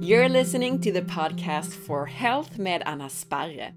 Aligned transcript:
You're 0.00 0.28
listening 0.28 0.80
to 0.80 0.90
the 0.90 1.02
podcast 1.02 1.74
for 1.74 2.06
Health 2.06 2.58
med 2.58 2.82
Anna 2.86 3.10
Sparre, 3.10 3.72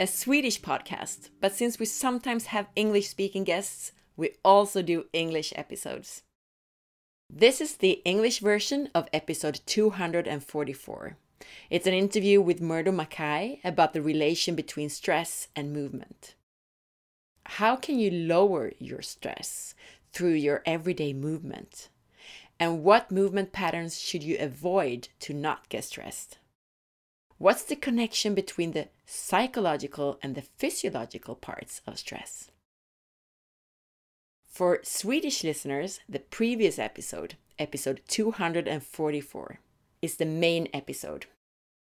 a 0.00 0.06
Swedish 0.06 0.60
podcast, 0.60 1.30
but 1.40 1.54
since 1.54 1.78
we 1.78 1.86
sometimes 1.86 2.46
have 2.46 2.66
English 2.74 3.08
speaking 3.08 3.44
guests, 3.44 3.92
we 4.16 4.30
also 4.44 4.82
do 4.82 5.04
English 5.12 5.52
episodes. 5.54 6.22
This 7.30 7.60
is 7.60 7.76
the 7.76 8.02
English 8.04 8.40
version 8.40 8.88
of 8.94 9.08
episode 9.12 9.60
244. 9.66 11.16
It's 11.70 11.86
an 11.86 11.94
interview 11.94 12.40
with 12.40 12.60
Murdo 12.60 12.92
Mackay 12.92 13.60
about 13.62 13.92
the 13.92 14.02
relation 14.02 14.54
between 14.54 14.88
stress 14.88 15.48
and 15.54 15.72
movement. 15.72 16.34
How 17.44 17.76
can 17.76 17.98
you 17.98 18.10
lower 18.10 18.72
your 18.78 19.02
stress 19.02 19.74
through 20.12 20.34
your 20.34 20.62
everyday 20.66 21.12
movement? 21.12 21.88
And 22.60 22.82
what 22.82 23.10
movement 23.10 23.52
patterns 23.52 24.00
should 24.00 24.22
you 24.22 24.36
avoid 24.38 25.08
to 25.20 25.32
not 25.32 25.68
get 25.68 25.84
stressed? 25.84 26.38
What's 27.38 27.62
the 27.62 27.76
connection 27.76 28.34
between 28.34 28.72
the 28.72 28.88
psychological 29.06 30.18
and 30.22 30.34
the 30.34 30.42
physiological 30.42 31.36
parts 31.36 31.80
of 31.86 31.98
stress? 31.98 32.50
For 34.48 34.80
Swedish 34.82 35.44
listeners, 35.44 36.00
the 36.08 36.18
previous 36.18 36.80
episode, 36.80 37.36
episode 37.60 38.00
244, 38.08 39.60
is 40.02 40.16
the 40.16 40.26
main 40.26 40.68
episode. 40.72 41.26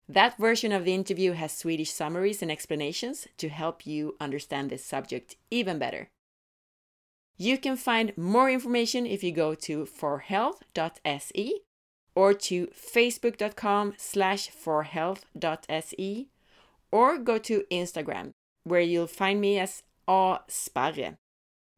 That 0.08 0.36
version 0.36 0.72
of 0.72 0.84
the 0.84 0.94
interview 0.94 1.32
has 1.32 1.56
Swedish 1.56 1.90
summaries 1.90 2.42
and 2.42 2.50
explanations 2.50 3.26
to 3.38 3.48
help 3.48 3.86
you 3.86 4.16
understand 4.20 4.70
this 4.70 4.84
subject 4.84 5.36
even 5.50 5.78
better. 5.78 6.08
You 7.36 7.58
can 7.58 7.76
find 7.76 8.16
more 8.16 8.50
information 8.50 9.06
if 9.06 9.24
you 9.24 9.32
go 9.32 9.54
to 9.54 9.86
forhealth.se 9.86 11.60
or 12.14 12.34
to 12.34 12.66
facebook.com 12.68 13.94
slash 13.96 14.50
forhealth.se 14.50 16.28
or 16.92 17.18
go 17.18 17.38
to 17.38 17.64
Instagram 17.70 18.32
where 18.64 18.80
you'll 18.80 19.06
find 19.06 19.40
me 19.40 19.58
as 19.58 19.82
A 20.08 20.38
Sparre. 20.48 21.16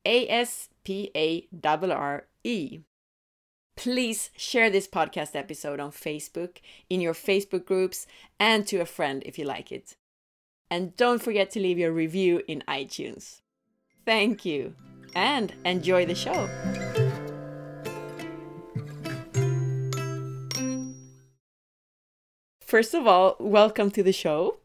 A 0.04 0.28
S 0.28 0.68
P 0.84 1.10
A 1.16 1.48
R 1.66 1.92
R 1.92 2.26
E. 2.44 2.80
Please 3.76 4.30
share 4.36 4.70
this 4.70 4.88
podcast 4.88 5.36
episode 5.36 5.80
on 5.80 5.90
Facebook, 5.90 6.56
in 6.88 7.02
your 7.02 7.12
Facebook 7.12 7.66
groups, 7.66 8.06
and 8.40 8.66
to 8.66 8.78
a 8.78 8.86
friend 8.86 9.22
if 9.26 9.38
you 9.38 9.44
like 9.44 9.70
it. 9.70 9.96
And 10.70 10.96
don't 10.96 11.22
forget 11.22 11.50
to 11.52 11.60
leave 11.60 11.78
your 11.78 11.92
review 11.92 12.42
in 12.48 12.64
iTunes. 12.66 13.42
Thank 14.06 14.44
you 14.46 14.74
and 15.14 15.52
enjoy 15.64 16.06
the 16.06 16.14
show. 16.14 16.48
First 22.62 22.94
of 22.94 23.06
all, 23.06 23.36
welcome 23.38 23.90
to 23.92 24.02
the 24.02 24.12
show. 24.12 24.58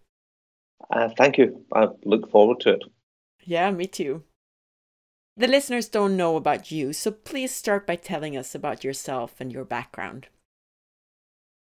Uh, 0.89 1.09
thank 1.17 1.38
you. 1.38 1.64
I 1.73 1.89
look 2.06 2.32
forward 2.32 2.62
to 2.62 2.73
it. 2.73 2.84
Yeah, 3.44 3.72
me 3.72 3.88
too. 3.88 4.23
The 5.38 5.48
listeners 5.48 5.88
don't 5.88 6.18
know 6.18 6.36
about 6.36 6.72
you, 6.72 6.94
so 6.94 7.12
please 7.12 7.54
start 7.54 7.88
by 7.88 7.96
telling 7.96 8.38
us 8.38 8.54
about 8.54 8.84
yourself 8.84 9.36
and 9.40 9.52
your 9.52 9.66
background. 9.66 10.28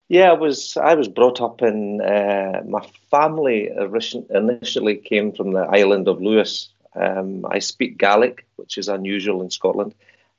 Yeah, 0.08 0.30
I 0.30 0.34
was 0.34 0.77
I 0.77 0.94
was 0.94 1.08
brought 1.08 1.41
up 1.41 1.62
in 1.62 2.00
uh, 2.00 2.62
my 2.67 2.84
family 3.11 3.70
initially 4.30 4.97
came 4.97 5.33
from 5.33 5.52
the 5.52 5.61
island 5.61 6.08
of 6.08 6.20
Lewis, 6.20 6.70
um, 6.94 7.44
I 7.48 7.58
speak 7.58 7.98
Gaelic, 7.98 8.47
which 8.56 8.78
is 8.78 8.89
unusual 8.89 9.42
in 9.42 9.50
Scotland. 9.50 9.95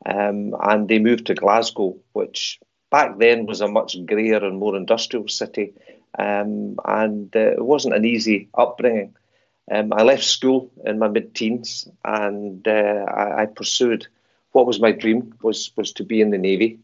Um, 0.05 0.55
and 0.61 0.87
they 0.87 0.99
moved 0.99 1.27
to 1.27 1.35
Glasgow, 1.35 1.95
which 2.13 2.59
back 2.89 3.19
then 3.19 3.45
was 3.45 3.61
a 3.61 3.67
much 3.67 3.95
greyer 4.05 4.43
and 4.43 4.57
more 4.57 4.75
industrial 4.75 5.27
city. 5.27 5.73
Um, 6.17 6.77
and 6.85 7.33
uh, 7.35 7.53
it 7.53 7.65
wasn't 7.65 7.95
an 7.95 8.05
easy 8.05 8.49
upbringing. 8.53 9.15
Um, 9.71 9.93
I 9.93 10.03
left 10.03 10.25
school 10.25 10.69
in 10.85 10.99
my 10.99 11.07
mid-teens, 11.07 11.87
and 12.03 12.67
uh, 12.67 13.05
I, 13.07 13.43
I, 13.43 13.45
pursued 13.45 14.05
what 14.51 14.67
was 14.67 14.81
my 14.81 14.91
dream 14.91 15.33
was 15.41 15.71
was 15.77 15.93
to 15.93 16.03
be 16.03 16.19
in 16.19 16.29
the 16.29 16.37
navy, 16.37 16.79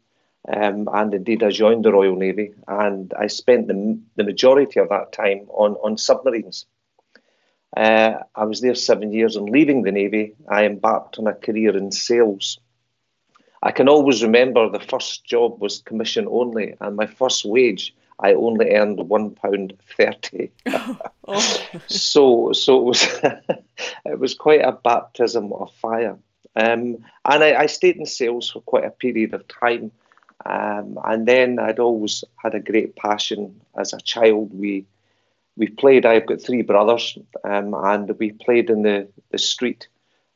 um, 0.48 0.88
and 0.94 1.14
indeed 1.14 1.44
I 1.44 1.50
joined 1.50 1.84
the 1.84 1.92
Royal 1.92 2.16
Navy, 2.16 2.54
and 2.66 3.14
I 3.20 3.28
spent 3.28 3.68
the, 3.68 4.00
the 4.16 4.24
majority 4.24 4.80
of 4.80 4.88
that 4.88 5.12
time 5.12 5.48
on 5.50 5.74
on 5.84 5.98
submarines. 5.98 6.66
Uh, 7.76 8.20
I 8.34 8.46
was 8.46 8.62
there 8.62 8.76
seven 8.76 9.12
years 9.12 9.36
and 9.36 9.50
leaving 9.50 9.82
the 9.84 9.92
Navy, 9.92 10.36
I 10.48 10.66
embarked 10.66 11.20
on 11.20 11.28
a 11.28 11.34
career 11.34 11.76
in 11.76 11.92
sales. 11.92 12.58
I 13.62 13.72
can 13.72 13.90
always 13.90 14.24
remember 14.24 14.70
the 14.70 14.80
first 14.80 15.26
job 15.26 15.60
was 15.60 15.82
commission 15.82 16.26
only, 16.30 16.76
and 16.80 16.96
my 16.96 17.08
first 17.08 17.44
wage 17.44 17.94
I 18.20 18.34
only 18.34 18.72
earned 18.72 19.00
one 19.08 19.32
pound 19.32 19.74
thirty. 19.96 20.52
oh. 21.28 21.68
So, 21.88 22.52
so 22.54 22.80
it 22.80 22.84
was 22.84 23.04
it 24.06 24.20
was 24.20 24.34
quite 24.34 24.62
a 24.62 24.72
baptism 24.72 25.54
of 25.54 25.72
fire. 25.76 26.18
Um, 26.56 27.06
and 27.26 27.44
I, 27.44 27.54
I, 27.54 27.66
stayed 27.68 27.98
in 27.98 28.08
sales 28.08 28.50
for 28.50 28.62
quite 28.62 28.86
a 28.86 28.90
period 28.90 29.36
of 29.36 29.48
time. 29.48 29.92
Um, 30.44 30.98
and 31.06 31.28
then 31.28 31.60
I'd 31.60 31.78
always 31.78 32.24
had 32.38 32.56
a 32.56 32.60
great 32.60 32.96
passion 32.96 33.62
as 33.78 33.94
a 33.94 34.02
child. 34.02 34.58
We 34.58 34.86
we 35.56 35.68
played. 35.68 36.06
I've 36.06 36.26
got 36.26 36.42
three 36.42 36.64
brothers, 36.64 37.18
um, 37.44 37.76
and 37.76 38.18
we 38.18 38.32
played 38.32 38.70
in 38.70 38.82
the 38.82 39.08
the 39.32 39.38
street 39.38 39.88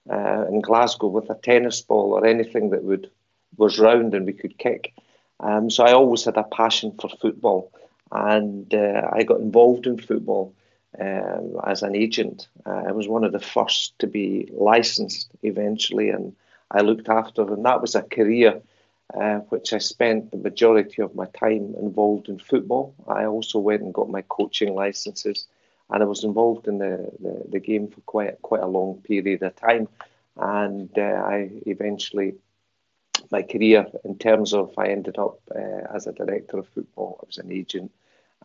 uh, 0.10 0.46
in 0.50 0.62
Glasgow 0.62 1.08
with 1.08 1.30
a 1.30 1.36
tennis 1.36 1.82
ball 1.82 2.14
or 2.14 2.26
anything 2.26 2.70
that 2.72 2.84
would 2.84 3.10
was 3.58 3.80
round 3.80 4.14
and 4.14 4.26
we 4.26 4.34
could 4.34 4.58
kick. 4.58 4.94
Um, 5.42 5.70
so 5.70 5.84
I 5.84 5.94
always 5.94 6.26
had 6.26 6.38
a 6.38 6.44
passion 6.44 6.94
for 7.00 7.10
football, 7.10 7.72
and 8.12 8.74
uh, 8.74 9.10
I 9.12 9.24
got 9.24 9.40
involved 9.40 9.88
in 9.88 9.98
football 9.98 10.54
um, 11.00 11.58
as 11.66 11.82
an 11.84 11.96
agent. 11.96 12.48
Uh, 12.66 12.84
I 12.88 12.92
was 12.92 13.08
one 13.08 13.24
of 13.24 13.32
the 13.32 13.40
first 13.40 13.98
to 14.00 14.08
be 14.08 14.50
licensed 14.54 15.32
eventually, 15.42 16.10
and 16.10 16.36
I 16.70 16.82
looked 16.82 17.10
after, 17.10 17.42
and 17.42 17.66
that 17.66 17.82
was 17.82 17.96
a 17.96 18.04
career 18.04 18.62
uh, 19.14 19.40
which 19.50 19.74
I 19.74 19.80
spent 19.80 20.32
the 20.32 20.38
majority 20.38 21.02
of 21.02 21.16
my 21.16 21.26
time 21.28 21.76
involved 21.82 22.30
in 22.30 22.40
football. 22.40 22.94
I 23.08 23.26
also 23.26 23.60
went 23.60 23.82
and 23.82 23.94
got 23.94 24.10
my 24.10 24.22
coaching 24.22 24.74
licenses, 24.74 25.48
and 25.90 26.02
I 26.02 26.06
was 26.06 26.24
involved 26.24 26.68
in 26.68 26.78
the, 26.78 27.12
the, 27.20 27.44
the 27.50 27.60
game 27.60 27.88
for 27.88 28.02
quite 28.02 28.42
quite 28.42 28.62
a 28.62 28.68
long 28.68 29.02
period 29.02 29.42
of 29.44 29.56
time. 29.56 29.88
And 30.38 30.90
uh, 30.98 31.02
I 31.26 31.50
eventually, 31.66 32.36
my 33.32 33.42
career 33.42 33.86
in 34.04 34.18
terms 34.18 34.54
of, 34.54 34.74
I 34.78 34.88
ended 34.88 35.18
up 35.18 35.40
uh, 35.56 35.96
as 35.96 36.08
a 36.08 36.14
director 36.14 36.58
of 36.60 36.68
football. 36.68 37.20
I 37.22 37.26
was 37.28 37.38
an 37.38 37.52
agent, 37.52 37.92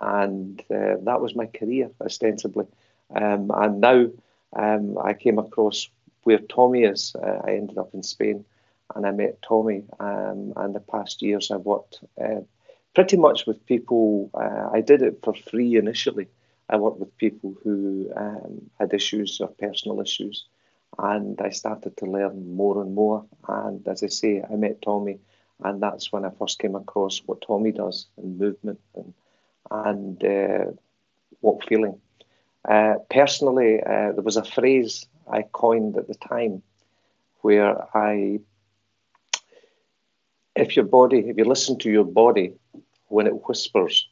and 0.00 0.60
uh, 0.70 0.96
that 1.02 1.20
was 1.20 1.34
my 1.34 1.46
career 1.46 1.90
ostensibly. 2.00 2.66
Um, 3.14 3.50
and 3.54 3.80
now 3.80 4.06
um, 4.54 4.98
I 4.98 5.12
came 5.14 5.38
across 5.38 5.88
where 6.24 6.38
Tommy 6.38 6.82
is. 6.82 7.14
Uh, 7.14 7.40
I 7.44 7.52
ended 7.52 7.78
up 7.78 7.90
in 7.94 8.02
Spain 8.02 8.44
and 8.94 9.06
I 9.06 9.10
met 9.10 9.42
Tommy. 9.42 9.84
Um, 10.00 10.52
and 10.56 10.74
the 10.74 10.80
past 10.80 11.22
years, 11.22 11.50
I've 11.50 11.60
worked 11.64 12.00
uh, 12.20 12.40
pretty 12.94 13.16
much 13.16 13.46
with 13.46 13.64
people. 13.66 14.30
Uh, 14.34 14.70
I 14.72 14.80
did 14.80 15.02
it 15.02 15.20
for 15.22 15.34
free 15.34 15.76
initially. 15.76 16.28
I 16.68 16.76
worked 16.76 16.98
with 16.98 17.16
people 17.18 17.54
who 17.62 18.10
um, 18.16 18.70
had 18.78 18.92
issues 18.92 19.40
or 19.40 19.48
personal 19.48 20.00
issues, 20.00 20.46
and 20.98 21.40
I 21.40 21.50
started 21.50 21.96
to 21.98 22.06
learn 22.06 22.56
more 22.56 22.80
and 22.80 22.94
more. 22.94 23.24
And 23.48 23.86
as 23.88 24.02
I 24.02 24.08
say, 24.08 24.42
I 24.42 24.56
met 24.56 24.82
Tommy, 24.82 25.18
and 25.62 25.82
that's 25.82 26.12
when 26.12 26.24
I 26.24 26.30
first 26.30 26.58
came 26.58 26.74
across 26.74 27.22
what 27.26 27.42
Tommy 27.46 27.72
does 27.72 28.06
in 28.16 28.38
movement 28.38 28.80
and 28.94 29.14
and 29.70 30.24
uh, 30.24 30.70
walk 31.40 31.64
feeling. 31.66 32.00
Uh, 32.68 32.94
personally, 33.10 33.80
uh, 33.80 34.12
there 34.12 34.22
was 34.22 34.36
a 34.36 34.44
phrase 34.44 35.06
I 35.30 35.42
coined 35.42 35.96
at 35.96 36.08
the 36.08 36.14
time 36.14 36.62
where 37.40 37.76
I 37.96 38.40
if 40.54 40.74
your 40.76 40.86
body, 40.86 41.18
if 41.28 41.36
you 41.36 41.44
listen 41.44 41.78
to 41.80 41.90
your 41.90 42.04
body 42.04 42.54
when 43.08 43.26
it 43.26 43.46
whispers, 43.46 44.08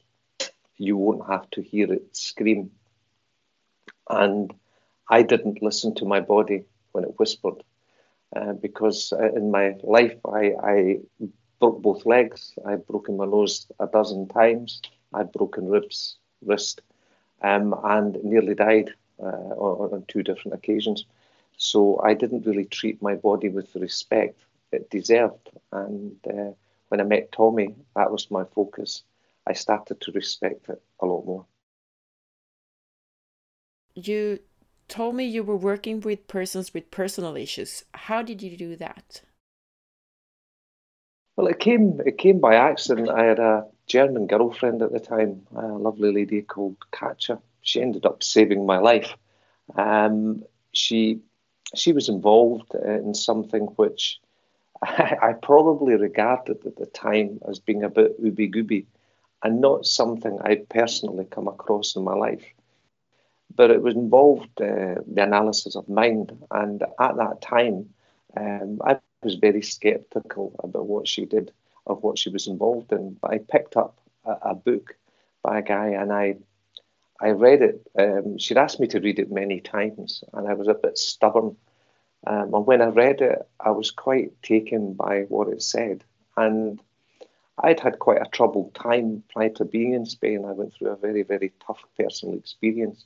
you 0.76 0.96
won't 0.96 1.28
have 1.30 1.48
to 1.50 1.62
hear 1.62 1.92
it 1.92 2.14
scream. 2.14 2.70
And 4.08 4.52
I 5.08 5.22
didn't 5.22 5.62
listen 5.62 5.94
to 5.96 6.04
my 6.04 6.20
body 6.20 6.64
when 6.94 7.04
it 7.04 7.18
whispered 7.18 7.62
uh, 8.36 8.52
because 8.54 9.12
uh, 9.12 9.32
in 9.34 9.50
my 9.50 9.74
life 9.82 10.16
I, 10.26 10.52
I 10.62 10.98
broke 11.60 11.82
both 11.82 12.06
legs. 12.06 12.54
I've 12.66 12.86
broken 12.86 13.16
my 13.16 13.26
nose 13.26 13.66
a 13.80 13.86
dozen 13.86 14.28
times. 14.28 14.82
I've 15.12 15.32
broken 15.32 15.68
ribs, 15.68 16.16
wrist, 16.44 16.80
um, 17.42 17.74
and 17.84 18.18
nearly 18.24 18.54
died 18.54 18.90
uh, 19.22 19.52
on, 19.56 19.94
on 19.94 20.04
two 20.08 20.22
different 20.22 20.54
occasions. 20.54 21.04
So 21.56 22.00
I 22.02 22.14
didn't 22.14 22.46
really 22.46 22.64
treat 22.64 23.00
my 23.02 23.14
body 23.14 23.48
with 23.48 23.72
the 23.72 23.80
respect 23.80 24.40
it 24.72 24.90
deserved. 24.90 25.50
And 25.72 26.16
uh, 26.26 26.52
when 26.88 27.00
I 27.00 27.04
met 27.04 27.32
Tommy, 27.32 27.74
that 27.96 28.10
was 28.10 28.30
my 28.30 28.44
focus. 28.44 29.02
I 29.46 29.52
started 29.52 30.00
to 30.00 30.12
respect 30.12 30.68
it 30.68 30.82
a 31.00 31.06
lot 31.06 31.24
more. 31.24 31.44
You 33.94 34.40
told 34.88 35.14
me 35.14 35.24
you 35.24 35.42
were 35.42 35.56
working 35.56 36.00
with 36.00 36.28
persons 36.28 36.74
with 36.74 36.90
personal 36.90 37.36
issues. 37.36 37.84
How 37.94 38.22
did 38.22 38.42
you 38.42 38.56
do 38.56 38.76
that? 38.76 39.22
Well, 41.36 41.48
it 41.48 41.58
came 41.58 42.00
it 42.06 42.18
came 42.18 42.38
by 42.40 42.54
accident. 42.54 43.08
I 43.08 43.24
had 43.24 43.38
a 43.38 43.66
German 43.86 44.26
girlfriend 44.26 44.82
at 44.82 44.92
the 44.92 45.00
time, 45.00 45.46
a 45.54 45.66
lovely 45.66 46.12
lady 46.12 46.42
called 46.42 46.76
Katja. 46.92 47.40
She 47.62 47.82
ended 47.82 48.06
up 48.06 48.22
saving 48.22 48.66
my 48.66 48.78
life. 48.78 49.16
Um, 49.74 50.44
she 50.72 51.20
she 51.74 51.92
was 51.92 52.08
involved 52.08 52.74
in 52.74 53.14
something 53.14 53.62
which 53.76 54.20
I, 54.82 55.16
I 55.22 55.32
probably 55.32 55.94
regarded 55.94 56.64
at 56.66 56.76
the 56.76 56.86
time 56.86 57.40
as 57.48 57.58
being 57.58 57.82
a 57.82 57.90
bit 57.90 58.22
ooby 58.22 58.54
gooby 58.54 58.86
and 59.42 59.60
not 59.60 59.86
something 59.86 60.38
I'd 60.42 60.68
personally 60.68 61.26
come 61.26 61.48
across 61.48 61.96
in 61.96 62.04
my 62.04 62.14
life. 62.14 62.44
But 63.54 63.70
it 63.70 63.82
was 63.82 63.94
involved 63.94 64.60
uh, 64.60 65.00
the 65.06 65.22
analysis 65.22 65.76
of 65.76 65.88
mind, 65.88 66.36
and 66.50 66.82
at 66.82 67.16
that 67.16 67.40
time, 67.40 67.88
um, 68.36 68.80
I 68.84 68.98
was 69.22 69.36
very 69.36 69.62
sceptical 69.62 70.54
about 70.62 70.86
what 70.86 71.08
she 71.08 71.24
did, 71.24 71.52
of 71.86 72.02
what 72.02 72.18
she 72.18 72.30
was 72.30 72.46
involved 72.46 72.92
in. 72.92 73.16
But 73.20 73.30
I 73.30 73.38
picked 73.38 73.76
up 73.76 73.98
a, 74.24 74.32
a 74.42 74.54
book 74.54 74.96
by 75.42 75.58
a 75.58 75.62
guy, 75.62 75.88
and 75.88 76.12
I 76.12 76.36
I 77.20 77.30
read 77.30 77.62
it. 77.62 77.86
Um, 77.98 78.38
she'd 78.38 78.58
asked 78.58 78.80
me 78.80 78.86
to 78.88 79.00
read 79.00 79.18
it 79.18 79.30
many 79.30 79.60
times, 79.60 80.24
and 80.32 80.48
I 80.48 80.54
was 80.54 80.68
a 80.68 80.74
bit 80.74 80.98
stubborn. 80.98 81.56
Um, 82.26 82.54
and 82.54 82.66
when 82.66 82.82
I 82.82 82.86
read 82.86 83.20
it, 83.20 83.46
I 83.60 83.70
was 83.70 83.90
quite 83.90 84.42
taken 84.42 84.94
by 84.94 85.22
what 85.28 85.48
it 85.48 85.62
said. 85.62 86.04
And 86.36 86.80
I'd 87.58 87.80
had 87.80 87.98
quite 87.98 88.20
a 88.20 88.30
troubled 88.30 88.74
time 88.74 89.22
prior 89.32 89.50
to 89.50 89.64
being 89.64 89.92
in 89.92 90.06
Spain. 90.06 90.44
I 90.44 90.52
went 90.52 90.74
through 90.74 90.88
a 90.88 90.96
very, 90.96 91.22
very 91.22 91.52
tough 91.66 91.84
personal 91.98 92.36
experience. 92.36 93.04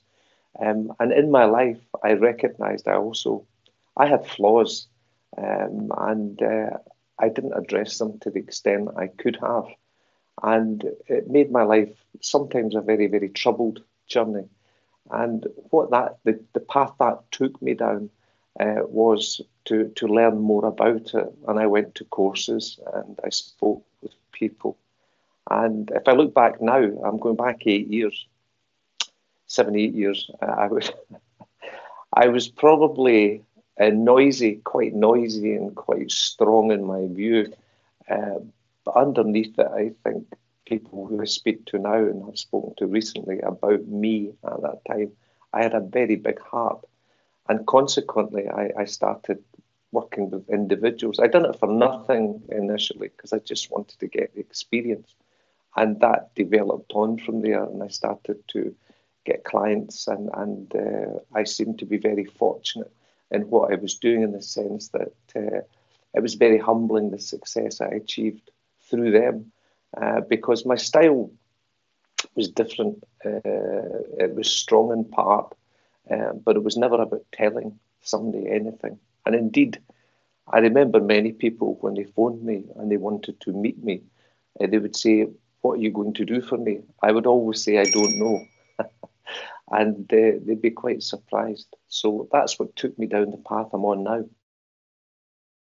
Um, 0.58 0.92
and 0.98 1.12
in 1.12 1.30
my 1.30 1.44
life, 1.44 1.78
I 2.02 2.12
recognized 2.12 2.88
I 2.88 2.94
also 2.94 3.46
I 3.96 4.06
had 4.06 4.26
flaws, 4.26 4.86
um, 5.36 5.90
and 5.96 6.42
uh, 6.42 6.78
I 7.18 7.28
didn't 7.28 7.58
address 7.58 7.98
them 7.98 8.18
to 8.20 8.30
the 8.30 8.38
extent 8.38 8.90
I 8.96 9.08
could 9.08 9.36
have, 9.40 9.66
and 10.42 10.84
it 11.06 11.28
made 11.28 11.50
my 11.50 11.62
life 11.62 11.90
sometimes 12.20 12.74
a 12.74 12.80
very, 12.80 13.06
very 13.06 13.28
troubled 13.28 13.82
journey. 14.06 14.48
And 15.10 15.46
what 15.70 15.90
that 15.90 16.18
the, 16.24 16.40
the 16.52 16.60
path 16.60 16.92
that 16.98 17.30
took 17.30 17.60
me 17.62 17.74
down 17.74 18.10
uh, 18.60 18.82
was 18.84 19.40
to 19.66 19.88
to 19.96 20.06
learn 20.06 20.38
more 20.38 20.66
about 20.66 21.14
it, 21.14 21.34
and 21.46 21.58
I 21.58 21.66
went 21.66 21.94
to 21.96 22.04
courses 22.04 22.78
and 22.94 23.18
I 23.24 23.30
spoke 23.30 23.84
with 24.02 24.12
people. 24.32 24.76
And 25.50 25.90
if 25.94 26.06
I 26.06 26.12
look 26.12 26.34
back 26.34 26.60
now, 26.60 26.82
I'm 27.04 27.18
going 27.18 27.36
back 27.36 27.66
eight 27.66 27.88
years, 27.88 28.26
seven, 29.48 29.74
eight 29.76 29.94
years. 29.94 30.30
I 30.40 30.68
was, 30.68 30.92
I 32.12 32.28
was 32.28 32.48
probably 32.48 33.42
uh, 33.80 33.90
noisy, 33.90 34.56
quite 34.64 34.94
noisy, 34.94 35.54
and 35.54 35.74
quite 35.74 36.12
strong 36.12 36.70
in 36.70 36.84
my 36.84 37.06
view. 37.08 37.52
Uh, 38.08 38.38
but 38.84 38.96
underneath 38.96 39.58
it, 39.58 39.66
I 39.66 39.90
think 40.04 40.26
people 40.66 41.06
who 41.06 41.20
I 41.20 41.24
speak 41.24 41.64
to 41.66 41.78
now 41.78 41.96
and 41.96 42.24
have 42.26 42.38
spoken 42.38 42.74
to 42.78 42.86
recently 42.86 43.40
about 43.40 43.86
me 43.86 44.32
at 44.44 44.62
that 44.62 44.84
time, 44.86 45.12
I 45.52 45.62
had 45.62 45.74
a 45.74 45.80
very 45.80 46.16
big 46.16 46.40
heart. 46.40 46.84
And 47.48 47.66
consequently, 47.66 48.48
I, 48.48 48.70
I 48.78 48.84
started 48.84 49.42
working 49.92 50.30
with 50.30 50.48
individuals. 50.50 51.18
I 51.18 51.28
done 51.28 51.46
it 51.46 51.58
for 51.58 51.68
nothing 51.68 52.42
initially 52.50 53.08
because 53.08 53.32
I 53.32 53.38
just 53.38 53.70
wanted 53.70 53.98
to 54.00 54.06
get 54.06 54.34
the 54.34 54.40
experience. 54.40 55.14
And 55.76 56.00
that 56.00 56.34
developed 56.34 56.92
on 56.94 57.18
from 57.18 57.40
there, 57.40 57.64
and 57.64 57.82
I 57.82 57.88
started 57.88 58.36
to 58.48 58.74
get 59.28 59.44
clients, 59.44 60.08
and, 60.08 60.30
and 60.34 60.74
uh, 60.74 61.18
I 61.34 61.44
seemed 61.44 61.78
to 61.78 61.86
be 61.86 61.98
very 61.98 62.24
fortunate 62.24 62.92
in 63.30 63.42
what 63.50 63.72
I 63.72 63.76
was 63.76 63.94
doing 63.94 64.22
in 64.22 64.32
the 64.32 64.42
sense 64.42 64.88
that 64.88 65.12
uh, 65.36 65.60
it 66.14 66.22
was 66.22 66.34
very 66.34 66.58
humbling 66.58 67.10
the 67.10 67.18
success 67.18 67.80
I 67.80 67.88
achieved 67.88 68.50
through 68.88 69.10
them 69.12 69.52
uh, 70.00 70.20
because 70.28 70.64
my 70.64 70.76
style 70.76 71.30
was 72.34 72.48
different. 72.48 73.04
Uh, 73.24 73.40
it 74.24 74.34
was 74.34 74.50
strong 74.50 74.92
in 74.92 75.04
part, 75.04 75.54
uh, 76.10 76.32
but 76.44 76.56
it 76.56 76.64
was 76.64 76.76
never 76.76 77.00
about 77.00 77.24
telling 77.32 77.78
somebody 78.00 78.48
anything. 78.48 78.98
And 79.26 79.34
indeed, 79.34 79.78
I 80.50 80.58
remember 80.60 81.00
many 81.00 81.32
people 81.32 81.76
when 81.80 81.94
they 81.94 82.04
phoned 82.04 82.42
me 82.42 82.64
and 82.76 82.90
they 82.90 82.96
wanted 82.96 83.40
to 83.42 83.52
meet 83.52 83.82
me, 83.84 84.02
uh, 84.60 84.66
they 84.66 84.78
would 84.78 84.96
say, 84.96 85.26
What 85.60 85.74
are 85.74 85.82
you 85.82 85.90
going 85.90 86.14
to 86.14 86.24
do 86.24 86.40
for 86.40 86.56
me? 86.56 86.80
I 87.02 87.12
would 87.12 87.26
always 87.26 87.62
say, 87.62 87.78
I 87.78 87.84
don't 87.84 88.18
know. 88.18 88.46
And 89.70 90.10
uh, 90.12 90.38
they'd 90.44 90.62
be 90.62 90.70
quite 90.70 91.02
surprised. 91.02 91.76
So 91.88 92.28
that's 92.32 92.58
what 92.58 92.76
took 92.76 92.98
me 92.98 93.06
down 93.06 93.30
the 93.30 93.38
path 93.38 93.68
I'm 93.72 93.84
on 93.84 94.04
now. 94.04 94.24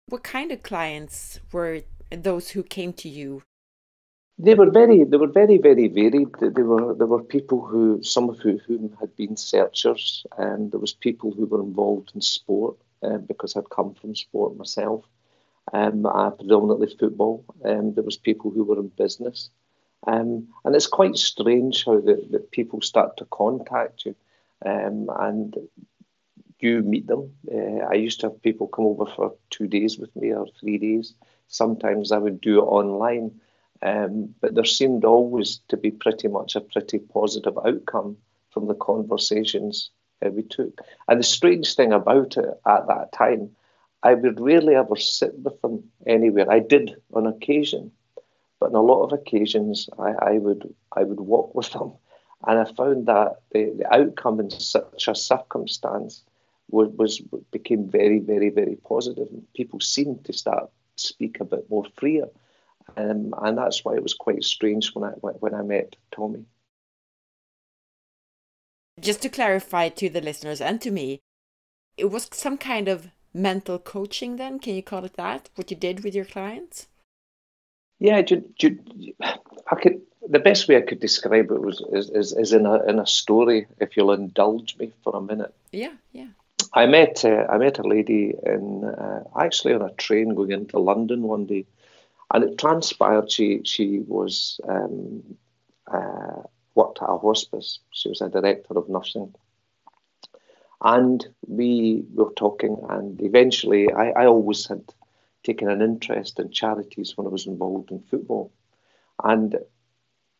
What 0.06 0.22
kind 0.22 0.52
of 0.52 0.62
clients 0.62 1.40
were 1.52 1.82
those 2.10 2.50
who 2.50 2.62
came 2.62 2.92
to 2.94 3.08
you? 3.08 3.42
They 4.40 4.54
were 4.54 4.70
very, 4.70 5.02
they 5.04 5.16
were 5.16 5.26
very, 5.26 5.58
very 5.58 5.88
varied. 5.88 6.28
There 6.40 6.64
were 6.64 6.94
there 6.94 7.08
were 7.08 7.24
people 7.24 7.60
who, 7.66 8.00
some 8.02 8.30
of 8.30 8.38
whom 8.38 8.96
had 9.00 9.14
been 9.16 9.36
searchers, 9.36 10.24
and 10.38 10.70
there 10.70 10.78
was 10.78 10.92
people 10.92 11.32
who 11.32 11.46
were 11.46 11.60
involved 11.60 12.12
in 12.14 12.20
sport 12.20 12.76
uh, 13.02 13.18
because 13.18 13.56
I'd 13.56 13.68
come 13.70 13.94
from 13.94 14.14
sport 14.14 14.56
myself. 14.56 15.04
Um, 15.72 16.06
uh, 16.06 16.30
predominantly 16.30 16.94
football. 16.98 17.44
Um, 17.62 17.92
there 17.92 18.04
was 18.04 18.16
people 18.16 18.50
who 18.50 18.64
were 18.64 18.78
in 18.78 18.88
business. 18.96 19.50
Um, 20.06 20.48
and 20.64 20.74
it's 20.74 20.86
quite 20.86 21.16
strange 21.16 21.84
how 21.84 22.00
that 22.00 22.50
people 22.50 22.80
start 22.80 23.16
to 23.16 23.24
contact 23.26 24.04
you 24.04 24.14
um, 24.64 25.10
and 25.18 25.56
you 26.60 26.82
meet 26.82 27.06
them. 27.06 27.32
Uh, 27.52 27.84
I 27.88 27.94
used 27.94 28.20
to 28.20 28.28
have 28.28 28.42
people 28.42 28.68
come 28.68 28.86
over 28.86 29.06
for 29.06 29.34
two 29.50 29.66
days 29.66 29.98
with 29.98 30.14
me 30.16 30.32
or 30.32 30.46
three 30.60 30.78
days. 30.78 31.14
Sometimes 31.48 32.12
I 32.12 32.18
would 32.18 32.40
do 32.40 32.58
it 32.58 32.66
online. 32.66 33.40
Um, 33.80 34.34
but 34.40 34.54
there 34.54 34.64
seemed 34.64 35.04
always 35.04 35.60
to 35.68 35.76
be 35.76 35.90
pretty 35.90 36.28
much 36.28 36.56
a 36.56 36.60
pretty 36.60 36.98
positive 36.98 37.56
outcome 37.64 38.16
from 38.50 38.66
the 38.66 38.74
conversations 38.74 39.90
uh, 40.24 40.30
we 40.30 40.42
took. 40.42 40.80
And 41.06 41.20
the 41.20 41.24
strange 41.24 41.74
thing 41.74 41.92
about 41.92 42.36
it 42.36 42.60
at 42.66 42.88
that 42.88 43.12
time, 43.12 43.50
I 44.02 44.14
would 44.14 44.40
rarely 44.40 44.74
ever 44.74 44.96
sit 44.96 45.38
with 45.38 45.60
them 45.62 45.84
anywhere. 46.06 46.50
I 46.50 46.58
did 46.58 46.96
on 47.14 47.26
occasion, 47.26 47.92
but 48.60 48.70
on 48.70 48.74
a 48.74 48.80
lot 48.80 49.04
of 49.04 49.12
occasions, 49.12 49.88
I, 49.98 50.10
I 50.10 50.38
would 50.38 50.74
I 50.92 51.04
would 51.04 51.20
walk 51.20 51.54
with 51.54 51.70
them, 51.72 51.92
and 52.46 52.58
I 52.58 52.64
found 52.64 53.06
that 53.06 53.40
the, 53.52 53.74
the 53.78 53.92
outcome 53.92 54.40
in 54.40 54.50
such 54.50 55.08
a 55.08 55.14
circumstance 55.14 56.22
was, 56.70 56.90
was 56.90 57.20
became 57.50 57.88
very 57.88 58.18
very 58.18 58.50
very 58.50 58.76
positive. 58.76 59.28
People 59.54 59.80
seemed 59.80 60.24
to 60.24 60.32
start 60.32 60.70
speak 60.96 61.38
a 61.40 61.44
bit 61.44 61.70
more 61.70 61.84
freer, 61.96 62.28
um, 62.96 63.34
and 63.42 63.58
that's 63.58 63.84
why 63.84 63.94
it 63.94 64.02
was 64.02 64.14
quite 64.14 64.42
strange 64.44 64.94
when 64.94 65.04
I 65.04 65.12
when 65.14 65.54
I 65.54 65.62
met 65.62 65.96
Tommy. 66.10 66.44
Just 69.00 69.22
to 69.22 69.28
clarify 69.28 69.90
to 69.90 70.08
the 70.08 70.20
listeners 70.20 70.60
and 70.60 70.80
to 70.80 70.90
me, 70.90 71.20
it 71.96 72.06
was 72.06 72.28
some 72.32 72.58
kind 72.58 72.88
of 72.88 73.08
mental 73.32 73.78
coaching. 73.78 74.36
Then, 74.36 74.58
can 74.58 74.74
you 74.74 74.82
call 74.82 75.04
it 75.04 75.14
that? 75.14 75.50
What 75.54 75.70
you 75.70 75.76
did 75.76 76.02
with 76.02 76.16
your 76.16 76.24
clients? 76.24 76.88
Yeah, 77.98 78.22
do, 78.22 78.44
do, 78.58 78.78
I 79.20 79.74
could. 79.74 80.00
The 80.28 80.38
best 80.38 80.68
way 80.68 80.76
I 80.76 80.82
could 80.82 81.00
describe 81.00 81.50
it 81.50 81.62
was 81.62 81.82
is, 81.92 82.10
is, 82.10 82.32
is 82.32 82.52
in 82.52 82.66
a 82.66 82.84
in 82.84 82.98
a 82.98 83.06
story. 83.06 83.66
If 83.80 83.96
you'll 83.96 84.12
indulge 84.12 84.76
me 84.78 84.92
for 85.02 85.16
a 85.16 85.20
minute. 85.20 85.54
Yeah, 85.72 85.94
yeah. 86.12 86.28
I 86.74 86.86
met 86.86 87.24
uh, 87.24 87.46
I 87.48 87.58
met 87.58 87.78
a 87.78 87.82
lady 87.82 88.34
in 88.44 88.84
uh, 88.84 89.24
actually 89.38 89.74
on 89.74 89.82
a 89.82 89.90
train 89.92 90.34
going 90.34 90.52
into 90.52 90.78
London 90.78 91.22
one 91.22 91.46
day, 91.46 91.64
and 92.32 92.44
it 92.44 92.58
transpired 92.58 93.30
she 93.30 93.62
she 93.64 94.00
was 94.00 94.60
um, 94.68 95.22
uh, 95.90 96.42
worked 96.74 97.02
at 97.02 97.08
a 97.08 97.18
hospice. 97.18 97.78
She 97.90 98.08
was 98.08 98.20
a 98.20 98.28
director 98.28 98.76
of 98.76 98.88
nursing, 98.88 99.34
and 100.82 101.26
we 101.46 102.04
were 102.14 102.32
talking, 102.36 102.76
and 102.90 103.20
eventually 103.22 103.90
I, 103.92 104.10
I 104.10 104.26
always 104.26 104.66
had 104.66 104.84
taken 105.44 105.70
an 105.70 105.82
interest 105.82 106.38
in 106.38 106.50
charities 106.50 107.16
when 107.16 107.26
I 107.26 107.30
was 107.30 107.46
involved 107.46 107.90
in 107.90 108.00
football, 108.00 108.52
and 109.22 109.56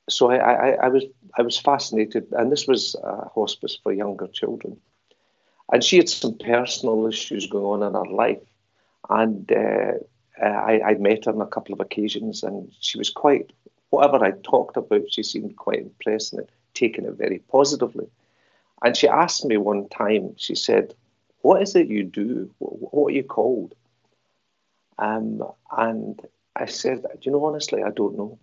so 0.09 0.31
I, 0.31 0.37
I, 0.37 0.69
I 0.85 0.89
was 0.89 1.05
I 1.37 1.43
was 1.43 1.59
fascinated, 1.59 2.27
and 2.33 2.51
this 2.51 2.67
was 2.67 2.97
a 3.03 3.29
hospice 3.29 3.79
for 3.83 3.93
younger 3.93 4.27
children, 4.29 4.79
and 5.73 5.83
she 5.83 5.97
had 5.97 6.09
some 6.09 6.37
personal 6.39 7.07
issues 7.07 7.47
going 7.47 7.83
on 7.83 7.89
in 7.89 7.95
her 7.95 8.15
life, 8.15 8.43
and 9.11 9.51
uh, 9.53 9.93
I, 10.43 10.81
I'd 10.85 11.01
met 11.01 11.27
her 11.27 11.33
on 11.33 11.41
a 11.41 11.47
couple 11.47 11.75
of 11.75 11.81
occasions, 11.81 12.43
and 12.43 12.73
she 12.81 12.99
was 12.99 13.11
quite 13.11 13.53
whatever 13.91 14.25
I 14.25 14.33
talked 14.43 14.77
about, 14.77 15.13
she 15.13 15.23
seemed 15.23 15.57
quite 15.57 15.81
impressed 15.81 16.33
and 16.33 16.49
taken 16.75 17.05
it 17.07 17.15
very 17.15 17.39
positively. 17.51 18.07
And 18.83 18.97
she 18.97 19.09
asked 19.09 19.45
me 19.45 19.57
one 19.57 19.89
time, 19.89 20.35
she 20.37 20.55
said, 20.55 20.95
What 21.41 21.63
is 21.63 21.75
it 21.75 21.89
you 21.89 22.05
do? 22.05 22.51
What, 22.59 22.95
what 22.95 23.09
are 23.09 23.17
you 23.17 23.25
called? 23.25 23.75
Um, 24.99 25.43
and 25.77 26.21
I 26.57 26.67
said, 26.67 27.03
Do 27.03 27.19
you 27.23 27.33
know, 27.33 27.45
honestly, 27.45 27.83
I 27.83 27.91
don't 27.91 28.17
know. 28.17 28.39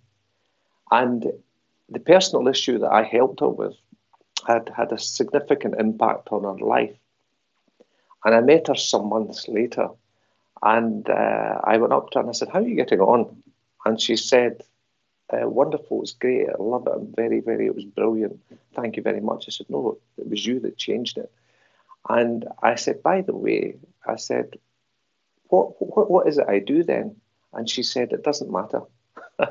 And 0.92 1.26
the 1.90 2.00
personal 2.00 2.48
issue 2.48 2.80
that 2.80 2.92
I 2.92 3.04
helped 3.04 3.42
her 3.42 3.50
with 3.50 3.76
had 4.48 4.70
had 4.76 4.92
a 4.92 5.00
significant 5.00 5.76
impact 5.80 6.30
on 6.32 6.44
her 6.44 6.66
life. 6.66 6.96
And 8.24 8.36
I 8.36 8.42
met 8.42 8.68
her 8.68 8.76
some 8.76 9.10
months 9.10 9.48
later. 9.48 9.90
And 10.64 11.08
uh, 11.10 11.60
I 11.64 11.78
went 11.78 11.94
up 11.94 12.10
to 12.12 12.20
her 12.20 12.22
and 12.22 12.30
I 12.30 12.34
said, 12.34 12.50
How 12.50 12.60
are 12.60 12.68
you 12.68 12.76
getting 12.76 13.02
on? 13.02 13.44
And 13.86 14.00
she 14.02 14.16
said, 14.16 14.64
uh, 15.32 15.48
Wonderful, 15.48 16.02
it's 16.02 16.14
great. 16.14 16.48
I 16.50 16.54
love 16.62 16.88
it. 16.88 16.94
I'm 16.96 17.14
very, 17.16 17.40
very, 17.40 17.68
it 17.68 17.76
was 17.76 17.86
brilliant. 17.86 18.40
Thank 18.76 18.98
you 18.98 19.04
very 19.04 19.22
much. 19.22 19.46
I 19.48 19.52
said, 19.52 19.70
No, 19.70 19.98
it 20.18 20.30
was 20.30 20.46
you 20.46 20.60
that 20.62 20.78
changed 20.78 21.18
it. 21.18 21.32
And 22.10 22.46
I 22.64 22.76
said, 22.76 23.04
By 23.04 23.22
the 23.22 23.36
way, 23.36 23.76
I 24.08 24.16
said, 24.16 24.58
What, 25.56 25.98
what, 25.98 26.12
what 26.12 26.28
is 26.28 26.38
it 26.38 26.48
I 26.48 26.60
do 26.60 26.84
then? 26.84 27.16
And 27.54 27.70
she 27.70 27.84
said, 27.84 28.12
It 28.12 28.24
doesn't 28.24 28.52
matter. 28.52 28.82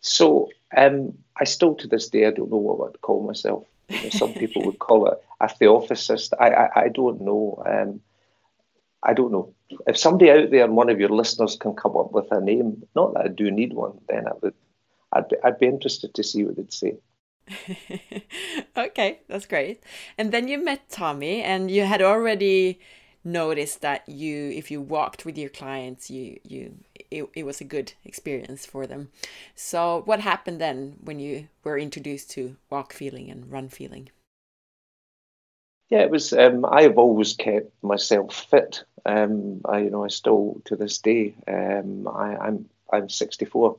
so 0.00 0.48
um, 0.76 1.14
I 1.38 1.44
still 1.44 1.74
to 1.76 1.86
this 1.88 2.08
day 2.08 2.26
I 2.26 2.30
don't 2.30 2.50
know 2.50 2.56
what 2.56 2.88
I'd 2.88 3.00
call 3.00 3.26
myself. 3.26 3.66
You 3.88 4.02
know, 4.02 4.08
some 4.10 4.32
people 4.32 4.64
would 4.64 4.78
call 4.78 5.06
it 5.08 5.18
a 5.40 5.48
theosophist. 5.48 6.32
I, 6.40 6.48
I, 6.48 6.82
I 6.84 6.88
don't 6.88 7.20
know. 7.20 7.62
Um, 7.66 8.00
I 9.02 9.12
don't 9.12 9.32
know. 9.32 9.54
If 9.86 9.98
somebody 9.98 10.30
out 10.30 10.50
there 10.50 10.64
and 10.64 10.76
one 10.76 10.88
of 10.88 10.98
your 10.98 11.10
listeners 11.10 11.56
can 11.56 11.74
come 11.74 11.96
up 11.96 12.12
with 12.12 12.30
a 12.32 12.40
name, 12.40 12.86
not 12.96 13.14
that 13.14 13.24
I 13.26 13.28
do 13.28 13.50
need 13.50 13.74
one, 13.74 13.98
then 14.08 14.26
I 14.26 14.32
would, 14.40 14.54
I'd 15.12 15.28
be, 15.28 15.36
I'd 15.44 15.58
be 15.58 15.66
interested 15.66 16.14
to 16.14 16.22
see 16.22 16.44
what 16.44 16.56
they'd 16.56 16.72
say. 16.72 16.96
okay, 18.76 19.20
that's 19.28 19.44
great. 19.44 19.82
And 20.16 20.32
then 20.32 20.48
you 20.48 20.64
met 20.64 20.88
Tommy, 20.88 21.42
and 21.42 21.70
you 21.70 21.84
had 21.84 22.00
already 22.00 22.80
noticed 23.24 23.80
that 23.80 24.08
you, 24.08 24.50
if 24.50 24.70
you 24.70 24.80
walked 24.80 25.24
with 25.24 25.38
your 25.38 25.50
clients, 25.50 26.10
you 26.10 26.38
you 26.44 26.76
it, 27.10 27.28
it 27.34 27.44
was 27.44 27.60
a 27.60 27.64
good 27.64 27.92
experience 28.04 28.66
for 28.66 28.86
them. 28.86 29.10
So, 29.54 30.02
what 30.04 30.20
happened 30.20 30.60
then 30.60 30.96
when 31.02 31.18
you 31.18 31.48
were 31.62 31.78
introduced 31.78 32.30
to 32.32 32.56
walk 32.70 32.92
feeling 32.92 33.30
and 33.30 33.50
run 33.50 33.68
feeling? 33.68 34.10
Yeah, 35.88 36.00
it 36.00 36.10
was. 36.10 36.32
Um, 36.32 36.64
I 36.64 36.82
have 36.82 36.98
always 36.98 37.34
kept 37.34 37.72
myself 37.82 38.34
fit. 38.50 38.84
Um, 39.06 39.60
I, 39.64 39.80
you 39.80 39.90
know, 39.90 40.04
I 40.04 40.08
still 40.08 40.60
to 40.64 40.76
this 40.76 40.98
day. 40.98 41.34
Um, 41.46 42.08
I, 42.08 42.36
I'm 42.36 42.68
I'm 42.92 43.08
64, 43.08 43.76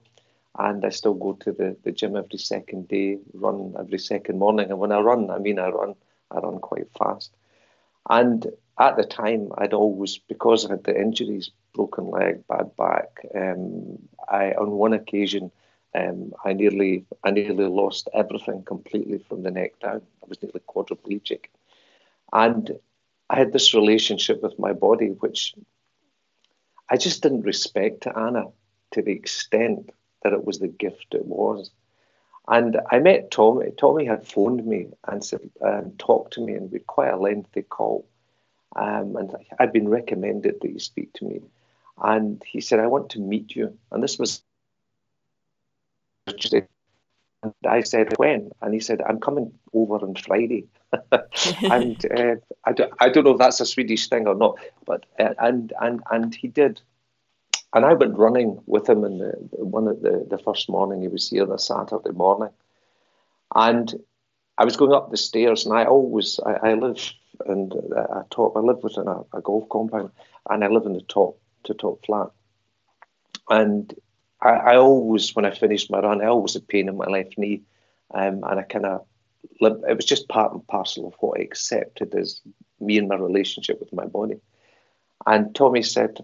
and 0.59 0.85
I 0.85 0.89
still 0.89 1.13
go 1.15 1.33
to 1.33 1.51
the, 1.51 1.75
the 1.83 1.91
gym 1.91 2.15
every 2.15 2.39
second 2.39 2.87
day, 2.87 3.19
run 3.33 3.75
every 3.79 3.99
second 3.99 4.39
morning. 4.39 4.69
And 4.69 4.79
when 4.79 4.91
I 4.91 4.99
run, 4.99 5.29
I 5.31 5.39
mean 5.39 5.59
I 5.59 5.69
run. 5.69 5.95
I 6.31 6.39
run 6.39 6.59
quite 6.59 6.87
fast. 6.97 7.31
And 8.09 8.47
at 8.79 8.97
the 8.97 9.03
time, 9.03 9.49
I'd 9.57 9.73
always 9.73 10.17
because 10.17 10.65
I 10.65 10.71
had 10.71 10.83
the 10.83 10.99
injuries, 10.99 11.51
broken 11.73 12.09
leg, 12.09 12.45
bad 12.47 12.75
back. 12.75 13.25
Um, 13.33 13.99
I 14.27 14.51
on 14.53 14.71
one 14.71 14.93
occasion, 14.93 15.51
um, 15.93 16.33
I 16.43 16.53
nearly 16.53 17.05
I 17.23 17.31
nearly 17.31 17.67
lost 17.67 18.09
everything 18.13 18.63
completely 18.63 19.19
from 19.19 19.43
the 19.43 19.51
neck 19.51 19.79
down. 19.79 20.01
I 20.23 20.25
was 20.27 20.41
nearly 20.41 20.61
quadriplegic, 20.67 21.45
and 22.33 22.77
I 23.29 23.37
had 23.37 23.53
this 23.53 23.73
relationship 23.73 24.43
with 24.43 24.59
my 24.59 24.73
body 24.73 25.07
which 25.07 25.55
I 26.89 26.97
just 26.97 27.23
didn't 27.23 27.43
respect 27.43 28.01
to 28.01 28.17
Anna 28.17 28.45
to 28.91 29.01
the 29.01 29.11
extent 29.11 29.91
that 30.23 30.33
it 30.33 30.45
was 30.45 30.59
the 30.59 30.67
gift 30.67 31.07
it 31.13 31.25
was. 31.25 31.71
And 32.47 32.79
I 32.91 32.99
met 32.99 33.31
Tommy. 33.31 33.71
Tommy 33.77 34.05
had 34.05 34.27
phoned 34.27 34.65
me 34.65 34.89
and 35.07 35.23
said, 35.23 35.49
um, 35.61 35.93
talked 35.97 36.33
to 36.33 36.45
me, 36.45 36.53
and 36.53 36.71
we 36.71 36.77
had 36.77 36.87
quite 36.87 37.09
a 37.09 37.17
lengthy 37.17 37.63
call. 37.63 38.07
Um, 38.75 39.15
and 39.15 39.35
I'd 39.59 39.71
been 39.71 39.87
recommended 39.87 40.59
that 40.61 40.69
you 40.69 40.79
speak 40.79 41.13
to 41.13 41.25
me. 41.25 41.41
And 42.03 42.43
he 42.45 42.59
said, 42.59 42.79
I 42.79 42.87
want 42.87 43.09
to 43.11 43.19
meet 43.19 43.55
you. 43.55 43.77
And 43.91 44.03
this 44.03 44.19
was 44.19 44.43
and 47.45 47.53
I 47.67 47.81
said, 47.81 48.17
when? 48.17 48.51
And 48.61 48.73
he 48.73 48.79
said, 48.79 49.01
I'm 49.03 49.19
coming 49.19 49.51
over 49.73 49.95
on 49.95 50.15
Friday. 50.15 50.65
and 51.11 52.05
uh, 52.17 52.35
I, 52.65 52.71
don't, 52.71 52.93
I 52.99 53.09
don't 53.09 53.23
know 53.23 53.33
if 53.33 53.37
that's 53.37 53.59
a 53.59 53.65
Swedish 53.65 54.07
thing 54.07 54.27
or 54.27 54.35
not, 54.35 54.57
but 54.85 55.05
uh, 55.19 55.35
and 55.39 55.71
and 55.79 56.01
and 56.11 56.33
he 56.33 56.47
did. 56.47 56.81
And 57.73 57.85
I 57.85 57.93
went 57.93 58.17
running 58.17 58.61
with 58.65 58.89
him 58.89 59.03
in 59.03 59.19
the 59.19 59.33
one 59.51 59.87
of 59.87 60.01
the, 60.01 60.25
the 60.29 60.37
first 60.37 60.69
morning 60.69 61.01
he 61.01 61.07
was 61.07 61.29
here, 61.29 61.45
the 61.45 61.57
Saturday 61.57 62.11
morning. 62.11 62.49
And 63.53 63.93
I 64.57 64.65
was 64.65 64.77
going 64.77 64.93
up 64.93 65.11
the 65.11 65.17
stairs, 65.17 65.65
and 65.65 65.77
I 65.77 65.85
always 65.85 66.39
I, 66.45 66.69
I 66.69 66.73
live 66.73 66.99
and 67.45 67.73
I 67.97 68.21
top 68.29 68.55
I 68.55 68.59
live 68.59 68.83
within 68.83 69.07
a, 69.07 69.21
a 69.33 69.41
golf 69.41 69.67
compound, 69.69 70.11
and 70.49 70.63
I 70.63 70.67
live 70.67 70.85
in 70.85 70.93
the 70.93 71.01
top 71.01 71.37
to 71.65 71.73
top 71.73 72.05
flat. 72.05 72.29
And 73.49 73.93
I, 74.41 74.49
I 74.49 74.75
always, 74.77 75.35
when 75.35 75.45
I 75.45 75.51
finished 75.51 75.91
my 75.91 75.99
run, 75.99 76.21
I 76.21 76.27
always 76.27 76.53
had 76.53 76.67
pain 76.67 76.87
in 76.87 76.97
my 76.97 77.05
left 77.05 77.37
knee, 77.37 77.61
um, 78.13 78.43
and 78.43 78.59
I 78.59 78.63
kind 78.63 78.85
of 78.85 79.05
it 79.61 79.95
was 79.95 80.05
just 80.05 80.27
part 80.27 80.53
and 80.53 80.65
parcel 80.67 81.07
of 81.07 81.13
what 81.19 81.39
I 81.39 81.43
accepted 81.43 82.13
as 82.15 82.41
me 82.79 82.97
and 82.97 83.07
my 83.07 83.15
relationship 83.15 83.79
with 83.79 83.93
my 83.93 84.05
body. 84.05 84.39
And 85.25 85.55
Tommy 85.55 85.81
said, 85.81 86.17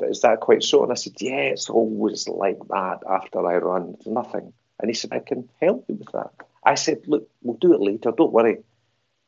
Is 0.00 0.20
that 0.22 0.40
quite 0.40 0.62
so? 0.62 0.82
And 0.82 0.92
I 0.92 0.96
said, 0.96 1.14
Yeah, 1.20 1.52
it's 1.52 1.70
always 1.70 2.28
like 2.28 2.58
that 2.68 3.00
after 3.08 3.46
I 3.46 3.56
run. 3.56 3.96
Nothing. 4.06 4.52
And 4.80 4.90
he 4.90 4.94
said, 4.94 5.12
I 5.12 5.20
can 5.20 5.48
help 5.60 5.84
you 5.88 5.96
with 5.96 6.12
that. 6.12 6.30
I 6.66 6.74
said, 6.74 7.04
Look, 7.06 7.28
we'll 7.42 7.56
do 7.56 7.72
it 7.72 7.80
later. 7.80 8.10
Don't 8.10 8.32
worry. 8.32 8.58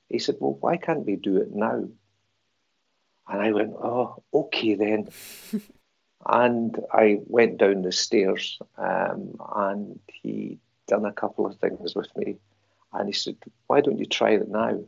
He 0.09 0.18
said, 0.18 0.37
Well, 0.40 0.59
why 0.61 0.76
can't 0.76 1.07
we 1.07 1.16
do 1.16 1.37
it 1.37 1.54
now? 1.54 1.85
And 3.28 3.42
I 3.42 3.52
went, 3.52 3.75
Oh, 3.75 4.23
okay 4.35 4.75
then. 4.75 5.09
and 6.26 6.78
I 6.92 7.21
went 7.26 7.59
down 7.59 7.83
the 7.83 7.92
stairs 7.92 8.59
um, 8.76 9.37
and 9.54 10.00
he 10.12 10.59
done 10.88 11.04
a 11.04 11.12
couple 11.12 11.47
of 11.47 11.57
things 11.57 11.95
with 11.95 12.14
me. 12.16 12.37
And 12.92 13.09
he 13.09 13.12
said, 13.12 13.37
Why 13.68 13.80
don't 13.80 13.99
you 13.99 14.07
try 14.07 14.30
it 14.30 14.49
now? 14.49 14.80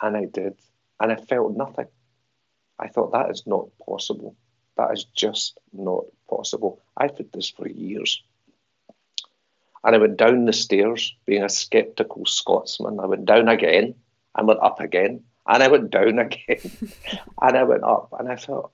And 0.00 0.16
I 0.16 0.26
did. 0.26 0.54
And 1.00 1.10
I 1.10 1.16
felt 1.16 1.56
nothing. 1.56 1.88
I 2.78 2.86
thought 2.86 3.12
that 3.12 3.30
is 3.30 3.42
not 3.46 3.66
possible. 3.84 4.36
That 4.76 4.92
is 4.92 5.04
just 5.04 5.58
not 5.72 6.04
possible. 6.28 6.82
I've 6.96 7.16
had 7.16 7.32
this 7.32 7.50
for 7.50 7.66
years. 7.66 8.22
And 9.86 9.94
I 9.94 9.98
went 9.98 10.16
down 10.16 10.46
the 10.46 10.52
stairs, 10.52 11.14
being 11.26 11.44
a 11.44 11.48
skeptical 11.48 12.26
Scotsman. 12.26 12.98
I 12.98 13.06
went 13.06 13.24
down 13.24 13.48
again 13.48 13.94
and 14.34 14.48
went 14.48 14.58
up 14.60 14.80
again, 14.80 15.22
and 15.46 15.62
I 15.62 15.68
went 15.68 15.90
down 15.90 16.18
again, 16.18 16.58
and 17.40 17.56
I 17.56 17.62
went 17.62 17.84
up, 17.84 18.12
and 18.18 18.28
I 18.28 18.34
thought, 18.34 18.72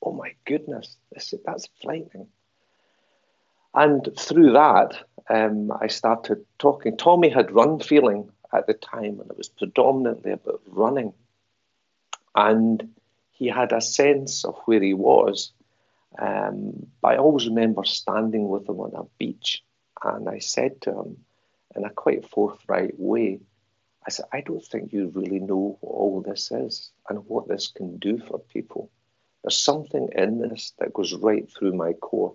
oh 0.00 0.12
my 0.12 0.34
goodness, 0.44 0.96
this, 1.12 1.34
that's 1.44 1.68
frightening. 1.82 2.28
And 3.74 4.08
through 4.16 4.52
that, 4.52 5.02
um, 5.28 5.72
I 5.80 5.88
started 5.88 6.44
talking. 6.60 6.96
Tommy 6.96 7.30
had 7.30 7.50
run 7.50 7.80
feeling 7.80 8.30
at 8.52 8.68
the 8.68 8.74
time, 8.74 9.18
and 9.20 9.30
it 9.32 9.36
was 9.36 9.48
predominantly 9.48 10.30
about 10.30 10.62
running. 10.68 11.14
And 12.36 12.94
he 13.32 13.48
had 13.48 13.72
a 13.72 13.80
sense 13.80 14.44
of 14.44 14.56
where 14.66 14.80
he 14.80 14.94
was. 14.94 15.52
Um, 16.16 16.86
but 17.02 17.14
I 17.14 17.16
always 17.16 17.48
remember 17.48 17.84
standing 17.84 18.48
with 18.48 18.68
him 18.68 18.78
on 18.78 18.94
a 18.94 19.02
beach, 19.18 19.64
and 20.02 20.28
I 20.28 20.38
said 20.38 20.80
to 20.82 20.90
him 20.90 21.24
in 21.74 21.84
a 21.84 21.90
quite 21.90 22.28
forthright 22.28 22.98
way, 22.98 23.40
I 24.06 24.10
said, 24.10 24.26
I 24.32 24.40
don't 24.40 24.64
think 24.64 24.92
you 24.92 25.12
really 25.14 25.40
know 25.40 25.76
what 25.80 25.92
all 25.92 26.22
this 26.22 26.50
is 26.50 26.90
and 27.08 27.26
what 27.26 27.48
this 27.48 27.68
can 27.68 27.98
do 27.98 28.18
for 28.18 28.38
people. 28.38 28.90
There's 29.42 29.58
something 29.58 30.08
in 30.14 30.40
this 30.40 30.72
that 30.78 30.92
goes 30.92 31.14
right 31.14 31.48
through 31.50 31.74
my 31.74 31.92
core. 31.92 32.34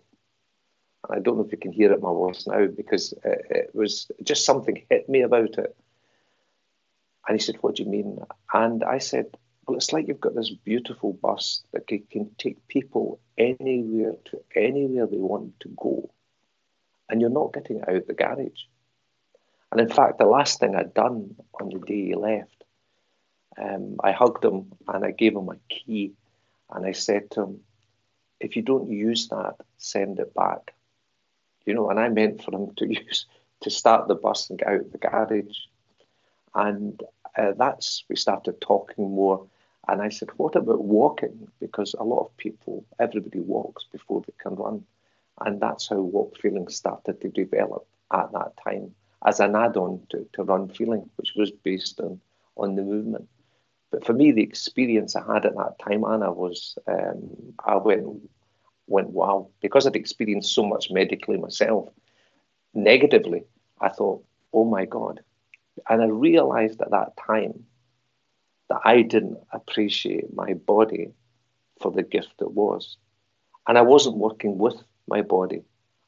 And 1.07 1.17
I 1.17 1.21
don't 1.21 1.37
know 1.37 1.45
if 1.45 1.51
you 1.51 1.57
can 1.57 1.71
hear 1.71 1.91
it 1.91 1.95
in 1.95 2.01
my 2.01 2.09
voice 2.09 2.47
now 2.47 2.67
because 2.67 3.13
it, 3.23 3.45
it 3.49 3.71
was 3.73 4.09
just 4.23 4.45
something 4.45 4.85
hit 4.89 5.09
me 5.09 5.21
about 5.21 5.57
it. 5.57 5.75
And 7.27 7.39
he 7.39 7.43
said, 7.43 7.57
What 7.61 7.75
do 7.75 7.83
you 7.83 7.89
mean? 7.89 8.19
And 8.53 8.83
I 8.83 8.99
said, 8.99 9.25
Well, 9.67 9.77
it's 9.77 9.91
like 9.91 10.07
you've 10.07 10.21
got 10.21 10.35
this 10.35 10.49
beautiful 10.49 11.13
bus 11.13 11.63
that 11.71 11.87
can 11.87 12.29
take 12.37 12.67
people 12.67 13.19
anywhere 13.37 14.13
to 14.25 14.41
anywhere 14.55 15.07
they 15.07 15.17
want 15.17 15.59
to 15.61 15.69
go. 15.69 16.09
And 17.09 17.21
you're 17.21 17.29
not 17.29 17.53
getting 17.53 17.81
out 17.87 18.07
the 18.07 18.13
garage. 18.13 18.63
And 19.71 19.81
in 19.81 19.89
fact, 19.89 20.19
the 20.19 20.25
last 20.25 20.59
thing 20.59 20.75
I'd 20.75 20.93
done 20.93 21.35
on 21.59 21.69
the 21.69 21.79
day 21.79 22.05
he 22.05 22.15
left, 22.15 22.63
um, 23.57 23.97
I 24.03 24.11
hugged 24.11 24.45
him 24.45 24.71
and 24.87 25.03
I 25.03 25.11
gave 25.11 25.35
him 25.35 25.49
a 25.49 25.57
key. 25.73 26.13
And 26.69 26.85
I 26.85 26.91
said 26.91 27.31
to 27.31 27.41
him, 27.43 27.59
if 28.39 28.55
you 28.55 28.61
don't 28.61 28.89
use 28.89 29.29
that, 29.29 29.55
send 29.77 30.19
it 30.19 30.33
back. 30.33 30.73
You 31.65 31.73
know, 31.73 31.89
and 31.89 31.99
I 31.99 32.09
meant 32.09 32.43
for 32.43 32.53
him 32.53 32.75
to 32.75 32.87
use 33.05 33.25
to 33.61 33.69
start 33.69 34.07
the 34.07 34.15
bus 34.15 34.49
and 34.49 34.59
get 34.59 34.67
out 34.67 34.91
the 34.91 34.97
garage. 34.97 35.57
And 36.53 37.01
uh, 37.37 37.53
that's 37.57 38.03
we 38.09 38.15
started 38.15 38.61
talking 38.61 39.09
more. 39.09 39.47
And 39.87 40.01
I 40.01 40.09
said, 40.09 40.29
what 40.37 40.55
about 40.55 40.83
walking? 40.83 41.47
Because 41.59 41.93
a 41.93 42.03
lot 42.03 42.25
of 42.25 42.37
people, 42.37 42.85
everybody 42.99 43.39
walks 43.39 43.85
before 43.91 44.21
they 44.21 44.33
can 44.37 44.55
run. 44.55 44.85
And 45.43 45.59
that's 45.59 45.89
how 45.89 45.97
walk 45.97 46.37
feeling 46.39 46.67
started 46.69 47.21
to 47.21 47.29
develop 47.29 47.85
at 48.11 48.31
that 48.31 48.53
time 48.63 48.95
as 49.25 49.39
an 49.39 49.55
add-on 49.55 50.01
to, 50.09 50.27
to 50.33 50.43
Run 50.43 50.69
Feeling, 50.69 51.09
which 51.17 51.33
was 51.35 51.51
based 51.51 51.99
on, 51.99 52.19
on 52.57 52.75
the 52.75 52.81
movement. 52.81 53.27
But 53.91 54.05
for 54.05 54.13
me, 54.13 54.31
the 54.31 54.41
experience 54.41 55.15
I 55.15 55.33
had 55.33 55.45
at 55.45 55.55
that 55.55 55.79
time, 55.79 56.03
Anna, 56.03 56.31
was 56.31 56.77
um, 56.87 57.53
I 57.63 57.75
went, 57.75 58.07
went 58.87 59.09
wow. 59.09 59.49
Because 59.61 59.85
I'd 59.85 59.95
experienced 59.95 60.53
so 60.53 60.65
much 60.65 60.91
medically 60.91 61.37
myself, 61.37 61.89
negatively, 62.73 63.43
I 63.79 63.89
thought, 63.89 64.23
oh 64.51 64.65
my 64.65 64.85
God. 64.85 65.21
And 65.89 66.01
I 66.01 66.05
realized 66.05 66.81
at 66.81 66.91
that 66.91 67.17
time 67.17 67.65
that 68.69 68.81
I 68.83 69.01
didn't 69.01 69.37
appreciate 69.51 70.33
my 70.33 70.53
body 70.53 71.11
for 71.81 71.91
the 71.91 72.03
gift 72.03 72.33
it 72.41 72.51
was. 72.51 72.97
And 73.67 73.77
I 73.77 73.81
wasn't 73.81 74.17
working 74.17 74.57
with 74.57 74.75
my 75.07 75.21
body, 75.21 75.63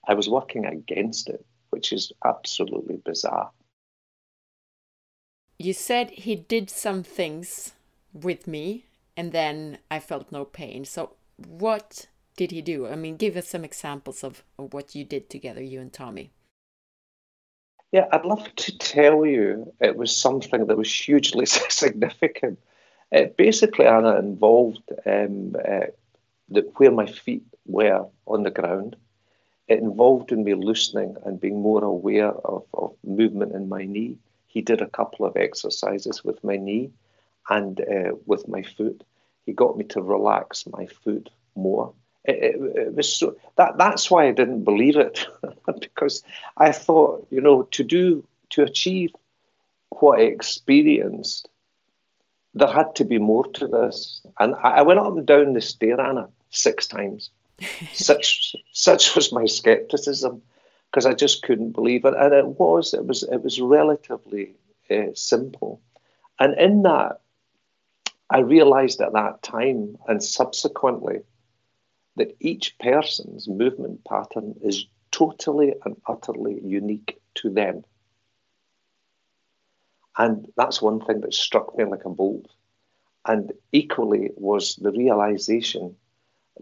I 0.07 0.13
was 0.13 0.29
working 0.29 0.65
against 0.65 1.29
it, 1.29 1.45
which 1.69 1.91
is 1.91 2.11
absolutely 2.23 2.97
bizarre. 2.97 3.51
You 5.57 5.73
said 5.73 6.11
he 6.11 6.35
did 6.35 6.69
some 6.69 7.03
things 7.03 7.73
with 8.13 8.47
me 8.47 8.85
and 9.17 9.31
then 9.31 9.79
I 9.89 9.99
felt 9.99 10.31
no 10.31 10.45
pain. 10.45 10.85
So, 10.85 11.11
what 11.37 12.07
did 12.35 12.51
he 12.51 12.61
do? 12.61 12.87
I 12.87 12.95
mean, 12.95 13.15
give 13.15 13.37
us 13.37 13.47
some 13.47 13.63
examples 13.63 14.23
of, 14.23 14.43
of 14.59 14.73
what 14.73 14.95
you 14.95 15.05
did 15.05 15.29
together, 15.29 15.63
you 15.63 15.79
and 15.79 15.91
Tommy. 15.91 16.31
Yeah, 17.91 18.07
I'd 18.11 18.25
love 18.25 18.53
to 18.55 18.77
tell 18.77 19.25
you 19.25 19.71
it 19.79 19.95
was 19.95 20.15
something 20.15 20.67
that 20.67 20.77
was 20.77 20.93
hugely 20.93 21.45
significant. 21.45 22.59
It 23.11 23.37
basically, 23.37 23.85
Anna, 23.85 24.17
involved 24.17 24.83
um, 25.05 25.55
uh, 25.55 25.87
the, 26.49 26.61
where 26.75 26.91
my 26.91 27.05
feet 27.05 27.43
were 27.65 28.05
on 28.25 28.43
the 28.43 28.51
ground. 28.51 28.95
It 29.67 29.79
involved 29.79 30.31
in 30.31 30.43
me 30.43 30.53
loosening 30.53 31.17
and 31.25 31.41
being 31.41 31.61
more 31.61 31.83
aware 31.83 32.29
of, 32.29 32.65
of 32.73 32.95
movement 33.03 33.53
in 33.53 33.67
my 33.67 33.85
knee. 33.85 34.17
He 34.47 34.61
did 34.61 34.81
a 34.81 34.89
couple 34.89 35.25
of 35.25 35.35
exercises 35.35 36.23
with 36.23 36.43
my 36.43 36.55
knee 36.55 36.91
and 37.49 37.79
uh, 37.81 38.11
with 38.25 38.47
my 38.47 38.61
foot. 38.63 39.03
He 39.45 39.53
got 39.53 39.77
me 39.77 39.85
to 39.85 40.01
relax 40.01 40.65
my 40.67 40.85
foot 40.85 41.29
more. 41.55 41.93
It, 42.23 42.55
it, 42.55 42.77
it, 42.77 42.95
was 42.95 43.15
so 43.15 43.37
that 43.55 43.77
that's 43.77 44.09
why 44.09 44.27
I 44.27 44.31
didn't 44.31 44.63
believe 44.63 44.95
it 44.95 45.27
because 45.79 46.23
I 46.57 46.71
thought 46.71 47.27
you 47.29 47.39
know 47.39 47.63
to 47.63 47.83
do 47.83 48.25
to 48.51 48.63
achieve 48.63 49.11
what 49.89 50.19
I 50.19 50.23
experienced 50.23 51.47
there 52.55 52.67
had 52.71 52.95
to 52.95 53.05
be 53.05 53.19
more 53.19 53.45
to 53.45 53.67
this 53.67 54.21
and 54.39 54.55
I, 54.55 54.77
I 54.77 54.81
went 54.81 54.99
up 54.99 55.15
and 55.15 55.25
down 55.25 55.53
the 55.53 55.61
stair 55.61 56.01
Anna 56.01 56.29
six 56.55 56.87
times 56.87 57.29
such 57.93 58.55
such 58.71 59.15
was 59.15 59.31
my 59.31 59.45
skepticism 59.45 60.41
because 60.91 61.05
I 61.05 61.13
just 61.13 61.43
couldn't 61.43 61.71
believe 61.71 62.05
it 62.05 62.13
and 62.17 62.33
it 62.33 62.47
was 62.47 62.93
it 62.93 63.05
was 63.05 63.23
it 63.23 63.43
was 63.43 63.59
relatively 63.59 64.55
uh, 64.89 65.13
simple 65.13 65.81
and 66.39 66.57
in 66.59 66.83
that 66.83 67.21
I 68.29 68.39
realized 68.39 69.01
at 69.01 69.13
that 69.13 69.43
time 69.43 69.97
and 70.07 70.23
subsequently 70.23 71.19
that 72.15 72.35
each 72.39 72.77
person's 72.79 73.47
movement 73.47 74.03
pattern 74.05 74.55
is 74.63 74.85
totally 75.11 75.73
and 75.85 75.95
utterly 76.07 76.59
unique 76.63 77.21
to 77.35 77.49
them. 77.49 77.83
And 80.17 80.47
that's 80.55 80.81
one 80.81 81.01
thing 81.01 81.21
that 81.21 81.33
struck 81.33 81.77
me 81.77 81.83
like 81.83 82.05
a 82.05 82.09
bolt. 82.09 82.47
And 83.27 83.53
equally 83.71 84.31
was 84.35 84.75
the 84.75 84.91
realization 84.91 85.95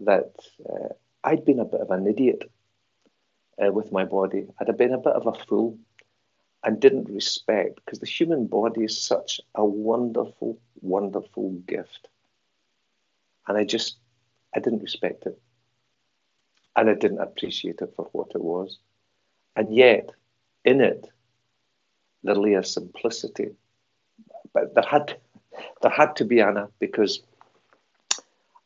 that 0.00 0.34
uh, 0.68 0.88
I'd 1.22 1.44
been 1.44 1.60
a 1.60 1.64
bit 1.64 1.80
of 1.80 1.90
an 1.90 2.06
idiot 2.06 2.50
uh, 3.62 3.72
with 3.72 3.92
my 3.92 4.04
body. 4.04 4.46
I'd 4.58 4.76
been 4.76 4.92
a 4.92 4.98
bit 4.98 5.12
of 5.12 5.26
a 5.26 5.44
fool 5.46 5.78
and 6.64 6.80
didn't 6.80 7.10
respect 7.10 7.76
because 7.76 8.00
the 8.00 8.06
human 8.06 8.46
body 8.46 8.84
is 8.84 9.00
such 9.00 9.40
a 9.54 9.64
wonderful, 9.64 10.58
wonderful 10.80 11.50
gift. 11.66 12.08
And 13.46 13.58
I 13.58 13.64
just, 13.64 13.96
I 14.54 14.60
didn't 14.60 14.82
respect 14.82 15.26
it. 15.26 15.38
And 16.76 16.90
I 16.90 16.94
didn't 16.94 17.20
appreciate 17.20 17.80
it 17.82 17.92
for 17.94 18.08
what 18.12 18.32
it 18.34 18.42
was. 18.42 18.78
And 19.56 19.74
yet, 19.74 20.10
in 20.64 20.80
it, 20.80 21.06
there 22.24 22.34
lay 22.34 22.54
a 22.54 22.64
simplicity. 22.64 23.50
But 24.52 24.74
there 24.74 24.84
had, 24.84 25.16
there 25.82 25.90
had 25.90 26.16
to 26.16 26.24
be 26.24 26.40
Anna 26.40 26.68
because 26.80 27.22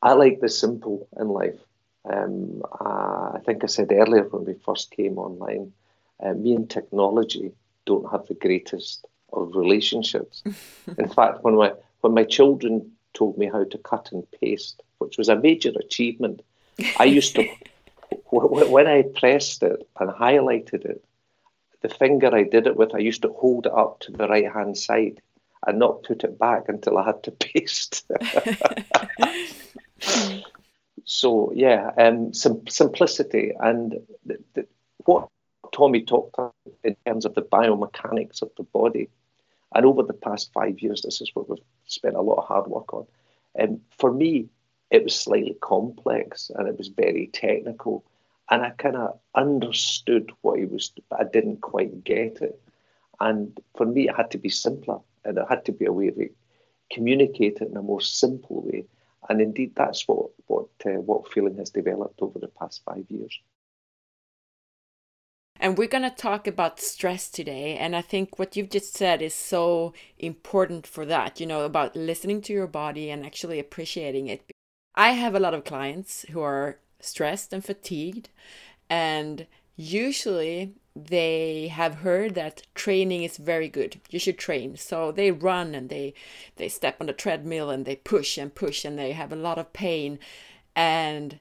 I 0.03 0.13
like 0.13 0.41
the 0.41 0.49
simple 0.49 1.09
in 1.19 1.29
life. 1.29 1.59
Um, 2.11 2.63
uh, 2.81 3.33
I 3.35 3.41
think 3.45 3.65
I 3.65 3.67
said 3.67 3.93
earlier 3.93 4.25
when 4.29 4.45
we 4.45 4.55
first 4.55 4.91
came 4.91 5.19
online, 5.19 5.73
uh, 6.21 6.35
me 6.35 6.55
and 6.55 6.71
technology 6.71 7.53
don't 7.87 8.11
have 8.11 8.27
the 8.27 8.35
greatest 8.35 9.07
of 9.33 9.55
relationships. 9.55 10.43
In 10.99 11.09
fact, 11.09 11.43
when 11.43 11.57
my 11.57 11.73
when 12.01 12.15
my 12.15 12.25
children 12.25 12.93
told 13.15 13.37
me 13.37 13.47
how 13.47 13.65
to 13.65 13.79
cut 13.79 14.11
and 14.13 14.31
paste, 14.41 14.83
which 14.99 15.19
was 15.19 15.29
a 15.29 15.37
major 15.37 15.73
achievement, 15.79 16.43
I 16.99 17.05
used 17.05 17.35
to 17.35 17.49
when 18.31 18.87
I 18.87 19.03
pressed 19.03 19.63
it 19.63 19.89
and 19.99 20.11
highlighted 20.11 20.85
it, 20.85 21.05
the 21.83 21.89
finger 21.89 22.35
I 22.35 22.45
did 22.45 22.67
it 22.67 22.77
with, 22.77 22.95
I 22.95 22.99
used 22.99 23.23
to 23.23 23.33
hold 23.33 23.67
it 23.67 23.73
up 23.73 24.01
to 24.01 24.13
the 24.13 24.29
right 24.29 24.51
hand 24.51 24.77
side 24.79 25.21
and 25.67 25.79
not 25.79 26.03
put 26.05 26.25
it 26.25 26.39
back 26.39 26.69
until 26.69 26.99
I 26.99 27.05
had 27.05 27.23
to 27.25 27.31
paste. 27.47 28.05
So 31.05 31.53
yeah, 31.55 31.91
um, 31.99 32.33
sim- 32.35 32.67
simplicity 32.69 33.53
and 33.59 33.95
the, 34.27 34.39
the, 34.55 34.67
what 35.05 35.29
Tommy 35.73 36.03
talked 36.03 36.35
about 36.35 36.55
in 36.85 36.97
terms 37.07 37.25
of 37.25 37.35
the 37.35 37.43
biomechanics 37.43 38.43
of 38.43 38.51
the 38.57 38.63
body. 38.63 39.09
And 39.75 39.85
over 39.85 40.03
the 40.03 40.15
past 40.15 40.53
five 40.53 40.81
years, 40.81 41.03
this 41.03 41.21
is 41.21 41.31
what 41.35 41.49
we've 41.49 41.59
spent 41.87 42.17
a 42.17 42.23
lot 42.23 42.39
of 42.39 42.47
hard 42.47 42.69
work 42.69 42.93
on. 42.95 43.07
And 43.55 43.71
um, 43.71 43.81
for 43.99 44.13
me, 44.13 44.49
it 44.91 45.05
was 45.05 45.15
slightly 45.15 45.57
complex 45.61 46.51
and 46.55 46.69
it 46.69 46.79
was 46.79 46.89
very 46.89 47.29
technical. 47.33 48.05
And 48.51 48.63
I 48.63 48.71
kind 48.71 48.97
of 48.97 49.19
understood 49.35 50.33
what 50.41 50.59
he 50.59 50.65
was, 50.65 50.91
but 51.11 51.21
I 51.21 51.25
didn't 51.25 51.61
quite 51.61 52.03
get 52.05 52.41
it. 52.41 52.61
And 53.21 53.59
for 53.77 53.85
me, 53.85 54.09
it 54.09 54.17
had 54.17 54.31
to 54.31 54.39
be 54.39 54.49
simpler 54.49 55.01
and 55.25 55.37
it 55.37 55.47
had 55.49 55.65
to 55.67 55.73
be 55.73 55.85
a 55.85 55.93
way 55.93 56.11
to 56.11 56.31
communicate 56.91 57.59
it 57.61 57.69
in 57.69 57.77
a 57.77 57.83
more 57.83 58.01
simple 58.01 58.63
way. 58.63 58.85
And 59.29 59.41
indeed, 59.41 59.75
that's 59.77 60.07
what 60.09 60.31
what 60.47 60.69
uh, 60.87 61.01
walk 61.01 61.33
feeling 61.33 61.57
has 61.59 61.71
developed 61.71 62.21
over 62.23 62.39
the 62.39 62.49
past 62.49 62.83
five 62.85 63.05
years. 63.09 63.39
And 65.61 65.77
we're 65.77 65.89
going 65.89 66.09
to 66.09 66.11
talk 66.11 66.47
about 66.47 66.81
stress 66.81 67.29
today. 67.29 67.77
And 67.77 67.97
I 67.97 68.01
think 68.01 68.39
what 68.39 68.57
you've 68.57 68.71
just 68.71 68.97
said 68.97 69.21
is 69.21 69.35
so 69.35 69.93
important 70.19 70.87
for 70.87 71.05
that, 71.07 71.41
you 71.41 71.47
know, 71.47 71.63
about 71.63 71.97
listening 71.97 72.41
to 72.43 72.53
your 72.53 72.69
body 72.69 73.11
and 73.11 73.27
actually 73.27 73.59
appreciating 73.59 74.29
it. 74.29 74.49
I 74.95 75.11
have 75.11 75.35
a 75.35 75.41
lot 75.41 75.55
of 75.55 75.65
clients 75.65 76.25
who 76.31 76.41
are 76.41 76.79
stressed 77.01 77.53
and 77.53 77.65
fatigued. 77.65 78.29
And 78.89 79.47
usually 79.77 80.75
they 81.07 81.69
have 81.69 81.97
heard 81.97 82.35
that 82.35 82.63
training 82.75 83.23
is 83.23 83.37
very 83.37 83.69
good 83.69 84.01
you 84.11 84.19
should 84.19 84.39
train 84.39 84.77
so 84.77 85.13
they 85.13 85.31
run 85.31 85.75
and 85.75 85.89
they 85.89 86.13
they 86.57 86.69
step 86.69 86.97
on 87.01 87.07
the 87.07 87.13
treadmill 87.13 87.71
and 87.71 87.85
they 87.85 87.97
push 87.97 88.37
and 88.37 88.55
push 88.55 88.85
and 88.85 88.99
they 88.99 89.13
have 89.13 89.33
a 89.33 89.37
lot 89.37 89.59
of 89.59 89.73
pain 89.73 90.19
and 90.75 91.39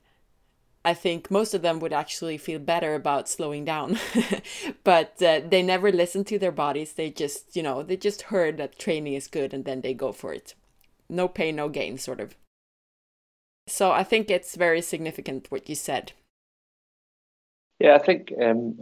I 0.88 0.93
think 0.93 1.30
most 1.30 1.54
of 1.54 1.62
them 1.62 1.82
would 1.82 1.91
actually 1.91 2.38
feel 2.38 2.60
better 2.60 2.96
about 2.96 3.28
slowing 3.28 3.65
down. 3.65 4.00
but 4.86 5.22
uh, 5.22 5.41
they 5.46 5.62
never 5.62 5.91
listen 5.91 6.24
to 6.24 6.39
their 6.39 6.52
bodies. 6.54 6.93
They 6.93 7.10
just, 7.10 7.58
you 7.58 7.62
know, 7.62 7.84
they 7.84 7.98
just 7.98 8.22
heard 8.22 8.56
that 8.56 8.80
training 8.80 9.13
is 9.13 9.28
good 9.28 9.54
and 9.54 9.65
then 9.65 9.82
they 9.82 9.93
go 9.93 10.13
for 10.13 10.34
it. 10.34 10.54
No 11.10 11.28
pain, 11.28 11.58
no 11.58 11.67
gain, 11.67 11.98
sort 11.98 12.22
of. 12.22 12.38
So 13.67 13.91
I 13.91 14.06
think 14.06 14.30
it's 14.30 14.56
very 14.56 14.82
significant 14.82 15.52
what 15.52 15.67
you 15.67 15.76
said. 15.76 16.13
Yeah, 17.80 17.96
I 17.96 18.00
think 18.00 18.32
um, 18.41 18.80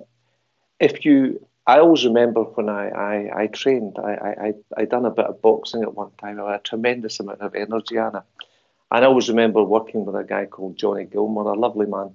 if 0.80 1.06
you, 1.06 1.46
I 1.68 1.80
always 1.80 2.06
remember 2.06 2.44
when 2.44 2.70
I, 2.70 2.90
I, 2.90 3.42
I 3.44 3.48
trained, 3.48 3.98
I, 3.98 4.12
I, 4.12 4.54
I 4.82 4.86
done 4.86 5.06
a 5.06 5.12
bit 5.12 5.26
of 5.26 5.42
boxing 5.42 5.84
at 5.84 5.94
one 5.94 6.12
time. 6.20 6.40
I 6.40 6.52
had 6.52 6.60
a 6.60 6.64
tremendous 6.64 7.20
amount 7.20 7.42
of 7.42 7.56
energy, 7.56 7.98
Anna. 7.98 8.24
And 8.92 9.04
I 9.04 9.08
always 9.08 9.30
remember 9.30 9.64
working 9.64 10.06
with 10.06 10.16
a 10.16 10.24
guy 10.24 10.46
called 10.46 10.78
Johnny 10.78 11.06
Gilmore, 11.06 11.52
a 11.52 11.60
lovely 11.60 11.88
man. 11.88 12.12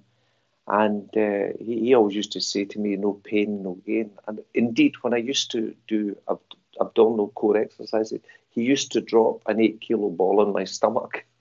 And 0.68 1.08
uh, 1.16 1.54
he, 1.58 1.80
he, 1.80 1.94
always 1.94 2.14
used 2.14 2.32
to 2.32 2.40
say 2.40 2.64
to 2.66 2.78
me, 2.78 2.94
no 2.96 3.14
pain, 3.14 3.62
no 3.62 3.74
gain. 3.84 4.12
And 4.28 4.40
indeed, 4.54 4.94
when 5.02 5.14
I 5.14 5.16
used 5.16 5.50
to 5.52 5.74
do 5.88 6.16
ab- 6.28 6.38
abdominal 6.80 7.28
core 7.30 7.56
exercises, 7.56 8.20
he 8.50 8.62
used 8.62 8.92
to 8.92 9.00
drop 9.00 9.42
an 9.46 9.60
eight 9.60 9.80
kilo 9.80 10.10
ball 10.10 10.40
on 10.40 10.52
my 10.52 10.64
stomach. 10.64 11.24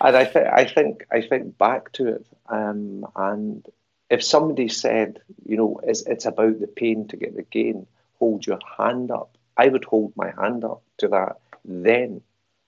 and 0.00 0.16
I, 0.16 0.24
th- 0.24 0.46
I 0.52 0.64
think 0.64 1.06
I 1.10 1.20
think 1.22 1.56
back 1.58 1.92
to 1.92 2.08
it, 2.08 2.26
um, 2.48 3.06
and 3.16 3.64
if 4.10 4.22
somebody 4.22 4.68
said, 4.68 5.20
you 5.46 5.56
know, 5.56 5.80
it's, 5.84 6.02
it's 6.02 6.26
about 6.26 6.60
the 6.60 6.66
pain 6.66 7.08
to 7.08 7.16
get 7.16 7.36
the 7.36 7.42
gain, 7.42 7.86
hold 8.18 8.46
your 8.46 8.58
hand 8.78 9.10
up. 9.10 9.36
I 9.56 9.68
would 9.68 9.84
hold 9.84 10.12
my 10.16 10.32
hand 10.38 10.64
up 10.64 10.82
to 10.98 11.08
that 11.08 11.38
then 11.64 12.20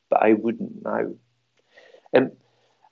but 0.08 0.22
I 0.22 0.34
wouldn't 0.34 0.84
now. 0.84 1.12
Um, 2.14 2.32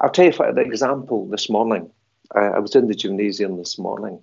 I'll 0.00 0.10
tell 0.10 0.26
you 0.26 0.32
for 0.32 0.46
an 0.46 0.58
example 0.58 1.26
this 1.28 1.48
morning. 1.48 1.90
I 2.34 2.58
was 2.58 2.74
in 2.74 2.88
the 2.88 2.94
gymnasium 2.94 3.58
this 3.58 3.78
morning 3.78 4.20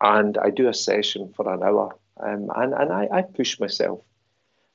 and 0.00 0.36
I 0.38 0.50
do 0.50 0.68
a 0.68 0.74
session 0.74 1.32
for 1.36 1.52
an 1.52 1.62
hour 1.62 1.94
um, 2.18 2.50
and, 2.56 2.72
and 2.72 2.92
I, 2.92 3.08
I, 3.12 3.22
push 3.22 3.60
myself, 3.60 4.00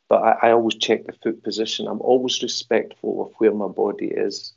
but 0.07 0.21
I, 0.21 0.49
I, 0.49 0.51
always 0.51 0.75
check 0.75 1.05
the 1.05 1.13
foot 1.13 1.43
position. 1.43 1.87
I'm 1.87 1.99
always 1.99 2.41
respectful 2.43 3.25
of 3.25 3.33
where 3.39 3.51
my 3.51 3.67
body 3.67 4.05
is 4.05 4.53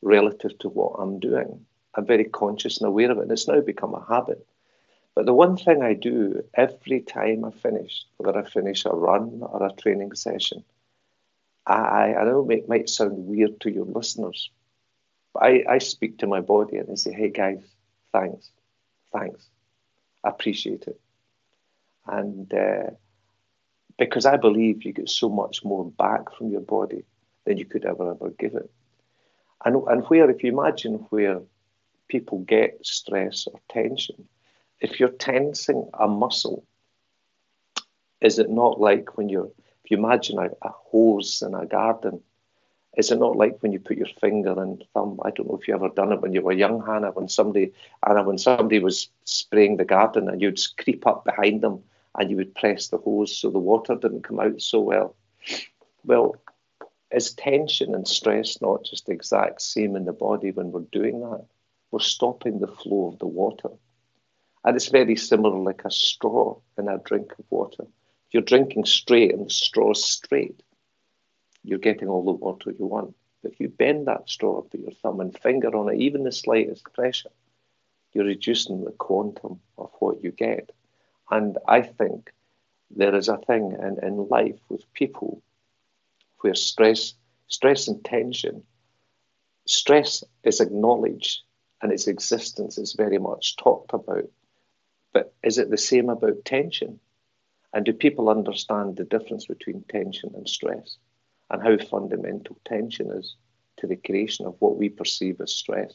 relative 0.00 0.56
to 0.60 0.68
what 0.68 0.94
I'm 1.00 1.18
doing. 1.18 1.66
I'm 1.94 2.06
very 2.06 2.24
conscious 2.24 2.80
and 2.80 2.88
aware 2.88 3.10
of 3.10 3.18
it, 3.18 3.22
and 3.22 3.32
it's 3.32 3.48
now 3.48 3.60
become 3.60 3.94
a 3.94 4.04
habit. 4.08 4.46
But 5.14 5.26
the 5.26 5.34
one 5.34 5.56
thing 5.56 5.82
I 5.82 5.94
do 5.94 6.44
every 6.54 7.00
time 7.00 7.44
I 7.44 7.50
finish, 7.50 8.04
whether 8.18 8.38
I 8.38 8.48
finish 8.48 8.84
a 8.84 8.90
run 8.90 9.40
or 9.42 9.66
a 9.66 9.72
training 9.72 10.14
session, 10.14 10.64
I, 11.66 12.14
I 12.14 12.24
know 12.24 12.48
it 12.50 12.68
might 12.68 12.88
sound 12.88 13.26
weird 13.26 13.60
to 13.60 13.70
your 13.70 13.84
listeners, 13.84 14.50
but 15.34 15.42
I, 15.42 15.64
I 15.68 15.78
speak 15.78 16.18
to 16.18 16.26
my 16.26 16.40
body 16.40 16.76
and 16.76 16.88
I 16.90 16.94
say, 16.94 17.12
hey 17.12 17.30
guys, 17.30 17.62
thanks, 18.12 18.50
thanks. 19.12 19.44
I 20.24 20.28
appreciate 20.28 20.84
it. 20.86 21.00
And 22.06 22.52
uh, 22.54 22.90
because 23.98 24.24
I 24.24 24.36
believe 24.36 24.84
you 24.84 24.92
get 24.92 25.10
so 25.10 25.28
much 25.28 25.64
more 25.64 25.84
back 25.84 26.32
from 26.36 26.50
your 26.50 26.60
body 26.60 27.04
than 27.44 27.58
you 27.58 27.64
could 27.64 27.84
ever, 27.84 28.12
ever 28.12 28.30
give 28.30 28.54
it. 28.54 28.70
And, 29.64 29.82
and 29.88 30.04
where, 30.04 30.30
if 30.30 30.42
you 30.44 30.52
imagine 30.52 31.06
where 31.10 31.40
people 32.08 32.38
get 32.40 32.84
stress 32.84 33.46
or 33.46 33.60
tension, 33.68 34.28
if 34.80 34.98
you're 34.98 35.08
tensing 35.08 35.88
a 35.98 36.08
muscle, 36.08 36.64
is 38.20 38.38
it 38.38 38.50
not 38.50 38.80
like 38.80 39.16
when 39.16 39.28
you're, 39.28 39.50
if 39.84 39.90
you 39.90 39.98
imagine 39.98 40.38
a, 40.38 40.46
a 40.62 40.70
hose 40.70 41.42
in 41.42 41.54
a 41.54 41.66
garden, 41.66 42.20
is 42.96 43.12
it 43.12 43.18
not 43.18 43.36
like 43.36 43.62
when 43.62 43.72
you 43.72 43.78
put 43.78 43.96
your 43.96 44.08
finger 44.20 44.60
and 44.60 44.82
thumb? 44.92 45.20
I 45.24 45.30
don't 45.30 45.48
know 45.48 45.56
if 45.56 45.68
you 45.68 45.74
ever 45.74 45.88
done 45.88 46.12
it 46.12 46.20
when 46.20 46.32
you 46.32 46.42
were 46.42 46.52
young, 46.52 46.84
Hannah, 46.84 47.12
when 47.12 47.28
somebody, 47.28 47.72
Anna, 48.04 48.24
when 48.24 48.38
somebody 48.38 48.80
was 48.80 49.08
spraying 49.24 49.76
the 49.76 49.84
garden 49.84 50.28
and 50.28 50.42
you'd 50.42 50.58
creep 50.78 51.06
up 51.06 51.24
behind 51.24 51.60
them 51.60 51.82
and 52.16 52.28
you 52.28 52.36
would 52.36 52.54
press 52.56 52.88
the 52.88 52.98
hose 52.98 53.36
so 53.36 53.50
the 53.50 53.58
water 53.58 53.94
didn't 53.94 54.24
come 54.24 54.40
out 54.40 54.60
so 54.60 54.80
well. 54.80 55.14
Well, 56.04 56.36
is 57.12 57.32
tension 57.32 57.94
and 57.94 58.06
stress 58.06 58.60
not 58.60 58.84
just 58.84 59.06
the 59.06 59.12
exact 59.12 59.62
same 59.62 59.94
in 59.94 60.04
the 60.04 60.12
body 60.12 60.50
when 60.50 60.72
we're 60.72 60.80
doing 60.80 61.20
that? 61.20 61.44
We're 61.90 62.00
stopping 62.00 62.58
the 62.58 62.68
flow 62.68 63.08
of 63.08 63.18
the 63.18 63.26
water. 63.26 63.70
And 64.64 64.76
it's 64.76 64.88
very 64.88 65.16
similar 65.16 65.58
like 65.58 65.84
a 65.84 65.90
straw 65.90 66.58
in 66.76 66.88
a 66.88 66.98
drink 66.98 67.32
of 67.38 67.44
water. 67.50 67.84
If 67.84 68.34
you're 68.34 68.42
drinking 68.42 68.84
straight 68.84 69.32
and 69.32 69.46
the 69.46 69.50
straw's 69.50 70.04
straight, 70.04 70.62
you're 71.64 71.78
getting 71.78 72.08
all 72.08 72.24
the 72.24 72.32
water 72.32 72.72
you 72.78 72.86
want. 72.86 73.14
But 73.42 73.52
if 73.52 73.60
you 73.60 73.68
bend 73.68 74.06
that 74.06 74.28
straw, 74.28 74.62
put 74.62 74.80
your 74.80 74.90
thumb 74.90 75.20
and 75.20 75.36
finger 75.38 75.74
on 75.76 75.88
it, 75.92 76.00
even 76.00 76.24
the 76.24 76.32
slightest 76.32 76.84
pressure, 76.92 77.30
you're 78.12 78.24
reducing 78.24 78.84
the 78.84 78.90
quantum 78.92 79.60
of 79.76 79.90
what 80.00 80.22
you 80.22 80.32
get. 80.32 80.70
And 81.30 81.56
I 81.66 81.82
think 81.82 82.32
there 82.90 83.14
is 83.14 83.28
a 83.28 83.38
thing 83.38 83.76
in, 83.80 83.98
in 84.02 84.28
life 84.28 84.58
with 84.68 84.92
people 84.94 85.42
where 86.40 86.54
stress, 86.54 87.14
stress 87.48 87.88
and 87.88 88.04
tension, 88.04 88.62
stress 89.66 90.24
is 90.42 90.60
acknowledged 90.60 91.42
and 91.80 91.92
its 91.92 92.08
existence 92.08 92.78
is 92.78 92.94
very 92.94 93.18
much 93.18 93.56
talked 93.56 93.92
about. 93.92 94.28
But 95.12 95.34
is 95.42 95.58
it 95.58 95.70
the 95.70 95.78
same 95.78 96.08
about 96.08 96.44
tension? 96.44 97.00
And 97.72 97.84
do 97.84 97.92
people 97.92 98.28
understand 98.28 98.96
the 98.96 99.04
difference 99.04 99.46
between 99.46 99.84
tension 99.88 100.32
and 100.34 100.48
stress 100.48 100.96
and 101.50 101.62
how 101.62 101.76
fundamental 101.78 102.58
tension 102.64 103.10
is 103.12 103.36
to 103.78 103.86
the 103.86 103.96
creation 103.96 104.46
of 104.46 104.56
what 104.58 104.76
we 104.76 104.88
perceive 104.88 105.40
as 105.40 105.52
stress? 105.52 105.92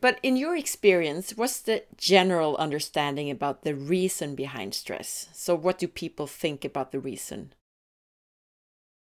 But 0.00 0.20
in 0.22 0.36
your 0.36 0.56
experience, 0.56 1.36
what's 1.36 1.60
the 1.60 1.82
general 1.96 2.56
understanding 2.56 3.30
about 3.30 3.62
the 3.62 3.74
reason 3.74 4.36
behind 4.36 4.74
stress? 4.74 5.28
So, 5.32 5.56
what 5.56 5.78
do 5.78 5.88
people 5.88 6.28
think 6.28 6.64
about 6.64 6.92
the 6.92 7.00
reason? 7.00 7.52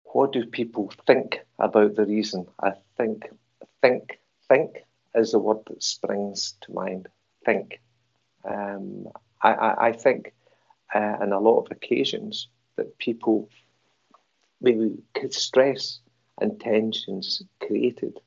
What 0.05 0.31
do 0.31 0.45
people 0.45 0.93
think 1.05 1.41
about 1.59 1.95
the 1.95 2.05
reason? 2.05 2.47
I 2.61 2.71
think, 2.95 3.25
think, 3.81 4.19
think 4.47 4.85
is 5.15 5.31
the 5.31 5.39
word 5.39 5.59
that 5.67 5.83
springs 5.83 6.55
to 6.61 6.73
mind. 6.73 7.07
Think. 7.45 7.79
Um, 8.47 9.07
I, 9.41 9.51
I, 9.53 9.87
I, 9.87 9.91
think 9.91 10.33
uh, 10.93 11.17
on 11.21 11.31
a 11.31 11.39
lot 11.39 11.59
of 11.59 11.71
occasions 11.71 12.47
that 12.75 12.97
people 12.97 13.49
maybe 14.61 14.97
could 15.13 15.33
stress 15.33 15.99
and 16.39 16.59
tensions 16.59 17.41
created 17.65 18.19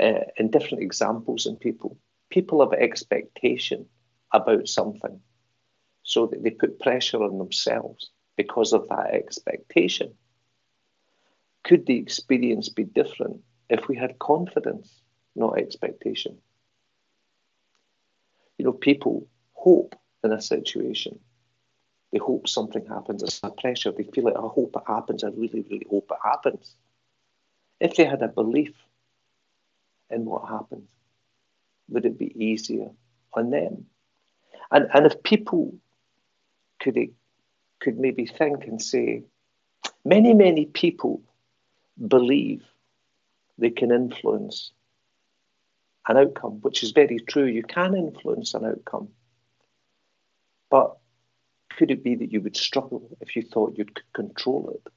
uh, 0.00 0.24
in 0.36 0.50
different 0.50 0.82
examples 0.82 1.46
in 1.46 1.56
people. 1.56 1.96
People 2.30 2.60
have 2.60 2.78
expectation 2.78 3.86
about 4.32 4.68
something, 4.68 5.20
so 6.02 6.26
that 6.26 6.42
they 6.42 6.50
put 6.50 6.80
pressure 6.80 7.22
on 7.22 7.38
themselves 7.38 8.10
because 8.36 8.72
of 8.72 8.88
that 8.88 9.12
expectation. 9.12 10.14
Could 11.64 11.86
the 11.86 11.98
experience 11.98 12.68
be 12.68 12.84
different 12.84 13.40
if 13.70 13.88
we 13.88 13.96
had 13.96 14.18
confidence, 14.18 15.02
not 15.34 15.58
expectation? 15.58 16.36
You 18.58 18.66
know, 18.66 18.72
people 18.72 19.26
hope 19.54 19.94
in 20.22 20.32
a 20.32 20.42
situation. 20.42 21.18
They 22.12 22.18
hope 22.18 22.48
something 22.48 22.84
happens. 22.86 23.22
It's 23.22 23.40
a 23.42 23.50
pressure. 23.50 23.92
They 23.92 24.02
feel 24.02 24.24
like, 24.24 24.36
I 24.36 24.40
hope 24.40 24.74
it 24.76 24.82
happens. 24.86 25.24
I 25.24 25.28
really, 25.28 25.64
really 25.70 25.86
hope 25.88 26.10
it 26.10 26.18
happens. 26.22 26.74
If 27.80 27.94
they 27.96 28.04
had 28.04 28.22
a 28.22 28.28
belief 28.28 28.74
in 30.10 30.24
what 30.24 30.48
happens? 30.48 30.88
Would 31.88 32.04
it 32.04 32.18
be 32.18 32.32
easier 32.44 32.90
on 33.32 33.50
them? 33.50 33.86
And, 34.70 34.88
and 34.92 35.06
if 35.06 35.22
people 35.22 35.74
could, 36.80 36.98
could 37.80 37.98
maybe 37.98 38.26
think 38.26 38.64
and 38.64 38.80
say, 38.80 39.24
many, 40.04 40.34
many 40.34 40.66
people 40.66 41.22
believe 42.06 42.64
they 43.60 43.70
can 43.70 43.90
influence 43.90 44.72
an 46.08 46.16
outcome, 46.16 46.60
which 46.62 46.82
is 46.82 46.92
very 46.92 47.20
true. 47.20 47.46
You 47.46 47.62
can 47.62 47.94
influence 47.94 48.54
an 48.54 48.64
outcome. 48.64 49.08
But 50.70 50.96
could 51.76 51.90
it 51.90 52.02
be 52.02 52.14
that 52.16 52.32
you 52.32 52.40
would 52.40 52.56
struggle 52.56 53.16
if 53.20 53.36
you 53.36 53.42
thought 53.42 53.78
you 53.78 53.84
could 53.84 54.12
control 54.12 54.70
it? 54.74 54.92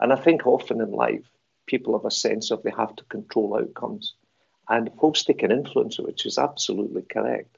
And 0.00 0.12
I 0.12 0.16
think 0.16 0.46
often 0.46 0.80
in 0.80 0.92
life, 0.92 1.26
people 1.66 1.98
have 1.98 2.06
a 2.06 2.10
sense 2.10 2.50
of 2.50 2.62
they 2.62 2.70
have 2.70 2.94
to 2.96 3.04
control 3.04 3.58
outcomes. 3.58 4.14
And 4.68 4.90
whilst 4.96 5.26
they 5.26 5.34
can 5.34 5.50
influence 5.50 5.98
it, 5.98 6.04
which 6.04 6.26
is 6.26 6.38
absolutely 6.38 7.02
correct, 7.02 7.56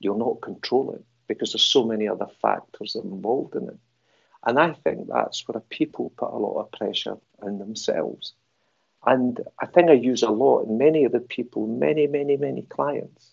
you'll 0.00 0.18
not 0.18 0.40
control 0.40 0.94
it 0.94 1.04
because 1.26 1.52
there's 1.52 1.62
so 1.62 1.84
many 1.84 2.08
other 2.08 2.28
factors 2.40 2.94
involved 2.94 3.54
in 3.54 3.68
it. 3.68 3.78
And 4.44 4.58
I 4.58 4.72
think 4.72 5.08
that's 5.08 5.46
where 5.46 5.60
people 5.68 6.12
put 6.16 6.32
a 6.32 6.36
lot 6.36 6.60
of 6.60 6.72
pressure 6.72 7.16
on 7.42 7.58
themselves. 7.58 8.34
And 9.04 9.40
I 9.60 9.66
think 9.66 9.90
I 9.90 9.94
use 9.94 10.22
a 10.22 10.30
lot, 10.30 10.66
and 10.66 10.78
many 10.78 11.04
of 11.04 11.12
the 11.12 11.20
people, 11.20 11.66
many, 11.66 12.06
many, 12.06 12.36
many 12.36 12.62
clients, 12.62 13.30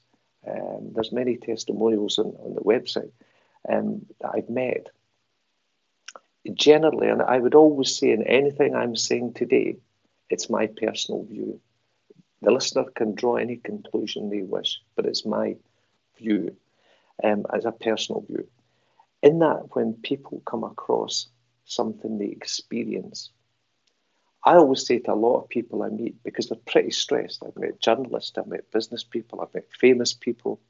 um, 0.48 0.92
there's 0.94 1.12
many 1.12 1.38
testimonials 1.38 2.20
on, 2.20 2.28
on 2.28 2.54
the 2.54 2.62
website 2.62 3.12
um, 3.68 4.06
that 4.22 4.32
I've 4.36 4.50
met. 4.50 4.88
Generally, 6.54 7.10
and 7.10 7.22
I 7.22 7.40
would 7.40 7.56
always 7.56 7.98
say 7.98 8.12
in 8.12 8.22
anything 8.24 8.76
I'm 8.76 8.96
saying 8.96 9.34
today, 9.34 9.78
it's 10.30 10.50
my 10.50 10.68
personal 10.68 11.24
view. 11.24 11.60
The 12.42 12.52
listener 12.52 12.86
can 12.96 13.16
draw 13.16 13.38
any 13.38 13.58
conclusion 13.58 14.30
they 14.30 14.44
wish, 14.44 14.82
but 14.96 15.08
it's 15.08 15.26
my 15.26 15.56
view 16.20 16.56
um, 17.24 17.46
as 17.52 17.66
a 17.66 17.72
personal 17.72 18.22
view. 18.22 18.48
In 19.24 19.40
that, 19.40 19.76
when 19.76 19.94
people 19.94 20.44
come 20.46 20.64
across 20.64 21.28
something 21.66 22.20
they 22.20 22.28
experience, 22.28 23.32
I 24.46 24.56
always 24.56 24.86
say 24.86 25.00
to 25.00 25.14
a 25.14 25.16
lot 25.16 25.42
of 25.42 25.50
people 25.50 25.82
I 25.82 25.90
meet, 25.90 26.22
because 26.24 26.50
they're 26.50 26.60
pretty 26.68 26.92
stressed. 26.92 27.44
I've 27.44 27.58
met 27.58 27.82
journalists, 27.82 28.38
I've 28.38 28.46
met 28.46 28.72
business 28.72 29.04
people, 29.04 29.42
I've 29.42 29.54
met 29.56 29.66
famous 29.80 30.14
people, 30.14 30.62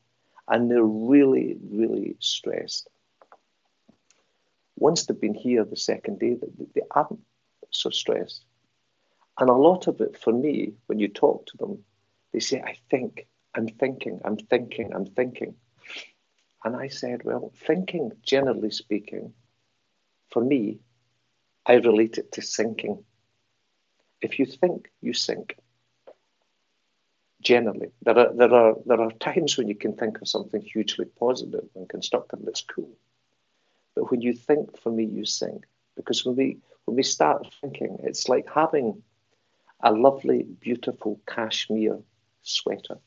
and 0.47 0.71
they're 0.71 0.83
really, 0.83 1.57
really 1.69 2.15
stressed. 2.19 2.87
Once 4.77 5.05
they've 5.05 5.19
been 5.19 5.33
here 5.33 5.65
the 5.65 5.75
second 5.75 6.19
day, 6.19 6.37
they 6.73 6.81
aren't 6.91 7.19
so 7.71 7.89
stressed. 7.89 8.45
And 9.39 9.49
a 9.49 9.53
lot 9.53 9.87
of 9.87 9.99
it 9.99 10.17
for 10.17 10.31
me, 10.31 10.73
when 10.85 10.99
you 10.99 11.09
talk 11.09 11.45
to 11.47 11.57
them, 11.57 11.83
they 12.31 12.39
say, 12.39 12.61
I 12.61 12.77
think, 12.89 13.27
I'm 13.55 13.67
thinking, 13.67 14.21
I'm 14.23 14.37
thinking, 14.37 14.93
I'm 14.93 15.05
thinking. 15.05 15.55
And 16.63 16.77
I 16.77 16.87
said, 16.87 17.23
well, 17.25 17.51
thinking, 17.67 18.11
generally 18.23 18.71
speaking, 18.71 19.33
for 20.31 20.41
me, 20.41 20.79
I 21.65 21.73
relate 21.73 22.17
it 22.17 22.31
to 22.33 22.41
sinking. 22.41 23.03
If 24.21 24.39
you 24.39 24.45
think, 24.45 24.91
you 25.01 25.13
sink. 25.13 25.57
Generally, 27.41 27.91
there 28.01 28.17
are, 28.17 28.33
there 28.33 28.53
are, 28.53 28.75
there 28.85 29.01
are 29.01 29.11
times 29.11 29.57
when 29.57 29.67
you 29.67 29.75
can 29.75 29.95
think 29.95 30.19
of 30.21 30.27
something 30.27 30.61
hugely 30.61 31.05
positive 31.05 31.65
and 31.75 31.87
constructive 31.87 32.39
that's 32.43 32.61
cool. 32.61 32.89
But 33.93 34.09
when 34.09 34.21
you 34.21 34.33
think, 34.33 34.79
for 34.79 34.91
me, 34.91 35.05
you 35.05 35.25
sink. 35.25 35.65
Because 35.95 36.25
when 36.25 36.35
we, 36.35 36.57
when 36.85 36.97
we 36.97 37.03
start 37.03 37.53
thinking, 37.61 37.97
it's 38.03 38.27
like 38.27 38.47
having 38.53 39.03
a 39.81 39.91
lovely, 39.91 40.43
beautiful 40.43 41.19
cashmere 41.27 41.99
sweater. 42.41 42.97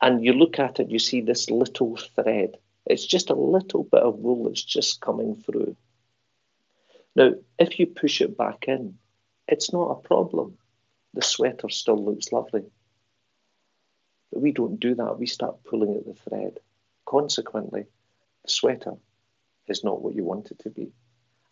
And 0.00 0.24
you 0.24 0.34
look 0.34 0.58
at 0.58 0.80
it, 0.80 0.90
you 0.90 0.98
see 0.98 1.20
this 1.22 1.50
little 1.50 1.96
thread. 1.96 2.58
It's 2.86 3.06
just 3.06 3.30
a 3.30 3.34
little 3.34 3.84
bit 3.84 4.02
of 4.02 4.18
wool 4.18 4.44
that's 4.44 4.62
just 4.62 5.00
coming 5.00 5.36
through. 5.36 5.76
Now, 7.16 7.32
if 7.58 7.78
you 7.78 7.86
push 7.86 8.20
it 8.20 8.36
back 8.36 8.66
in, 8.68 8.98
it's 9.48 9.72
not 9.72 9.90
a 9.90 10.08
problem. 10.08 10.58
The 11.14 11.22
sweater 11.22 11.68
still 11.68 12.02
looks 12.02 12.32
lovely. 12.32 12.64
But 14.32 14.42
we 14.42 14.52
don't 14.52 14.80
do 14.80 14.94
that. 14.96 15.18
We 15.18 15.26
start 15.26 15.62
pulling 15.64 15.94
at 15.94 16.06
the 16.06 16.14
thread. 16.14 16.58
Consequently, 17.06 17.84
the 18.42 18.50
sweater 18.50 18.94
is 19.68 19.84
not 19.84 20.02
what 20.02 20.14
you 20.14 20.24
want 20.24 20.50
it 20.50 20.58
to 20.60 20.70
be. 20.70 20.92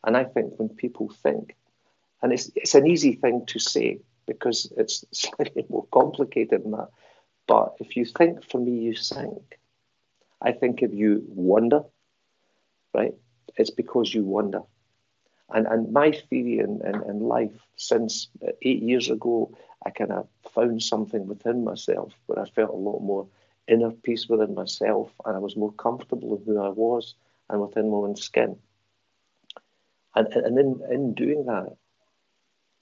And 0.05 0.17
I 0.17 0.25
think 0.25 0.59
when 0.59 0.69
people 0.69 1.09
think, 1.23 1.55
and 2.23 2.33
it's, 2.33 2.51
it's 2.57 2.75
an 2.75 2.87
easy 2.87 3.15
thing 3.15 3.47
to 3.47 3.59
say 3.59 4.01
because 4.27 4.73
it's 4.77 5.05
slightly 5.13 5.65
more 5.69 5.87
complicated 5.93 6.65
than 6.65 6.73
that. 6.73 6.89
But 7.47 7.75
if 7.81 7.97
you 7.97 8.05
think 8.05 8.49
for 8.51 8.59
me, 8.59 8.79
you 8.79 8.95
sink. 8.95 9.59
I 10.41 10.53
think 10.53 10.83
if 10.83 10.93
you 10.93 11.23
wonder, 11.29 11.85
right, 12.95 13.15
it's 13.57 13.71
because 13.71 14.13
you 14.13 14.25
wonder. 14.25 14.63
And, 15.53 15.67
and 15.67 15.93
my 15.93 16.13
theory 16.13 16.59
in, 16.59 16.81
in, 16.85 17.03
in 17.09 17.21
life 17.21 17.53
since 17.77 18.29
eight 18.63 18.83
years 18.83 19.11
ago, 19.11 19.57
I 19.85 19.91
kind 19.91 20.13
of 20.13 20.29
found 20.55 20.83
something 20.83 21.27
within 21.27 21.65
myself 21.65 22.13
where 22.27 22.39
I 22.39 22.49
felt 22.49 22.71
a 22.71 22.77
lot 22.77 23.01
more 23.01 23.27
inner 23.69 23.91
peace 23.91 24.29
within 24.29 24.55
myself 24.55 25.11
and 25.25 25.37
I 25.37 25.39
was 25.39 25.57
more 25.57 25.73
comfortable 25.73 26.37
in 26.37 26.45
who 26.45 26.61
I 26.61 26.69
was 26.69 27.15
and 27.49 27.61
within 27.61 27.91
my 27.91 27.97
own 27.99 28.17
skin. 28.17 28.57
And, 30.15 30.29
and 30.29 30.59
in, 30.59 30.81
in 30.91 31.15
doing 31.15 31.47
that, 31.47 31.77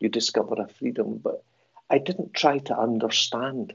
you 0.01 0.09
discover 0.09 0.55
a 0.59 0.69
freedom. 0.69 1.19
But 1.23 1.45
I 1.91 1.99
didn't 1.99 2.35
try 2.35 2.59
to 2.59 2.79
understand 2.79 3.75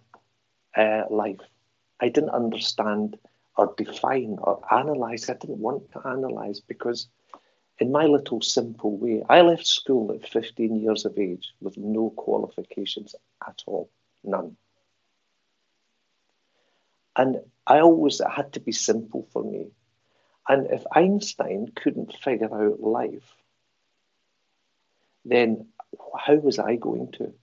uh, 0.75 1.03
life. 1.09 1.41
I 2.01 2.09
didn't 2.09 2.31
understand 2.31 3.17
or 3.57 3.73
define 3.77 4.37
or 4.41 4.61
analyze. 4.73 5.29
I 5.29 5.33
didn't 5.33 5.59
want 5.59 5.91
to 5.93 6.05
analyze 6.05 6.59
because, 6.59 7.07
in 7.79 7.91
my 7.91 8.05
little 8.05 8.41
simple 8.41 8.95
way, 8.97 9.23
I 9.27 9.41
left 9.41 9.65
school 9.65 10.11
at 10.13 10.29
15 10.29 10.81
years 10.81 11.05
of 11.05 11.17
age 11.17 11.53
with 11.59 11.77
no 11.77 12.09
qualifications 12.11 13.15
at 13.45 13.63
all, 13.65 13.89
none. 14.23 14.55
And 17.15 17.41
I 17.67 17.79
always, 17.79 18.19
it 18.19 18.29
had 18.29 18.53
to 18.53 18.59
be 18.59 18.71
simple 18.71 19.27
for 19.31 19.43
me. 19.43 19.67
And 20.47 20.67
if 20.71 20.83
Einstein 20.91 21.71
couldn't 21.75 22.15
figure 22.15 22.53
out 22.53 22.79
life, 22.79 23.35
then 25.25 25.67
how 26.17 26.35
was 26.35 26.59
I 26.59 26.75
going 26.75 27.11
to? 27.13 27.33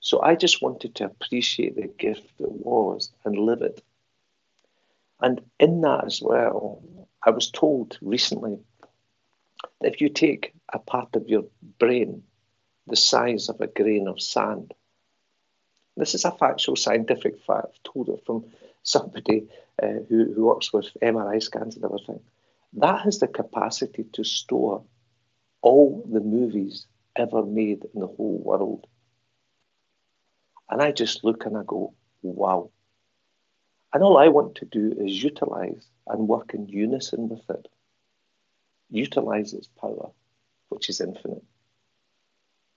So 0.00 0.20
I 0.20 0.34
just 0.34 0.60
wanted 0.60 0.96
to 0.96 1.04
appreciate 1.04 1.76
the 1.76 1.86
gift 1.86 2.26
that 2.38 2.50
was 2.50 3.12
and 3.24 3.38
live 3.38 3.62
it. 3.62 3.82
And 5.20 5.40
in 5.60 5.80
that 5.82 6.04
as 6.04 6.20
well, 6.20 6.82
I 7.24 7.30
was 7.30 7.50
told 7.50 7.96
recently 8.02 8.58
if 9.84 10.00
you 10.00 10.08
take 10.08 10.52
a 10.72 10.78
part 10.78 11.14
of 11.16 11.28
your 11.28 11.44
brain 11.78 12.22
the 12.86 12.96
size 12.96 13.48
of 13.48 13.60
a 13.60 13.66
grain 13.66 14.08
of 14.08 14.20
sand, 14.20 14.74
this 15.96 16.14
is 16.14 16.24
a 16.24 16.32
factual 16.32 16.76
scientific 16.76 17.38
fact, 17.40 17.66
I've 17.68 17.82
told 17.82 18.08
it 18.08 18.24
from 18.26 18.46
somebody 18.82 19.48
uh, 19.82 20.00
who, 20.08 20.32
who 20.32 20.44
works 20.44 20.72
with 20.72 20.86
MRI 21.02 21.42
scans 21.42 21.76
and 21.76 21.84
everything, 21.84 22.20
that 22.74 23.02
has 23.02 23.18
the 23.18 23.28
capacity 23.28 24.04
to 24.14 24.24
store 24.24 24.82
all 25.60 26.04
the 26.10 26.20
movies 26.20 26.86
ever 27.14 27.44
made 27.44 27.84
in 27.94 28.00
the 28.00 28.06
whole 28.06 28.40
world. 28.42 28.86
And 30.70 30.80
I 30.80 30.90
just 30.92 31.22
look 31.24 31.44
and 31.44 31.56
I 31.56 31.62
go, 31.66 31.94
wow. 32.22 32.70
And 33.92 34.02
all 34.02 34.16
I 34.16 34.28
want 34.28 34.54
to 34.56 34.64
do 34.64 34.96
is 34.98 35.22
utilize 35.22 35.86
and 36.06 36.26
work 36.26 36.54
in 36.54 36.66
unison 36.68 37.28
with 37.28 37.48
it. 37.50 37.68
Utilize 38.92 39.54
its 39.54 39.66
power, 39.66 40.10
which 40.68 40.88
is 40.88 41.00
infinite, 41.00 41.42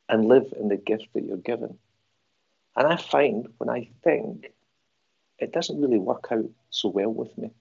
and 0.10 0.26
live 0.26 0.54
in 0.58 0.70
the 0.70 0.78
gift 0.78 1.10
that 1.14 1.26
you're 1.26 1.38
given. 1.38 1.78
And 2.76 2.88
I 2.88 2.96
find 2.96 3.50
when 3.58 3.70
I 3.70 3.90
think, 4.04 4.52
it 5.38 5.52
doesn't 5.52 5.80
really 5.80 5.98
work 5.98 6.30
out 6.32 6.50
so 6.70 6.90
well 6.90 7.14
with 7.14 7.38
me. 7.38 7.52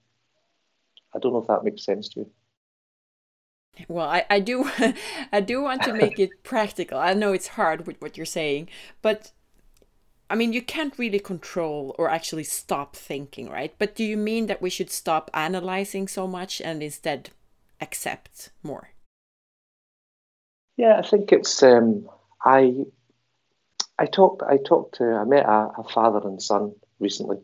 I 1.13 1.19
don't 1.19 1.33
know 1.33 1.41
if 1.41 1.47
that 1.47 1.63
makes 1.63 1.83
sense 1.83 2.09
to 2.09 2.21
you. 2.21 2.31
Well, 3.87 4.07
I, 4.07 4.25
I 4.29 4.39
do 4.39 4.69
I 5.33 5.41
do 5.41 5.61
want 5.61 5.83
to 5.83 5.93
make 5.93 6.19
it 6.19 6.29
practical. 6.43 6.97
I 6.97 7.13
know 7.13 7.33
it's 7.33 7.49
hard 7.49 7.85
with 7.85 8.01
what 8.01 8.15
you're 8.15 8.25
saying, 8.25 8.69
but 9.01 9.31
I 10.29 10.35
mean 10.35 10.53
you 10.53 10.61
can't 10.61 10.97
really 10.97 11.19
control 11.19 11.93
or 11.97 12.09
actually 12.09 12.45
stop 12.45 12.95
thinking, 12.95 13.49
right? 13.49 13.73
But 13.77 13.95
do 13.95 14.03
you 14.03 14.17
mean 14.17 14.47
that 14.47 14.61
we 14.61 14.69
should 14.69 14.89
stop 14.89 15.29
analyzing 15.33 16.07
so 16.07 16.27
much 16.27 16.61
and 16.61 16.81
instead 16.81 17.31
accept 17.81 18.51
more? 18.63 18.89
Yeah, 20.77 20.97
I 20.97 21.01
think 21.01 21.31
it's 21.31 21.63
um 21.63 22.09
I 22.43 22.85
I 23.97 24.05
talked 24.05 24.43
I 24.43 24.57
talked 24.57 24.95
to 24.95 25.05
I 25.05 25.23
met 25.23 25.45
a, 25.45 25.71
a 25.77 25.83
father 25.83 26.27
and 26.27 26.41
son 26.41 26.73
recently 26.99 27.37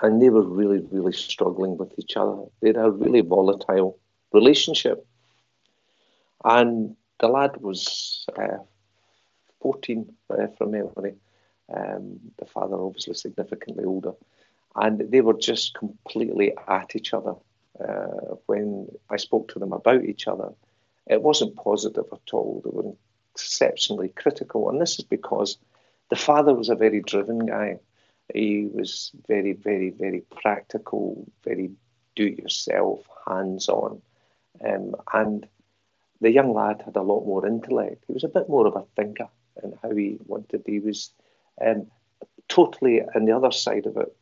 and 0.00 0.20
they 0.20 0.30
were 0.30 0.42
really, 0.42 0.80
really 0.90 1.12
struggling 1.12 1.76
with 1.76 1.92
each 1.98 2.16
other. 2.16 2.44
They 2.60 2.68
had 2.68 2.76
a 2.76 2.90
really 2.90 3.20
volatile 3.20 3.98
relationship. 4.32 5.06
And 6.44 6.96
the 7.20 7.28
lad 7.28 7.56
was 7.58 8.26
uh, 8.36 8.58
14 9.62 10.12
uh, 10.30 10.46
from 10.58 10.72
memory. 10.72 11.14
Um, 11.74 12.20
the 12.38 12.44
father, 12.44 12.76
obviously, 12.76 13.14
significantly 13.14 13.84
older. 13.84 14.12
And 14.76 15.10
they 15.10 15.20
were 15.20 15.38
just 15.38 15.74
completely 15.74 16.52
at 16.68 16.96
each 16.96 17.14
other. 17.14 17.34
Uh, 17.80 18.36
when 18.46 18.88
I 19.10 19.16
spoke 19.16 19.48
to 19.48 19.58
them 19.58 19.72
about 19.72 20.04
each 20.04 20.26
other, 20.26 20.52
it 21.06 21.22
wasn't 21.22 21.56
positive 21.56 22.04
at 22.12 22.32
all. 22.32 22.62
They 22.64 22.70
were 22.70 22.92
exceptionally 23.32 24.08
critical. 24.08 24.70
And 24.70 24.80
this 24.80 24.98
is 24.98 25.04
because 25.04 25.58
the 26.10 26.16
father 26.16 26.54
was 26.54 26.68
a 26.68 26.76
very 26.76 27.00
driven 27.00 27.46
guy. 27.46 27.78
He 28.32 28.66
was 28.72 29.10
very, 29.26 29.52
very, 29.52 29.90
very 29.90 30.20
practical, 30.20 31.26
very 31.44 31.70
do 32.14 32.26
it 32.26 32.38
yourself, 32.38 33.00
hands 33.26 33.68
on. 33.68 34.00
Um, 34.64 34.94
and 35.12 35.46
the 36.20 36.30
young 36.30 36.54
lad 36.54 36.82
had 36.84 36.96
a 36.96 37.02
lot 37.02 37.26
more 37.26 37.46
intellect. 37.46 38.04
He 38.06 38.12
was 38.12 38.24
a 38.24 38.28
bit 38.28 38.48
more 38.48 38.66
of 38.66 38.76
a 38.76 38.84
thinker 38.96 39.28
in 39.62 39.74
how 39.82 39.94
he 39.94 40.18
wanted. 40.26 40.62
He 40.64 40.80
was 40.80 41.10
um, 41.60 41.88
totally 42.48 43.02
on 43.02 43.24
the 43.24 43.32
other 43.32 43.50
side 43.50 43.86
of 43.86 43.96
it. 43.96 44.14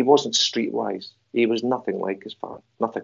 He 0.00 0.02
wasn't 0.02 0.34
streetwise. 0.34 1.10
He 1.34 1.44
was 1.44 1.62
nothing 1.62 1.98
like 2.00 2.22
his 2.22 2.32
father, 2.32 2.62
nothing. 2.80 3.02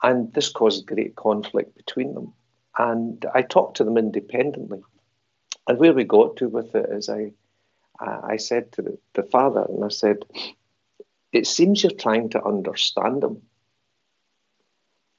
And 0.00 0.32
this 0.32 0.48
caused 0.48 0.86
great 0.86 1.16
conflict 1.16 1.76
between 1.76 2.14
them. 2.14 2.32
And 2.78 3.26
I 3.34 3.42
talked 3.42 3.78
to 3.78 3.84
them 3.84 3.98
independently. 3.98 4.80
And 5.66 5.78
where 5.78 5.92
we 5.92 6.04
got 6.04 6.36
to 6.36 6.48
with 6.48 6.72
it 6.76 6.88
is 6.90 7.08
I, 7.08 7.32
I 8.00 8.36
said 8.36 8.70
to 8.72 8.82
the, 8.82 8.98
the 9.14 9.24
father, 9.24 9.64
and 9.68 9.84
I 9.84 9.88
said, 9.88 10.24
it 11.32 11.48
seems 11.48 11.82
you're 11.82 11.90
trying 11.90 12.28
to 12.30 12.44
understand 12.44 13.24
him 13.24 13.42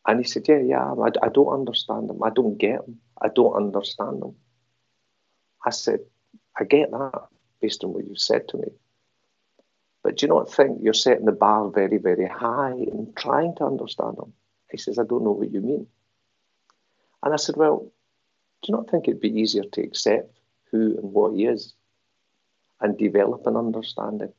and 0.07 0.19
he 0.19 0.25
said, 0.25 0.47
Yeah, 0.47 0.59
yeah, 0.59 0.93
I, 0.93 1.09
I 1.25 1.29
don't 1.29 1.53
understand 1.53 2.09
them. 2.09 2.23
I 2.23 2.29
don't 2.29 2.57
get 2.57 2.85
them. 2.85 3.01
I 3.21 3.27
don't 3.27 3.55
understand 3.55 4.21
them. 4.21 4.35
I 5.65 5.71
said, 5.71 5.99
I 6.57 6.63
get 6.63 6.91
that 6.91 7.27
based 7.59 7.83
on 7.83 7.91
what 7.93 8.05
you've 8.05 8.19
said 8.19 8.47
to 8.49 8.57
me. 8.57 8.67
But 10.05 10.17
do 10.17 10.27
you 10.27 10.31
not 10.31 10.53
think 10.53 10.81
you're 10.83 10.93
setting 10.93 11.25
the 11.25 11.31
bar 11.31 11.67
very, 11.71 11.97
very 11.97 12.27
high 12.27 12.73
in 12.73 13.11
trying 13.15 13.55
to 13.55 13.65
understand 13.65 14.17
them? 14.17 14.33
He 14.69 14.77
says, 14.77 14.99
I 14.99 15.03
don't 15.03 15.23
know 15.23 15.31
what 15.31 15.51
you 15.51 15.61
mean. 15.61 15.87
And 17.23 17.33
I 17.33 17.37
said, 17.37 17.55
Well, 17.57 17.91
do 18.61 18.67
you 18.67 18.75
not 18.75 18.87
think 18.87 19.07
it'd 19.07 19.19
be 19.19 19.39
easier 19.39 19.63
to 19.63 19.81
accept 19.81 20.37
who 20.69 20.95
and 20.95 21.11
what 21.11 21.33
he 21.33 21.47
is 21.47 21.73
and 22.81 22.95
develop 22.95 23.47
an 23.47 23.57
understanding? 23.57 24.31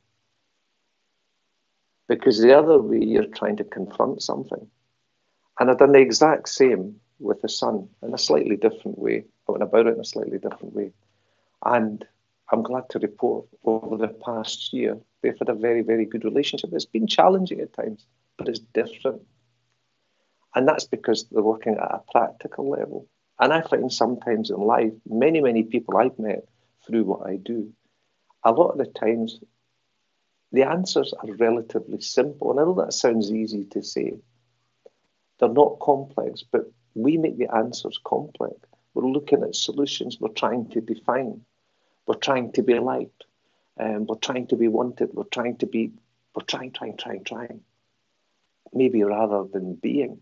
Because 2.07 2.39
the 2.39 2.57
other 2.57 2.81
way, 2.81 3.03
you're 3.03 3.25
trying 3.25 3.57
to 3.57 3.65
confront 3.65 4.23
something 4.23 4.69
and 5.59 5.69
I've 5.69 5.79
done 5.79 5.91
the 5.91 5.99
exact 5.99 6.47
same 6.47 7.01
with 7.19 7.41
the 7.41 7.49
son 7.49 7.89
in 8.01 8.13
a 8.13 8.17
slightly 8.17 8.55
different 8.55 8.97
way. 8.97 9.25
I 9.49 9.51
went 9.51 9.63
about 9.63 9.87
it 9.87 9.95
in 9.95 9.99
a 9.99 10.05
slightly 10.05 10.37
different 10.37 10.73
way. 10.73 10.93
And 11.65 12.05
I'm 12.53 12.63
glad 12.63 12.87
to 12.91 12.99
report 12.99 13.47
over 13.65 13.97
the 13.97 14.07
past 14.07 14.71
year, 14.71 14.97
they've 15.27 15.39
had 15.39 15.49
a 15.49 15.59
very, 15.59 15.81
very 15.81 16.05
good 16.05 16.23
relationship. 16.23 16.69
It's 16.73 16.85
been 16.85 17.07
challenging 17.07 17.59
at 17.59 17.73
times, 17.73 18.05
but 18.37 18.47
it's 18.47 18.59
different. 18.59 19.21
And 20.55 20.67
that's 20.67 20.85
because 20.85 21.25
they're 21.25 21.43
working 21.43 21.73
at 21.73 21.91
a 21.91 22.01
practical 22.11 22.69
level. 22.69 23.07
And 23.39 23.53
I 23.53 23.61
find 23.61 23.91
sometimes 23.91 24.49
in 24.49 24.57
life, 24.57 24.93
many, 25.07 25.41
many 25.41 25.63
people 25.63 25.97
I've 25.97 26.17
met 26.17 26.47
through 26.85 27.03
what 27.03 27.27
I 27.27 27.35
do, 27.35 27.71
a 28.43 28.51
lot 28.51 28.71
of 28.71 28.77
the 28.77 28.85
times 28.85 29.39
the 30.51 30.63
answers 30.63 31.13
are 31.13 31.33
relatively 31.33 31.99
simple. 31.99 32.51
And 32.51 32.59
I 32.59 32.63
know 32.63 32.73
that 32.75 32.93
sounds 32.93 33.31
easy 33.31 33.65
to 33.71 33.83
say, 33.83 34.13
they're 35.39 35.49
not 35.49 35.79
complex, 35.79 36.43
but 36.49 36.71
we 36.95 37.17
make 37.17 37.37
the 37.37 37.53
answers 37.53 37.99
complex. 38.03 38.55
We're 38.93 39.11
looking 39.11 39.43
at 39.43 39.55
solutions, 39.55 40.17
we're 40.19 40.29
trying 40.29 40.69
to 40.69 40.81
define, 40.81 41.41
we're 42.07 42.15
trying 42.15 42.53
to 42.53 42.63
be 42.63 42.79
liked, 42.79 43.25
um, 43.79 44.05
we're 44.05 44.15
trying 44.15 44.47
to 44.47 44.55
be 44.55 44.67
wanted, 44.67 45.13
we're 45.13 45.23
trying 45.23 45.57
to 45.57 45.65
be, 45.65 45.91
we're 46.35 46.43
trying, 46.43 46.71
trying, 46.71 46.97
trying, 46.97 47.23
trying, 47.23 47.61
maybe 48.73 49.03
rather 49.03 49.43
than 49.43 49.75
being. 49.75 50.19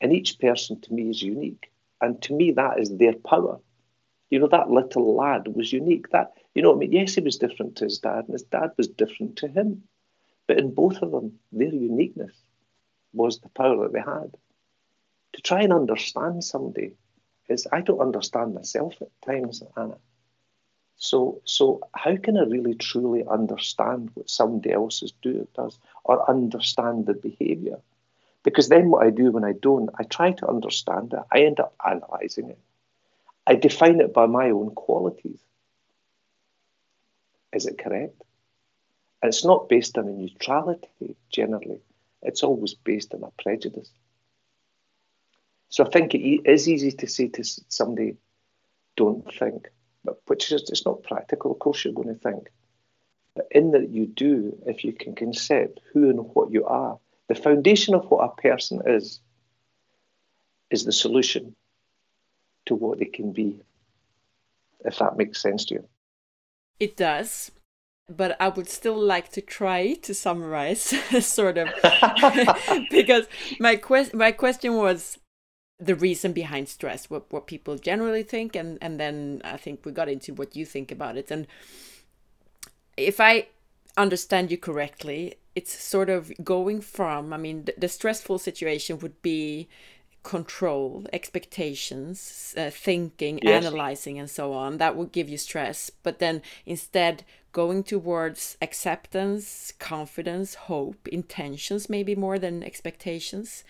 And 0.00 0.12
each 0.12 0.38
person 0.38 0.80
to 0.80 0.92
me 0.92 1.10
is 1.10 1.22
unique. 1.22 1.70
And 2.00 2.20
to 2.22 2.34
me, 2.34 2.52
that 2.52 2.80
is 2.80 2.96
their 2.96 3.14
power. 3.14 3.60
You 4.30 4.38
know, 4.38 4.48
that 4.48 4.70
little 4.70 5.14
lad 5.14 5.48
was 5.48 5.72
unique. 5.72 6.08
That 6.10 6.32
you 6.54 6.62
know, 6.62 6.72
I 6.72 6.76
mean, 6.76 6.92
yes, 6.92 7.14
he 7.14 7.20
was 7.20 7.36
different 7.36 7.76
to 7.76 7.84
his 7.84 7.98
dad, 7.98 8.24
and 8.24 8.32
his 8.32 8.44
dad 8.44 8.70
was 8.76 8.88
different 8.88 9.36
to 9.36 9.48
him. 9.48 9.82
But 10.46 10.58
in 10.58 10.72
both 10.74 11.02
of 11.02 11.10
them, 11.10 11.38
their 11.52 11.68
uniqueness 11.68 12.34
was 13.12 13.40
the 13.40 13.48
power 13.50 13.82
that 13.82 13.92
they 13.92 14.00
had. 14.00 14.34
To 15.34 15.42
try 15.42 15.62
and 15.62 15.72
understand 15.72 16.42
somebody 16.42 16.92
is 17.48 17.66
I 17.70 17.82
don't 17.82 18.00
understand 18.00 18.54
myself 18.54 18.96
at 19.00 19.08
times, 19.26 19.62
Anna. 19.76 19.98
So, 21.00 21.40
so 21.46 21.80
how 21.94 22.14
can 22.18 22.36
I 22.36 22.42
really 22.42 22.74
truly 22.74 23.24
understand 23.26 24.10
what 24.12 24.28
somebody 24.28 24.70
else 24.70 25.02
is 25.02 25.12
do, 25.22 25.48
does 25.56 25.78
or 26.04 26.28
understand 26.28 27.06
the 27.06 27.14
behaviour? 27.14 27.78
Because 28.42 28.68
then 28.68 28.90
what 28.90 29.06
I 29.06 29.08
do 29.08 29.30
when 29.30 29.42
I 29.42 29.52
don't, 29.52 29.88
I 29.98 30.02
try 30.02 30.32
to 30.32 30.46
understand 30.46 31.14
it. 31.14 31.20
I 31.32 31.40
end 31.40 31.58
up 31.58 31.74
analysing 31.82 32.50
it. 32.50 32.58
I 33.46 33.54
define 33.54 34.00
it 34.00 34.12
by 34.12 34.26
my 34.26 34.50
own 34.50 34.72
qualities. 34.74 35.40
Is 37.54 37.64
it 37.64 37.78
correct? 37.78 38.22
And 39.22 39.30
it's 39.30 39.44
not 39.44 39.70
based 39.70 39.96
on 39.96 40.06
a 40.06 40.12
neutrality 40.12 41.16
generally. 41.30 41.80
It's 42.22 42.42
always 42.42 42.74
based 42.74 43.14
on 43.14 43.24
a 43.24 43.42
prejudice. 43.42 43.90
So 45.70 45.86
I 45.86 45.88
think 45.88 46.14
it 46.14 46.42
is 46.44 46.68
easy 46.68 46.92
to 46.92 47.06
say 47.06 47.28
to 47.28 47.42
somebody, 47.42 48.18
don't 48.96 49.24
think 49.34 49.70
but 50.04 50.20
which 50.26 50.52
is 50.52 50.62
it's 50.68 50.86
not 50.86 51.02
practical. 51.02 51.52
Of 51.52 51.58
course, 51.58 51.84
you're 51.84 51.94
going 51.94 52.08
to 52.08 52.14
think. 52.14 52.48
But 53.34 53.46
in 53.50 53.70
that 53.72 53.90
you 53.90 54.06
do, 54.06 54.58
if 54.66 54.84
you 54.84 54.92
can 54.92 55.14
concept 55.14 55.80
who 55.92 56.10
and 56.10 56.18
what 56.34 56.50
you 56.50 56.64
are, 56.64 56.98
the 57.28 57.34
foundation 57.34 57.94
of 57.94 58.10
what 58.10 58.24
a 58.24 58.40
person 58.40 58.82
is, 58.86 59.20
is 60.70 60.84
the 60.84 60.92
solution 60.92 61.54
to 62.66 62.74
what 62.74 62.98
they 62.98 63.04
can 63.04 63.32
be, 63.32 63.60
if 64.84 64.98
that 64.98 65.16
makes 65.16 65.40
sense 65.40 65.64
to 65.66 65.74
you. 65.74 65.88
It 66.78 66.96
does. 66.96 67.50
But 68.08 68.36
I 68.40 68.48
would 68.48 68.68
still 68.68 68.98
like 68.98 69.30
to 69.32 69.40
try 69.40 69.94
to 69.94 70.14
summarize, 70.14 70.80
sort 71.24 71.58
of, 71.58 71.68
because 72.90 73.26
my 73.60 73.76
quest 73.76 74.14
my 74.14 74.32
question 74.32 74.74
was 74.74 75.18
the 75.80 75.94
reason 75.94 76.32
behind 76.32 76.68
stress, 76.68 77.08
what 77.08 77.32
what 77.32 77.46
people 77.46 77.76
generally 77.76 78.22
think, 78.22 78.54
and 78.54 78.78
and 78.82 79.00
then 79.00 79.40
I 79.44 79.56
think 79.56 79.84
we 79.84 79.92
got 79.92 80.08
into 80.08 80.34
what 80.34 80.54
you 80.54 80.66
think 80.66 80.92
about 80.92 81.16
it. 81.16 81.30
And 81.30 81.46
if 82.96 83.20
I 83.20 83.48
understand 83.96 84.50
you 84.50 84.58
correctly, 84.58 85.36
it's 85.54 85.82
sort 85.82 86.10
of 86.10 86.32
going 86.44 86.80
from. 86.82 87.32
I 87.32 87.38
mean, 87.38 87.64
the, 87.64 87.74
the 87.78 87.88
stressful 87.88 88.38
situation 88.38 88.98
would 88.98 89.20
be 89.22 89.68
control, 90.22 91.06
expectations, 91.14 92.54
uh, 92.58 92.68
thinking, 92.68 93.40
yes. 93.42 93.64
analyzing, 93.64 94.18
and 94.18 94.28
so 94.28 94.52
on. 94.52 94.76
That 94.76 94.96
would 94.96 95.12
give 95.12 95.30
you 95.30 95.38
stress. 95.38 95.90
But 96.02 96.18
then 96.18 96.42
instead, 96.66 97.24
going 97.52 97.84
towards 97.84 98.58
acceptance, 98.60 99.72
confidence, 99.78 100.54
hope, 100.54 101.08
intentions, 101.08 101.88
maybe 101.88 102.14
more 102.14 102.38
than 102.38 102.62
expectations, 102.62 103.64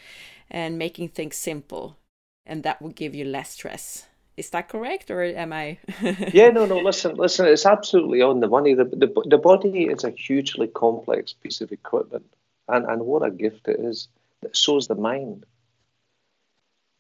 and 0.51 0.77
making 0.77 1.11
things 1.11 1.37
simple 1.37 2.00
and 2.47 2.63
that 2.63 2.81
will 2.81 2.91
give 2.91 3.15
you 3.15 3.25
less 3.25 3.51
stress. 3.51 4.07
Is 4.37 4.51
that 4.51 4.69
correct, 4.69 5.11
or 5.11 5.23
am 5.23 5.53
I? 5.53 5.79
yeah, 6.33 6.49
no, 6.49 6.65
no. 6.65 6.79
Listen, 6.79 7.17
listen. 7.17 7.47
It's 7.47 7.67
absolutely 7.67 8.23
on 8.23 8.41
the 8.41 8.49
money. 8.49 8.75
The, 8.75 8.85
the 8.85 9.23
the 9.27 9.39
body 9.39 9.85
is 9.85 10.05
a 10.05 10.11
hugely 10.11 10.69
complex 10.69 11.35
piece 11.35 11.61
of 11.61 11.73
equipment, 11.73 12.25
and 12.69 12.87
and 12.87 13.03
what 13.03 13.23
a 13.23 13.31
gift 13.31 13.69
it 13.69 13.79
is. 13.81 14.09
So 14.53 14.79
is 14.79 14.89
the 14.89 14.95
mind. 14.95 15.45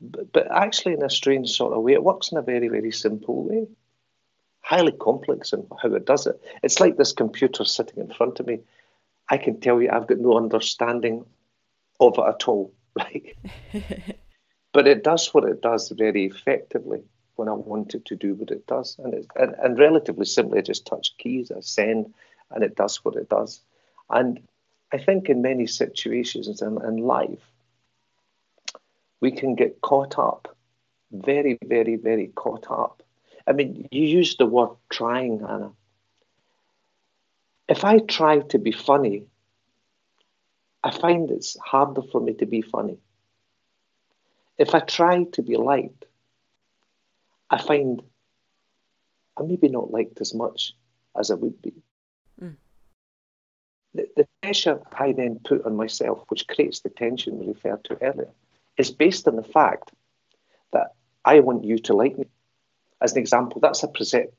But, 0.02 0.32
but 0.32 0.50
actually, 0.50 0.94
in 0.94 1.02
a 1.02 1.08
strange 1.08 1.50
sort 1.50 1.72
of 1.72 1.82
way, 1.82 1.94
it 1.94 2.04
works 2.04 2.30
in 2.30 2.36
a 2.36 2.42
very 2.42 2.68
very 2.68 2.92
simple 2.92 3.44
way. 3.44 3.66
Highly 4.60 4.92
complex 4.92 5.54
in 5.54 5.66
how 5.80 5.94
it 5.94 6.04
does 6.04 6.26
it. 6.26 6.38
It's 6.62 6.80
like 6.80 6.98
this 6.98 7.12
computer 7.12 7.64
sitting 7.64 8.00
in 8.00 8.12
front 8.12 8.40
of 8.40 8.46
me. 8.46 8.60
I 9.30 9.38
can 9.38 9.60
tell 9.60 9.80
you, 9.80 9.88
I've 9.90 10.08
got 10.08 10.18
no 10.18 10.36
understanding 10.36 11.24
of 12.00 12.18
it 12.18 12.24
at 12.28 12.48
all. 12.48 12.72
Right. 12.96 13.36
But 14.72 14.86
it 14.86 15.02
does 15.02 15.32
what 15.34 15.44
it 15.44 15.62
does 15.62 15.88
very 15.90 16.26
effectively 16.26 17.02
when 17.36 17.48
I 17.48 17.54
want 17.54 17.94
it 17.94 18.04
to 18.06 18.16
do 18.16 18.34
what 18.34 18.50
it 18.50 18.66
does. 18.66 18.96
And, 18.98 19.14
it, 19.14 19.26
and, 19.36 19.54
and 19.62 19.78
relatively 19.78 20.26
simply, 20.26 20.58
I 20.58 20.62
just 20.62 20.86
touch 20.86 21.16
keys, 21.18 21.50
I 21.50 21.60
send, 21.60 22.12
and 22.50 22.62
it 22.62 22.76
does 22.76 23.04
what 23.04 23.16
it 23.16 23.28
does. 23.28 23.60
And 24.10 24.40
I 24.92 24.98
think 24.98 25.28
in 25.28 25.42
many 25.42 25.66
situations 25.66 26.60
in, 26.60 26.82
in 26.84 26.98
life, 26.98 27.50
we 29.20 29.32
can 29.32 29.54
get 29.54 29.80
caught 29.80 30.18
up, 30.18 30.56
very, 31.12 31.58
very, 31.64 31.96
very 31.96 32.28
caught 32.28 32.70
up. 32.70 33.02
I 33.46 33.52
mean, 33.52 33.88
you 33.90 34.02
use 34.02 34.36
the 34.36 34.46
word 34.46 34.70
trying, 34.88 35.42
Anna. 35.42 35.72
If 37.68 37.84
I 37.84 37.98
try 37.98 38.40
to 38.40 38.58
be 38.58 38.72
funny, 38.72 39.26
I 40.82 40.90
find 40.90 41.30
it's 41.30 41.56
harder 41.58 42.02
for 42.02 42.20
me 42.20 42.34
to 42.34 42.46
be 42.46 42.62
funny 42.62 42.98
if 44.60 44.74
I 44.74 44.80
try 44.80 45.24
to 45.24 45.42
be 45.42 45.56
liked, 45.56 46.04
I 47.48 47.60
find 47.60 48.02
I'm 49.36 49.48
maybe 49.48 49.68
not 49.68 49.90
liked 49.90 50.20
as 50.20 50.34
much 50.34 50.74
as 51.18 51.30
I 51.30 51.34
would 51.34 51.62
be. 51.62 51.72
Mm. 52.40 52.56
The, 53.94 54.06
the 54.16 54.28
pressure 54.42 54.82
I 54.92 55.12
then 55.12 55.40
put 55.42 55.64
on 55.64 55.76
myself, 55.76 56.24
which 56.28 56.46
creates 56.46 56.80
the 56.80 56.90
tension 56.90 57.38
we 57.38 57.46
referred 57.46 57.82
to 57.84 57.96
earlier, 58.02 58.28
is 58.76 58.90
based 58.90 59.26
on 59.26 59.36
the 59.36 59.42
fact 59.42 59.92
that 60.74 60.88
I 61.24 61.40
want 61.40 61.64
you 61.64 61.78
to 61.78 61.94
like 61.94 62.18
me. 62.18 62.26
As 63.00 63.12
an 63.12 63.18
example, 63.18 63.62
that's 63.62 63.82
a 63.82 63.88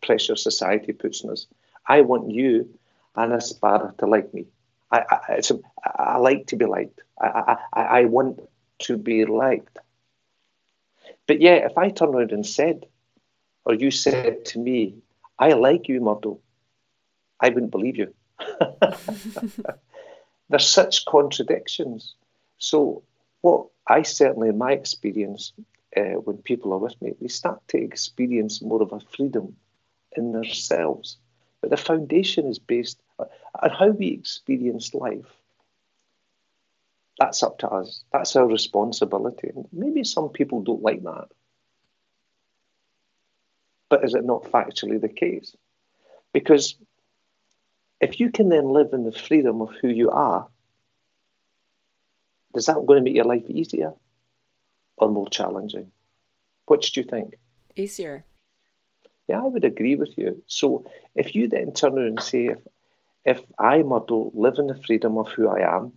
pressure 0.02 0.36
society 0.36 0.94
puts 0.94 1.26
on 1.26 1.32
us. 1.32 1.48
I 1.88 2.02
want 2.02 2.30
you, 2.30 2.70
Anna 3.16 3.42
Sparre, 3.42 3.96
to 3.98 4.06
like 4.06 4.32
me. 4.36 4.46
I, 4.92 5.04
I, 5.10 5.42
a, 5.50 5.60
I 5.84 6.18
like 6.18 6.46
to 6.48 6.58
be 6.58 6.66
liked. 6.66 7.02
I, 7.20 7.58
I, 7.74 7.82
I 7.82 8.06
want 8.06 8.40
to 8.84 8.98
be 8.98 9.26
liked. 9.26 9.80
But 11.28 11.42
yeah, 11.42 11.56
if 11.56 11.78
I 11.78 11.90
turn 11.90 12.10
around 12.10 12.32
and 12.32 12.46
said, 12.46 12.86
or 13.66 13.74
you 13.74 13.92
said 13.92 14.46
to 14.46 14.60
me, 14.60 14.96
I 15.38 15.54
like 15.54 15.88
you, 15.88 16.02
Murdo, 16.02 16.40
I 17.40 17.50
wouldn't 17.50 17.72
believe 17.72 17.98
you. 17.98 18.14
There's 20.50 20.68
such 20.68 21.06
contradictions. 21.06 22.16
So, 22.58 23.04
what 23.42 23.68
I 23.88 24.04
certainly, 24.04 24.50
in 24.50 24.58
my 24.58 24.74
experience, 24.74 25.54
uh, 25.96 26.20
when 26.24 26.38
people 26.38 26.74
are 26.74 26.78
with 26.78 27.00
me, 27.02 27.14
they 27.20 27.28
start 27.28 27.62
to 27.70 27.78
experience 27.78 28.62
more 28.62 28.82
of 28.82 28.92
a 28.92 29.00
freedom 29.00 29.56
in 30.16 30.34
themselves. 30.34 31.18
But 31.62 31.70
the 31.70 31.78
foundation 31.78 32.48
is 32.48 32.60
based 32.60 33.00
on 33.20 33.70
how 33.70 33.90
we 33.90 34.08
experience 34.08 34.94
life 34.94 35.41
that's 37.22 37.44
up 37.44 37.60
to 37.60 37.70
us. 37.70 38.04
That's 38.12 38.36
our 38.36 38.48
responsibility. 38.48 39.52
Maybe 39.72 40.04
some 40.04 40.30
people 40.30 40.64
don't 40.64 40.82
like 40.82 41.04
that. 41.04 41.28
But 43.90 44.04
is 44.04 44.16
it 44.16 44.26
not 44.26 44.46
factually 44.46 45.00
the 45.00 45.08
case? 45.08 45.56
Because 46.34 46.76
if 48.00 48.20
you 48.20 48.32
can 48.32 48.50
then 48.50 48.70
live 48.70 48.94
in 48.94 49.04
the 49.04 49.12
freedom 49.12 49.62
of 49.62 49.70
who 49.80 49.90
you 49.90 50.10
are, 50.10 50.48
is 52.56 52.66
that 52.66 52.84
going 52.88 52.98
to 52.98 53.04
make 53.04 53.16
your 53.16 53.26
life 53.26 53.48
easier 53.48 53.94
or 54.98 55.10
more 55.12 55.30
challenging? 55.30 55.92
Which 56.66 56.92
do 56.92 57.02
you 57.02 57.08
think? 57.08 57.36
Easier. 57.76 58.26
Yeah, 59.28 59.42
I 59.42 59.46
would 59.46 59.64
agree 59.64 59.96
with 59.96 60.18
you. 60.18 60.42
So 60.48 60.86
if 61.14 61.36
you 61.36 61.48
then 61.48 61.74
turn 61.74 62.00
around 62.00 62.08
and 62.08 62.24
say, 62.24 62.46
if, 62.46 62.58
if 63.26 63.42
I, 63.60 63.84
Murdo, 63.84 64.32
live 64.34 64.56
in 64.58 64.66
the 64.66 64.82
freedom 64.88 65.20
of 65.20 65.28
who 65.28 65.48
I 65.48 65.78
am, 65.78 65.94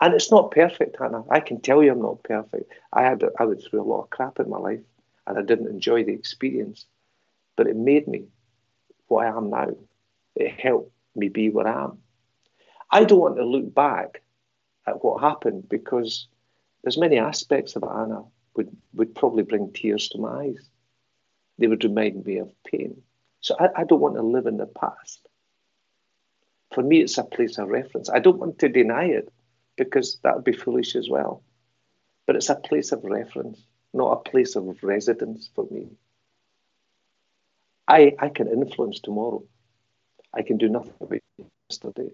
and 0.00 0.14
it's 0.14 0.30
not 0.30 0.50
perfect, 0.50 0.96
Hannah. 0.98 1.24
I 1.30 1.40
can 1.40 1.60
tell 1.60 1.82
you 1.82 1.92
I'm 1.92 2.02
not 2.02 2.22
perfect. 2.22 2.72
I 2.92 3.02
had 3.02 3.24
I 3.38 3.44
went 3.44 3.62
through 3.62 3.82
a 3.82 3.84
lot 3.90 4.02
of 4.02 4.10
crap 4.10 4.40
in 4.40 4.50
my 4.50 4.58
life 4.58 4.80
and 5.26 5.38
I 5.38 5.42
didn't 5.42 5.68
enjoy 5.68 6.04
the 6.04 6.12
experience. 6.12 6.86
But 7.56 7.68
it 7.68 7.76
made 7.76 8.08
me 8.08 8.24
what 9.06 9.26
I 9.26 9.36
am 9.36 9.50
now. 9.50 9.68
It 10.34 10.50
helped 10.60 10.92
me 11.14 11.28
be 11.28 11.50
what 11.50 11.66
I 11.66 11.84
am. 11.84 11.98
I 12.90 13.04
don't 13.04 13.20
want 13.20 13.36
to 13.36 13.44
look 13.44 13.72
back 13.72 14.22
at 14.86 15.02
what 15.04 15.22
happened 15.22 15.68
because 15.68 16.26
there's 16.82 16.98
many 16.98 17.18
aspects 17.18 17.76
of 17.76 17.84
Anna, 17.84 18.24
would, 18.56 18.76
would 18.94 19.14
probably 19.14 19.42
bring 19.42 19.72
tears 19.72 20.08
to 20.10 20.18
my 20.18 20.44
eyes. 20.44 20.68
They 21.58 21.66
would 21.66 21.84
remind 21.84 22.24
me 22.24 22.38
of 22.38 22.52
pain. 22.64 23.00
So 23.40 23.56
I, 23.58 23.82
I 23.82 23.84
don't 23.84 24.00
want 24.00 24.16
to 24.16 24.22
live 24.22 24.46
in 24.46 24.58
the 24.58 24.66
past. 24.66 25.26
For 26.72 26.82
me, 26.82 27.00
it's 27.00 27.18
a 27.18 27.24
place 27.24 27.58
of 27.58 27.68
reference. 27.68 28.10
I 28.10 28.18
don't 28.18 28.38
want 28.38 28.58
to 28.58 28.68
deny 28.68 29.04
it 29.04 29.32
because 29.76 30.18
that 30.22 30.34
would 30.34 30.44
be 30.44 30.52
foolish 30.52 30.96
as 30.96 31.08
well. 31.08 31.42
But 32.26 32.36
it's 32.36 32.48
a 32.48 32.54
place 32.56 32.92
of 32.92 33.04
reference, 33.04 33.60
not 33.92 34.12
a 34.12 34.30
place 34.30 34.56
of 34.56 34.82
residence 34.82 35.50
for 35.54 35.66
me. 35.70 35.88
I, 37.86 38.14
I 38.18 38.28
can 38.28 38.48
influence 38.48 39.00
tomorrow. 39.00 39.44
I 40.32 40.42
can 40.42 40.56
do 40.56 40.68
nothing 40.68 40.94
about 41.00 41.20
yesterday. 41.70 42.10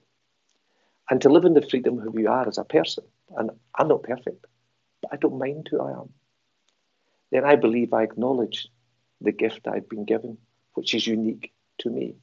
And 1.08 1.20
to 1.22 1.28
live 1.28 1.44
in 1.44 1.54
the 1.54 1.62
freedom 1.68 1.98
of 1.98 2.04
who 2.04 2.20
you 2.20 2.28
are 2.28 2.46
as 2.46 2.58
a 2.58 2.64
person, 2.64 3.04
and 3.36 3.50
I'm 3.74 3.88
not 3.88 4.02
perfect, 4.02 4.46
but 5.02 5.12
I 5.12 5.16
don't 5.16 5.38
mind 5.38 5.68
who 5.70 5.80
I 5.80 5.92
am, 5.92 6.10
then 7.30 7.44
I 7.44 7.56
believe 7.56 7.92
I 7.92 8.02
acknowledge 8.02 8.68
the 9.20 9.32
gift 9.32 9.68
I've 9.68 9.88
been 9.88 10.04
given 10.04 10.38
which 10.74 10.94
is 10.94 11.06
unique 11.06 11.52
to 11.78 11.90
me. 11.90 12.14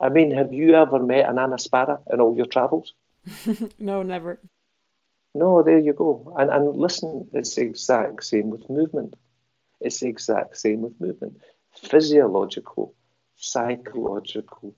I 0.00 0.08
mean, 0.08 0.32
have 0.32 0.52
you 0.52 0.74
ever 0.74 0.98
met 0.98 1.28
an 1.28 1.38
Anna 1.38 1.58
Sparre 1.58 2.00
in 2.12 2.20
all 2.20 2.36
your 2.36 2.46
travels? 2.46 2.92
no, 3.78 4.02
never. 4.02 4.40
No, 5.34 5.62
there 5.62 5.78
you 5.78 5.92
go. 5.92 6.34
And, 6.36 6.50
and 6.50 6.76
listen, 6.76 7.28
it's 7.32 7.54
the 7.54 7.62
exact 7.62 8.24
same 8.24 8.50
with 8.50 8.68
movement. 8.68 9.14
It's 9.80 10.00
the 10.00 10.08
exact 10.08 10.56
same 10.56 10.82
with 10.82 11.00
movement. 11.00 11.40
Physiological, 11.70 12.94
psychological. 13.36 14.74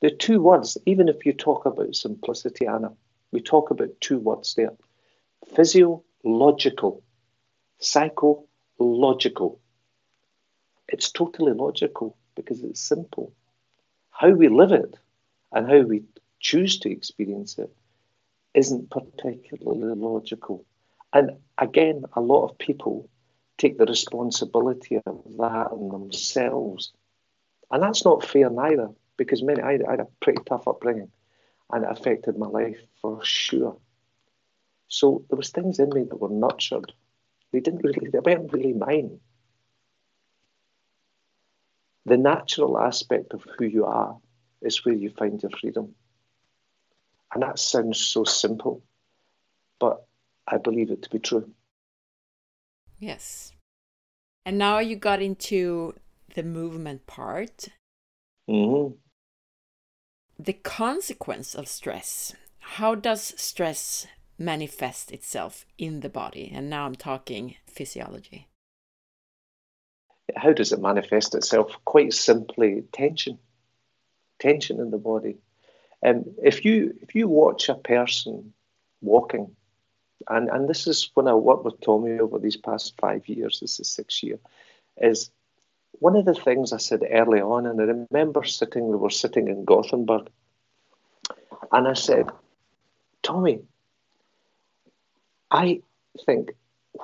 The 0.00 0.10
two 0.10 0.40
words, 0.40 0.78
even 0.86 1.08
if 1.08 1.26
you 1.26 1.32
talk 1.32 1.66
about 1.66 1.94
simplicity, 1.94 2.66
Anna, 2.66 2.92
we 3.32 3.40
talk 3.40 3.70
about 3.70 4.00
two 4.00 4.18
words 4.18 4.54
there 4.54 4.72
physiological, 5.54 7.02
psychological. 7.78 9.60
It's 10.88 11.12
totally 11.12 11.52
logical 11.52 12.16
because 12.34 12.62
it's 12.62 12.80
simple. 12.80 13.32
How 14.10 14.30
we 14.30 14.48
live 14.48 14.72
it 14.72 14.96
and 15.52 15.68
how 15.68 15.80
we 15.80 16.04
choose 16.40 16.78
to 16.80 16.90
experience 16.90 17.58
it 17.58 17.70
isn't 18.54 18.90
particularly 18.90 19.94
logical. 19.94 20.64
And 21.12 21.32
again, 21.56 22.04
a 22.14 22.20
lot 22.20 22.44
of 22.44 22.58
people 22.58 23.08
take 23.56 23.78
the 23.78 23.86
responsibility 23.86 24.96
of 24.96 25.22
that 25.38 25.68
on 25.72 25.88
themselves. 25.88 26.92
And 27.70 27.82
that's 27.82 28.04
not 28.04 28.24
fair 28.24 28.50
neither, 28.50 28.90
because 29.16 29.42
many 29.42 29.62
I, 29.62 29.78
I 29.86 29.90
had 29.90 30.00
a 30.00 30.08
pretty 30.20 30.42
tough 30.46 30.68
upbringing 30.68 31.10
and 31.70 31.84
it 31.84 31.90
affected 31.90 32.38
my 32.38 32.46
life 32.46 32.78
for 33.00 33.22
sure. 33.24 33.76
So 34.88 35.24
there 35.28 35.36
was 35.36 35.50
things 35.50 35.78
in 35.78 35.90
me 35.90 36.04
that 36.04 36.20
were 36.20 36.30
nurtured. 36.30 36.92
They 37.52 37.60
didn't 37.60 37.84
really 37.84 38.08
they 38.10 38.20
weren't 38.20 38.52
really 38.52 38.72
mine. 38.72 39.20
The 42.06 42.16
natural 42.16 42.78
aspect 42.78 43.34
of 43.34 43.44
who 43.58 43.66
you 43.66 43.84
are 43.84 44.16
is 44.62 44.84
where 44.84 44.94
you 44.94 45.10
find 45.10 45.42
your 45.42 45.50
freedom. 45.50 45.94
And 47.32 47.42
that 47.42 47.58
sounds 47.58 47.98
so 47.98 48.24
simple, 48.24 48.82
but 49.78 50.06
I 50.46 50.56
believe 50.58 50.90
it 50.90 51.02
to 51.02 51.10
be 51.10 51.18
true. 51.18 51.50
Yes. 52.98 53.52
And 54.44 54.58
now 54.58 54.78
you 54.78 54.96
got 54.96 55.20
into 55.20 55.94
the 56.34 56.42
movement 56.42 57.06
part. 57.06 57.68
Mm-hmm. 58.48 58.94
The 60.38 60.52
consequence 60.54 61.54
of 61.54 61.68
stress. 61.68 62.34
How 62.60 62.94
does 62.94 63.34
stress 63.36 64.06
manifest 64.38 65.10
itself 65.12 65.66
in 65.76 66.00
the 66.00 66.08
body? 66.08 66.50
And 66.54 66.70
now 66.70 66.86
I'm 66.86 66.94
talking 66.94 67.56
physiology. 67.66 68.48
How 70.36 70.52
does 70.52 70.72
it 70.72 70.80
manifest 70.80 71.34
itself? 71.34 71.72
Quite 71.84 72.12
simply, 72.12 72.84
tension. 72.92 73.38
Tension 74.38 74.78
in 74.80 74.90
the 74.90 74.98
body. 74.98 75.38
And 76.02 76.24
if 76.42 76.64
you 76.64 76.96
if 77.02 77.14
you 77.14 77.28
watch 77.28 77.68
a 77.68 77.74
person 77.74 78.52
walking, 79.00 79.54
and, 80.28 80.48
and 80.48 80.68
this 80.68 80.86
is 80.86 81.10
when 81.14 81.28
I 81.28 81.34
worked 81.34 81.64
with 81.64 81.80
Tommy 81.80 82.18
over 82.18 82.38
these 82.38 82.56
past 82.56 82.94
five 83.00 83.28
years, 83.28 83.60
this 83.60 83.80
is 83.80 83.90
six 83.90 84.22
year, 84.22 84.38
is 85.00 85.30
one 85.92 86.16
of 86.16 86.24
the 86.24 86.34
things 86.34 86.72
I 86.72 86.76
said 86.76 87.02
early 87.10 87.40
on, 87.40 87.66
and 87.66 87.80
I 87.80 87.84
remember 87.84 88.44
sitting, 88.44 88.88
we 88.88 88.96
were 88.96 89.10
sitting 89.10 89.48
in 89.48 89.64
Gothenburg, 89.64 90.28
and 91.72 91.88
I 91.88 91.94
said, 91.94 92.28
Tommy, 93.22 93.60
I 95.50 95.82
think 96.24 96.52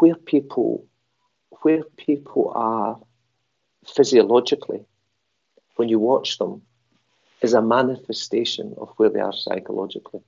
where 0.00 0.14
people 0.14 0.86
where 1.62 1.82
people 1.96 2.52
are 2.54 3.00
physiologically, 3.86 4.84
when 5.76 5.88
you 5.88 5.98
watch 5.98 6.38
them, 6.38 6.62
is 7.44 7.52
a 7.52 7.62
manifestation 7.62 8.74
of 8.78 8.88
where 8.96 9.10
they 9.10 9.20
are 9.20 9.32
psychologically. 9.32 10.22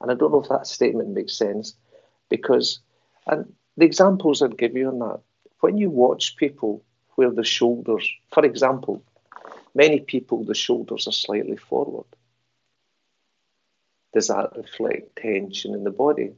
And 0.00 0.10
I 0.10 0.14
don't 0.14 0.32
know 0.32 0.42
if 0.42 0.50
that 0.50 0.66
statement 0.66 1.08
makes 1.08 1.32
sense 1.32 1.74
because, 2.28 2.80
and 3.26 3.54
the 3.78 3.86
examples 3.86 4.42
I'd 4.42 4.58
give 4.58 4.76
you 4.76 4.88
on 4.88 4.98
that, 4.98 5.20
when 5.60 5.78
you 5.78 5.88
watch 5.88 6.36
people 6.36 6.84
where 7.14 7.30
the 7.30 7.44
shoulders, 7.44 8.06
for 8.30 8.44
example, 8.44 9.02
many 9.74 10.00
people, 10.00 10.44
the 10.44 10.54
shoulders 10.54 11.08
are 11.08 11.12
slightly 11.12 11.56
forward. 11.56 12.04
Does 14.12 14.28
that 14.28 14.54
reflect 14.54 15.16
tension 15.16 15.72
in 15.72 15.84
the 15.84 15.90
body? 15.90 16.32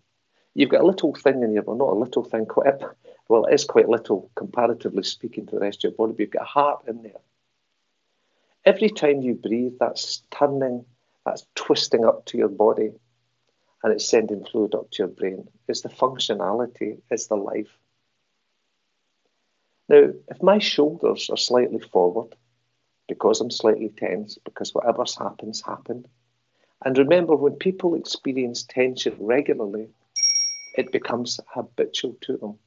You've 0.54 0.70
got 0.70 0.82
a 0.82 0.86
little 0.86 1.14
thing 1.14 1.42
in 1.42 1.52
your, 1.52 1.64
well, 1.64 1.76
not 1.76 1.92
a 1.92 1.98
little 1.98 2.22
thing, 2.22 2.46
quite, 2.46 2.74
well, 3.28 3.46
it 3.46 3.54
is 3.54 3.64
quite 3.64 3.88
little 3.88 4.30
comparatively 4.36 5.02
speaking 5.02 5.46
to 5.46 5.56
the 5.56 5.60
rest 5.62 5.84
of 5.84 5.90
your 5.90 5.96
body, 5.96 6.12
but 6.12 6.20
you've 6.20 6.30
got 6.30 6.42
a 6.42 6.44
heart 6.44 6.84
in 6.86 7.02
there. 7.02 7.20
Every 8.66 8.90
time 8.90 9.22
you 9.22 9.34
breathe, 9.34 9.74
that's 9.78 10.24
turning, 10.32 10.84
that's 11.24 11.46
twisting 11.54 12.04
up 12.04 12.24
to 12.26 12.36
your 12.36 12.48
body 12.48 12.90
and 13.84 13.92
it's 13.92 14.08
sending 14.08 14.44
fluid 14.44 14.74
up 14.74 14.90
to 14.90 15.04
your 15.04 15.08
brain. 15.08 15.46
It's 15.68 15.82
the 15.82 15.88
functionality, 15.88 16.98
it's 17.08 17.28
the 17.28 17.36
life. 17.36 17.78
Now, 19.88 20.10
if 20.26 20.42
my 20.42 20.58
shoulders 20.58 21.30
are 21.30 21.36
slightly 21.36 21.78
forward, 21.78 22.34
because 23.06 23.40
I'm 23.40 23.52
slightly 23.52 23.90
tense, 23.90 24.36
because 24.44 24.74
whatever's 24.74 25.16
happens, 25.16 25.62
happened. 25.62 26.08
And 26.84 26.98
remember, 26.98 27.36
when 27.36 27.54
people 27.54 27.94
experience 27.94 28.64
tension 28.64 29.14
regularly, 29.20 29.86
it 30.76 30.90
becomes 30.90 31.38
habitual 31.46 32.16
to 32.22 32.36
them. 32.36 32.58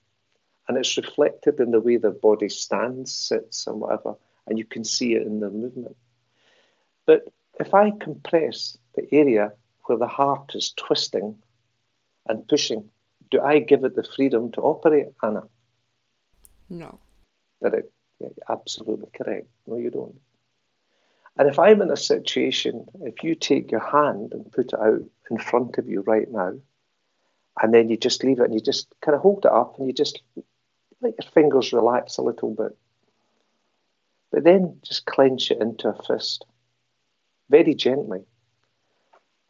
And 0.70 0.78
it's 0.78 0.96
reflected 0.96 1.60
in 1.60 1.72
the 1.72 1.82
way 1.82 1.98
their 1.98 2.12
body 2.12 2.48
stands, 2.48 3.14
sits, 3.14 3.68
and 3.68 3.82
whatever 3.82 4.16
and 4.50 4.58
you 4.58 4.66
can 4.66 4.84
see 4.84 5.14
it 5.14 5.26
in 5.26 5.40
the 5.40 5.50
movement. 5.50 5.96
But 7.06 7.28
if 7.60 7.74
I 7.74 7.92
compress 7.92 8.78
the 8.96 9.08
area 9.14 9.54
where 9.86 9.98
the 9.98 10.08
heart 10.08 10.56
is 10.56 10.74
twisting 10.76 11.36
and 12.28 12.48
pushing, 12.48 12.90
do 13.32 13.42
I 13.42 13.60
give 13.60 13.84
it 13.84 13.96
the 13.96 14.04
freedom 14.04 14.52
to 14.54 14.62
operate, 14.62 15.08
Anna? 15.24 15.44
No. 16.70 17.00
That 17.62 17.74
it, 17.74 17.92
absolutely 18.50 19.10
correct. 19.16 19.48
No, 19.68 19.78
you 19.78 19.92
don't. 19.92 20.20
And 21.38 21.48
if 21.48 21.58
I'm 21.58 21.82
in 21.82 21.92
a 21.92 21.98
situation, 21.98 22.86
if 23.02 23.24
you 23.24 23.36
take 23.36 23.72
your 23.72 23.86
hand 23.86 24.34
and 24.34 24.52
put 24.52 24.74
it 24.74 24.80
out 24.80 25.04
in 25.32 25.38
front 25.38 25.78
of 25.78 25.88
you 25.88 26.02
right 26.02 26.30
now, 26.30 26.54
and 27.62 27.74
then 27.74 27.90
you 27.90 27.98
just 27.98 28.24
leave 28.24 28.40
it 28.40 28.46
and 28.46 28.54
you 28.54 28.60
just 28.60 28.88
kind 29.02 29.16
of 29.16 29.22
hold 29.22 29.46
it 29.46 29.52
up 29.52 29.78
and 29.78 29.88
you 29.88 29.94
just 29.94 30.22
let 31.02 31.14
your 31.22 31.32
fingers 31.32 31.72
relax 31.72 32.18
a 32.18 32.22
little 32.22 32.54
bit 32.54 32.78
but 34.32 34.44
then 34.44 34.78
just 34.84 35.06
clench 35.06 35.52
it 35.52 35.62
into 35.62 35.90
a 35.90 36.04
fist 36.04 36.46
very 37.50 37.74
gently. 37.74 38.22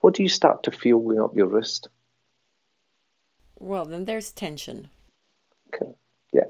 What 0.01 0.13
do 0.13 0.23
you 0.23 0.29
start 0.29 0.63
to 0.63 0.71
feel 0.71 0.99
going 0.99 1.19
up 1.19 1.35
your 1.35 1.47
wrist? 1.47 1.89
Well, 3.59 3.85
then 3.85 4.05
there's 4.05 4.31
tension. 4.31 4.89
Okay. 5.73 5.91
Yeah. 6.31 6.45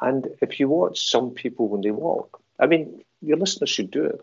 And 0.00 0.28
if 0.40 0.60
you 0.60 0.68
watch 0.68 1.08
some 1.10 1.30
people 1.30 1.68
when 1.68 1.80
they 1.80 1.90
walk, 1.90 2.40
I 2.60 2.66
mean, 2.66 3.02
your 3.20 3.36
listeners 3.36 3.70
should 3.70 3.90
do 3.90 4.04
it. 4.04 4.20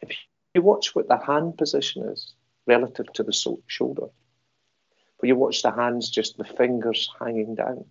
If 0.00 0.16
you 0.54 0.62
watch 0.62 0.94
what 0.94 1.08
the 1.08 1.18
hand 1.18 1.58
position 1.58 2.08
is 2.08 2.32
relative 2.66 3.12
to 3.14 3.22
the 3.22 3.58
shoulder, 3.66 4.06
where 5.18 5.28
you 5.28 5.36
watch 5.36 5.62
the 5.62 5.70
hands 5.70 6.08
just 6.08 6.38
the 6.38 6.44
fingers 6.44 7.10
hanging 7.20 7.54
down, 7.54 7.84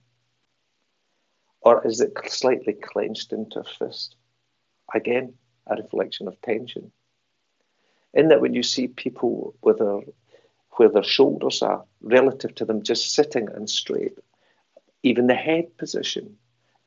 or 1.61 1.85
is 1.85 2.01
it 2.01 2.13
slightly 2.27 2.73
clenched 2.73 3.31
into 3.31 3.59
a 3.59 3.63
fist? 3.63 4.15
Again, 4.93 5.33
a 5.67 5.75
reflection 5.75 6.27
of 6.27 6.39
tension. 6.41 6.91
In 8.13 8.29
that, 8.29 8.41
when 8.41 8.53
you 8.53 8.63
see 8.63 8.87
people 8.87 9.55
with 9.61 9.79
their, 9.79 10.01
where 10.71 10.89
their 10.89 11.03
shoulders 11.03 11.61
are 11.61 11.83
relative 12.01 12.55
to 12.55 12.65
them 12.65 12.83
just 12.83 13.13
sitting 13.13 13.49
and 13.49 13.69
straight, 13.69 14.17
even 15.03 15.27
the 15.27 15.35
head 15.35 15.77
position, 15.77 16.37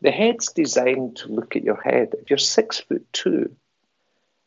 the 0.01 0.11
head's 0.11 0.53
designed 0.53 1.17
to 1.17 1.29
look 1.29 1.57
at 1.57 1.65
your 1.65 1.81
head. 1.81 2.15
If 2.21 2.31
you're 2.31 2.39
six 2.39 2.79
foot 2.79 3.07
two, 3.13 3.55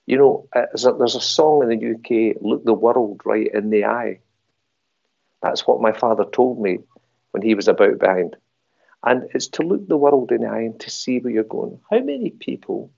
you 0.08 0.18
know, 0.18 0.47
uh, 0.56 0.66
there's 0.74 1.16
a 1.16 1.22
song 1.22 1.64
in 1.64 1.70
the 1.70 1.91
UK, 1.91 2.38
Look 2.41 2.66
the 2.66 2.74
World 2.74 3.22
Right 3.26 3.49
in 3.54 3.70
the 3.70 3.86
Eye. 3.86 4.20
That's 5.41 5.68
what 5.68 5.82
my 5.82 5.91
father 5.91 6.26
told 6.26 6.62
me 6.62 6.80
when 7.32 7.43
he 7.43 7.56
was 7.56 7.68
about 7.68 7.99
behind. 7.99 8.36
And 9.04 9.30
it's 9.34 9.47
to 9.49 9.64
look 9.64 9.88
the 9.88 9.97
world 9.97 10.32
in 10.32 10.41
the 10.41 10.47
eye 10.47 10.62
and 10.62 10.80
to 10.82 10.89
see 10.89 11.20
where 11.20 11.34
you're 11.34 11.43
going. 11.43 11.80
How 11.89 11.99
many 11.99 12.30
people 12.30 12.91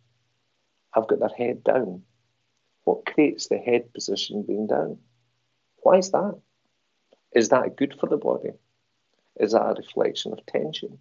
have 0.94 1.08
got 1.08 1.20
their 1.20 1.30
head 1.30 1.64
down. 1.64 2.04
What 2.84 3.06
creates 3.06 3.48
the 3.48 3.58
head 3.58 3.94
position 3.94 4.44
being 4.44 4.68
down? 4.68 4.98
Why 5.78 5.98
is 5.98 6.12
that? 6.12 6.40
Is 7.34 7.50
that 7.50 7.76
good 7.76 7.96
for 8.00 8.08
the 8.08 8.18
body? 8.18 8.52
Is 9.40 9.54
that 9.54 9.64
a 9.64 9.74
reflection 9.74 10.34
of 10.34 10.46
tension? 10.46 11.00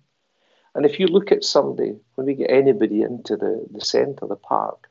And 0.74 0.86
if 0.86 0.99
you 0.99 1.07
look 1.07 1.32
at 1.32 1.45
somebody, 1.45 1.97
when 2.14 2.26
we 2.26 2.34
get 2.34 2.51
anybody 2.51 3.03
into 3.03 3.36
the, 3.36 3.66
the 3.70 3.84
centre 3.84 4.24
of 4.24 4.30
the 4.30 4.36
park, 4.36 4.88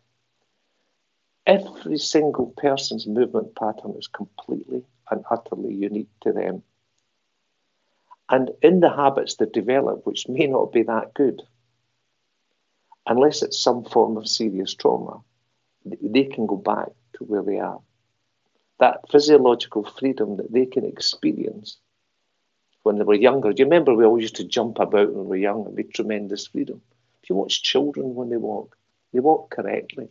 every 1.48 1.98
single 1.98 2.54
person's 2.58 3.08
movement 3.08 3.56
pattern 3.56 3.96
is 3.98 4.08
completely 4.08 4.84
and 5.10 5.24
utterly 5.32 5.74
unique 5.74 6.12
to 6.22 6.32
them. 6.32 6.62
And 8.30 8.52
in 8.62 8.80
the 8.80 8.96
habits 8.96 9.36
they 9.36 9.48
develop, 9.48 10.06
which 10.06 10.30
may 10.30 10.46
not 10.48 10.72
be 10.72 10.84
that 10.84 11.14
good, 11.16 11.42
unless 13.08 13.42
it's 13.42 13.62
some 13.62 13.84
form 13.84 14.18
of 14.18 14.28
serious 14.28 14.74
trauma, 14.74 15.22
they 15.86 16.26
can 16.26 16.46
go 16.46 16.58
back 16.58 16.90
to 17.14 17.24
where 17.24 17.44
they 17.44 17.60
are. 17.60 17.80
That 18.80 19.10
physiological 19.12 19.84
freedom 19.84 20.38
that 20.38 20.52
they 20.52 20.66
can 20.66 20.86
experience 20.86 21.78
when 22.84 22.98
they 22.98 23.04
were 23.04 23.14
younger. 23.14 23.54
Do 23.54 23.62
you 23.62 23.66
remember 23.66 23.94
we 23.94 24.06
always 24.06 24.24
used 24.24 24.38
to 24.38 24.44
jump 24.44 24.80
about 24.80 25.14
when 25.14 25.26
we 25.26 25.30
were 25.30 25.36
young 25.38 25.66
and 25.66 25.76
be 25.76 25.84
tremendous 25.84 26.48
freedom? 26.48 26.82
If 27.24 27.30
you 27.30 27.36
watch 27.36 27.64
children 27.64 28.16
when 28.16 28.30
they 28.30 28.38
walk, 28.38 28.78
they 29.14 29.20
walk 29.20 29.52
correctly. 29.52 30.10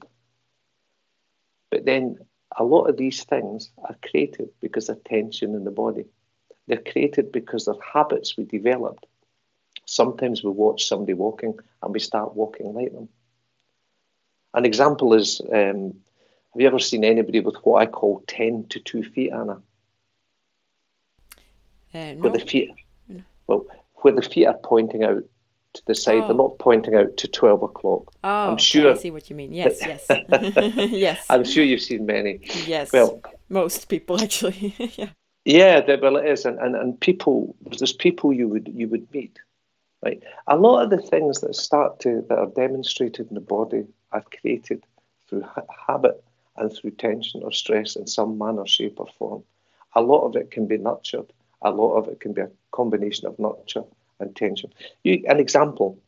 But 1.70 1.84
then 1.84 2.18
a 2.56 2.64
lot 2.64 2.84
of 2.84 2.96
these 2.96 3.24
things 3.24 3.70
are 3.84 3.96
created 4.08 4.50
because 4.60 4.88
of 4.88 5.02
tension 5.04 5.54
in 5.54 5.64
the 5.64 5.70
body. 5.70 6.06
They're 6.66 6.78
created 6.92 7.32
because 7.32 7.66
of 7.68 7.80
habits 7.80 8.36
we 8.36 8.44
developed. 8.44 9.06
Sometimes 9.90 10.44
we 10.44 10.52
watch 10.52 10.86
somebody 10.86 11.14
walking 11.14 11.58
and 11.82 11.92
we 11.92 11.98
start 11.98 12.36
walking 12.36 12.72
like 12.72 12.92
them. 12.92 13.08
An 14.54 14.64
example 14.64 15.14
is 15.14 15.40
um, 15.52 15.94
have 16.52 16.60
you 16.60 16.68
ever 16.68 16.78
seen 16.78 17.02
anybody 17.02 17.40
with 17.40 17.56
what 17.64 17.82
I 17.82 17.86
call 17.86 18.22
10 18.28 18.66
to 18.68 18.78
2 18.78 19.02
feet, 19.02 19.32
Anna? 19.32 19.60
Uh, 21.92 22.12
no. 22.12 22.14
Where 22.18 22.30
the 22.30 22.38
feet, 22.38 22.70
well, 23.48 23.66
where 23.96 24.14
the 24.14 24.22
feet 24.22 24.46
are 24.46 24.58
pointing 24.62 25.02
out 25.02 25.24
to 25.72 25.82
the 25.86 25.96
side, 25.96 26.22
oh. 26.22 26.26
they're 26.28 26.36
not 26.36 26.60
pointing 26.60 26.94
out 26.94 27.16
to 27.16 27.26
12 27.26 27.64
o'clock. 27.64 28.12
Oh, 28.22 28.28
I'm 28.28 28.52
okay, 28.52 28.62
sure. 28.62 28.92
I 28.92 28.96
see 28.96 29.10
what 29.10 29.28
you 29.28 29.34
mean. 29.34 29.52
Yes, 29.52 29.80
yes. 29.80 30.06
yes. 30.92 31.26
I'm 31.28 31.42
sure 31.42 31.64
you've 31.64 31.82
seen 31.82 32.06
many. 32.06 32.38
Yes. 32.64 32.92
Well, 32.92 33.20
most 33.48 33.88
people 33.88 34.22
actually. 34.22 34.72
yeah. 34.96 35.08
Yeah, 35.44 35.96
well, 36.00 36.16
it 36.16 36.26
is, 36.26 36.44
and, 36.44 36.60
and 36.60 36.76
and 36.76 37.00
people. 37.00 37.56
There's 37.76 37.92
people 37.92 38.32
you 38.32 38.46
would 38.46 38.70
you 38.72 38.86
would 38.88 39.12
meet, 39.12 39.38
right? 40.02 40.22
A 40.46 40.56
lot 40.56 40.82
of 40.82 40.90
the 40.90 40.98
things 40.98 41.40
that 41.40 41.54
start 41.54 42.00
to 42.00 42.24
that 42.28 42.38
are 42.38 42.46
demonstrated 42.46 43.28
in 43.28 43.34
the 43.34 43.40
body 43.40 43.84
are 44.12 44.24
created 44.40 44.84
through 45.28 45.42
ha- 45.42 45.62
habit 45.86 46.22
and 46.56 46.72
through 46.72 46.92
tension 46.92 47.42
or 47.42 47.52
stress 47.52 47.96
in 47.96 48.06
some 48.06 48.38
manner, 48.38 48.66
shape, 48.66 48.98
or 48.98 49.06
form. 49.18 49.42
A 49.94 50.02
lot 50.02 50.26
of 50.26 50.36
it 50.36 50.50
can 50.50 50.66
be 50.66 50.78
nurtured. 50.78 51.32
A 51.62 51.70
lot 51.70 51.94
of 51.94 52.08
it 52.08 52.20
can 52.20 52.32
be 52.32 52.42
a 52.42 52.50
combination 52.72 53.26
of 53.26 53.38
nurture 53.38 53.84
and 54.18 54.34
tension. 54.34 54.72
You, 55.04 55.22
an 55.28 55.38
example 55.38 55.98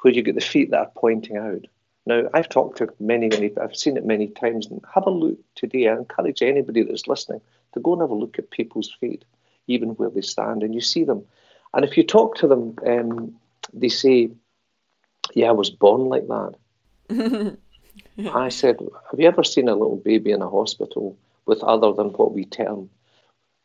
where 0.00 0.12
you 0.12 0.22
get 0.22 0.34
the 0.34 0.40
feet 0.40 0.70
that 0.70 0.80
are 0.80 0.92
pointing 0.96 1.36
out. 1.36 1.66
Now, 2.06 2.28
I've 2.32 2.48
talked 2.48 2.78
to 2.78 2.88
many, 2.98 3.28
many, 3.28 3.52
I've 3.60 3.76
seen 3.76 3.96
it 3.96 4.06
many 4.06 4.28
times. 4.28 4.66
And 4.66 4.82
have 4.94 5.06
a 5.06 5.10
look 5.10 5.38
today. 5.54 5.88
I 5.88 5.96
encourage 5.96 6.42
anybody 6.42 6.82
that's 6.82 7.06
listening 7.06 7.40
to 7.74 7.80
go 7.80 7.92
and 7.92 8.00
have 8.00 8.10
a 8.10 8.14
look 8.14 8.38
at 8.38 8.50
people's 8.50 8.92
feet, 9.00 9.24
even 9.66 9.90
where 9.90 10.10
they 10.10 10.22
stand, 10.22 10.62
and 10.62 10.74
you 10.74 10.80
see 10.80 11.04
them. 11.04 11.24
And 11.74 11.84
if 11.84 11.96
you 11.96 12.02
talk 12.02 12.36
to 12.36 12.48
them, 12.48 12.76
um, 12.86 13.36
they 13.72 13.88
say, 13.88 14.30
Yeah, 15.34 15.48
I 15.48 15.52
was 15.52 15.70
born 15.70 16.02
like 16.06 16.26
that. 16.28 16.54
I 18.32 18.48
said, 18.48 18.78
Have 19.10 19.20
you 19.20 19.26
ever 19.28 19.44
seen 19.44 19.68
a 19.68 19.74
little 19.74 19.96
baby 19.96 20.32
in 20.32 20.42
a 20.42 20.48
hospital 20.48 21.16
with 21.46 21.62
other 21.62 21.92
than 21.92 22.08
what 22.08 22.32
we 22.32 22.44
term, 22.44 22.90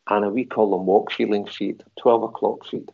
and 0.08 0.32
we 0.32 0.44
call 0.44 0.70
them 0.70 0.86
walk 0.86 1.12
feeling 1.12 1.46
feet, 1.46 1.82
12 2.00 2.22
o'clock 2.24 2.66
feet? 2.66 2.88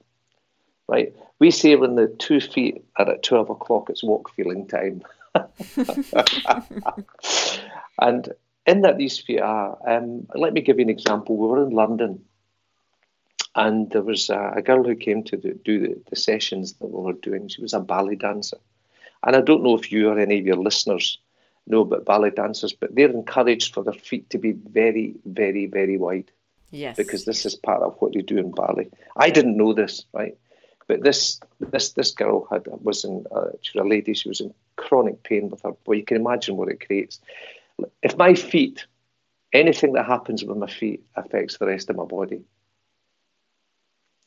Right? 0.89 1.15
We 1.39 1.51
say 1.51 1.77
when 1.77 1.95
the 1.95 2.09
two 2.19 2.41
feet 2.41 2.85
are 2.97 3.11
at 3.11 3.23
12 3.23 3.51
o'clock, 3.51 3.91
it's 3.91 4.03
walk 4.03 4.31
feeling 4.35 4.67
time. 4.67 5.03
and 8.01 8.29
in 8.67 8.83
that 8.83 8.99
these 8.99 9.19
feet 9.19 9.41
are, 9.41 9.79
um, 9.87 10.27
let 10.35 10.53
me 10.53 10.61
give 10.61 10.79
you 10.79 10.85
an 10.85 10.91
example. 10.91 11.37
We 11.37 11.47
were 11.47 11.65
in 11.65 11.71
London 11.71 12.23
and 13.55 13.90
there 13.90 14.03
was 14.03 14.30
a, 14.30 14.55
a 14.57 14.62
girl 14.62 14.82
who 14.82 14.94
came 14.94 15.22
to 15.24 15.36
do, 15.36 15.59
do 15.64 15.78
the, 15.80 16.00
the, 16.11 16.16
sessions 16.16 16.74
that 16.74 16.86
we 16.86 17.03
were 17.03 17.12
doing. 17.12 17.48
She 17.48 17.61
was 17.61 17.74
a 17.74 17.80
ballet 17.80 18.14
dancer. 18.14 18.57
And 19.24 19.36
I 19.36 19.40
don't 19.40 19.62
know 19.62 19.76
if 19.76 19.92
you 19.92 20.09
or 20.09 20.18
any 20.18 20.38
of 20.38 20.46
your 20.46 20.57
listeners 20.57 21.18
know 21.66 21.82
about 21.82 22.05
ballet 22.05 22.30
dancers, 22.30 22.72
but 22.72 22.94
they're 22.94 23.11
encouraged 23.11 23.74
for 23.74 23.84
their 23.84 23.92
feet 23.92 24.30
to 24.30 24.38
be 24.38 24.53
very, 24.53 25.14
very, 25.26 25.66
very 25.66 25.96
wide. 25.98 26.30
Yes. 26.70 26.96
Because 26.96 27.26
this 27.26 27.44
is 27.44 27.55
part 27.55 27.82
of 27.82 27.96
what 27.98 28.14
they 28.14 28.22
do 28.22 28.38
in 28.38 28.50
ballet. 28.50 28.88
I 29.16 29.28
didn't 29.30 29.59
know 29.59 29.74
this, 29.74 30.07
right? 30.12 30.36
But 30.88 31.03
this 31.03 31.38
this 31.61 31.92
this 31.92 32.11
girl 32.11 32.46
had 32.50 32.66
was 32.66 33.05
in 33.05 33.24
uh, 33.30 33.50
she 33.61 33.78
was 33.78 33.86
a 33.86 33.88
lady. 33.88 34.14
She 34.14 34.28
was 34.28 34.40
in 34.40 34.53
chronic 34.76 35.22
pain 35.22 35.48
with 35.50 35.62
her. 35.62 35.72
Well, 35.86 35.98
you 35.98 36.05
can 36.05 36.16
imagine 36.16 36.57
what 36.57 36.70
it 36.70 36.84
creates. 36.84 37.20
If 38.03 38.16
my 38.16 38.34
feet, 38.34 38.86
anything 39.53 39.92
that 39.92 40.07
happens 40.07 40.42
with 40.42 40.57
my 40.57 40.66
feet 40.66 41.05
affects 41.14 41.59
the 41.59 41.66
rest 41.66 41.90
of 41.90 41.96
my 41.96 42.05
body. 42.05 42.42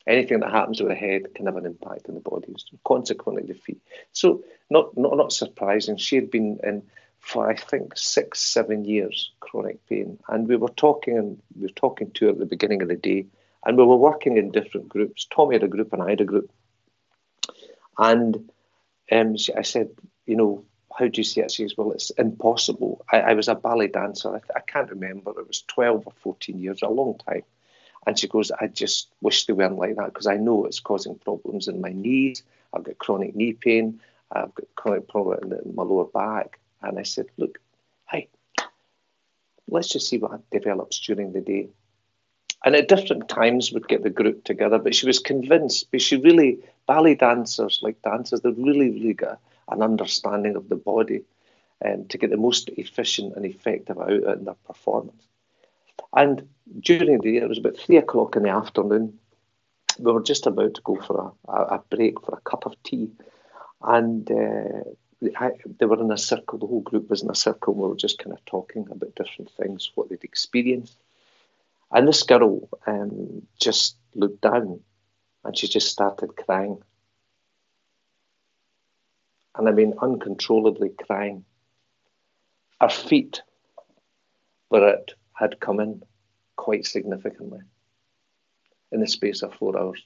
Anything 0.06 0.40
that 0.40 0.52
happens 0.52 0.80
with 0.80 0.90
the 0.90 0.94
head 0.94 1.34
can 1.34 1.46
have 1.46 1.56
an 1.56 1.66
impact 1.66 2.08
on 2.08 2.14
the 2.14 2.20
body. 2.20 2.54
Consequently, 2.84 3.42
the 3.42 3.54
feet. 3.54 3.80
So 4.12 4.44
not 4.70 4.96
not 4.96 5.16
not 5.16 5.32
surprising. 5.32 5.96
She 5.96 6.16
had 6.16 6.30
been 6.30 6.58
in 6.62 6.82
for 7.26 7.50
I 7.50 7.56
think 7.56 7.96
six, 7.96 8.40
seven 8.40 8.84
years 8.84 9.32
chronic 9.40 9.84
pain. 9.88 10.18
And 10.28 10.46
we 10.46 10.56
were 10.56 10.68
talking 10.68 11.18
and 11.18 11.42
we 11.56 11.62
were 11.62 11.68
talking 11.74 12.12
to 12.12 12.26
her 12.26 12.30
at 12.30 12.38
the 12.38 12.46
beginning 12.46 12.82
of 12.82 12.88
the 12.88 12.94
day, 12.94 13.26
and 13.64 13.76
we 13.76 13.84
were 13.84 13.96
working 13.96 14.36
in 14.36 14.52
different 14.52 14.88
groups. 14.88 15.26
Tommy 15.28 15.56
had 15.56 15.64
a 15.64 15.68
group 15.68 15.92
and 15.92 16.02
I 16.02 16.10
had 16.10 16.20
a 16.20 16.24
group. 16.24 16.50
And 17.98 18.50
um, 19.10 19.36
I 19.56 19.62
said, 19.62 19.88
you 20.26 20.36
know, 20.36 20.64
how 20.96 21.08
do 21.08 21.18
you 21.20 21.24
see 21.24 21.40
it? 21.40 21.50
She 21.50 21.64
says, 21.64 21.76
well, 21.76 21.92
it's 21.92 22.10
impossible. 22.10 23.04
I, 23.10 23.20
I 23.20 23.32
was 23.34 23.48
a 23.48 23.54
ballet 23.54 23.88
dancer. 23.88 24.34
I, 24.34 24.40
I, 24.54 24.60
can't 24.60 24.90
remember. 24.90 25.30
It 25.32 25.48
was 25.48 25.62
12 25.62 26.06
or 26.06 26.12
14 26.22 26.58
years, 26.58 26.82
a 26.82 26.88
long 26.88 27.18
time. 27.26 27.42
And 28.06 28.18
she 28.18 28.28
goes, 28.28 28.50
I 28.52 28.68
just 28.68 29.08
wish 29.20 29.46
they 29.46 29.52
weren't 29.52 29.78
like 29.78 29.96
that 29.96 30.06
because 30.06 30.26
I 30.28 30.36
know 30.36 30.64
it's 30.64 30.80
causing 30.80 31.16
problems 31.16 31.66
in 31.66 31.80
my 31.80 31.90
knees. 31.90 32.42
I've 32.72 32.84
got 32.84 32.98
chronic 32.98 33.34
knee 33.34 33.52
pain. 33.52 34.00
I've 34.30 34.54
got 34.54 34.66
chronic 34.76 35.08
problem 35.08 35.52
in 35.52 35.74
my 35.74 35.82
lower 35.82 36.04
back. 36.04 36.60
And 36.82 36.98
I 36.98 37.02
said, 37.02 37.26
look, 37.36 37.58
hey, 38.08 38.28
let's 39.68 39.88
just 39.88 40.08
see 40.08 40.18
what 40.18 40.48
develops 40.50 41.00
during 41.00 41.32
the 41.32 41.40
day. 41.40 41.68
And 42.64 42.74
at 42.74 42.88
different 42.88 43.28
times 43.28 43.72
we'd 43.72 43.88
get 43.88 44.02
the 44.02 44.10
group 44.10 44.44
together, 44.44 44.78
but 44.78 44.94
she 44.94 45.06
was 45.06 45.18
convinced, 45.18 45.90
but 45.90 46.02
she 46.02 46.16
really, 46.16 46.58
ballet 46.86 47.14
dancers, 47.14 47.80
like 47.82 48.02
dancers, 48.02 48.40
they 48.40 48.50
really, 48.50 48.90
really 48.90 49.14
got 49.14 49.40
an 49.68 49.82
understanding 49.82 50.56
of 50.56 50.68
the 50.68 50.76
body 50.76 51.22
um, 51.84 52.06
to 52.08 52.18
get 52.18 52.30
the 52.30 52.36
most 52.36 52.68
efficient 52.70 53.36
and 53.36 53.44
effective 53.44 53.98
out 53.98 54.10
in 54.10 54.44
their 54.44 54.54
performance. 54.66 55.22
And 56.14 56.48
during 56.80 57.18
the 57.18 57.30
day, 57.30 57.36
it 57.38 57.48
was 57.48 57.58
about 57.58 57.76
three 57.76 57.96
o'clock 57.96 58.36
in 58.36 58.42
the 58.42 58.50
afternoon. 58.50 59.18
We 59.98 60.12
were 60.12 60.22
just 60.22 60.46
about 60.46 60.74
to 60.74 60.80
go 60.82 60.96
for 60.96 61.34
a, 61.48 61.52
a 61.52 61.82
break 61.90 62.20
for 62.20 62.34
a 62.34 62.50
cup 62.50 62.66
of 62.66 62.74
tea. 62.82 63.10
And 63.82 64.30
uh, 64.30 65.28
I, 65.38 65.52
they 65.78 65.86
were 65.86 66.00
in 66.00 66.10
a 66.10 66.18
circle, 66.18 66.58
the 66.58 66.66
whole 66.66 66.82
group 66.82 67.08
was 67.08 67.22
in 67.22 67.30
a 67.30 67.34
circle. 67.34 67.74
We 67.74 67.88
were 67.88 67.96
just 67.96 68.18
kind 68.18 68.32
of 68.32 68.44
talking 68.44 68.86
about 68.90 69.14
different 69.14 69.50
things, 69.52 69.90
what 69.94 70.08
they'd 70.08 70.24
experienced. 70.24 70.98
And 71.92 72.08
this 72.08 72.22
girl 72.22 72.68
um, 72.86 73.46
just 73.58 73.96
looked 74.14 74.40
down 74.40 74.80
and 75.44 75.56
she 75.56 75.68
just 75.68 75.88
started 75.88 76.36
crying. 76.36 76.82
And 79.54 79.68
I 79.68 79.72
mean, 79.72 79.94
uncontrollably 80.00 80.90
crying. 80.90 81.44
Her 82.80 82.90
feet 82.90 83.42
were 84.68 84.88
it 84.88 85.14
had 85.36 85.60
come 85.60 85.80
in 85.80 86.02
quite 86.56 86.86
significantly 86.86 87.60
in 88.90 89.00
the 89.00 89.06
space 89.06 89.42
of 89.42 89.54
four 89.54 89.78
hours. 89.78 90.02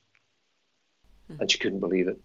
And 1.39 1.51
she 1.51 1.59
couldn't 1.59 1.81
believe 1.81 2.09
it. 2.09 2.20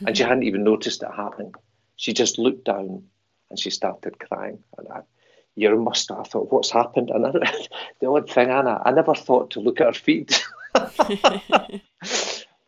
And 0.06 0.16
she 0.16 0.24
hadn't 0.24 0.42
even 0.42 0.64
noticed 0.64 1.02
it 1.02 1.10
happening. 1.14 1.54
She 1.96 2.12
just 2.12 2.38
looked 2.38 2.64
down 2.64 3.04
and 3.50 3.58
she 3.58 3.70
started 3.70 4.18
crying. 4.18 4.58
And 4.76 4.88
I, 4.88 5.00
you 5.54 5.76
must 5.76 6.08
have 6.10 6.26
thought, 6.26 6.52
what's 6.52 6.70
happened? 6.70 7.10
And 7.10 7.26
I, 7.26 7.30
the 8.00 8.08
odd 8.08 8.28
thing, 8.28 8.50
Anna, 8.50 8.82
I 8.84 8.90
never 8.90 9.14
thought 9.14 9.52
to 9.52 9.60
look 9.60 9.80
at 9.80 9.86
her 9.86 9.92
feet. 9.92 10.44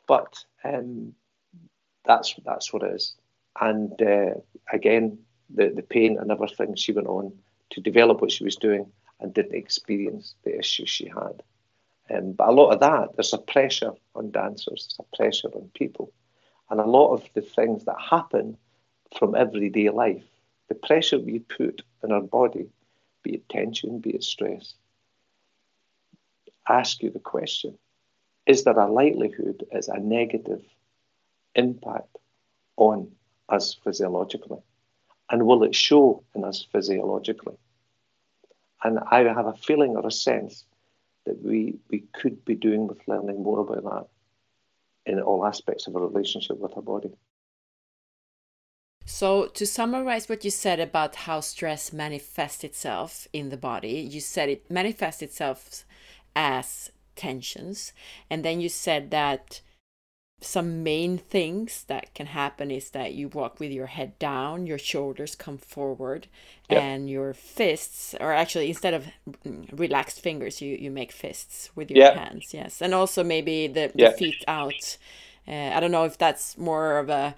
but 0.07 0.45
um, 0.64 1.14
that's 2.05 2.37
that's 2.45 2.72
what 2.72 2.84
it 2.84 2.95
is. 2.95 3.14
And 3.61 4.01
uh, 4.01 4.34
again, 4.72 5.18
the, 5.51 5.72
the 5.74 5.82
pain 5.82 6.18
and 6.20 6.30
everything, 6.30 6.76
she 6.76 6.93
went 6.93 7.09
on 7.09 7.32
to 7.70 7.80
develop 7.80 8.20
what 8.20 8.30
she 8.30 8.45
was 8.45 8.55
doing 8.55 8.93
and 9.20 9.32
didn't 9.32 9.54
experience 9.54 10.34
the 10.44 10.58
issues 10.58 10.88
she 10.88 11.08
had. 11.08 11.42
Um, 12.10 12.32
but 12.32 12.48
a 12.48 12.52
lot 12.52 12.70
of 12.70 12.80
that, 12.80 13.16
there's 13.16 13.32
a 13.32 13.38
pressure 13.38 13.92
on 14.14 14.30
dancers, 14.30 14.96
there's 14.98 15.08
a 15.12 15.16
pressure 15.16 15.48
on 15.48 15.70
people. 15.74 16.12
And 16.70 16.80
a 16.80 16.86
lot 16.86 17.12
of 17.12 17.28
the 17.34 17.40
things 17.40 17.84
that 17.84 17.96
happen 18.00 18.56
from 19.18 19.34
everyday 19.34 19.90
life, 19.90 20.24
the 20.68 20.74
pressure 20.74 21.18
we 21.18 21.38
put 21.38 21.82
in 22.02 22.12
our 22.12 22.20
body, 22.20 22.68
be 23.22 23.34
it 23.34 23.48
tension, 23.48 24.00
be 24.00 24.10
it 24.10 24.24
stress, 24.24 24.74
ask 26.68 27.02
you 27.02 27.10
the 27.10 27.18
question 27.18 27.76
is 28.46 28.62
there 28.62 28.78
a 28.78 28.90
likelihood 28.90 29.66
it's 29.72 29.88
a 29.88 29.98
negative 29.98 30.62
impact 31.56 32.16
on 32.76 33.10
us 33.48 33.76
physiologically? 33.82 34.58
And 35.30 35.46
will 35.46 35.64
it 35.64 35.74
show 35.74 36.22
in 36.34 36.44
us 36.44 36.64
physiologically? 36.70 37.56
And 38.82 38.98
I 39.10 39.22
have 39.22 39.46
a 39.46 39.54
feeling 39.54 39.96
or 39.96 40.06
a 40.06 40.10
sense 40.10 40.64
that 41.24 41.42
we, 41.42 41.76
we 41.90 42.04
could 42.12 42.44
be 42.44 42.54
doing 42.54 42.86
with 42.86 43.06
learning 43.06 43.42
more 43.42 43.60
about 43.60 43.84
that 43.84 45.12
in 45.12 45.20
all 45.20 45.46
aspects 45.46 45.86
of 45.86 45.96
our 45.96 46.06
relationship 46.06 46.58
with 46.58 46.76
our 46.76 46.82
body. 46.82 47.10
So, 49.08 49.46
to 49.46 49.66
summarize 49.66 50.28
what 50.28 50.44
you 50.44 50.50
said 50.50 50.80
about 50.80 51.14
how 51.14 51.38
stress 51.38 51.92
manifests 51.92 52.64
itself 52.64 53.28
in 53.32 53.50
the 53.50 53.56
body, 53.56 54.00
you 54.00 54.20
said 54.20 54.48
it 54.48 54.68
manifests 54.68 55.22
itself 55.22 55.84
as 56.34 56.90
tensions, 57.14 57.92
and 58.28 58.44
then 58.44 58.60
you 58.60 58.68
said 58.68 59.12
that 59.12 59.60
some 60.41 60.82
main 60.82 61.16
things 61.16 61.84
that 61.84 62.14
can 62.14 62.26
happen 62.26 62.70
is 62.70 62.91
that 62.91 63.14
you 63.14 63.28
walk 63.28 63.59
with 63.59 63.72
your 63.72 63.87
head 63.87 64.18
down, 64.18 64.66
your 64.66 64.78
shoulders 64.78 65.34
come 65.34 65.57
forward, 65.57 66.26
yep. 66.68 66.82
and 66.82 67.09
your 67.09 67.32
fists, 67.32 68.14
or 68.20 68.32
actually 68.32 68.68
instead 68.68 68.93
of 68.93 69.07
relaxed 69.72 70.20
fingers, 70.20 70.61
you, 70.61 70.76
you 70.76 70.91
make 70.91 71.11
fists 71.11 71.70
with 71.74 71.91
your 71.91 72.05
yep. 72.05 72.16
hands. 72.16 72.53
Yes, 72.53 72.82
and 72.82 72.93
also 72.93 73.24
maybe 73.24 73.66
the, 73.66 73.91
the 73.95 74.11
feet 74.11 74.45
out. 74.47 74.99
Uh, 75.49 75.72
I 75.74 75.80
don't 75.80 75.93
know 75.93 76.05
if 76.05 76.18
that's 76.18 76.59
more 76.59 76.99
of 76.99 77.09
a 77.09 77.34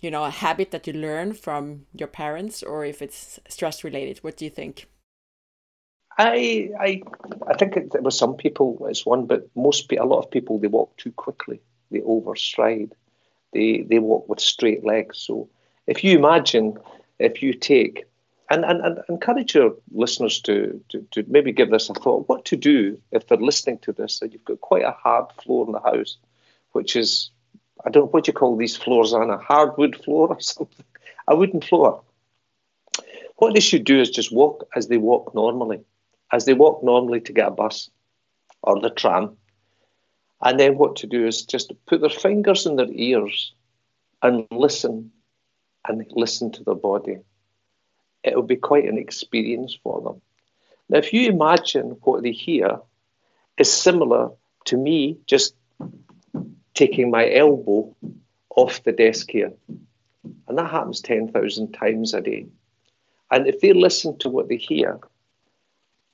you 0.00 0.10
know 0.10 0.24
a 0.24 0.30
habit 0.30 0.70
that 0.70 0.86
you 0.86 0.92
learn 0.92 1.32
from 1.32 1.86
your 1.94 2.08
parents 2.08 2.62
or 2.62 2.84
if 2.84 3.02
it's 3.02 3.40
stress 3.48 3.82
related. 3.82 4.18
What 4.18 4.36
do 4.36 4.44
you 4.44 4.50
think? 4.50 4.86
I 6.16 6.70
I 6.78 7.02
I 7.48 7.54
think 7.56 7.76
it, 7.76 7.92
it 7.94 8.02
was 8.04 8.16
some 8.16 8.36
people 8.36 8.86
it's 8.88 9.04
one, 9.04 9.26
but 9.26 9.48
most 9.56 9.90
a 9.90 10.04
lot 10.04 10.20
of 10.20 10.30
people 10.30 10.60
they 10.60 10.68
walk 10.68 10.96
too 10.96 11.10
quickly 11.10 11.60
they 11.90 12.00
overstride, 12.00 12.92
they 13.52 13.82
they 13.88 13.98
walk 13.98 14.28
with 14.28 14.40
straight 14.40 14.84
legs. 14.84 15.18
So 15.18 15.48
if 15.86 16.02
you 16.04 16.18
imagine, 16.18 16.78
if 17.18 17.42
you 17.42 17.54
take 17.54 18.06
and, 18.50 18.64
and, 18.64 18.80
and 18.80 18.98
encourage 19.08 19.54
your 19.54 19.74
listeners 19.92 20.40
to, 20.42 20.80
to, 20.90 21.06
to 21.12 21.24
maybe 21.28 21.52
give 21.52 21.70
this 21.70 21.90
a 21.90 21.94
thought. 21.94 22.28
What 22.28 22.44
to 22.46 22.56
do 22.56 23.00
if 23.10 23.26
they're 23.26 23.38
listening 23.38 23.78
to 23.78 23.92
this 23.92 24.22
and 24.22 24.32
you've 24.32 24.44
got 24.44 24.60
quite 24.60 24.84
a 24.84 24.92
hard 24.92 25.26
floor 25.42 25.66
in 25.66 25.72
the 25.72 25.80
house, 25.80 26.16
which 26.72 26.94
is, 26.94 27.30
I 27.84 27.90
don't 27.90 28.04
know 28.04 28.10
what 28.10 28.26
you 28.26 28.32
call 28.32 28.56
these 28.56 28.76
floors, 28.76 29.12
on 29.12 29.30
a 29.30 29.38
hardwood 29.38 29.96
floor 29.96 30.28
or 30.28 30.40
something, 30.40 30.84
a 31.26 31.36
wooden 31.36 31.60
floor. 31.60 32.02
What 33.36 33.54
they 33.54 33.60
should 33.60 33.84
do 33.84 34.00
is 34.00 34.10
just 34.10 34.32
walk 34.32 34.68
as 34.76 34.88
they 34.88 34.96
walk 34.96 35.34
normally, 35.34 35.80
as 36.32 36.44
they 36.44 36.54
walk 36.54 36.82
normally 36.82 37.20
to 37.22 37.32
get 37.32 37.48
a 37.48 37.50
bus 37.50 37.90
or 38.62 38.80
the 38.80 38.90
tram 38.90 39.36
and 40.42 40.60
then 40.60 40.76
what 40.76 40.96
to 40.96 41.06
do 41.06 41.26
is 41.26 41.44
just 41.44 41.72
put 41.86 42.00
their 42.00 42.10
fingers 42.10 42.66
in 42.66 42.76
their 42.76 42.90
ears 42.90 43.52
and 44.22 44.46
listen 44.50 45.10
and 45.88 46.04
listen 46.10 46.50
to 46.52 46.64
their 46.64 46.74
body. 46.74 47.18
It 48.22 48.34
will 48.34 48.42
be 48.42 48.56
quite 48.56 48.86
an 48.86 48.98
experience 48.98 49.78
for 49.82 50.00
them. 50.00 50.20
Now, 50.88 50.98
if 50.98 51.12
you 51.12 51.28
imagine 51.28 51.96
what 52.02 52.22
they 52.22 52.32
hear 52.32 52.80
is 53.56 53.72
similar 53.72 54.30
to 54.66 54.76
me 54.76 55.18
just 55.26 55.54
taking 56.74 57.10
my 57.10 57.32
elbow 57.32 57.94
off 58.50 58.82
the 58.84 58.92
desk 58.92 59.30
here, 59.30 59.52
and 60.48 60.58
that 60.58 60.70
happens 60.70 61.00
10,000 61.00 61.72
times 61.72 62.14
a 62.14 62.20
day. 62.20 62.46
And 63.30 63.46
if 63.46 63.60
they 63.60 63.72
listen 63.72 64.18
to 64.18 64.28
what 64.28 64.48
they 64.48 64.56
hear, 64.56 65.00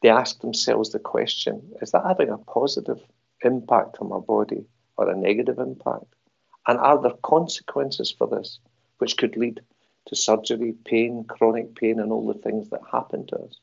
they 0.03 0.09
ask 0.09 0.41
themselves 0.41 0.91
the 0.91 0.99
question 0.99 1.63
is 1.81 1.91
that 1.91 2.05
having 2.07 2.31
a 2.31 2.39
positive 2.39 3.01
impact 3.45 3.99
on 4.01 4.09
my 4.09 4.19
body 4.19 4.65
or 4.97 5.11
a 5.11 5.17
negative 5.17 5.59
impact? 5.59 6.07
And 6.67 6.79
are 6.79 7.01
there 7.01 7.13
consequences 7.23 8.11
for 8.11 8.27
this 8.27 8.59
which 8.99 9.17
could 9.17 9.37
lead 9.37 9.61
to 10.07 10.17
surgery, 10.17 10.75
pain, 10.85 11.25
chronic 11.25 11.75
pain, 11.75 11.99
and 11.99 12.13
all 12.13 12.27
the 12.27 12.39
things 12.39 12.71
that 12.71 12.81
happen 12.91 13.27
to 13.27 13.37
us? 13.37 13.59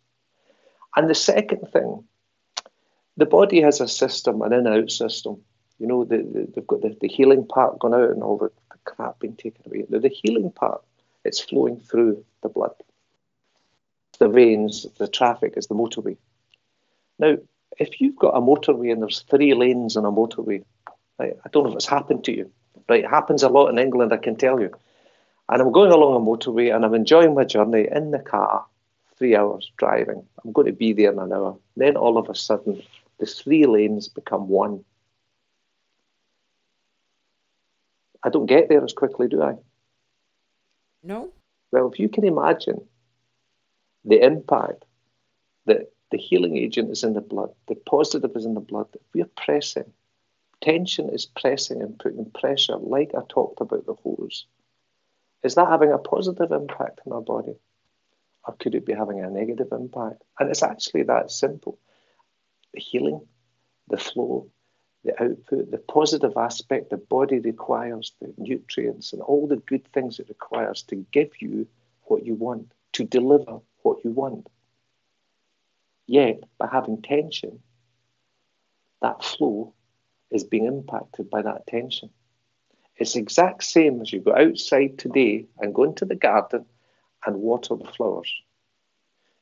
And 0.96 1.10
the 1.10 1.16
second 1.16 1.68
thing, 1.72 2.04
the 3.18 3.26
body 3.26 3.62
has 3.62 3.80
a 3.82 3.88
system, 3.88 4.42
an 4.42 4.54
in 4.54 4.68
out 4.68 4.92
system. 4.92 5.42
You 5.78 5.88
know, 5.88 6.04
the, 6.04 6.18
the, 6.18 6.52
they've 6.54 6.68
got 6.68 6.82
the, 6.82 6.96
the 7.00 7.08
healing 7.08 7.46
part 7.46 7.80
gone 7.80 7.94
out 7.94 8.10
and 8.10 8.24
all 8.24 8.38
the, 8.38 8.52
the 8.72 8.78
crap 8.86 9.20
being 9.20 9.36
taken 9.36 9.62
away. 9.66 9.86
Now, 9.90 10.00
the 10.00 10.10
healing 10.10 10.52
part, 10.52 10.82
it's 11.24 11.40
flowing 11.40 11.80
through 11.80 12.26
the 12.44 12.50
blood. 12.50 12.74
The 14.20 14.28
veins, 14.28 14.86
the 14.98 15.08
traffic 15.08 15.54
is 15.56 15.68
the 15.68 15.76
motorway. 15.76 16.18
Now, 17.18 17.38
if 17.78 18.02
you've 18.02 18.16
got 18.16 18.36
a 18.36 18.42
motorway 18.42 18.92
and 18.92 19.02
there's 19.02 19.22
three 19.22 19.54
lanes 19.54 19.96
on 19.96 20.06
a 20.06 20.12
motorway, 20.12 20.64
right, 21.18 21.34
I 21.46 21.50
don't 21.50 21.64
know 21.64 21.70
if 21.70 21.76
it's 21.76 21.86
happened 21.86 22.24
to 22.26 22.36
you, 22.36 22.52
right? 22.88 23.04
It 23.04 23.10
happens 23.10 23.44
a 23.44 23.50
lot 23.50 23.70
in 23.70 23.80
England, 23.80 24.14
I 24.14 24.18
can 24.18 24.36
tell 24.36 24.60
you. 24.60 24.72
And 25.50 25.62
I'm 25.62 25.72
going 25.72 25.92
along 25.92 26.16
a 26.16 26.26
motorway 26.26 26.74
and 26.74 26.86
I'm 26.86 26.94
enjoying 26.94 27.34
my 27.34 27.44
journey 27.44 27.88
in 27.92 28.12
the 28.12 28.20
car, 28.20 28.66
three 29.18 29.36
hours 29.36 29.72
driving. 29.78 30.24
I'm 30.44 30.52
going 30.52 30.68
to 30.68 30.74
be 30.74 30.94
there 30.94 31.12
in 31.12 31.20
an 31.20 31.34
hour. 31.34 31.58
Then 31.76 31.98
all 31.98 32.18
of 32.18 32.30
a 32.30 32.36
sudden, 32.36 32.82
the 33.20 33.26
three 33.26 33.66
lanes 33.66 34.08
become 34.08 34.48
one. 34.48 34.84
I 38.24 38.30
don't 38.30 38.46
get 38.46 38.70
there 38.70 38.84
as 38.84 38.94
quickly, 38.94 39.28
do 39.28 39.42
I? 39.42 39.56
No. 41.04 41.32
Well, 41.72 41.90
if 41.92 42.00
you 42.00 42.10
can 42.10 42.26
imagine 42.26 42.82
the 44.06 44.24
impact 44.24 44.84
that 45.66 45.92
the 46.12 46.18
healing 46.18 46.58
agent 46.58 46.90
is 46.92 47.04
in 47.04 47.14
the 47.14 47.22
blood. 47.22 47.52
The 47.68 47.76
positive 47.76 48.36
is 48.36 48.46
in 48.46 48.56
the 48.56 48.60
blood. 48.60 48.88
If 48.94 49.02
we're 49.14 49.26
pressing, 49.26 49.92
tension 50.62 51.10
is 51.10 51.26
pressing 51.26 51.82
and 51.82 52.00
putting 52.00 52.30
pressure, 52.32 52.78
like 52.78 53.12
I 53.16 53.22
talked 53.30 53.62
about 53.62 53.86
the 53.86 53.94
hose. 53.94 54.46
Is 55.44 55.56
that 55.56 55.68
having 55.68 55.92
a 55.92 55.98
positive 55.98 56.52
impact 56.52 57.02
on 57.06 57.14
our 57.14 57.22
body? 57.22 57.56
Or 58.46 58.56
could 58.56 58.76
it 58.76 58.86
be 58.86 58.94
having 58.94 59.20
a 59.20 59.30
negative 59.30 59.72
impact? 59.72 60.24
And 60.40 60.50
it's 60.50 60.64
actually 60.64 61.04
that 61.04 61.32
simple. 61.32 61.78
The 62.74 62.80
healing, 62.80 63.22
the 63.88 63.98
flow, 63.98 64.50
the 65.04 65.22
output, 65.22 65.72
the 65.72 65.78
positive 65.78 66.34
aspect 66.36 66.90
the 66.90 66.98
body 66.98 67.40
requires, 67.40 68.14
the 68.20 68.34
nutrients 68.38 69.14
and 69.14 69.22
all 69.22 69.48
the 69.48 69.58
good 69.58 69.88
things 69.94 70.20
it 70.20 70.30
requires 70.30 70.84
to 70.84 71.06
give 71.12 71.30
you 71.40 71.68
what 72.04 72.26
you 72.26 72.34
want, 72.36 72.72
to 72.94 73.04
deliver 73.04 73.60
what 73.84 74.04
you 74.04 74.12
want. 74.12 74.48
Yet, 76.10 76.44
by 76.58 76.68
having 76.72 77.04
tension, 77.04 77.60
that 79.00 79.24
flow 79.24 79.76
is 80.32 80.44
being 80.44 80.66
impacted 80.66 81.30
by 81.30 81.44
that 81.44 81.68
tension. 81.68 82.10
It's 82.96 83.14
the 83.14 83.20
exact 83.20 83.64
same 83.64 84.02
as 84.02 84.12
you 84.12 84.20
go 84.20 84.36
outside 84.36 84.98
today 84.98 85.46
and 85.60 85.76
go 85.76 85.84
into 85.84 86.06
the 86.06 86.16
garden 86.16 86.66
and 87.28 87.36
water 87.36 87.76
the 87.76 87.86
flowers. 87.86 88.34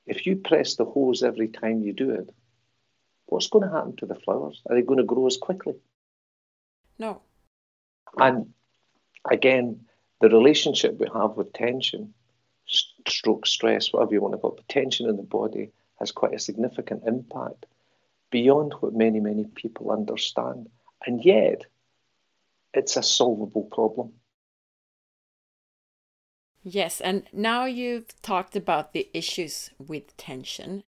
If 0.06 0.28
you 0.28 0.36
press 0.36 0.76
the 0.76 0.84
hose 0.84 1.24
every 1.24 1.48
time 1.48 1.84
you 1.84 1.94
do 1.94 2.10
it, 2.10 2.30
what's 3.28 3.48
going 3.48 3.64
to 3.64 3.74
happen 3.74 3.96
to 3.96 4.06
the 4.06 4.16
flowers? 4.16 4.62
Are 4.70 4.76
they 4.76 4.82
going 4.82 5.00
to 5.00 5.06
grow 5.06 5.26
as 5.26 5.38
quickly? 5.38 5.76
No. 7.00 7.22
And 8.18 8.54
again, 9.32 9.86
the 10.20 10.28
relationship 10.28 11.00
we 11.00 11.08
have 11.14 11.38
with 11.38 11.54
tension, 11.54 12.14
stroke, 12.66 13.48
stress, 13.48 13.94
whatever 13.94 14.12
you 14.12 14.22
want 14.22 14.34
to 14.34 14.38
call 14.38 14.58
it, 14.58 14.68
tension 14.68 15.08
in 15.08 15.16
the 15.16 15.24
body 15.24 15.72
has 16.00 16.12
quite 16.12 16.34
a 16.34 16.40
significant 16.40 17.04
impact 17.06 17.66
beyond 18.30 18.74
what 18.80 18.94
many, 18.94 19.20
many 19.20 19.46
people 19.46 19.92
understand. 19.92 20.70
And 21.06 21.24
yet, 21.24 21.66
it's 22.74 22.98
a 22.98 23.04
solvable 23.04 23.64
problem. 23.64 24.14
Yes, 26.64 27.00
and 27.00 27.24
now 27.32 27.66
you've 27.66 28.22
talked 28.22 28.56
about 28.56 28.92
the 28.92 29.10
issues 29.14 29.70
with 29.80 30.16
tension. 30.18 30.84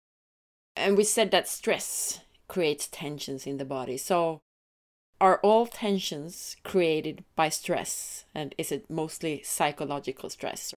And 0.75 0.97
we 0.97 1.03
said 1.03 1.31
that 1.31 1.47
stress 1.47 2.19
creates 2.47 2.87
tensions 2.87 3.47
in 3.47 3.57
the 3.57 3.65
body. 3.65 3.97
So, 3.97 4.41
are 5.21 5.39
all 5.41 5.67
tensions 5.67 6.57
created 6.63 7.23
by 7.35 7.49
stress? 7.49 8.25
And 8.35 8.53
is 8.57 8.71
it 8.71 8.89
mostly 8.89 9.41
psychological 9.43 10.29
stress? 10.29 10.73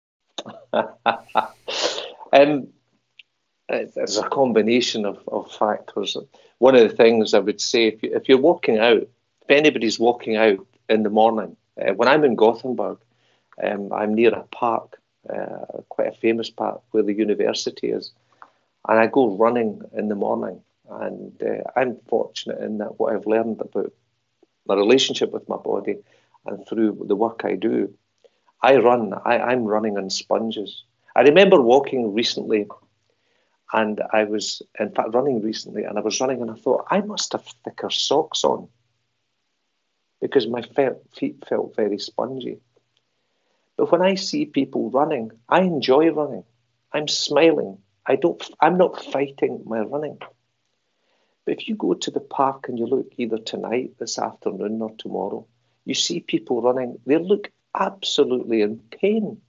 um, 2.32 2.68
it's 3.68 4.16
a 4.16 4.28
combination 4.28 5.04
of, 5.04 5.18
of 5.28 5.50
factors. 5.52 6.16
One 6.58 6.74
of 6.74 6.88
the 6.88 6.94
things 6.94 7.34
I 7.34 7.38
would 7.38 7.60
say, 7.60 7.88
if, 7.88 8.02
you, 8.02 8.14
if 8.14 8.28
you're 8.28 8.38
walking 8.38 8.78
out, 8.78 9.02
if 9.02 9.50
anybody's 9.50 9.98
walking 9.98 10.36
out 10.36 10.66
in 10.88 11.02
the 11.02 11.10
morning, 11.10 11.56
uh, 11.80 11.92
when 11.94 12.08
I'm 12.08 12.24
in 12.24 12.36
Gothenburg, 12.36 12.98
um, 13.62 13.92
I'm 13.92 14.14
near 14.14 14.34
a 14.34 14.42
park, 14.44 15.00
uh, 15.28 15.80
quite 15.88 16.08
a 16.08 16.16
famous 16.18 16.50
park 16.50 16.82
where 16.90 17.02
the 17.02 17.14
university 17.14 17.90
is, 17.90 18.12
and 18.88 18.98
I 18.98 19.06
go 19.06 19.36
running 19.36 19.82
in 19.96 20.08
the 20.08 20.14
morning. 20.14 20.60
And 20.90 21.40
uh, 21.42 21.70
I'm 21.76 21.96
fortunate 22.08 22.60
in 22.60 22.78
that 22.78 22.98
what 22.98 23.14
I've 23.14 23.26
learned 23.26 23.60
about 23.60 23.92
my 24.66 24.74
relationship 24.74 25.30
with 25.32 25.48
my 25.48 25.56
body 25.56 25.98
and 26.46 26.66
through 26.68 27.04
the 27.06 27.16
work 27.16 27.42
I 27.44 27.54
do, 27.54 27.94
I 28.62 28.76
run, 28.76 29.14
I, 29.24 29.38
I'm 29.38 29.64
running 29.64 29.96
on 29.96 30.10
sponges. 30.10 30.84
I 31.16 31.22
remember 31.22 31.60
walking 31.60 32.14
recently 32.14 32.66
and 33.72 34.02
I 34.12 34.24
was, 34.24 34.62
in 34.78 34.90
fact, 34.90 35.14
running 35.14 35.42
recently, 35.42 35.84
and 35.84 35.98
I 35.98 36.02
was 36.02 36.20
running, 36.20 36.42
and 36.42 36.50
I 36.50 36.54
thought, 36.54 36.86
I 36.90 37.00
must 37.00 37.32
have 37.32 37.44
thicker 37.64 37.90
socks 37.90 38.44
on 38.44 38.68
because 40.20 40.46
my 40.46 40.62
feet 41.14 41.44
felt 41.48 41.74
very 41.74 41.98
spongy. 41.98 42.58
But 43.76 43.90
when 43.90 44.02
I 44.02 44.14
see 44.14 44.44
people 44.44 44.90
running, 44.90 45.32
I 45.48 45.62
enjoy 45.62 46.10
running. 46.10 46.44
I'm 46.92 47.08
smiling. 47.08 47.78
I 48.06 48.16
don't, 48.16 48.42
I'm 48.60 48.76
not 48.76 49.02
fighting 49.02 49.62
my 49.64 49.80
running. 49.80 50.18
But 51.44 51.60
if 51.60 51.68
you 51.68 51.74
go 51.74 51.94
to 51.94 52.10
the 52.10 52.20
park 52.20 52.68
and 52.68 52.78
you 52.78 52.86
look 52.86 53.12
either 53.16 53.38
tonight, 53.38 53.94
this 53.98 54.18
afternoon, 54.18 54.80
or 54.82 54.92
tomorrow, 54.98 55.46
you 55.84 55.94
see 55.94 56.20
people 56.20 56.62
running, 56.62 56.98
they 57.06 57.18
look 57.18 57.50
absolutely 57.74 58.62
in 58.62 58.78
pain. 58.78 59.40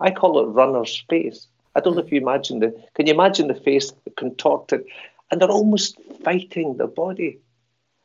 I 0.00 0.10
call 0.10 0.40
it 0.40 0.52
runner's 0.52 1.04
face. 1.10 1.48
I 1.74 1.80
don't 1.80 1.96
know 1.96 2.02
if 2.02 2.12
you 2.12 2.20
imagine 2.20 2.60
the. 2.60 2.70
Can 2.94 3.06
you 3.06 3.14
imagine 3.14 3.48
the 3.48 3.54
face 3.54 3.92
contorted, 4.16 4.84
and 5.30 5.40
they're 5.40 5.50
almost 5.50 5.98
fighting 6.22 6.76
their 6.76 6.86
body. 6.86 7.40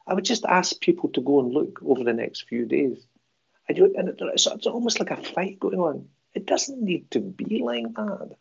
I 0.08 0.16
would 0.16 0.26
just 0.26 0.46
ask 0.46 0.80
people 0.80 1.10
to 1.10 1.22
go 1.22 1.40
and 1.40 1.54
look 1.54 1.80
over 1.86 2.04
the 2.04 2.14
next 2.14 2.48
few 2.48 2.66
days, 2.66 2.98
and, 3.68 3.78
you, 3.78 3.94
and 3.96 4.10
it's, 4.10 4.48
it's 4.48 4.66
almost 4.66 5.00
like 5.00 5.12
a 5.12 5.18
fight 5.18 5.60
going 5.60 5.80
on. 5.80 6.08
It 6.34 6.48
doesn't 6.48 6.82
need 6.82 7.12
to 7.12 7.20
be 7.20 7.60
like 7.60 7.94
that, 7.94 8.36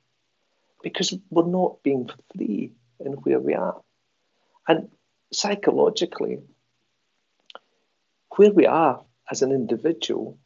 because 0.82 1.14
we're 1.30 1.46
not 1.46 1.82
being 1.82 2.08
free 2.34 2.72
in 3.00 3.12
where 3.12 3.38
we 3.38 3.54
are, 3.54 3.80
and 4.66 4.88
psychologically, 5.30 6.38
where 8.36 8.52
we 8.52 8.64
are 8.66 9.02
as 9.30 9.42
an 9.42 9.52
individual 9.52 10.38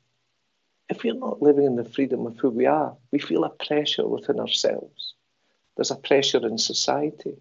if 0.92 1.02
we're 1.02 1.14
not 1.14 1.40
living 1.40 1.64
in 1.64 1.76
the 1.76 1.84
freedom 1.84 2.26
of 2.26 2.38
who 2.38 2.50
we 2.50 2.66
are, 2.66 2.94
we 3.10 3.18
feel 3.18 3.44
a 3.44 3.50
pressure 3.50 4.06
within 4.06 4.38
ourselves. 4.38 5.14
There's 5.76 5.90
a 5.90 5.96
pressure 5.96 6.46
in 6.46 6.58
society. 6.58 7.36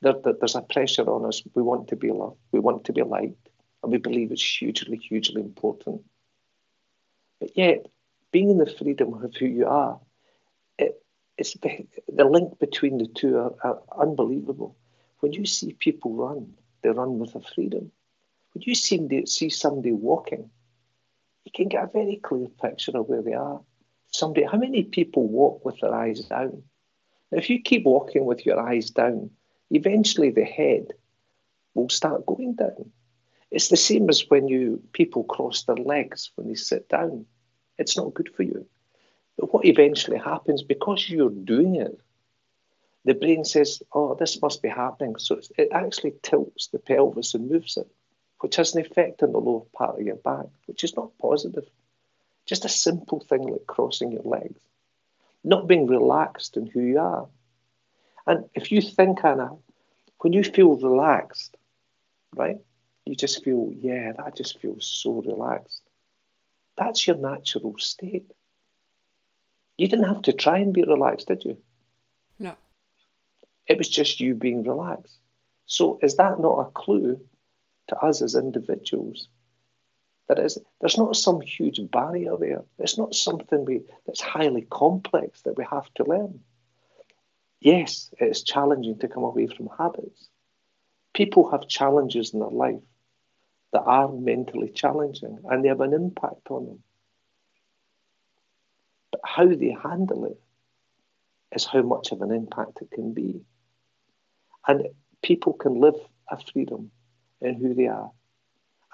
There, 0.00 0.14
there, 0.24 0.34
there's 0.38 0.56
a 0.56 0.62
pressure 0.62 1.08
on 1.08 1.24
us. 1.24 1.42
We 1.54 1.62
want 1.62 1.88
to 1.88 1.96
be 1.96 2.10
loved. 2.10 2.38
We 2.50 2.58
want 2.58 2.84
to 2.86 2.92
be 2.92 3.02
liked. 3.02 3.48
And 3.82 3.92
we 3.92 3.98
believe 3.98 4.32
it's 4.32 4.60
hugely, 4.60 4.96
hugely 4.96 5.40
important. 5.40 6.02
But 7.40 7.56
yet, 7.56 7.86
being 8.32 8.50
in 8.50 8.58
the 8.58 8.66
freedom 8.66 9.14
of 9.14 9.32
who 9.36 9.46
you 9.46 9.66
are, 9.66 10.00
it, 10.76 11.00
it's 11.38 11.54
the, 11.54 12.24
link 12.24 12.58
between 12.58 12.98
the 12.98 13.06
two 13.06 13.38
are, 13.38 13.54
are 13.62 13.80
unbelievable. 13.96 14.76
When 15.20 15.32
you 15.32 15.46
see 15.46 15.74
people 15.74 16.14
run, 16.14 16.52
they 16.82 16.90
run 16.90 17.20
with 17.20 17.36
a 17.36 17.40
freedom. 17.40 17.92
When 18.54 18.62
you 18.66 18.74
see, 18.74 19.26
see 19.26 19.50
somebody 19.50 19.92
walking, 19.92 20.50
you 21.44 21.52
can 21.54 21.68
get 21.68 21.84
a 21.84 21.90
very 21.92 22.16
clear 22.16 22.48
picture 22.60 22.96
of 22.96 23.08
where 23.08 23.22
they 23.22 23.34
are. 23.34 23.60
Somebody, 24.10 24.46
how 24.46 24.58
many 24.58 24.84
people 24.84 25.26
walk 25.26 25.64
with 25.64 25.80
their 25.80 25.94
eyes 25.94 26.20
down? 26.20 26.62
If 27.30 27.50
you 27.50 27.60
keep 27.62 27.84
walking 27.84 28.24
with 28.24 28.44
your 28.44 28.60
eyes 28.60 28.90
down, 28.90 29.30
eventually 29.70 30.30
the 30.30 30.44
head 30.44 30.92
will 31.74 31.88
start 31.88 32.26
going 32.26 32.54
down. 32.54 32.92
It's 33.50 33.68
the 33.68 33.76
same 33.76 34.08
as 34.08 34.28
when 34.28 34.48
you 34.48 34.82
people 34.92 35.24
cross 35.24 35.64
their 35.64 35.76
legs 35.76 36.30
when 36.36 36.48
they 36.48 36.54
sit 36.54 36.88
down. 36.88 37.26
It's 37.78 37.96
not 37.96 38.14
good 38.14 38.30
for 38.34 38.42
you. 38.42 38.66
But 39.38 39.52
what 39.52 39.64
eventually 39.64 40.18
happens, 40.18 40.62
because 40.62 41.08
you're 41.08 41.30
doing 41.30 41.76
it, 41.76 41.98
the 43.04 43.14
brain 43.14 43.44
says, 43.44 43.82
oh, 43.92 44.14
this 44.14 44.40
must 44.40 44.62
be 44.62 44.68
happening. 44.68 45.16
So 45.18 45.40
it 45.58 45.68
actually 45.72 46.14
tilts 46.22 46.68
the 46.68 46.78
pelvis 46.78 47.34
and 47.34 47.50
moves 47.50 47.76
it 47.76 47.90
which 48.42 48.56
has 48.56 48.74
an 48.74 48.80
effect 48.80 49.22
on 49.22 49.30
the 49.30 49.38
lower 49.38 49.62
part 49.72 50.00
of 50.00 50.04
your 50.04 50.16
back, 50.16 50.46
which 50.66 50.82
is 50.82 50.96
not 50.96 51.16
positive. 51.20 51.64
Just 52.44 52.64
a 52.64 52.68
simple 52.68 53.20
thing 53.20 53.42
like 53.42 53.68
crossing 53.68 54.10
your 54.10 54.24
legs, 54.24 54.60
not 55.44 55.68
being 55.68 55.86
relaxed 55.86 56.56
in 56.56 56.66
who 56.66 56.80
you 56.80 56.98
are. 56.98 57.28
And 58.26 58.46
if 58.52 58.72
you 58.72 58.82
think, 58.82 59.24
Anna, 59.24 59.50
when 60.18 60.32
you 60.32 60.42
feel 60.42 60.74
relaxed, 60.74 61.56
right, 62.34 62.58
you 63.04 63.14
just 63.14 63.44
feel, 63.44 63.70
yeah, 63.72 64.10
that 64.10 64.34
just 64.34 64.58
feels 64.58 64.86
so 64.86 65.22
relaxed. 65.22 65.82
That's 66.76 67.06
your 67.06 67.18
natural 67.18 67.76
state. 67.78 68.28
You 69.78 69.86
didn't 69.86 70.08
have 70.08 70.22
to 70.22 70.32
try 70.32 70.58
and 70.58 70.74
be 70.74 70.82
relaxed, 70.82 71.28
did 71.28 71.44
you? 71.44 71.58
No. 72.40 72.56
It 73.68 73.78
was 73.78 73.88
just 73.88 74.18
you 74.18 74.34
being 74.34 74.64
relaxed. 74.64 75.16
So 75.66 76.00
is 76.02 76.16
that 76.16 76.40
not 76.40 76.58
a 76.58 76.70
clue 76.72 77.20
to 77.92 77.98
us 78.04 78.22
as 78.22 78.34
individuals. 78.34 79.28
There 80.28 80.44
is, 80.44 80.58
there's 80.80 80.96
not 80.96 81.16
some 81.16 81.40
huge 81.40 81.80
barrier 81.90 82.36
there. 82.38 82.62
It's 82.78 82.96
not 82.96 83.14
something 83.14 83.64
we, 83.64 83.82
that's 84.06 84.20
highly 84.20 84.66
complex 84.70 85.42
that 85.42 85.58
we 85.58 85.64
have 85.70 85.92
to 85.94 86.04
learn. 86.04 86.40
Yes, 87.60 88.10
it 88.18 88.24
is 88.24 88.42
challenging 88.42 88.98
to 89.00 89.08
come 89.08 89.24
away 89.24 89.46
from 89.46 89.68
habits. 89.78 90.28
People 91.14 91.50
have 91.50 91.68
challenges 91.68 92.32
in 92.32 92.40
their 92.40 92.48
life 92.48 92.80
that 93.72 93.82
are 93.82 94.10
mentally 94.10 94.70
challenging 94.70 95.38
and 95.44 95.62
they 95.62 95.68
have 95.68 95.80
an 95.80 95.92
impact 95.92 96.50
on 96.50 96.66
them. 96.66 96.82
But 99.10 99.20
how 99.24 99.46
they 99.46 99.76
handle 99.82 100.24
it 100.24 100.40
is 101.54 101.66
how 101.66 101.82
much 101.82 102.12
of 102.12 102.22
an 102.22 102.32
impact 102.32 102.78
it 102.80 102.90
can 102.90 103.12
be. 103.12 103.42
And 104.66 104.88
people 105.22 105.52
can 105.52 105.80
live 105.80 105.96
a 106.30 106.38
freedom 106.52 106.90
in 107.42 107.54
who 107.54 107.74
they 107.74 107.86
are. 107.86 108.10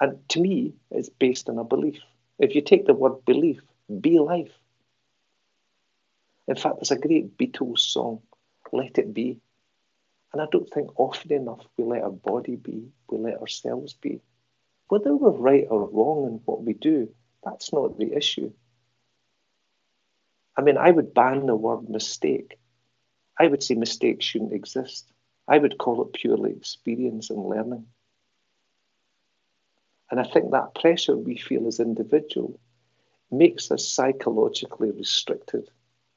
And 0.01 0.17
to 0.29 0.39
me, 0.39 0.73
it's 0.91 1.09
based 1.09 1.49
on 1.49 1.57
a 1.57 1.63
belief. 1.63 1.99
If 2.37 2.55
you 2.55 2.61
take 2.61 2.85
the 2.85 2.93
word 2.93 3.25
belief, 3.25 3.59
be 4.01 4.19
life. 4.19 4.51
In 6.47 6.55
fact, 6.55 6.77
there's 6.77 6.91
a 6.91 6.97
great 6.97 7.37
Beatles 7.37 7.79
song, 7.79 8.21
Let 8.71 8.97
It 8.97 9.13
Be. 9.13 9.39
And 10.31 10.41
I 10.41 10.45
don't 10.51 10.69
think 10.69 10.99
often 10.99 11.33
enough 11.33 11.65
we 11.77 11.83
let 11.83 12.03
our 12.03 12.11
body 12.11 12.55
be, 12.55 12.89
we 13.09 13.17
let 13.17 13.39
ourselves 13.39 13.93
be. 13.93 14.21
Whether 14.87 15.15
we're 15.15 15.31
right 15.31 15.67
or 15.69 15.89
wrong 15.89 16.25
in 16.27 16.41
what 16.45 16.63
we 16.63 16.73
do, 16.73 17.09
that's 17.43 17.73
not 17.73 17.97
the 17.97 18.13
issue. 18.13 18.51
I 20.57 20.61
mean, 20.61 20.77
I 20.77 20.91
would 20.91 21.13
ban 21.13 21.45
the 21.45 21.55
word 21.55 21.89
mistake. 21.89 22.59
I 23.39 23.47
would 23.47 23.63
say 23.63 23.75
mistakes 23.75 24.25
shouldn't 24.25 24.53
exist. 24.53 25.11
I 25.47 25.57
would 25.57 25.77
call 25.77 26.01
it 26.03 26.13
purely 26.13 26.51
experience 26.51 27.29
and 27.29 27.45
learning. 27.45 27.85
And 30.11 30.19
I 30.19 30.23
think 30.23 30.51
that 30.51 30.75
pressure 30.75 31.15
we 31.15 31.37
feel 31.37 31.67
as 31.67 31.79
individuals 31.79 32.59
makes 33.31 33.71
us 33.71 33.87
psychologically 33.87 34.91
restricted 34.91 35.69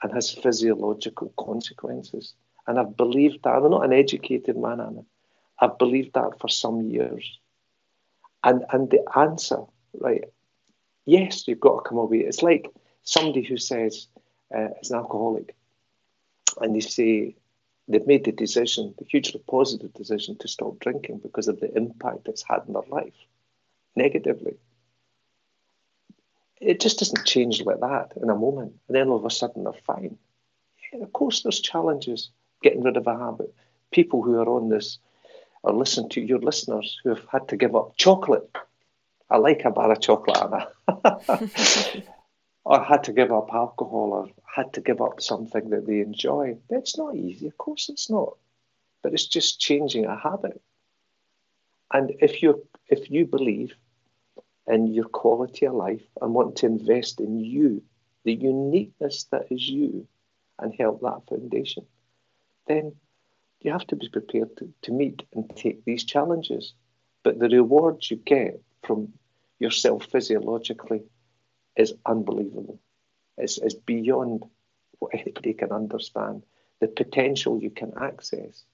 and 0.03 0.12
has 0.12 0.30
physiological 0.30 1.32
consequences. 1.38 2.34
And 2.66 2.78
I've 2.78 2.97
believed 2.97 3.43
that. 3.45 3.55
I'm 3.55 3.70
not 3.70 3.84
an 3.84 3.93
educated 3.93 4.57
man, 4.57 4.80
Anna. 4.80 5.03
I've 5.61 5.78
believed 5.78 6.14
that 6.14 6.40
for 6.40 6.49
some 6.49 6.82
years. 6.82 7.38
And 8.45 8.64
and 8.72 8.90
the 8.90 9.05
answer, 9.16 9.61
right? 10.01 10.24
Yes, 11.05 11.47
you've 11.47 11.61
got 11.61 11.82
to 11.82 11.88
come 11.88 11.99
away. 11.99 12.18
It's 12.18 12.43
like 12.43 12.68
somebody 13.03 13.43
who 13.43 13.57
says 13.57 14.09
uh, 14.57 14.68
is 14.80 14.90
an 14.90 14.99
alcoholic, 14.99 15.55
and 16.61 16.74
they 16.74 16.80
say 16.80 17.36
they've 17.88 18.07
made 18.07 18.24
the 18.24 18.32
decision, 18.32 18.95
the 18.99 19.05
hugely 19.05 19.40
positive 19.49 19.93
decision, 19.95 20.36
to 20.38 20.49
stop 20.49 20.78
drinking 20.80 21.18
because 21.18 21.47
of 21.47 21.61
the 21.61 21.72
impact 21.76 22.28
it's 22.28 22.45
had 22.49 22.62
in 22.66 22.72
their 22.72 22.82
life 22.88 23.14
negatively. 23.97 24.57
It 26.61 26.80
just 26.80 26.99
doesn't 26.99 27.26
change 27.26 27.62
like 27.62 27.80
that 27.80 28.12
in 28.22 28.30
a 28.30 28.36
moment, 28.36 28.74
and 28.86 28.97
then 28.97 29.09
all 29.09 29.16
of 29.16 29.24
a 29.24 29.30
sudden 29.30 29.64
they're 29.64 29.72
fine. 29.72 30.16
Yeah, 30.93 31.03
of 31.03 31.12
course, 31.12 31.43
there's 31.43 31.61
challenges 31.61 32.30
getting 32.62 32.82
rid 32.82 32.97
of 32.97 33.07
a 33.07 33.18
habit. 33.18 33.53
People 33.90 34.22
who 34.22 34.38
are 34.38 34.49
on 34.49 34.68
this 34.68 34.99
or 35.62 35.72
listen 35.72 36.09
to 36.11 36.20
your 36.20 36.38
listeners 36.38 37.01
who 37.03 37.11
have 37.11 37.24
had 37.30 37.49
to 37.49 37.57
give 37.57 37.76
up 37.76 37.97
chocolate. 37.97 38.49
I 39.30 39.38
like 39.38 39.64
a 39.64 39.70
bar 39.70 39.90
of 39.90 40.01
chocolate, 40.01 40.38
Anna. 40.38 40.68
or 42.64 42.82
had 42.82 43.05
to 43.05 43.12
give 43.12 43.32
up 43.32 43.49
alcohol 43.53 44.12
or 44.12 44.28
had 44.45 44.72
to 44.74 44.80
give 44.80 45.01
up 45.01 45.20
something 45.20 45.70
that 45.70 45.86
they 45.86 46.01
enjoy. 46.01 46.57
It's 46.68 46.99
not 46.99 47.16
easy, 47.16 47.47
of 47.47 47.57
course 47.59 47.88
it's 47.88 48.11
not. 48.11 48.36
But 49.03 49.12
it's 49.14 49.26
just 49.26 49.61
changing 49.61 50.05
a 50.05 50.16
habit. 50.16 50.61
And 51.93 52.12
if 52.20 52.43
you 52.43 52.66
if 52.88 53.11
you 53.11 53.26
believe 53.26 53.74
in 54.67 54.87
your 54.87 55.07
quality 55.07 55.67
of 55.67 55.75
life 55.75 56.03
and 56.21 56.35
want 56.35 56.57
to 56.57 56.67
invest 56.67 57.21
in 57.21 57.41
you, 57.41 57.83
the 58.25 58.35
uniqueness 58.35 59.25
that 59.33 59.47
is 59.51 59.69
you, 59.69 60.07
and 60.59 60.75
help 60.79 61.01
that 61.01 61.23
foundation, 61.29 61.85
then 62.67 62.95
you 63.61 63.73
have 63.73 63.87
to 63.89 63.97
be 63.97 64.09
prepared 64.09 64.57
to, 64.57 64.73
to 64.83 64.93
meet 64.93 65.23
and 65.35 65.51
take 65.57 65.85
these 65.85 66.05
challenges. 66.05 66.75
But 67.23 67.39
the 67.39 67.49
rewards 67.49 68.11
you 68.11 68.17
get 68.17 68.61
from 68.85 69.13
yourself 69.59 70.07
physiologically 70.07 71.03
is 71.77 71.95
unbelievable. 72.07 72.79
It's, 73.39 73.59
it's 73.59 73.75
beyond 73.75 74.45
what 74.99 75.15
anybody 75.15 75.55
can 75.55 75.73
understand. 75.73 76.45
The 76.81 76.89
potential 76.89 77.61
you 77.61 77.71
can 77.71 77.93
access 78.01 78.65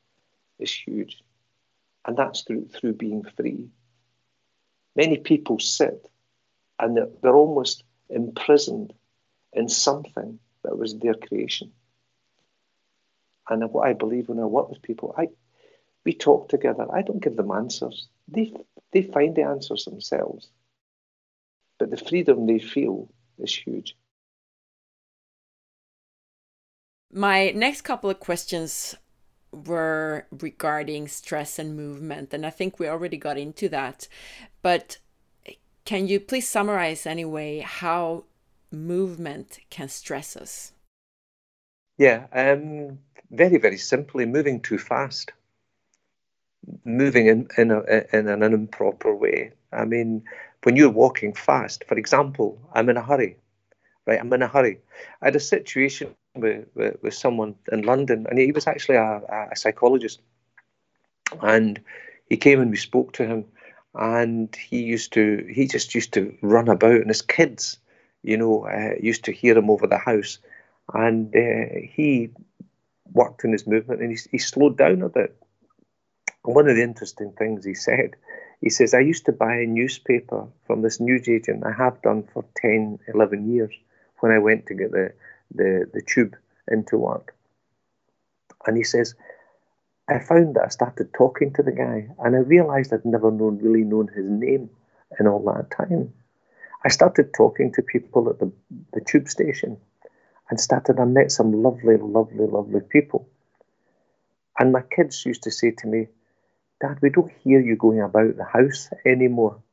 is 0.59 0.73
huge. 0.73 1.23
And 2.07 2.17
that's 2.17 2.43
through, 2.43 2.69
through 2.69 2.95
being 2.95 3.23
free 3.37 3.69
Many 4.99 5.17
people 5.17 5.61
sit 5.61 6.11
and 6.81 6.97
they're, 6.97 7.37
almost 7.37 7.85
imprisoned 8.11 8.93
in 9.53 9.69
something 9.69 10.41
that 10.65 10.77
was 10.77 10.99
their 10.99 11.15
creation. 11.15 11.71
And 13.49 13.63
what 13.73 13.87
I 13.87 13.93
believe 13.93 14.29
when 14.29 14.41
I 14.41 14.45
work 14.45 14.69
with 14.69 14.83
people, 14.83 15.15
I 15.17 15.29
we 16.05 16.15
talk 16.15 16.49
together. 16.49 16.85
I 16.93 17.03
don't 17.03 17.23
give 17.23 17.37
them 17.37 17.53
answers. 17.53 18.09
They 18.27 18.53
they 18.93 19.03
find 19.03 19.37
the 19.37 19.43
answers 19.43 19.85
themselves. 19.85 20.49
But 21.79 21.91
the 21.91 22.05
freedom 22.09 22.47
they 22.47 22.59
feel 22.59 23.09
is 23.39 23.55
huge. 23.55 23.97
My 27.13 27.51
next 27.51 27.83
couple 27.83 28.11
of 28.11 28.19
questions 28.19 28.97
were 29.53 30.27
regarding 30.31 31.09
stress 31.09 31.59
and 31.59 31.77
movement, 31.77 32.35
and 32.35 32.45
I 32.45 32.51
think 32.51 32.79
we 32.79 32.89
already 32.89 33.17
got 33.17 33.39
into 33.39 33.69
that. 33.71 34.09
But 34.63 34.99
can 35.85 36.07
you 36.07 36.21
please 36.21 36.47
summarize 36.47 37.07
anyway 37.07 37.61
how 37.61 38.25
movement 38.71 39.59
can 39.71 39.89
stress 39.89 40.37
us? 40.37 40.73
Yeah, 41.97 42.27
um, 42.33 42.99
very, 43.31 43.59
very 43.59 43.79
simply, 43.79 44.27
moving 44.27 44.61
too 44.61 44.79
fast, 44.79 45.33
moving 46.85 47.27
in, 47.27 47.49
in, 47.57 47.71
a, 47.71 47.83
in 48.13 48.29
an 48.29 48.43
improper 48.43 49.15
way. 49.15 49.53
I 49.73 49.85
mean, 49.85 50.25
when 50.63 50.77
you're 50.77 50.91
walking 50.91 51.33
fast, 51.33 51.85
for 51.85 51.97
example, 51.97 52.61
I'm 52.73 52.89
in 52.89 52.97
a 52.97 53.03
hurry, 53.03 53.37
right? 54.07 54.21
I'm 54.21 54.33
in 54.33 54.43
a 54.43 54.49
hurry. 54.49 54.79
I 55.23 55.27
had 55.27 55.37
a 55.37 55.41
situation 55.41 56.15
with, 56.41 56.67
with, 56.75 56.97
with 57.03 57.15
someone 57.15 57.55
in 57.71 57.83
London, 57.83 58.27
and 58.29 58.39
he 58.39 58.53
was 58.53 58.67
actually 58.67 58.97
a, 58.97 59.49
a 59.53 59.57
psychologist. 59.57 60.21
And 61.43 61.81
he 62.29 62.37
came 62.37 62.61
and 62.61 62.71
we 62.71 62.77
spoke 62.77 63.13
to 63.15 63.27
him, 63.27 63.45
and 63.95 64.55
he 64.57 64.83
used 64.83 65.13
to, 65.15 65.47
he 65.53 65.67
just 65.67 65.95
used 65.95 66.13
to 66.15 66.37
run 66.43 66.69
about, 66.69 66.95
and 66.95 67.09
his 67.09 67.23
kids, 67.23 67.79
you 68.23 68.37
know, 68.37 68.67
uh, 68.67 68.95
used 69.01 69.25
to 69.25 69.33
hear 69.33 69.57
him 69.57 69.71
over 69.71 69.87
the 69.87 69.99
house. 69.99 70.39
And 70.95 71.35
uh, 71.35 71.81
he 71.93 72.31
worked 73.13 73.45
in 73.45 73.53
his 73.53 73.67
movement 73.67 74.01
and 74.01 74.11
he, 74.11 74.19
he 74.31 74.39
slowed 74.39 74.77
down 74.77 75.03
a 75.03 75.09
bit. 75.09 75.37
One 76.43 76.69
of 76.69 76.77
the 76.77 76.83
interesting 76.83 77.33
things 77.33 77.65
he 77.65 77.75
said, 77.75 78.17
he 78.61 78.71
says, 78.71 78.95
I 78.95 79.01
used 79.01 79.27
to 79.27 79.33
buy 79.33 79.57
a 79.57 79.67
newspaper 79.67 80.47
from 80.67 80.83
this 80.83 81.01
news 81.01 81.29
agent. 81.29 81.65
I 81.65 81.73
have 81.73 82.03
done 82.03 82.25
for 82.33 82.45
10, 82.57 82.99
11 83.15 83.53
years 83.53 83.75
when 84.21 84.33
I 84.33 84.39
went 84.39 84.67
to 84.67 84.75
get 84.75 84.93
the, 84.93 85.13
the, 85.55 85.89
the 85.93 86.03
tube 86.03 86.37
into 86.71 86.99
work. 86.99 87.35
And 88.67 88.77
he 88.77 88.85
says, 88.85 89.15
I 90.09 90.19
found 90.19 90.57
that 90.57 90.65
I 90.65 90.69
started 90.69 91.13
talking 91.13 91.53
to 91.55 91.63
the 91.63 91.73
guy 91.73 92.09
and 92.19 92.35
I 92.35 92.41
realized 92.41 92.93
I'd 92.93 93.05
never 93.05 93.31
known 93.31 93.59
really 93.59 93.85
known 93.85 94.09
his 94.09 94.25
name 94.25 94.71
in 95.19 95.27
all 95.27 95.45
that 95.45 95.71
time. 95.71 96.13
I 96.85 96.89
started 96.89 97.35
talking 97.35 97.73
to 97.73 97.83
people 97.83 98.31
at 98.31 98.39
the, 98.39 98.51
the 98.93 99.01
tube 99.01 99.29
station 99.29 99.77
and 100.49 100.61
started, 100.61 100.99
I 100.99 101.05
met 101.05 101.31
some 101.31 101.53
lovely, 101.53 101.97
lovely, 101.97 102.47
lovely 102.47 102.81
people. 102.81 103.29
And 104.59 104.73
my 104.73 104.83
kids 104.83 105.27
used 105.27 105.43
to 105.43 105.51
say 105.51 105.73
to 105.73 105.87
me, 105.87 106.09
Dad, 106.81 106.99
we 107.03 107.11
don't 107.11 107.33
hear 107.45 107.61
you 107.61 107.77
going 107.77 108.01
about 108.01 108.37
the 108.37 108.45
house 108.45 108.89
anymore. 109.05 109.61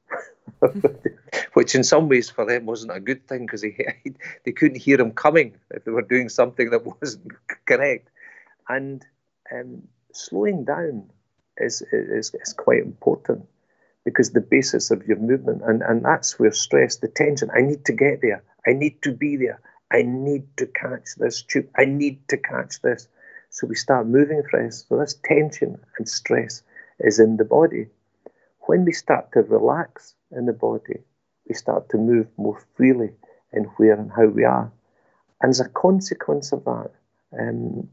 Which 1.56 1.74
in 1.74 1.86
some 1.86 2.10
ways 2.10 2.30
for 2.30 2.46
them 2.46 2.66
wasn't 2.66 2.96
a 2.96 3.00
good 3.00 3.28
thing 3.28 3.46
because 3.46 3.62
they, 4.46 4.52
couldn't 4.52 4.82
hear 4.82 5.00
him 5.00 5.12
coming 5.12 5.56
if 5.72 5.86
they 5.86 5.92
were 5.92 6.02
doing 6.02 6.28
something 6.28 6.70
that 6.70 6.86
wasn't 7.02 7.32
correct. 7.66 8.10
And 8.68 9.06
um, 9.54 9.84
slowing 10.12 10.66
down 10.66 11.10
is, 11.58 11.82
is, 11.94 12.34
is 12.34 12.54
quite 12.54 12.84
important 12.84 13.48
because 14.04 14.32
the 14.32 14.42
basis 14.42 14.92
of 14.92 15.08
your 15.08 15.18
movement, 15.18 15.62
and, 15.66 15.82
and 15.82 16.04
that's 16.04 16.38
where 16.38 16.52
stress, 16.52 16.98
the 16.98 17.08
tension, 17.08 17.50
I 17.56 17.62
need 17.62 17.86
to 17.86 17.94
get 17.94 18.22
there, 18.22 18.44
I 18.68 18.74
need 18.74 19.02
to 19.04 19.14
be 19.14 19.38
there, 19.38 19.62
I 19.92 20.02
need 20.02 20.58
to 20.58 20.68
catch 20.68 21.16
this 21.18 21.42
tube, 21.42 21.70
I 21.78 21.86
need 21.86 22.28
to 22.28 22.38
catch 22.38 22.82
this. 22.82 23.08
So 23.50 23.66
we 23.66 23.76
start 23.76 24.08
moving 24.08 24.44
fresh. 24.50 24.74
So 24.74 25.00
this 25.00 25.18
tension 25.24 25.78
and 25.98 26.10
stress 26.10 26.64
is 27.00 27.20
in 27.20 27.38
the 27.38 27.46
body. 27.46 27.88
When 28.68 28.84
we 28.84 28.92
start 28.92 29.32
to 29.32 29.42
relax 29.42 30.16
in 30.32 30.46
the 30.46 30.54
body, 30.54 31.00
we 31.48 31.56
start 31.56 31.90
to 31.90 31.98
move 31.98 32.28
more 32.38 32.62
freely 32.76 33.12
in 33.54 33.64
where 33.78 33.94
and 33.94 34.12
how 34.12 34.26
we 34.26 34.44
are. 34.44 34.72
And 35.42 35.50
as 35.50 35.60
a 35.60 35.70
consequence 35.70 36.52
of 36.52 36.64
that, 36.66 36.92
um, 37.40 37.90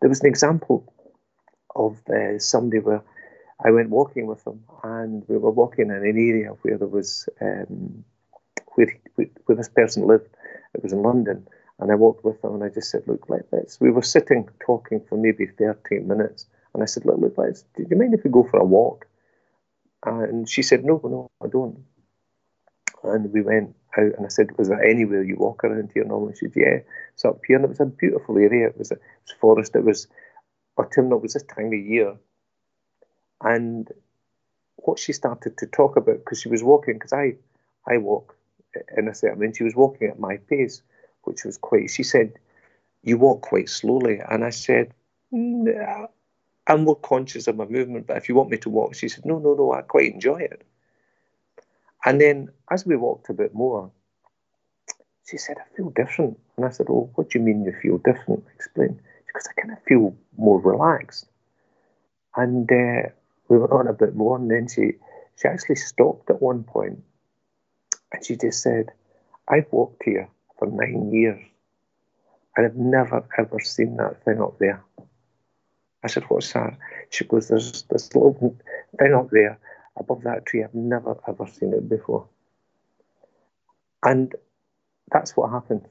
there 0.00 0.08
was 0.08 0.20
an 0.20 0.26
example 0.26 0.92
of 1.76 1.98
uh, 2.08 2.38
somebody 2.38 2.80
where 2.80 3.02
I 3.64 3.70
went 3.70 3.90
walking 3.90 4.26
with 4.26 4.42
them, 4.44 4.64
and 4.82 5.22
we 5.28 5.36
were 5.36 5.50
walking 5.50 5.86
in 5.86 5.90
an 5.90 6.04
area 6.04 6.50
where 6.62 6.78
there 6.78 6.88
was 6.88 7.28
um, 7.40 8.04
where, 8.74 8.98
where 9.16 9.56
this 9.56 9.68
person 9.68 10.06
lived. 10.06 10.28
It 10.74 10.82
was 10.82 10.92
in 10.92 11.02
London, 11.02 11.46
and 11.78 11.92
I 11.92 11.94
walked 11.94 12.24
with 12.24 12.40
them, 12.40 12.54
and 12.54 12.64
I 12.64 12.68
just 12.70 12.90
said, 12.90 13.02
"Look, 13.06 13.28
let, 13.28 13.52
us." 13.52 13.78
We 13.80 13.90
were 13.90 14.02
sitting 14.02 14.48
talking 14.64 15.00
for 15.08 15.18
maybe 15.18 15.46
thirteen 15.46 16.08
minutes, 16.08 16.46
and 16.72 16.82
I 16.82 16.86
said, 16.86 17.04
"Look, 17.04 17.18
look, 17.18 17.34
let's. 17.36 17.64
Do 17.76 17.86
you 17.88 17.96
mind 17.96 18.14
if 18.14 18.24
we 18.24 18.30
go 18.30 18.44
for 18.44 18.58
a 18.58 18.64
walk?" 18.64 19.06
And 20.04 20.48
she 20.48 20.62
said, 20.62 20.84
"No, 20.84 21.00
no, 21.04 21.30
I 21.42 21.48
don't." 21.48 21.84
And 23.02 23.32
we 23.32 23.42
went 23.42 23.74
out, 23.96 24.12
and 24.16 24.26
I 24.26 24.28
said, 24.28 24.56
"Was 24.58 24.68
there 24.68 24.82
anywhere 24.82 25.22
you 25.22 25.36
walk 25.36 25.64
around 25.64 25.90
here 25.92 26.04
normally?" 26.04 26.34
She 26.34 26.46
said, 26.46 26.56
"Yeah, 26.56 26.78
it's 27.14 27.24
up 27.24 27.40
here." 27.46 27.56
And 27.56 27.64
it 27.64 27.68
was 27.68 27.80
a 27.80 27.86
beautiful 27.86 28.36
area. 28.38 28.68
It 28.68 28.78
was 28.78 28.90
a 28.90 28.94
it 28.94 29.00
was 29.26 29.36
forest. 29.40 29.76
It 29.76 29.84
was 29.84 30.06
autumnal. 30.78 31.18
It 31.18 31.22
was 31.22 31.32
this 31.34 31.42
time 31.44 31.68
of 31.68 31.74
year, 31.74 32.16
and 33.42 33.90
what 34.76 34.98
she 34.98 35.12
started 35.12 35.56
to 35.58 35.66
talk 35.66 35.96
about 35.96 36.18
because 36.18 36.40
she 36.40 36.48
was 36.48 36.62
walking 36.62 36.94
because 36.94 37.12
I 37.12 37.36
I 37.86 37.98
walk 37.98 38.36
in 38.96 39.08
a 39.08 39.14
certain 39.14 39.38
way. 39.38 39.52
She 39.52 39.64
was 39.64 39.76
walking 39.76 40.08
at 40.08 40.18
my 40.18 40.36
pace, 40.38 40.82
which 41.24 41.44
was 41.44 41.58
quite. 41.58 41.90
She 41.90 42.02
said, 42.02 42.38
"You 43.02 43.18
walk 43.18 43.42
quite 43.42 43.68
slowly," 43.68 44.20
and 44.20 44.44
I 44.44 44.50
said, 44.50 44.94
nah, 45.32 46.08
"I'm 46.66 46.84
more 46.84 46.96
conscious 46.96 47.48
of 47.48 47.56
my 47.56 47.66
movement, 47.66 48.06
but 48.06 48.18
if 48.18 48.28
you 48.28 48.34
want 48.34 48.50
me 48.50 48.58
to 48.58 48.70
walk," 48.70 48.94
she 48.94 49.08
said, 49.08 49.24
"No, 49.26 49.38
no, 49.38 49.54
no. 49.54 49.72
I 49.72 49.82
quite 49.82 50.12
enjoy 50.12 50.40
it." 50.40 50.62
And 52.04 52.20
then 52.20 52.50
as 52.70 52.86
we 52.86 52.96
walked 52.96 53.28
a 53.28 53.34
bit 53.34 53.54
more, 53.54 53.90
she 55.26 55.36
said, 55.36 55.58
"I 55.58 55.76
feel 55.76 55.90
different," 55.90 56.38
and 56.56 56.64
I 56.66 56.70
said, 56.70 56.86
"Oh, 56.88 57.10
what 57.14 57.30
do 57.30 57.38
you 57.38 57.44
mean 57.44 57.64
you 57.64 57.72
feel 57.72 57.98
different? 57.98 58.44
Explain." 58.54 59.00
Because 59.26 59.48
I 59.48 59.60
kind 59.60 59.72
of 59.72 59.82
feel 59.84 60.16
more 60.36 60.60
relaxed. 60.60 61.28
And 62.36 62.70
uh, 62.70 63.10
we 63.48 63.58
went 63.58 63.72
on 63.72 63.86
a 63.86 63.92
bit 63.92 64.14
more, 64.14 64.36
and 64.36 64.50
then 64.50 64.66
she 64.68 64.94
she 65.36 65.48
actually 65.48 65.76
stopped 65.76 66.30
at 66.30 66.42
one 66.42 66.64
point, 66.64 67.02
and 68.12 68.24
she 68.24 68.36
just 68.36 68.62
said, 68.62 68.90
"I've 69.46 69.70
walked 69.70 70.02
here 70.04 70.28
for 70.58 70.66
nine 70.66 71.10
years, 71.12 71.44
and 72.56 72.66
I've 72.66 72.76
never 72.76 73.24
ever 73.38 73.60
seen 73.60 73.96
that 73.96 74.24
thing 74.24 74.40
up 74.40 74.58
there." 74.58 74.82
I 76.02 76.08
said, 76.08 76.24
"What's 76.24 76.52
that?" 76.54 76.78
She 77.10 77.24
goes, 77.24 77.48
"There's 77.48 77.82
this 77.82 78.14
little 78.14 78.56
thing 78.98 79.14
up 79.14 79.30
there 79.30 79.58
above 79.96 80.22
that 80.22 80.46
tree. 80.46 80.62
I've 80.62 80.74
never 80.74 81.16
ever 81.26 81.46
seen 81.46 81.72
it 81.72 81.88
before." 81.88 82.28
And 84.02 84.34
that's 85.12 85.36
what 85.36 85.50
happens. 85.50 85.86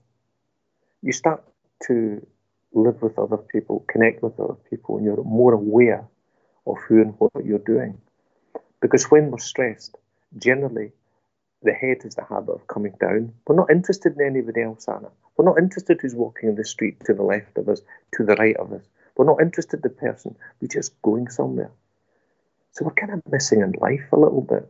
You 1.01 1.11
start 1.11 1.43
to 1.87 2.25
live 2.73 3.01
with 3.01 3.17
other 3.17 3.37
people, 3.37 3.85
connect 3.87 4.21
with 4.21 4.39
other 4.39 4.57
people, 4.69 4.97
and 4.97 5.05
you're 5.05 5.23
more 5.23 5.53
aware 5.53 6.07
of 6.65 6.77
who 6.87 7.01
and 7.01 7.15
what 7.19 7.45
you're 7.45 7.59
doing. 7.59 7.99
Because 8.81 9.09
when 9.11 9.31
we're 9.31 9.39
stressed, 9.39 9.97
generally 10.37 10.91
the 11.63 11.73
head 11.73 11.97
is 12.05 12.15
the 12.15 12.23
habit 12.23 12.53
of 12.53 12.67
coming 12.67 12.93
down. 12.99 13.33
We're 13.45 13.55
not 13.55 13.71
interested 13.71 14.17
in 14.17 14.25
anybody 14.25 14.61
else, 14.61 14.87
Anna. 14.87 15.09
We're 15.35 15.45
not 15.45 15.57
interested 15.57 15.99
who's 16.01 16.15
walking 16.15 16.49
in 16.49 16.55
the 16.55 16.65
street 16.65 16.99
to 17.05 17.13
the 17.13 17.23
left 17.23 17.57
of 17.57 17.67
us, 17.67 17.81
to 18.13 18.23
the 18.23 18.35
right 18.35 18.55
of 18.57 18.71
us. 18.71 18.83
We're 19.17 19.25
not 19.25 19.41
interested 19.41 19.77
in 19.77 19.81
the 19.81 19.89
person. 19.89 20.35
We're 20.61 20.67
just 20.69 21.01
going 21.01 21.27
somewhere. 21.29 21.71
So 22.71 22.85
we're 22.85 22.91
kind 22.91 23.13
of 23.13 23.21
missing 23.31 23.61
in 23.61 23.73
life 23.79 24.05
a 24.11 24.19
little 24.19 24.41
bit. 24.41 24.69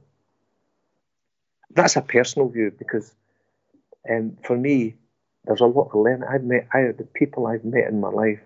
That's 1.72 1.96
a 1.96 2.02
personal 2.02 2.50
view 2.50 2.72
because 2.78 3.14
um, 4.10 4.38
for 4.44 4.58
me, 4.58 4.96
there's 5.46 5.62
a 5.62 5.66
lot 5.66 5.90
of 5.94 5.96
learning. 5.96 6.28
I've 6.30 6.44
met 6.44 6.68
I, 6.74 6.92
the 6.98 7.08
people 7.14 7.48
I've 7.48 7.66
met 7.66 7.88
in 7.88 8.00
my 8.00 8.10
life 8.10 8.40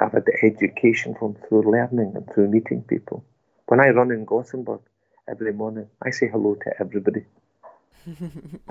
I've 0.00 0.12
had 0.12 0.24
the 0.24 0.36
education 0.42 1.14
from 1.14 1.34
through 1.34 1.70
learning 1.70 2.12
and 2.14 2.26
through 2.32 2.48
meeting 2.48 2.82
people. 2.82 3.24
When 3.66 3.80
I 3.80 3.90
run 3.90 4.10
in 4.10 4.24
Gothenburg 4.24 4.80
every 5.28 5.52
morning, 5.52 5.88
I 6.02 6.10
say 6.10 6.28
hello 6.28 6.54
to 6.54 6.72
everybody. 6.80 7.24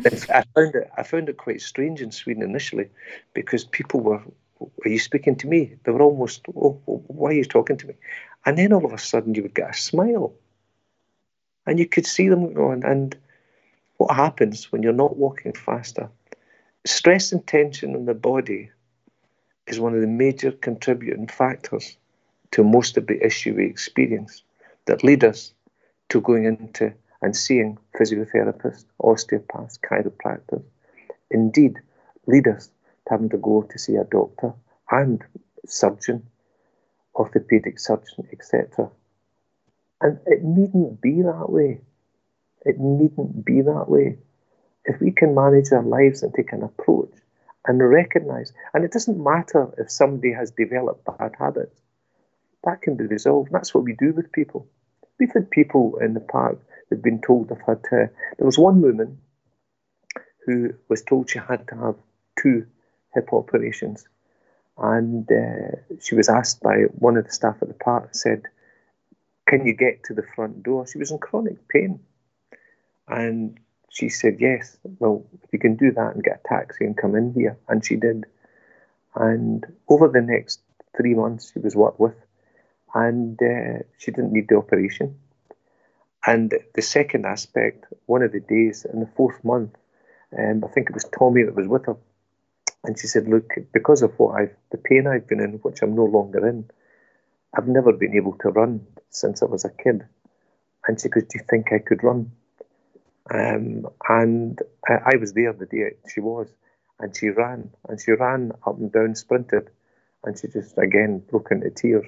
I 0.05 0.43
found 0.55 0.75
it 0.75 0.91
I 0.97 1.03
found 1.03 1.29
it 1.29 1.37
quite 1.37 1.61
strange 1.61 2.01
in 2.01 2.11
Sweden 2.11 2.43
initially 2.43 2.89
because 3.33 3.63
people 3.63 4.01
were 4.01 4.21
are 4.85 4.89
you 4.89 4.99
speaking 4.99 5.35
to 5.37 5.47
me? 5.47 5.75
They 5.83 5.91
were 5.91 6.03
almost, 6.03 6.45
oh, 6.55 6.79
why 6.85 7.29
are 7.31 7.33
you 7.33 7.45
talking 7.45 7.77
to 7.77 7.87
me? 7.87 7.95
And 8.45 8.57
then 8.57 8.73
all 8.73 8.85
of 8.85 8.93
a 8.93 8.97
sudden 8.97 9.35
you 9.35 9.43
would 9.43 9.53
get 9.53 9.69
a 9.69 9.73
smile. 9.73 10.33
And 11.65 11.77
you 11.77 11.87
could 11.87 12.05
see 12.05 12.27
them 12.27 12.53
going. 12.53 12.83
And 12.83 13.15
what 13.97 14.15
happens 14.15 14.71
when 14.71 14.81
you're 14.81 14.93
not 14.93 15.17
walking 15.17 15.53
faster? 15.53 16.09
Stress 16.85 17.31
and 17.31 17.45
tension 17.45 17.93
in 17.93 18.05
the 18.05 18.15
body 18.15 18.71
is 19.67 19.79
one 19.79 19.93
of 19.93 20.01
the 20.01 20.07
major 20.07 20.51
contributing 20.51 21.27
factors 21.27 21.97
to 22.51 22.63
most 22.63 22.97
of 22.97 23.07
the 23.07 23.23
issue 23.23 23.55
we 23.55 23.65
experience 23.65 24.43
that 24.85 25.03
lead 25.03 25.23
us 25.23 25.53
to 26.09 26.19
going 26.21 26.45
into 26.45 26.93
and 27.21 27.35
seeing 27.35 27.77
physiotherapists, 27.97 28.85
osteopaths, 28.99 29.77
chiropractors, 29.77 30.63
indeed 31.29 31.79
lead 32.25 32.47
us 32.47 32.67
to 33.05 33.11
having 33.11 33.29
to 33.29 33.37
go 33.37 33.61
to 33.61 33.79
see 33.79 33.95
a 33.95 34.03
doctor 34.05 34.53
and 34.89 35.23
surgeon, 35.65 36.25
orthopedic 37.15 37.79
surgeon, 37.79 38.27
etc. 38.31 38.89
And 40.01 40.19
it 40.25 40.43
needn't 40.43 41.01
be 41.01 41.21
that 41.21 41.49
way. 41.49 41.81
It 42.65 42.79
needn't 42.79 43.45
be 43.45 43.61
that 43.61 43.89
way. 43.89 44.17
If 44.85 44.99
we 44.99 45.11
can 45.11 45.35
manage 45.35 45.71
our 45.71 45.83
lives 45.83 46.23
and 46.23 46.33
take 46.33 46.53
an 46.53 46.63
approach 46.63 47.13
and 47.65 47.87
recognize. 47.87 48.53
And 48.73 48.83
it 48.83 48.91
doesn't 48.91 49.23
matter 49.23 49.69
if 49.77 49.91
somebody 49.91 50.33
has 50.33 50.51
developed 50.51 51.05
bad 51.05 51.33
habits, 51.37 51.79
that 52.63 52.81
can 52.81 52.95
be 52.95 53.05
resolved. 53.05 53.51
That's 53.51 53.73
what 53.73 53.83
we 53.83 53.93
do 53.93 54.13
with 54.13 54.31
people. 54.31 54.67
We've 55.19 55.33
had 55.33 55.49
people 55.49 55.97
in 56.01 56.13
the 56.13 56.19
park 56.19 56.59
that've 56.89 57.03
been 57.03 57.21
told 57.21 57.49
they've 57.49 57.57
had 57.65 57.83
to. 57.85 58.09
There 58.37 58.45
was 58.45 58.57
one 58.57 58.81
woman 58.81 59.19
who 60.45 60.73
was 60.89 61.03
told 61.03 61.29
she 61.29 61.39
had 61.39 61.67
to 61.67 61.75
have 61.75 61.95
two 62.39 62.65
hip 63.13 63.29
operations, 63.31 64.07
And 64.77 65.29
uh, 65.31 65.95
she 65.99 66.15
was 66.15 66.29
asked 66.29 66.61
by 66.61 66.83
one 66.93 67.17
of 67.17 67.25
the 67.25 67.31
staff 67.31 67.57
at 67.61 67.67
the 67.67 67.73
park, 67.73 68.09
said, 68.13 68.43
Can 69.47 69.65
you 69.65 69.73
get 69.73 70.03
to 70.05 70.13
the 70.13 70.23
front 70.35 70.63
door? 70.63 70.87
She 70.87 70.97
was 70.97 71.11
in 71.11 71.19
chronic 71.19 71.67
pain. 71.67 71.99
And 73.07 73.59
she 73.89 74.09
said, 74.09 74.37
Yes, 74.39 74.77
well, 74.99 75.25
if 75.43 75.51
you 75.51 75.59
can 75.59 75.75
do 75.75 75.91
that 75.91 76.15
and 76.15 76.23
get 76.23 76.41
a 76.43 76.47
taxi 76.47 76.85
and 76.85 76.97
come 76.97 77.15
in 77.15 77.33
here. 77.33 77.57
And 77.67 77.85
she 77.85 77.95
did. 77.97 78.25
And 79.15 79.65
over 79.89 80.07
the 80.07 80.21
next 80.21 80.61
three 80.95 81.13
months, 81.13 81.51
she 81.53 81.59
was 81.59 81.75
worked 81.75 81.99
with, 81.99 82.15
and 82.93 83.39
uh, 83.41 83.83
she 83.97 84.11
didn't 84.11 84.31
need 84.31 84.47
the 84.47 84.57
operation. 84.57 85.19
And 86.25 86.53
the 86.75 86.81
second 86.81 87.25
aspect, 87.25 87.85
one 88.05 88.21
of 88.21 88.31
the 88.31 88.39
days 88.39 88.85
in 88.85 88.99
the 88.99 89.09
fourth 89.17 89.43
month, 89.43 89.75
um, 90.37 90.63
I 90.63 90.67
think 90.67 90.89
it 90.89 90.93
was 90.93 91.05
Tommy 91.05 91.43
that 91.43 91.55
was 91.55 91.67
with 91.67 91.85
her, 91.85 91.97
and 92.83 92.97
she 92.99 93.07
said, 93.07 93.27
"Look, 93.27 93.53
because 93.73 94.01
of 94.01 94.17
what 94.17 94.35
I've, 94.39 94.55
the 94.71 94.77
pain 94.77 95.07
I've 95.07 95.27
been 95.27 95.39
in, 95.39 95.53
which 95.63 95.81
I'm 95.81 95.95
no 95.95 96.05
longer 96.05 96.47
in, 96.47 96.69
I've 97.53 97.67
never 97.67 97.93
been 97.93 98.15
able 98.15 98.37
to 98.39 98.49
run 98.49 98.85
since 99.09 99.41
I 99.41 99.45
was 99.45 99.65
a 99.65 99.69
kid." 99.69 100.05
And 100.87 100.99
she 100.99 101.09
goes, 101.09 101.23
"Do 101.23 101.39
you 101.39 101.45
think 101.49 101.71
I 101.71 101.79
could 101.79 102.03
run?" 102.03 102.31
Um, 103.29 103.87
and 104.09 104.59
I, 104.87 105.13
I 105.13 105.15
was 105.17 105.33
there 105.33 105.53
the 105.53 105.65
day 105.65 105.95
she 106.11 106.19
was, 106.21 106.47
and 106.99 107.15
she 107.15 107.29
ran, 107.29 107.71
and 107.87 107.99
she 107.99 108.11
ran 108.11 108.51
up 108.65 108.77
and 108.79 108.91
down, 108.91 109.15
sprinted, 109.15 109.69
and 110.23 110.37
she 110.37 110.47
just 110.47 110.77
again 110.77 111.19
broke 111.19 111.51
into 111.51 111.69
tears, 111.69 112.05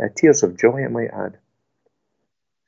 uh, 0.00 0.08
tears 0.14 0.42
of 0.42 0.56
joy, 0.56 0.84
I 0.84 0.88
might 0.88 1.10
add. 1.10 1.38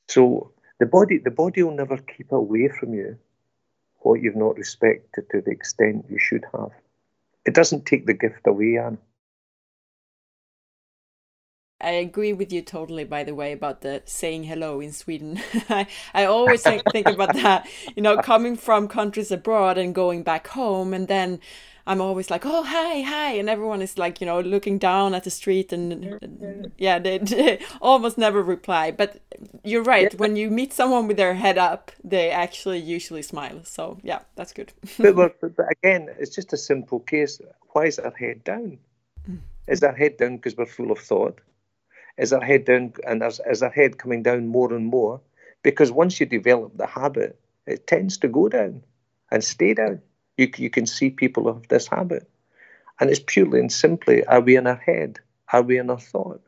So 0.09 0.53
the 0.79 0.87
body, 0.87 1.19
the 1.19 1.31
body 1.31 1.63
will 1.63 1.75
never 1.75 1.97
keep 1.97 2.33
away 2.33 2.69
from 2.69 2.95
you 2.95 3.19
what 4.01 4.21
you've 4.21 4.37
not 4.37 4.57
respected 4.57 5.29
to 5.31 5.41
the 5.43 5.51
extent 5.51 6.07
you 6.09 6.19
should 6.19 6.45
have. 6.53 6.73
It 7.45 7.55
doesn't 7.55 7.87
take 7.87 8.07
the 8.07 8.15
gift 8.15 8.47
away, 8.47 8.79
Anne. 8.79 8.99
I 11.83 11.93
agree 11.93 12.35
with 12.35 12.53
you 12.53 12.61
totally, 12.61 13.05
by 13.05 13.25
the 13.25 13.35
way, 13.35 13.53
about 13.53 13.81
the 13.81 14.03
saying 14.05 14.45
hello 14.45 14.81
in 14.81 14.93
Sweden. 14.93 15.41
I, 15.71 15.87
I 16.13 16.27
always 16.27 16.63
think, 16.63 16.83
think 16.93 17.09
about 17.09 17.35
that, 17.35 17.67
you 17.97 18.03
know, 18.03 18.19
coming 18.19 18.57
from 18.57 18.87
countries 18.87 19.31
abroad 19.31 19.79
and 19.79 19.95
going 19.95 20.23
back 20.23 20.49
home, 20.49 20.93
and 20.93 21.09
then 21.09 21.41
I'm 21.91 22.01
always 22.01 22.31
like, 22.31 22.47
oh, 22.47 22.63
hi, 22.63 23.01
hi. 23.01 23.33
And 23.33 23.51
everyone 23.51 23.83
is 23.83 23.99
like, 23.99 24.21
you 24.21 24.27
know, 24.29 24.39
looking 24.41 24.79
down 24.79 25.13
at 25.13 25.25
the 25.25 25.31
street 25.31 25.73
and 25.73 26.71
yeah, 26.79 27.01
they, 27.01 27.19
they 27.19 27.59
almost 27.83 28.17
never 28.17 28.45
reply. 28.45 28.93
But 28.93 29.21
you're 29.65 29.83
right. 29.83 30.15
When 30.17 30.37
you 30.37 30.51
meet 30.51 30.73
someone 30.73 31.09
with 31.09 31.17
their 31.17 31.35
head 31.35 31.59
up, 31.59 31.91
they 32.05 32.31
actually 32.31 32.79
usually 32.79 33.23
smile. 33.23 33.65
So 33.65 33.99
yeah, 34.05 34.21
that's 34.37 34.53
good. 34.53 34.73
but, 34.99 35.17
but, 35.41 35.41
but, 35.41 35.67
again, 35.73 36.09
it's 36.17 36.33
just 36.33 36.53
a 36.53 36.57
simple 36.57 37.01
case. 37.01 37.41
Why 37.73 37.87
is 37.87 37.99
our 37.99 38.15
head 38.15 38.45
down? 38.45 38.79
Mm. 39.29 39.41
Is 39.67 39.83
our 39.83 39.93
head 39.93 40.17
down 40.17 40.37
because 40.37 40.57
we're 40.57 40.67
full 40.67 40.93
of 40.93 41.01
thought? 41.01 41.41
Is 42.19 42.33
our 42.33 42.41
head 42.41 42.67
down 42.67 42.93
and 43.05 43.21
is, 43.21 43.41
is 43.51 43.65
our 43.65 43.71
head 43.71 43.99
coming 43.99 44.23
down 44.23 44.47
more 44.47 44.73
and 44.73 44.87
more? 44.87 45.21
Because 45.65 45.91
once 45.91 46.21
you 46.21 46.27
develop 46.27 46.77
the 46.77 46.87
habit, 46.87 47.37
it 47.67 47.89
tends 47.89 48.17
to 48.19 48.29
go 48.29 48.49
down 48.49 48.85
and 49.33 49.43
stay 49.43 49.75
down. 49.75 50.03
You, 50.41 50.51
you 50.57 50.71
can 50.71 50.87
see 50.87 51.11
people 51.11 51.49
of 51.49 51.69
this 51.69 51.87
habit. 51.87 52.29
And 52.99 53.11
it's 53.11 53.21
purely 53.25 53.61
and 53.61 53.71
simply 53.71 54.25
are 54.25 54.41
we 54.41 54.57
in 54.57 54.67
our 54.67 54.77
head? 54.77 55.21
Are 55.53 55.63
we 55.63 55.79
in 55.79 55.91
our 55.91 55.99
thought? 55.99 56.41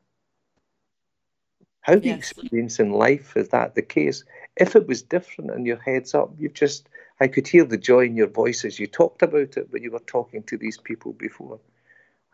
How 1.83 1.97
do 1.97 2.09
you 2.09 2.15
experience 2.15 2.79
in 2.79 2.93
life 2.93 3.37
is 3.37 3.49
that 3.51 3.75
the 3.75 3.83
case? 3.83 4.25
If 4.57 4.77
it 4.77 4.87
was 4.87 5.03
different 5.03 5.51
and 5.51 5.67
your 5.67 5.79
head's 5.79 6.15
up, 6.15 6.33
you 6.39 6.49
just, 6.49 6.89
I 7.21 7.27
could 7.27 7.47
hear 7.47 7.65
the 7.65 7.77
joy 7.77 8.07
in 8.07 8.17
your 8.17 8.29
voice 8.29 8.65
as 8.65 8.79
you 8.79 8.87
talked 8.87 9.21
about 9.21 9.57
it 9.57 9.67
when 9.71 9.83
you 9.83 9.91
were 9.91 9.99
talking 10.07 10.43
to 10.45 10.57
these 10.57 10.79
people 10.79 11.13
before. 11.13 11.59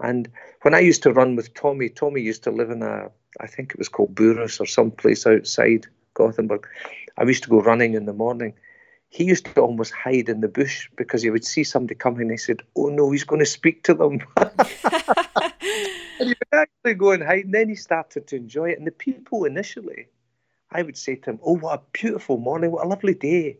And 0.00 0.28
when 0.62 0.74
I 0.74 0.80
used 0.80 1.02
to 1.04 1.12
run 1.12 1.34
with 1.34 1.54
Tommy, 1.54 1.88
Tommy 1.88 2.20
used 2.20 2.44
to 2.44 2.52
live 2.52 2.70
in 2.70 2.82
a, 2.82 3.10
I 3.40 3.46
think 3.48 3.72
it 3.72 3.78
was 3.78 3.88
called 3.88 4.14
Burris 4.14 4.60
or 4.60 4.66
some 4.66 4.92
place 4.92 5.26
outside 5.26 5.86
Gothenburg. 6.14 6.68
I 7.16 7.24
used 7.24 7.42
to 7.44 7.50
go 7.50 7.60
running 7.60 7.94
in 7.94 8.04
the 8.04 8.12
morning 8.12 8.54
he 9.10 9.24
used 9.24 9.46
to 9.46 9.60
almost 9.60 9.92
hide 9.92 10.28
in 10.28 10.40
the 10.40 10.48
bush 10.48 10.88
because 10.96 11.22
he 11.22 11.30
would 11.30 11.44
see 11.44 11.64
somebody 11.64 11.94
coming 11.94 12.22
and 12.22 12.30
he 12.30 12.36
said, 12.36 12.62
Oh 12.76 12.88
no, 12.88 13.10
he's 13.10 13.24
going 13.24 13.40
to 13.40 13.46
speak 13.46 13.82
to 13.84 13.94
them. 13.94 14.20
and 14.36 14.52
he 16.18 16.28
would 16.28 16.52
actually 16.52 16.94
go 16.94 17.12
and 17.12 17.22
hide. 17.22 17.46
And 17.46 17.54
then 17.54 17.68
he 17.68 17.74
started 17.74 18.26
to 18.28 18.36
enjoy 18.36 18.70
it. 18.70 18.78
And 18.78 18.86
the 18.86 18.92
people 18.92 19.44
initially, 19.44 20.08
I 20.70 20.82
would 20.82 20.96
say 20.96 21.14
to 21.16 21.30
him, 21.30 21.40
Oh, 21.42 21.56
what 21.56 21.80
a 21.80 21.82
beautiful 21.92 22.36
morning, 22.36 22.70
what 22.70 22.84
a 22.84 22.88
lovely 22.88 23.14
day. 23.14 23.58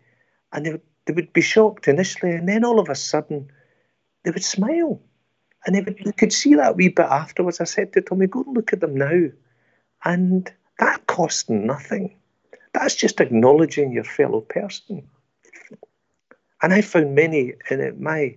And 0.52 0.66
they 0.66 0.72
would, 0.72 0.82
they 1.06 1.14
would 1.14 1.32
be 1.32 1.40
shocked 1.40 1.88
initially. 1.88 2.32
And 2.32 2.48
then 2.48 2.64
all 2.64 2.78
of 2.78 2.90
a 2.90 2.94
sudden, 2.94 3.50
they 4.24 4.30
would 4.30 4.44
smile. 4.44 5.00
And 5.64 5.74
they 5.74 5.80
would, 5.80 5.98
you 6.04 6.12
could 6.12 6.32
see 6.32 6.54
that 6.56 6.76
wee 6.76 6.88
bit 6.88 7.06
afterwards. 7.06 7.60
I 7.60 7.64
said 7.64 7.94
to 7.94 8.02
Tommy, 8.02 8.26
Go 8.26 8.42
and 8.42 8.54
look 8.54 8.74
at 8.74 8.80
them 8.80 8.96
now. 8.96 9.28
And 10.04 10.52
that 10.78 11.06
cost 11.06 11.48
nothing. 11.48 12.16
That's 12.74 12.94
just 12.94 13.20
acknowledging 13.20 13.92
your 13.92 14.04
fellow 14.04 14.42
person. 14.42 15.08
And 16.62 16.72
I 16.72 16.80
found 16.80 17.14
many 17.14 17.54
in 17.70 18.02
my 18.02 18.36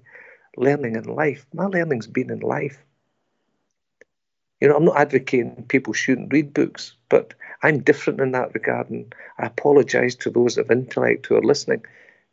learning 0.57 0.95
in 0.95 1.03
life. 1.03 1.45
My 1.53 1.65
learning's 1.65 2.07
been 2.07 2.29
in 2.29 2.39
life. 2.39 2.83
You 4.59 4.67
know, 4.67 4.75
I'm 4.75 4.85
not 4.85 4.97
advocating 4.97 5.65
people 5.67 5.93
shouldn't 5.93 6.31
read 6.31 6.53
books, 6.53 6.93
but 7.09 7.33
I'm 7.63 7.81
different 7.81 8.21
in 8.21 8.31
that 8.33 8.53
regard. 8.53 8.89
And 8.91 9.13
I 9.39 9.47
apologise 9.47 10.15
to 10.17 10.29
those 10.29 10.57
of 10.57 10.69
intellect 10.69 11.25
who 11.25 11.35
are 11.35 11.41
listening. 11.41 11.83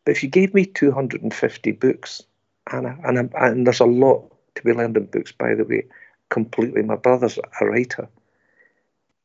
But 0.04 0.12
if 0.12 0.22
you 0.22 0.28
gave 0.28 0.52
me 0.52 0.66
250 0.66 1.72
books, 1.72 2.22
and, 2.70 2.86
and, 2.86 3.32
and 3.34 3.66
there's 3.66 3.80
a 3.80 3.86
lot 3.86 4.30
to 4.56 4.62
be 4.62 4.72
learned 4.72 4.96
in 4.98 5.06
books, 5.06 5.32
by 5.32 5.54
the 5.54 5.64
way, 5.64 5.86
completely. 6.28 6.82
My 6.82 6.96
brother's 6.96 7.38
a 7.60 7.66
writer. 7.66 8.08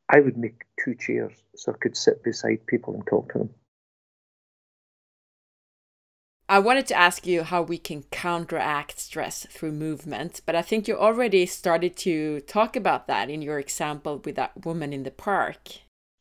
I 0.09 0.19
would 0.19 0.37
make 0.37 0.63
two 0.83 0.95
chairs 0.95 1.33
so 1.55 1.73
I 1.73 1.77
could 1.77 1.97
sit 1.97 2.23
beside 2.23 2.65
people 2.67 2.93
and 2.93 3.05
talk 3.05 3.33
to 3.33 3.39
them. 3.39 3.49
I 6.53 6.59
wanted 6.59 6.85
to 6.89 6.95
ask 6.95 7.25
you 7.25 7.41
how 7.41 7.63
we 7.63 7.79
can 7.79 8.03
counteract 8.11 8.99
stress 8.99 9.47
through 9.49 9.71
movement, 9.71 10.41
but 10.45 10.55
I 10.55 10.61
think 10.61 10.87
you 10.87 10.95
already 10.95 11.47
started 11.47 11.97
to 12.05 12.41
talk 12.41 12.75
about 12.75 13.07
that 13.07 13.27
in 13.27 13.41
your 13.41 13.57
example 13.57 14.21
with 14.23 14.35
that 14.35 14.63
woman 14.63 14.93
in 14.93 15.01
the 15.01 15.09
park. 15.09 15.69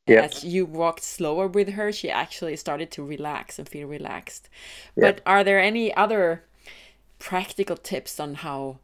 Yes. 0.07 0.37
As 0.37 0.45
you 0.45 0.65
walked 0.65 1.03
slower 1.03 1.47
with 1.49 1.75
her, 1.75 1.93
she 1.93 2.11
actually 2.11 2.57
started 2.57 2.91
to 2.93 3.05
relax 3.05 3.59
and 3.59 3.69
feel 3.69 3.87
relaxed. 3.87 4.49
But 4.97 5.21
are 5.27 5.45
there 5.45 5.61
any 5.61 5.95
other 5.95 6.45
practical 7.19 7.77
tips 7.77 8.19
on 8.19 8.37
how 8.37 8.79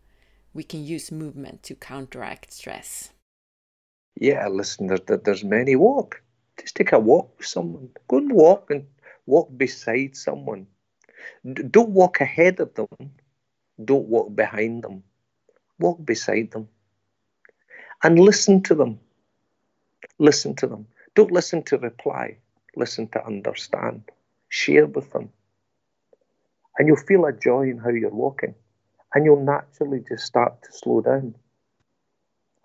we 0.52 0.64
can 0.64 0.84
use 0.84 1.10
movement 1.10 1.62
to 1.62 1.74
counteract 1.74 2.52
stress? 2.52 3.12
Yeah, 4.20 4.48
listen, 4.48 4.86
there's, 4.86 5.00
there's 5.24 5.44
many. 5.44 5.76
Walk. 5.76 6.20
Just 6.60 6.76
take 6.76 6.92
a 6.92 6.98
walk 6.98 7.38
with 7.38 7.46
someone. 7.46 7.88
Go 8.06 8.18
and 8.18 8.32
walk 8.34 8.70
and 8.70 8.84
walk 9.24 9.48
beside 9.56 10.14
someone 10.14 10.66
don't 11.70 11.90
walk 11.90 12.20
ahead 12.20 12.60
of 12.60 12.74
them. 12.74 12.88
Don't 13.84 14.08
walk 14.08 14.34
behind 14.34 14.82
them. 14.82 15.02
Walk 15.78 16.04
beside 16.04 16.50
them. 16.50 16.68
And 18.02 18.18
listen 18.18 18.62
to 18.64 18.74
them. 18.74 19.00
Listen 20.18 20.54
to 20.56 20.66
them. 20.66 20.86
Don't 21.14 21.32
listen 21.32 21.62
to 21.64 21.78
reply. 21.78 22.38
Listen 22.76 23.08
to 23.08 23.24
understand. 23.24 24.02
Share 24.48 24.86
with 24.86 25.10
them. 25.12 25.30
And 26.78 26.86
you'll 26.86 26.96
feel 26.96 27.24
a 27.24 27.32
joy 27.32 27.62
in 27.62 27.78
how 27.78 27.90
you're 27.90 28.10
walking. 28.10 28.54
And 29.14 29.24
you'll 29.24 29.44
naturally 29.44 30.04
just 30.08 30.24
start 30.26 30.62
to 30.62 30.72
slow 30.72 31.00
down. 31.00 31.34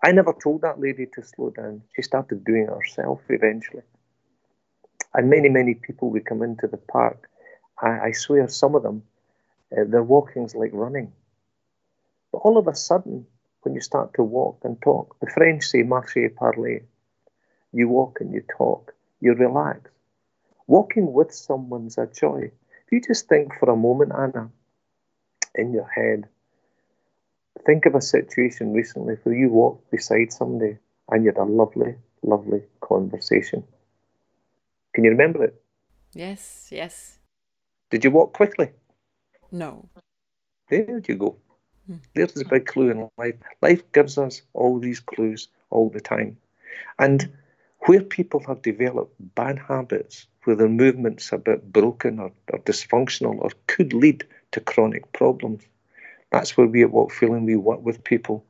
I 0.04 0.12
never 0.12 0.32
told 0.32 0.62
that 0.62 0.80
lady 0.80 1.06
to 1.14 1.22
slow 1.24 1.50
down. 1.50 1.82
She 1.96 2.02
started 2.02 2.44
doing 2.44 2.64
it 2.64 2.68
herself 2.68 3.22
eventually. 3.28 3.82
And 5.14 5.30
many, 5.30 5.48
many 5.48 5.74
people 5.74 6.10
would 6.10 6.26
come 6.26 6.42
into 6.42 6.66
the 6.66 6.76
park 6.76 7.28
I, 7.84 8.06
I 8.06 8.12
swear 8.12 8.48
some 8.48 8.74
of 8.74 8.82
them, 8.82 9.02
uh, 9.72 9.84
their 9.86 10.02
walking's 10.02 10.54
like 10.54 10.70
running. 10.72 11.12
But 12.32 12.38
all 12.38 12.56
of 12.58 12.66
a 12.66 12.74
sudden, 12.74 13.26
when 13.62 13.74
you 13.74 13.80
start 13.80 14.14
to 14.14 14.22
walk 14.22 14.60
and 14.64 14.80
talk, 14.80 15.16
the 15.20 15.30
French 15.30 15.64
say 15.64 15.82
marcher 15.82 16.28
parler. 16.30 16.80
You 17.72 17.88
walk 17.88 18.18
and 18.20 18.32
you 18.32 18.42
talk, 18.56 18.94
you 19.20 19.34
relax. 19.34 19.90
Walking 20.66 21.12
with 21.12 21.32
someone's 21.32 21.98
a 21.98 22.06
joy. 22.06 22.50
If 22.86 22.92
you 22.92 23.00
just 23.00 23.28
think 23.28 23.52
for 23.58 23.70
a 23.70 23.76
moment, 23.76 24.12
Anna, 24.16 24.50
in 25.54 25.72
your 25.72 25.88
head, 25.88 26.28
think 27.66 27.86
of 27.86 27.94
a 27.94 28.00
situation 28.00 28.72
recently 28.72 29.14
where 29.22 29.34
you 29.34 29.48
walked 29.48 29.90
beside 29.90 30.32
somebody 30.32 30.78
and 31.10 31.24
you 31.24 31.30
had 31.30 31.38
a 31.38 31.44
lovely, 31.44 31.96
lovely 32.22 32.62
conversation. 32.80 33.64
Can 34.94 35.04
you 35.04 35.10
remember 35.10 35.44
it? 35.44 35.60
Yes, 36.14 36.68
yes. 36.70 37.18
Did 37.94 38.02
you 38.02 38.10
walk 38.10 38.32
quickly? 38.32 38.70
No. 39.52 39.88
There 40.68 41.00
you 41.06 41.14
go. 41.14 41.36
Hmm. 41.86 41.98
There's 42.12 42.36
a 42.40 42.44
big 42.44 42.66
clue 42.66 42.90
in 42.90 43.08
life. 43.16 43.36
Life 43.62 43.92
gives 43.92 44.18
us 44.18 44.42
all 44.52 44.80
these 44.80 44.98
clues 44.98 45.46
all 45.70 45.90
the 45.90 46.00
time. 46.00 46.36
And 46.98 47.32
where 47.86 48.02
people 48.02 48.42
have 48.48 48.62
developed 48.62 49.14
bad 49.36 49.60
habits, 49.60 50.26
where 50.42 50.56
their 50.56 50.68
movement's 50.68 51.32
are 51.32 51.36
a 51.36 51.38
bit 51.38 51.72
broken 51.72 52.18
or, 52.18 52.32
or 52.52 52.58
dysfunctional 52.58 53.38
or 53.38 53.50
could 53.68 53.92
lead 53.92 54.26
to 54.50 54.60
chronic 54.60 55.12
problems, 55.12 55.62
that's 56.32 56.56
where 56.56 56.66
we 56.66 56.82
at 56.82 56.90
Walk 56.90 57.12
Feeling 57.12 57.46
we 57.46 57.54
work 57.54 57.84
with 57.84 58.02
people. 58.02 58.44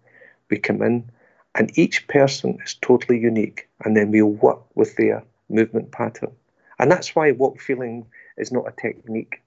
we 0.49 0.57
come 0.57 0.81
in, 0.81 1.11
and 1.55 1.79
each 1.79 2.09
person 2.09 2.57
is 2.65 2.79
totally 2.81 3.21
unique, 3.21 3.69
and 3.85 3.95
then 3.95 4.11
we 4.11 4.23
work 4.23 4.63
with 4.75 4.97
their 4.97 5.23
movement 5.51 5.93
pattern. 5.93 6.33
And 6.79 6.91
that's 6.91 7.15
why 7.15 7.31
walk 7.33 7.61
feeling 7.61 8.07
is 8.37 8.53
not 8.53 8.69
a 8.69 8.81
technique. 8.81 9.43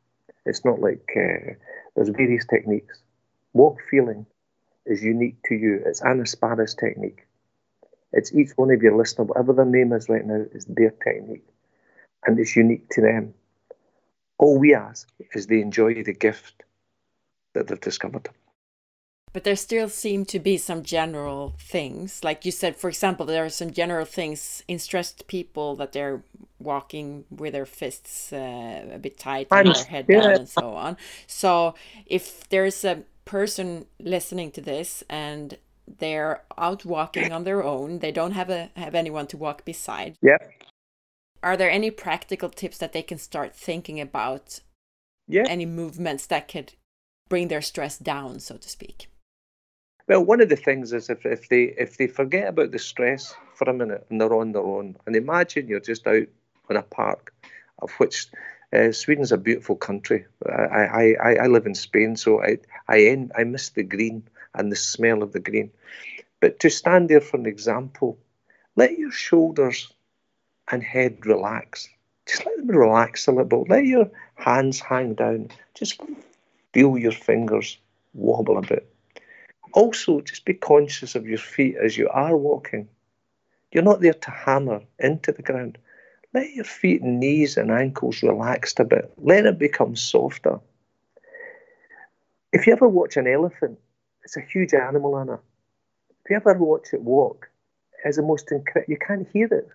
It's 0.45 0.63
not 0.63 0.79
like 0.79 1.09
uh, 1.15 1.53
there's 1.95 2.09
various 2.09 2.45
techniques. 2.45 2.99
Walk 3.53 3.79
feeling 3.89 4.25
is 4.85 5.03
unique 5.03 5.37
to 5.45 5.55
you. 5.55 5.81
It's 5.85 6.01
Anna 6.01 6.25
Sparre's 6.25 6.75
technique. 6.75 7.27
It's 8.13 8.33
each 8.33 8.51
one 8.55 8.71
of 8.71 8.81
your 8.81 8.95
listeners, 8.95 9.27
whatever 9.27 9.53
their 9.53 9.65
name 9.65 9.93
is 9.93 10.07
right 10.09 10.25
now, 10.25 10.45
is 10.53 10.65
their 10.65 10.91
technique. 10.91 11.47
And 12.25 12.39
it's 12.39 12.55
unique 12.55 12.89
to 12.91 13.01
them. 13.01 13.33
All 14.37 14.57
we 14.57 14.73
ask 14.73 15.07
is 15.33 15.47
they 15.47 15.61
enjoy 15.61 16.03
the 16.03 16.13
gift 16.13 16.63
that 17.53 17.67
they've 17.67 17.79
discovered. 17.79 18.29
But 19.33 19.43
there 19.43 19.55
still 19.55 19.89
seem 19.89 20.25
to 20.25 20.39
be 20.39 20.57
some 20.57 20.83
general 20.83 21.53
things. 21.59 22.23
Like 22.23 22.45
you 22.45 22.51
said, 22.51 22.75
for 22.75 22.87
example, 22.87 23.25
there 23.25 23.45
are 23.45 23.49
some 23.49 23.71
general 23.71 24.05
things 24.05 24.63
in 24.67 24.79
stressed 24.79 25.27
people 25.27 25.75
that 25.75 25.91
they're 25.91 26.23
walking 26.59 27.25
with 27.29 27.53
their 27.53 27.65
fists 27.65 28.33
uh, 28.33 28.89
a 28.91 28.97
bit 28.97 29.19
tight 29.19 29.47
and 29.51 29.67
their 29.67 29.83
head 29.83 30.07
down 30.07 30.31
and 30.31 30.49
so 30.49 30.73
on. 30.73 30.97
So 31.27 31.75
if 32.05 32.47
there's 32.49 32.83
a 32.83 33.03
person 33.25 33.85
listening 33.99 34.51
to 34.51 34.61
this 34.61 35.03
and 35.09 35.57
they're 35.99 36.43
out 36.57 36.85
walking 36.85 37.31
on 37.31 37.43
their 37.43 37.63
own, 37.63 37.99
they 37.99 38.11
don't 38.11 38.31
have 38.31 38.49
a 38.49 38.71
have 38.75 38.95
anyone 38.95 39.27
to 39.27 39.37
walk 39.37 39.65
beside. 39.65 40.17
Yeah. 40.21 40.37
Are 41.43 41.55
there 41.55 41.69
any 41.69 41.91
practical 41.91 42.49
tips 42.49 42.77
that 42.79 42.93
they 42.93 43.03
can 43.03 43.17
start 43.17 43.55
thinking 43.55 43.99
about? 43.99 44.61
Yeah. 45.27 45.43
Any 45.47 45.65
movements 45.65 46.25
that 46.27 46.47
could 46.47 46.73
bring 47.29 47.49
their 47.49 47.61
stress 47.61 47.97
down, 47.97 48.39
so 48.39 48.57
to 48.57 48.69
speak? 48.69 49.09
Well, 50.07 50.23
one 50.23 50.39
of 50.39 50.47
the 50.47 50.55
things 50.55 50.93
is 50.93 51.09
if, 51.09 51.25
if 51.25 51.49
they 51.49 51.63
if 51.63 51.97
they 51.97 52.07
forget 52.07 52.47
about 52.47 52.71
the 52.71 52.79
stress 52.79 53.35
for 53.55 53.69
a 53.69 53.73
minute 53.73 54.05
and 54.09 54.21
they're 54.21 54.33
on 54.33 54.53
their 54.53 54.63
own, 54.63 54.95
and 55.05 55.15
imagine 55.15 55.67
you're 55.67 55.81
just 55.81 56.07
out 56.07 56.27
in 56.69 56.77
a 56.77 56.81
park, 56.81 57.33
of 57.79 57.91
which 57.93 58.27
uh, 58.73 58.93
Sweden's 58.93 59.33
a 59.33 59.37
beautiful 59.37 59.75
country. 59.75 60.25
I, 60.47 61.13
I, 61.21 61.35
I 61.43 61.47
live 61.47 61.65
in 61.65 61.75
Spain, 61.75 62.15
so 62.15 62.41
I 62.41 62.59
I 62.87 63.01
end, 63.01 63.33
I 63.37 63.43
miss 63.43 63.69
the 63.69 63.83
green 63.83 64.23
and 64.53 64.71
the 64.71 64.77
smell 64.77 65.23
of 65.23 65.33
the 65.33 65.41
green. 65.41 65.71
But 66.39 66.59
to 66.61 66.69
stand 66.69 67.09
there 67.09 67.21
for 67.21 67.37
an 67.37 67.45
example, 67.45 68.17
let 68.77 68.97
your 68.97 69.11
shoulders 69.11 69.91
and 70.71 70.83
head 70.83 71.25
relax. 71.25 71.89
Just 72.25 72.45
let 72.45 72.57
them 72.57 72.67
relax 72.67 73.27
a 73.27 73.31
little. 73.31 73.63
Bit. 73.63 73.69
Let 73.69 73.85
your 73.85 74.09
hands 74.35 74.79
hang 74.79 75.15
down. 75.15 75.49
Just 75.73 75.99
feel 76.73 76.97
your 76.97 77.11
fingers 77.11 77.77
wobble 78.13 78.57
a 78.57 78.61
bit. 78.61 78.89
Also, 79.73 80.21
just 80.21 80.45
be 80.45 80.53
conscious 80.53 81.15
of 81.15 81.27
your 81.27 81.37
feet 81.37 81.75
as 81.75 81.97
you 81.97 82.09
are 82.09 82.35
walking. 82.35 82.87
You're 83.71 83.83
not 83.83 84.01
there 84.01 84.13
to 84.13 84.31
hammer 84.31 84.81
into 84.99 85.31
the 85.31 85.41
ground. 85.41 85.77
Let 86.33 86.53
your 86.53 86.65
feet 86.65 87.01
and 87.01 87.19
knees 87.19 87.57
and 87.57 87.71
ankles 87.71 88.23
relaxed 88.23 88.79
a 88.79 88.85
bit. 88.85 89.11
Let 89.17 89.45
it 89.45 89.59
become 89.59 89.95
softer. 89.95 90.59
If 92.53 92.67
you 92.67 92.73
ever 92.73 92.87
watch 92.87 93.17
an 93.17 93.27
elephant, 93.27 93.79
it's 94.23 94.37
a 94.37 94.41
huge 94.41 94.73
animal, 94.73 95.17
Anna. 95.17 95.39
If 96.23 96.29
you 96.29 96.35
ever 96.35 96.53
watch 96.53 96.87
it 96.93 97.01
walk, 97.01 97.49
it's 98.03 98.17
the 98.17 98.23
most 98.23 98.51
incredible. 98.51 98.91
You 98.91 98.97
can't 98.97 99.27
hear 99.31 99.47
it 99.47 99.69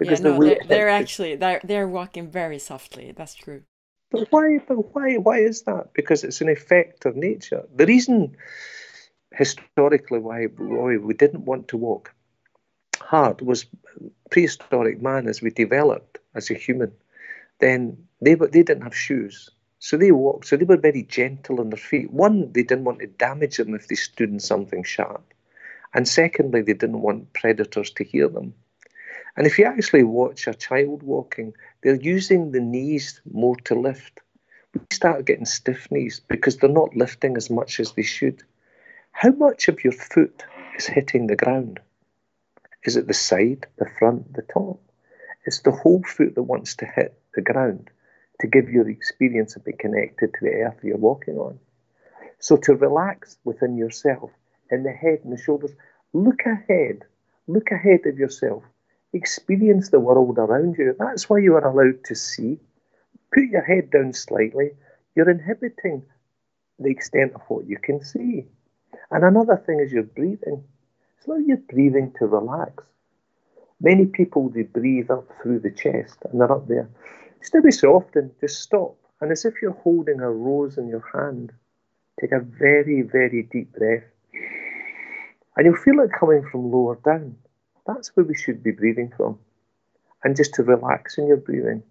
because 0.00 0.20
yeah, 0.20 0.30
no, 0.30 0.38
the 0.40 0.46
they're, 0.46 0.58
they're 0.66 0.88
actually 0.88 1.36
they're 1.36 1.60
they're 1.62 1.88
walking 1.88 2.28
very 2.28 2.58
softly. 2.58 3.12
That's 3.14 3.34
true. 3.34 3.62
But 4.10 4.26
why? 4.30 4.58
But 4.66 4.94
why? 4.94 5.16
Why 5.16 5.38
is 5.38 5.62
that? 5.62 5.92
Because 5.94 6.24
it's 6.24 6.40
an 6.40 6.48
effect 6.48 7.06
of 7.06 7.16
nature. 7.16 7.64
The 7.74 7.86
reason, 7.86 8.36
historically, 9.32 10.18
why, 10.18 10.46
why 10.46 10.96
we 10.96 11.14
didn't 11.14 11.44
want 11.44 11.68
to 11.68 11.76
walk 11.76 12.12
hard 13.00 13.40
was 13.40 13.66
prehistoric 14.30 15.00
man. 15.00 15.28
As 15.28 15.40
we 15.42 15.50
developed 15.50 16.18
as 16.34 16.50
a 16.50 16.54
human, 16.54 16.92
then 17.60 18.06
they 18.20 18.34
they 18.34 18.62
didn't 18.62 18.82
have 18.82 18.96
shoes, 18.96 19.50
so 19.78 19.96
they 19.96 20.12
walked. 20.12 20.46
So 20.46 20.56
they 20.56 20.64
were 20.64 20.76
very 20.76 21.02
gentle 21.04 21.60
on 21.60 21.70
their 21.70 21.78
feet. 21.78 22.12
One, 22.12 22.52
they 22.52 22.62
didn't 22.62 22.84
want 22.84 23.00
to 23.00 23.06
damage 23.06 23.56
them 23.58 23.74
if 23.74 23.88
they 23.88 23.96
stood 23.96 24.30
in 24.30 24.40
something 24.40 24.82
sharp, 24.82 25.24
and 25.94 26.06
secondly, 26.06 26.62
they 26.62 26.74
didn't 26.74 27.02
want 27.02 27.32
predators 27.32 27.90
to 27.92 28.04
hear 28.04 28.28
them. 28.28 28.54
And 29.36 29.46
if 29.46 29.58
you 29.58 29.64
actually 29.64 30.02
watch 30.04 30.46
a 30.46 30.54
child 30.54 31.02
walking, 31.02 31.54
they're 31.82 31.94
using 31.94 32.50
the 32.50 32.60
knees 32.60 33.20
more 33.32 33.56
to 33.64 33.74
lift. 33.74 34.20
We 34.74 34.80
start 34.90 35.24
getting 35.24 35.46
stiff 35.46 35.90
knees 35.90 36.20
because 36.28 36.56
they're 36.56 36.70
not 36.70 36.96
lifting 36.96 37.36
as 37.36 37.50
much 37.50 37.80
as 37.80 37.92
they 37.92 38.02
should. 38.02 38.42
How 39.12 39.30
much 39.30 39.68
of 39.68 39.82
your 39.84 39.92
foot 39.92 40.44
is 40.76 40.86
hitting 40.86 41.26
the 41.26 41.36
ground? 41.36 41.80
Is 42.84 42.96
it 42.96 43.06
the 43.06 43.14
side, 43.14 43.66
the 43.78 43.88
front, 43.98 44.32
the 44.34 44.42
top? 44.42 44.80
It's 45.44 45.60
the 45.60 45.72
whole 45.72 46.02
foot 46.02 46.34
that 46.34 46.42
wants 46.42 46.76
to 46.76 46.86
hit 46.86 47.18
the 47.34 47.42
ground 47.42 47.90
to 48.40 48.46
give 48.46 48.70
you 48.70 48.84
the 48.84 48.90
experience 48.90 49.56
of 49.56 49.64
being 49.64 49.76
connected 49.76 50.32
to 50.32 50.40
the 50.42 50.54
earth 50.62 50.78
you're 50.82 50.96
walking 50.96 51.36
on. 51.36 51.58
So 52.38 52.56
to 52.56 52.74
relax 52.74 53.36
within 53.44 53.76
yourself, 53.76 54.30
in 54.70 54.82
the 54.82 54.92
head 54.92 55.20
and 55.24 55.32
the 55.32 55.42
shoulders, 55.42 55.72
look 56.12 56.40
ahead, 56.46 57.04
look 57.46 57.70
ahead 57.70 58.06
of 58.06 58.18
yourself 58.18 58.64
experience 59.12 59.90
the 59.90 60.00
world 60.00 60.38
around 60.38 60.76
you. 60.78 60.94
That's 60.98 61.28
why 61.28 61.38
you 61.38 61.54
are 61.54 61.66
allowed 61.66 62.04
to 62.04 62.14
see. 62.14 62.58
Put 63.32 63.44
your 63.44 63.62
head 63.62 63.90
down 63.90 64.12
slightly. 64.12 64.70
You're 65.14 65.30
inhibiting 65.30 66.02
the 66.78 66.90
extent 66.90 67.32
of 67.34 67.42
what 67.48 67.66
you 67.66 67.76
can 67.76 68.02
see. 68.02 68.46
And 69.10 69.24
another 69.24 69.62
thing 69.66 69.80
is 69.80 69.92
your 69.92 70.04
breathing. 70.04 70.64
Allow 71.26 71.38
your 71.38 71.58
breathing 71.58 72.12
to 72.18 72.26
relax. 72.26 72.84
Many 73.80 74.06
people 74.06 74.48
they 74.48 74.62
breathe 74.62 75.10
up 75.10 75.28
through 75.42 75.60
the 75.60 75.70
chest 75.70 76.18
and 76.24 76.40
they're 76.40 76.52
up 76.52 76.68
there. 76.68 76.88
Just 77.40 77.54
every 77.54 77.72
so 77.72 77.94
often, 77.94 78.30
just 78.40 78.60
stop. 78.60 78.96
And 79.20 79.32
as 79.32 79.44
if 79.44 79.54
you're 79.60 79.72
holding 79.72 80.20
a 80.20 80.30
rose 80.30 80.78
in 80.78 80.88
your 80.88 81.04
hand, 81.12 81.52
take 82.20 82.32
a 82.32 82.40
very, 82.40 83.02
very 83.02 83.42
deep 83.50 83.72
breath. 83.72 84.04
And 85.56 85.66
you'll 85.66 85.76
feel 85.76 86.00
it 86.00 86.10
coming 86.18 86.46
from 86.50 86.70
lower 86.70 86.98
down. 87.04 87.36
That's 87.94 88.14
where 88.16 88.26
we 88.26 88.36
should 88.36 88.62
be 88.62 88.70
breathing 88.70 89.12
from. 89.16 89.38
And 90.22 90.36
just 90.36 90.54
to 90.54 90.62
relax 90.62 91.18
in 91.18 91.26
your 91.26 91.38
breathing. 91.38 91.82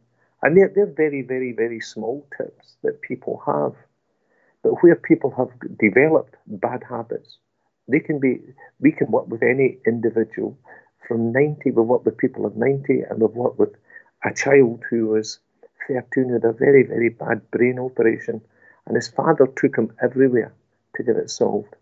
And 0.41 0.55
they're, 0.55 0.71
they're 0.73 0.85
very, 0.85 1.21
very, 1.21 1.51
very 1.51 1.81
small 1.81 2.25
tips 2.37 2.75
that 2.83 3.01
people 3.01 3.41
have. 3.45 3.73
But 4.63 4.81
where 4.81 4.95
people 4.95 5.33
have 5.37 5.49
developed 5.77 6.35
bad 6.47 6.83
habits, 6.87 7.37
they 7.87 7.99
can 7.99 8.19
be, 8.19 8.39
we 8.79 8.91
can 8.91 9.11
work 9.11 9.27
with 9.27 9.43
any 9.43 9.79
individual 9.85 10.57
from 11.09 11.31
90, 11.31 11.71
we've 11.71 11.85
worked 11.85 12.05
with 12.05 12.17
people 12.17 12.45
of 12.45 12.55
90, 12.55 13.01
and 13.01 13.19
we've 13.19 13.31
worked 13.31 13.57
with 13.57 13.73
a 14.23 14.31
child 14.33 14.83
who 14.89 15.07
was 15.07 15.39
13 15.87 16.31
with 16.31 16.43
a 16.43 16.53
very, 16.53 16.83
very 16.83 17.09
bad 17.09 17.49
brain 17.49 17.79
operation. 17.79 18.41
And 18.85 18.95
his 18.95 19.07
father 19.07 19.47
took 19.47 19.75
him 19.75 19.91
everywhere 20.01 20.53
to 20.95 21.03
get 21.03 21.15
it 21.15 21.31
solved. 21.31 21.75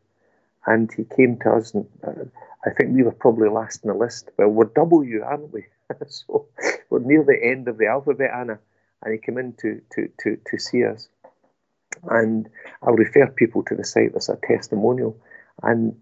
And 0.66 0.90
he 0.94 1.04
came 1.04 1.38
to 1.40 1.52
us, 1.52 1.74
and 1.74 1.88
uh, 2.06 2.24
I 2.68 2.74
think 2.74 2.94
we 2.94 3.04
were 3.04 3.12
probably 3.12 3.50
last 3.50 3.84
in 3.84 3.90
the 3.90 3.96
list. 3.96 4.30
Well, 4.38 4.50
we're 4.50 4.66
W, 4.66 5.24
aren't 5.24 5.54
we? 5.54 5.66
so 6.08 6.48
we're 6.90 7.00
near 7.00 7.24
the 7.24 7.40
end 7.42 7.68
of 7.68 7.78
the 7.78 7.88
alphabet, 7.88 8.32
Anna. 8.36 8.60
And 9.04 9.14
he 9.14 9.20
came 9.20 9.38
in 9.38 9.54
to, 9.62 9.82
to, 9.94 10.10
to, 10.22 10.38
to 10.50 10.60
see 10.60 10.84
us. 10.84 11.08
And 12.10 12.50
I'll 12.84 12.94
refer 12.94 13.28
people 13.28 13.64
to 13.64 13.76
the 13.76 13.86
site, 13.86 14.12
there's 14.12 14.30
a 14.30 14.38
testimonial. 14.46 15.18
And 15.64 15.96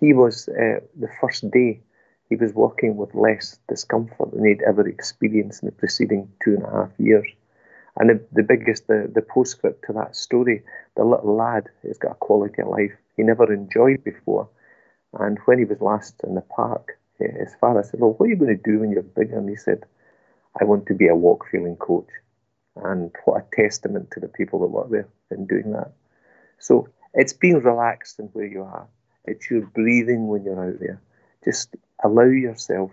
he 0.00 0.12
was, 0.12 0.48
uh, 0.48 0.80
the 0.98 1.08
first 1.20 1.50
day, 1.50 1.80
he 2.28 2.36
was 2.36 2.54
working 2.54 2.96
with 2.96 3.14
less 3.14 3.58
discomfort 3.68 4.32
than 4.32 4.46
he'd 4.46 4.62
ever 4.62 4.86
experienced 4.88 5.62
in 5.62 5.66
the 5.66 5.72
preceding 5.72 6.30
two 6.42 6.54
and 6.54 6.64
a 6.64 6.70
half 6.70 6.90
years. 6.98 7.26
And 7.96 8.08
the, 8.08 8.24
the 8.32 8.42
biggest, 8.42 8.86
the, 8.86 9.10
the 9.12 9.22
postscript 9.22 9.84
to 9.86 9.92
that 9.94 10.16
story, 10.16 10.62
the 10.96 11.04
little 11.04 11.36
lad 11.36 11.68
has 11.86 11.98
got 11.98 12.12
a 12.12 12.14
quality 12.14 12.62
of 12.62 12.68
life 12.68 12.92
he 13.16 13.22
never 13.22 13.52
enjoyed 13.52 14.02
before. 14.04 14.48
And 15.18 15.38
when 15.44 15.58
he 15.58 15.64
was 15.64 15.80
last 15.80 16.20
in 16.24 16.34
the 16.34 16.40
park, 16.40 16.98
eh, 17.20 17.26
his 17.38 17.54
father 17.60 17.82
said, 17.82 18.00
Well, 18.00 18.12
what 18.12 18.26
are 18.26 18.28
you 18.28 18.36
going 18.36 18.56
to 18.56 18.70
do 18.70 18.80
when 18.80 18.90
you're 18.90 19.02
bigger? 19.02 19.38
And 19.38 19.48
he 19.48 19.56
said, 19.56 19.84
I 20.60 20.64
want 20.64 20.86
to 20.86 20.94
be 20.94 21.08
a 21.08 21.16
walk 21.16 21.46
feeling 21.50 21.76
coach. 21.76 22.08
And 22.76 23.10
what 23.24 23.42
a 23.42 23.62
testament 23.62 24.10
to 24.12 24.20
the 24.20 24.28
people 24.28 24.60
that 24.60 24.68
work 24.68 24.90
there 24.90 25.08
in 25.30 25.46
doing 25.46 25.72
that. 25.72 25.92
So 26.58 26.88
it's 27.14 27.32
being 27.32 27.60
relaxed 27.60 28.18
in 28.18 28.26
where 28.26 28.46
you 28.46 28.62
are. 28.62 28.86
It's 29.24 29.50
your 29.50 29.62
breathing 29.66 30.28
when 30.28 30.44
you're 30.44 30.64
out 30.64 30.80
there. 30.80 31.00
Just 31.44 31.76
allow 32.02 32.24
yourself 32.24 32.90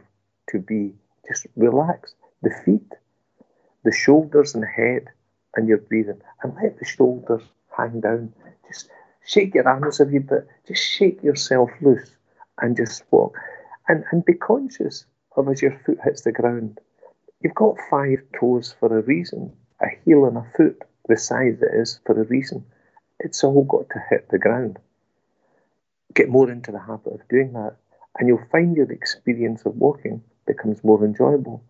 to 0.50 0.60
be, 0.60 0.94
just 1.28 1.48
relax. 1.56 2.14
The 2.42 2.52
feet, 2.66 2.94
the 3.84 3.92
shoulders 3.92 4.56
and 4.56 4.66
head, 4.66 5.08
and 5.56 5.68
your 5.68 5.78
breathing. 5.78 6.22
And 6.44 6.54
let 6.62 6.80
the 6.80 6.86
shoulders 6.86 7.44
hang 7.76 8.02
down. 8.02 8.34
Just 8.68 8.90
shake 9.30 9.54
your 9.54 9.68
arms 9.70 10.00
a 10.00 10.06
wee 10.06 10.18
bit, 10.18 10.48
just 10.68 10.84
shake 10.84 11.22
yourself 11.22 11.70
loose 11.82 12.16
and 12.62 12.76
just 12.76 13.04
walk. 13.12 13.38
And, 13.88 14.04
and 14.12 14.26
be 14.26 14.34
conscious 14.34 15.06
of 15.36 15.48
as 15.50 15.62
your 15.62 15.80
foot 15.86 16.00
hits 16.04 16.22
the 16.22 16.32
ground. 16.32 16.80
You've 17.42 17.54
got 17.54 17.78
five 17.92 18.20
toes 18.40 18.76
for 18.80 18.98
a 18.98 19.04
reason, 19.04 19.54
a 19.82 19.88
heel 20.04 20.26
and 20.26 20.38
a 20.38 20.46
foot, 20.58 20.82
the 21.08 21.16
size 21.16 21.62
it 21.62 21.74
is 21.74 22.00
for 22.06 22.20
a 22.20 22.26
reason. 22.26 22.66
It's 23.20 23.44
all 23.44 23.64
got 23.64 23.90
to 23.92 24.04
hit 24.10 24.30
the 24.30 24.40
ground. 24.40 24.80
get 26.16 26.30
more 26.30 26.52
into 26.52 26.72
the 26.72 26.80
habit 26.80 27.14
of 27.14 27.28
doing 27.30 27.54
that, 27.54 27.76
and 28.18 28.28
you'll 28.28 28.46
find 28.52 28.76
your 28.76 28.92
experience 28.92 29.64
of 29.66 29.76
walking 29.76 30.24
becomes 30.48 30.84
more 30.84 31.04
enjoyable. 31.06 31.64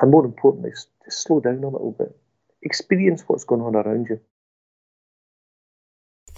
And 0.00 0.10
more 0.10 0.24
importantly, 0.24 0.72
just 1.04 1.22
slow 1.22 1.40
down 1.40 1.62
a 1.62 1.68
little 1.68 1.92
bit. 1.92 2.16
Experience 2.62 3.22
what's 3.26 3.44
going 3.44 3.62
on 3.62 3.76
around 3.76 4.08
you. 4.10 4.20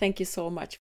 Thank 0.03 0.19
you 0.19 0.27
so 0.27 0.51
much. 0.51 0.81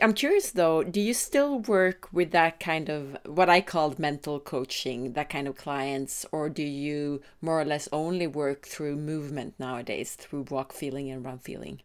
I'm 0.00 0.12
curious 0.12 0.52
though, 0.52 0.84
do 0.84 1.00
you 1.00 1.14
still 1.14 1.58
work 1.58 2.08
with 2.12 2.30
that 2.30 2.60
kind 2.60 2.88
of 2.88 3.16
what 3.26 3.48
I 3.50 3.60
called 3.60 3.98
mental 3.98 4.38
coaching, 4.38 5.14
that 5.14 5.28
kind 5.28 5.48
of 5.48 5.56
clients, 5.56 6.24
or 6.30 6.48
do 6.48 6.62
you 6.62 7.22
more 7.42 7.60
or 7.60 7.64
less 7.64 7.88
only 7.90 8.28
work 8.28 8.66
through 8.66 8.94
movement 8.94 9.54
nowadays, 9.58 10.14
through 10.14 10.46
walk 10.48 10.72
feeling 10.72 11.10
and 11.10 11.24
run 11.24 11.40
feeling? 11.40 11.82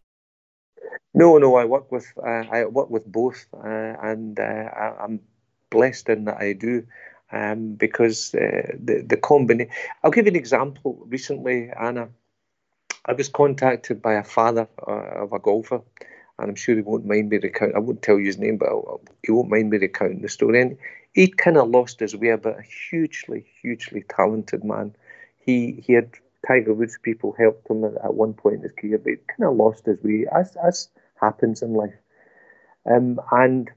No, 1.15 1.39
no, 1.39 1.55
I 1.55 1.65
work 1.65 1.91
with 1.91 2.05
uh, 2.15 2.43
I 2.51 2.65
work 2.65 2.91
with 2.91 3.07
both, 3.07 3.47
uh, 3.51 3.93
and 4.11 4.39
uh, 4.39 4.43
I, 4.43 5.03
am 5.03 5.21
blessed 5.71 6.09
in 6.09 6.25
that 6.25 6.37
I 6.37 6.53
do, 6.53 6.85
um, 7.31 7.73
because 7.73 8.35
uh, 8.35 8.69
the 8.87 9.01
the 9.01 9.17
combination. 9.17 9.73
I'll 10.03 10.11
give 10.11 10.27
you 10.27 10.33
an 10.33 10.35
example. 10.35 11.07
Recently, 11.07 11.71
Anna, 11.71 12.09
I 13.03 13.13
was 13.13 13.29
contacted 13.29 13.99
by 13.99 14.13
a 14.13 14.23
father 14.23 14.67
uh, 14.87 15.23
of 15.23 15.33
a 15.33 15.39
golfer 15.39 15.81
and 16.37 16.49
I'm 16.49 16.55
sure 16.55 16.75
he 16.75 16.81
won't 16.81 17.05
mind 17.05 17.29
me 17.29 17.37
recounting. 17.37 17.75
I 17.75 17.79
won't 17.79 18.01
tell 18.01 18.19
you 18.19 18.25
his 18.25 18.37
name, 18.37 18.57
but 18.57 18.69
I'll, 18.69 19.01
he 19.23 19.31
won't 19.31 19.49
mind 19.49 19.69
me 19.69 19.77
recounting 19.77 20.21
the 20.21 20.29
story. 20.29 20.61
And 20.61 20.77
he 21.13 21.27
kind 21.27 21.57
of 21.57 21.69
lost 21.69 21.99
his 21.99 22.15
way, 22.15 22.35
but 22.35 22.59
a 22.59 22.61
hugely, 22.61 23.45
hugely 23.61 24.03
talented 24.09 24.63
man. 24.63 24.95
He 25.37 25.83
he 25.85 25.93
had 25.93 26.11
Tiger 26.45 26.73
Woods 26.73 26.97
people 27.01 27.35
helped 27.37 27.69
him 27.69 27.85
at, 27.85 27.95
at 28.03 28.13
one 28.13 28.33
point 28.33 28.57
in 28.57 28.61
his 28.63 28.73
career, 28.73 28.97
but 28.97 29.11
he 29.11 29.17
kind 29.27 29.49
of 29.49 29.55
lost 29.55 29.85
his 29.85 30.01
way, 30.03 30.25
as 30.31 30.55
as 30.57 30.89
happens 31.19 31.61
in 31.61 31.73
life. 31.73 31.95
Um, 32.89 33.19
and 33.31 33.71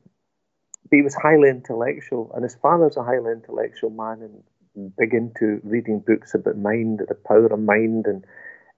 but 0.91 0.97
he 0.97 1.03
was 1.03 1.15
highly 1.15 1.51
intellectual, 1.51 2.33
and 2.35 2.43
his 2.43 2.57
father's 2.57 2.97
a 2.97 3.05
highly 3.05 3.33
intellectual 3.33 3.91
man 3.91 4.23
and 4.23 4.97
big 4.97 5.15
into 5.15 5.61
reading 5.63 6.01
books 6.01 6.35
about 6.35 6.57
mind, 6.57 7.03
the 7.09 7.15
power 7.15 7.47
of 7.47 7.61
mind, 7.61 8.07
and 8.07 8.25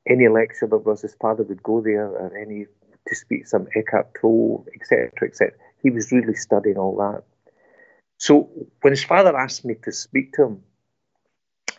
any 0.07 0.29
lecture 0.29 0.67
that 0.67 0.79
was, 0.79 1.03
his 1.03 1.15
father 1.15 1.43
would 1.45 1.63
go 1.63 1.81
there, 1.81 2.07
or 2.07 2.37
any 2.37 2.67
to 3.09 3.15
speak 3.15 3.47
some 3.47 3.67
Eckhart 3.75 4.15
Tolle, 4.21 4.67
etc., 4.75 5.11
etc. 5.23 5.53
He 5.83 5.91
was 5.91 6.13
really 6.13 6.35
studying 6.35 6.77
all 6.77 6.97
that. 6.97 7.23
So 8.19 8.51
when 8.83 8.93
his 8.93 9.05
father 9.05 9.37
asked 9.37 9.65
me 9.65 9.75
to 9.85 9.93
speak 9.93 10.35
to 10.35 10.45
him, 10.45 10.63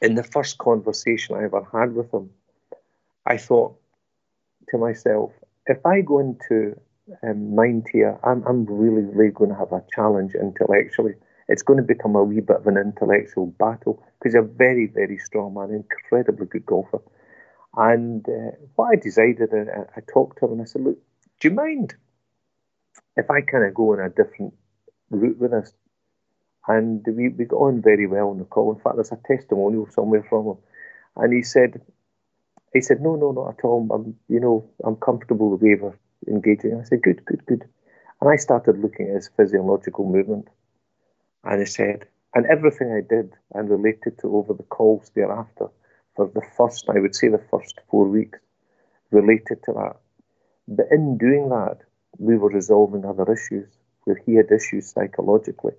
in 0.01 0.15
the 0.15 0.23
first 0.23 0.57
conversation 0.57 1.35
I 1.35 1.43
ever 1.43 1.67
had 1.71 1.93
with 1.93 2.11
him, 2.11 2.31
I 3.25 3.37
thought 3.37 3.75
to 4.69 4.77
myself, 4.77 5.31
if 5.67 5.85
I 5.85 6.01
go 6.01 6.19
into 6.19 6.75
um, 7.23 7.53
mind 7.55 7.87
here, 7.91 8.17
I'm, 8.23 8.43
I'm 8.47 8.65
really, 8.65 9.03
really 9.03 9.31
going 9.31 9.51
to 9.51 9.55
have 9.55 9.71
a 9.71 9.83
challenge 9.93 10.33
intellectually. 10.33 11.13
It's 11.47 11.61
going 11.61 11.77
to 11.77 11.83
become 11.83 12.15
a 12.15 12.23
wee 12.23 12.39
bit 12.39 12.57
of 12.57 12.67
an 12.67 12.77
intellectual 12.77 13.47
battle 13.47 14.03
because 14.17 14.33
you're 14.33 14.45
a 14.45 14.47
very, 14.47 14.87
very 14.87 15.17
strong 15.19 15.53
man, 15.53 15.69
incredibly 15.71 16.47
good 16.47 16.65
golfer. 16.65 17.01
And 17.75 18.27
uh, 18.27 18.55
what 18.75 18.89
I 18.93 18.95
decided, 18.95 19.53
uh, 19.53 19.83
I 19.95 20.01
talked 20.11 20.39
to 20.39 20.45
him 20.45 20.53
and 20.53 20.61
I 20.61 20.65
said, 20.65 20.83
look, 20.83 20.97
do 21.41 21.47
you 21.47 21.55
mind 21.55 21.95
if 23.17 23.29
I 23.29 23.41
kind 23.41 23.65
of 23.65 23.73
go 23.73 23.93
on 23.93 23.99
a 23.99 24.09
different 24.09 24.53
route 25.09 25.39
with 25.39 25.51
this? 25.51 25.73
And 26.67 27.03
we, 27.07 27.29
we 27.29 27.45
got 27.45 27.57
on 27.57 27.81
very 27.81 28.05
well 28.05 28.29
on 28.29 28.37
the 28.37 28.45
call. 28.45 28.71
In 28.71 28.79
fact, 28.79 28.95
there's 28.95 29.11
a 29.11 29.19
testimonial 29.25 29.89
somewhere 29.89 30.23
from 30.29 30.45
him. 30.45 30.57
And 31.15 31.33
he 31.33 31.41
said, 31.41 31.81
he 32.73 32.81
said, 32.81 33.01
no, 33.01 33.15
no, 33.15 33.31
not 33.31 33.57
at 33.57 33.65
all. 33.65 33.87
I'm, 33.91 34.15
you 34.29 34.39
know, 34.39 34.69
I'm 34.85 34.95
comfortable 34.95 35.57
the 35.57 35.65
way 35.65 35.75
we're 35.75 35.97
engaging. 36.27 36.79
I 36.79 36.83
said, 36.83 37.01
good, 37.01 37.25
good, 37.25 37.43
good. 37.47 37.67
And 38.21 38.29
I 38.29 38.35
started 38.35 38.77
looking 38.77 39.09
at 39.09 39.15
his 39.15 39.31
physiological 39.35 40.05
movement. 40.05 40.47
And 41.43 41.59
he 41.59 41.65
said, 41.65 42.05
and 42.35 42.45
everything 42.45 42.91
I 42.91 43.01
did 43.01 43.33
and 43.55 43.67
related 43.67 44.19
to 44.19 44.35
over 44.35 44.53
the 44.53 44.63
calls 44.63 45.11
thereafter, 45.15 45.69
for 46.15 46.31
the 46.33 46.43
first, 46.55 46.85
I 46.87 46.99
would 46.99 47.15
say 47.15 47.29
the 47.29 47.43
first 47.49 47.79
four 47.89 48.07
weeks, 48.07 48.37
related 49.09 49.63
to 49.65 49.73
that. 49.73 49.95
But 50.73 50.87
in 50.89 51.17
doing 51.17 51.49
that, 51.49 51.79
we 52.17 52.37
were 52.37 52.49
resolving 52.49 53.03
other 53.03 53.29
issues 53.31 53.67
where 54.05 54.21
he 54.25 54.35
had 54.35 54.49
issues 54.51 54.87
psychologically 54.89 55.73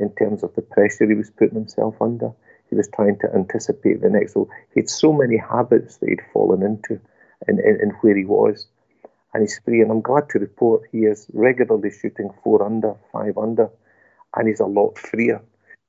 in 0.00 0.14
terms 0.14 0.42
of 0.42 0.54
the 0.54 0.62
pressure 0.62 1.06
he 1.06 1.14
was 1.14 1.30
putting 1.30 1.54
himself 1.54 2.00
under. 2.00 2.32
He 2.70 2.76
was 2.76 2.88
trying 2.88 3.18
to 3.18 3.28
anticipate 3.34 4.00
the 4.00 4.08
next. 4.08 4.32
So 4.32 4.48
he 4.72 4.80
had 4.80 4.88
so 4.88 5.12
many 5.12 5.36
habits 5.36 5.98
that 5.98 6.08
he'd 6.08 6.22
fallen 6.32 6.62
into 6.62 6.98
in, 7.46 7.58
in, 7.58 7.78
in 7.82 7.90
where 8.00 8.16
he 8.16 8.24
was. 8.24 8.66
And 9.34 9.42
he's 9.42 9.58
free. 9.58 9.82
And 9.82 9.90
I'm 9.90 10.00
glad 10.00 10.30
to 10.30 10.38
report 10.38 10.88
he 10.90 11.00
is 11.00 11.26
regularly 11.34 11.90
shooting 11.90 12.30
four 12.42 12.62
under, 12.64 12.94
five 13.12 13.36
under, 13.36 13.68
and 14.34 14.48
he's 14.48 14.60
a 14.60 14.66
lot 14.66 14.98
freer. 14.98 15.42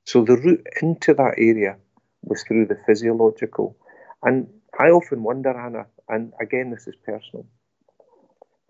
So 0.04 0.22
the 0.22 0.36
route 0.36 0.66
into 0.82 1.14
that 1.14 1.34
area 1.38 1.76
was 2.22 2.42
through 2.42 2.66
the 2.66 2.78
physiological. 2.86 3.74
And 4.22 4.48
I 4.78 4.88
often 4.88 5.22
wonder, 5.22 5.58
Anna, 5.58 5.86
and 6.10 6.34
again, 6.40 6.70
this 6.70 6.86
is 6.86 6.94
personal, 7.06 7.46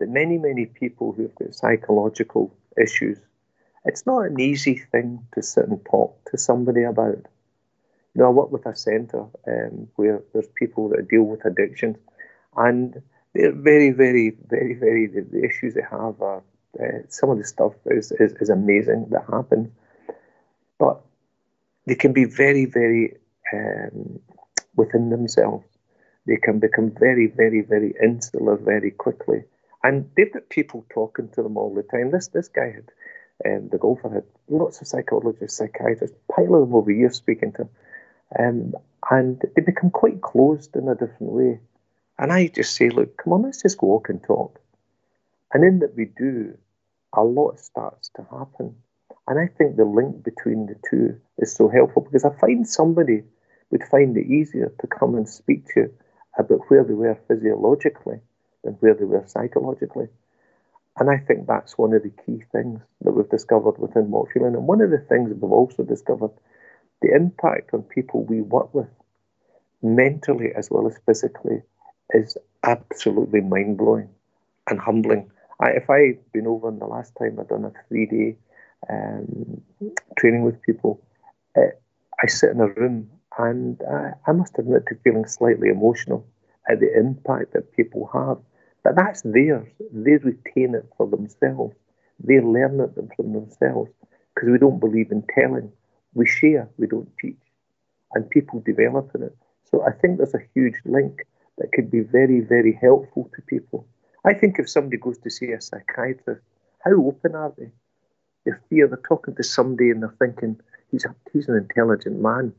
that 0.01 0.09
many, 0.09 0.39
many 0.39 0.65
people 0.65 1.13
who've 1.13 1.35
got 1.35 1.53
psychological 1.53 2.51
issues, 2.75 3.19
it's 3.85 4.07
not 4.07 4.25
an 4.25 4.39
easy 4.39 4.75
thing 4.75 5.27
to 5.35 5.43
sit 5.43 5.67
and 5.67 5.79
talk 5.85 6.17
to 6.31 6.39
somebody 6.39 6.81
about. 6.83 7.27
You 8.13 8.21
know, 8.21 8.25
I 8.25 8.29
work 8.29 8.51
with 8.51 8.65
a 8.65 8.75
centre 8.75 9.25
um, 9.47 9.87
where 9.97 10.23
there's 10.33 10.47
people 10.55 10.89
that 10.89 11.07
deal 11.07 11.21
with 11.21 11.45
addictions, 11.45 11.97
and 12.57 12.99
they're 13.33 13.51
very, 13.51 13.91
very, 13.91 14.35
very, 14.49 14.73
very, 14.73 15.05
the, 15.05 15.21
the 15.21 15.45
issues 15.45 15.75
they 15.75 15.83
have 15.83 16.19
are, 16.19 16.41
uh, 16.81 17.03
some 17.09 17.29
of 17.29 17.37
the 17.37 17.43
stuff 17.43 17.73
is, 17.85 18.11
is, 18.13 18.33
is 18.41 18.49
amazing 18.49 19.05
that 19.11 19.25
happens, 19.31 19.69
but 20.79 20.99
they 21.85 21.95
can 21.95 22.11
be 22.11 22.25
very, 22.25 22.65
very 22.65 23.17
um, 23.53 24.19
within 24.75 25.11
themselves. 25.11 25.63
They 26.25 26.37
can 26.37 26.57
become 26.57 26.91
very, 26.99 27.27
very, 27.27 27.61
very 27.61 27.93
insular 28.01 28.55
very 28.55 28.89
quickly 28.89 29.43
and 29.83 30.09
they've 30.15 30.31
got 30.31 30.49
people 30.49 30.85
talking 30.89 31.29
to 31.29 31.43
them 31.43 31.57
all 31.57 31.73
the 31.73 31.83
time. 31.83 32.11
This 32.11 32.27
this 32.27 32.47
guy 32.47 32.71
had, 32.71 32.91
um, 33.45 33.69
the 33.69 33.77
golfer 33.77 34.09
had 34.09 34.23
lots 34.47 34.81
of 34.81 34.87
psychologists, 34.87 35.57
psychiatrists, 35.57 36.17
pile 36.31 36.55
of 36.55 36.61
them 36.61 36.75
over 36.75 36.91
years 36.91 37.15
speaking 37.15 37.51
to 37.53 37.63
him. 37.63 37.69
Um, 38.39 38.73
and 39.09 39.41
they 39.55 39.61
become 39.61 39.89
quite 39.89 40.21
closed 40.21 40.75
in 40.75 40.87
a 40.87 40.95
different 40.95 41.33
way. 41.33 41.59
And 42.17 42.31
I 42.31 42.47
just 42.47 42.75
say, 42.75 42.89
look, 42.89 43.17
come 43.17 43.33
on, 43.33 43.41
let's 43.43 43.63
just 43.63 43.79
go 43.79 43.87
walk 43.87 44.09
and 44.09 44.23
talk. 44.23 44.59
And 45.53 45.63
in 45.63 45.79
that 45.79 45.95
we 45.95 46.05
do, 46.05 46.57
a 47.13 47.23
lot 47.23 47.59
starts 47.59 48.09
to 48.15 48.23
happen. 48.31 48.75
And 49.27 49.39
I 49.39 49.47
think 49.47 49.75
the 49.75 49.85
link 49.85 50.23
between 50.23 50.67
the 50.67 50.75
two 50.89 51.19
is 51.39 51.53
so 51.53 51.67
helpful 51.67 52.03
because 52.03 52.25
I 52.25 52.29
find 52.39 52.67
somebody 52.67 53.23
would 53.71 53.83
find 53.83 54.15
it 54.17 54.27
easier 54.27 54.71
to 54.79 54.87
come 54.87 55.15
and 55.15 55.27
speak 55.27 55.65
to 55.67 55.81
you 55.81 55.93
about 56.37 56.69
where 56.69 56.83
they 56.83 56.93
were 56.93 57.17
physiologically 57.27 58.19
than 58.63 58.73
where 58.75 58.93
they 58.93 59.05
were 59.05 59.23
psychologically. 59.27 60.07
And 60.97 61.09
I 61.09 61.17
think 61.17 61.47
that's 61.47 61.77
one 61.77 61.93
of 61.93 62.03
the 62.03 62.11
key 62.25 62.43
things 62.51 62.81
that 63.01 63.11
we've 63.11 63.29
discovered 63.29 63.77
within 63.77 64.11
feeling. 64.33 64.55
And 64.55 64.67
one 64.67 64.81
of 64.81 64.91
the 64.91 64.99
things 64.99 65.29
that 65.29 65.41
we've 65.41 65.51
also 65.51 65.83
discovered 65.83 66.31
the 67.01 67.15
impact 67.15 67.73
on 67.73 67.83
people 67.83 68.23
we 68.23 68.41
work 68.41 68.73
with, 68.73 68.89
mentally 69.81 70.51
as 70.55 70.69
well 70.69 70.87
as 70.87 70.99
physically, 71.05 71.61
is 72.13 72.37
absolutely 72.63 73.41
mind 73.41 73.77
blowing 73.77 74.09
and 74.69 74.79
humbling. 74.79 75.31
I, 75.59 75.71
if 75.71 75.89
I'd 75.89 76.19
been 76.33 76.47
over 76.47 76.69
in 76.69 76.79
the 76.79 76.85
last 76.85 77.13
time 77.17 77.39
I'd 77.39 77.47
done 77.47 77.65
a 77.65 77.71
three 77.87 78.05
day 78.05 78.37
um, 78.89 79.61
training 80.17 80.43
with 80.43 80.61
people, 80.61 81.01
uh, 81.55 81.71
I 82.21 82.27
sit 82.27 82.51
in 82.51 82.59
a 82.59 82.67
room 82.67 83.09
and 83.37 83.81
I, 83.89 84.11
I 84.27 84.31
must 84.33 84.59
admit 84.59 84.85
to 84.87 84.95
feeling 85.03 85.25
slightly 85.25 85.69
emotional 85.69 86.27
at 86.69 86.79
the 86.79 86.95
impact 86.95 87.53
that 87.53 87.75
people 87.75 88.09
have 88.13 88.37
but 88.83 88.95
that's 88.95 89.21
theirs. 89.21 89.67
They 89.93 90.17
retain 90.17 90.75
it 90.75 90.87
for 90.97 91.07
themselves. 91.07 91.75
They 92.23 92.39
learn 92.39 92.79
it 92.79 92.93
from 93.15 93.33
themselves 93.33 93.91
because 94.33 94.49
we 94.49 94.57
don't 94.57 94.79
believe 94.79 95.11
in 95.11 95.23
telling. 95.33 95.71
We 96.13 96.27
share, 96.27 96.69
we 96.77 96.87
don't 96.87 97.09
teach. 97.19 97.39
And 98.13 98.29
people 98.29 98.61
develop 98.65 99.11
in 99.15 99.23
it. 99.23 99.35
So 99.71 99.83
I 99.83 99.91
think 99.91 100.17
there's 100.17 100.33
a 100.33 100.47
huge 100.53 100.75
link 100.85 101.25
that 101.57 101.71
could 101.71 101.89
be 101.89 102.01
very, 102.01 102.41
very 102.41 102.77
helpful 102.81 103.29
to 103.35 103.41
people. 103.43 103.87
I 104.25 104.33
think 104.33 104.57
if 104.59 104.69
somebody 104.69 104.97
goes 104.97 105.17
to 105.19 105.29
see 105.29 105.51
a 105.51 105.61
psychiatrist, 105.61 106.41
how 106.83 106.93
open 106.93 107.35
are 107.35 107.53
they? 107.57 107.71
They 108.45 108.51
fear 108.69 108.87
they're 108.87 109.01
talking 109.07 109.35
to 109.35 109.43
somebody 109.43 109.91
and 109.91 110.01
they're 110.01 110.15
thinking, 110.19 110.59
he's, 110.91 111.05
a, 111.05 111.15
he's 111.31 111.47
an 111.47 111.55
intelligent 111.55 112.19
man. 112.19 112.53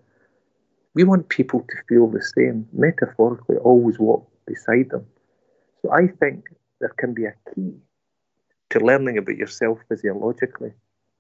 We 0.95 1.05
want 1.05 1.29
people 1.29 1.61
to 1.61 1.77
feel 1.89 2.07
the 2.09 2.23
same, 2.23 2.69
metaphorically, 2.73 3.57
always 3.57 3.99
walk 3.99 4.29
beside 4.47 4.91
them. 4.91 5.07
So 5.83 5.91
I 5.93 6.07
think 6.07 6.47
there 6.81 6.95
can 6.99 7.13
be 7.15 7.25
a 7.25 7.35
key 7.55 7.75
to 8.71 8.81
learning 8.81 9.19
about 9.19 9.37
yourself 9.37 9.79
physiologically, 9.89 10.73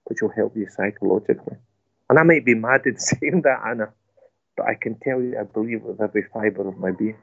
which 0.04 0.22
will 0.22 0.30
help 0.30 0.56
you 0.56 0.68
psychologically. 0.68 1.56
And 2.08 2.18
I 2.18 2.22
might 2.22 2.44
be 2.44 2.54
mad 2.54 2.82
in 2.86 2.98
saying 3.10 3.42
that, 3.42 3.62
Anna, 3.66 3.92
but 4.56 4.66
I 4.66 4.74
can 4.74 4.98
tell 5.02 5.20
you 5.20 5.36
I 5.38 5.44
believe 5.44 5.82
with 5.82 6.00
every 6.00 6.24
fibre 6.32 6.68
of 6.68 6.78
my 6.78 6.92
being. 6.92 7.16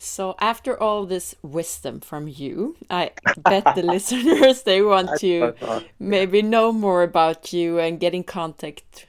So 0.00 0.36
after 0.40 0.80
all 0.80 1.06
this 1.06 1.34
wisdom 1.42 2.00
from 2.00 2.28
you, 2.28 2.76
I 2.88 3.10
bet 3.36 3.74
the 3.74 3.82
listeners 3.94 4.62
they 4.62 4.80
want 4.80 5.18
to 5.20 5.54
maybe 5.98 6.40
know 6.40 6.72
more 6.72 7.02
about 7.02 7.52
you 7.52 7.78
and 7.78 7.98
get 7.98 8.14
in 8.14 8.22
contact 8.22 9.08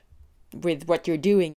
with 0.53 0.87
what 0.87 1.07
you're 1.07 1.17
doing. 1.17 1.53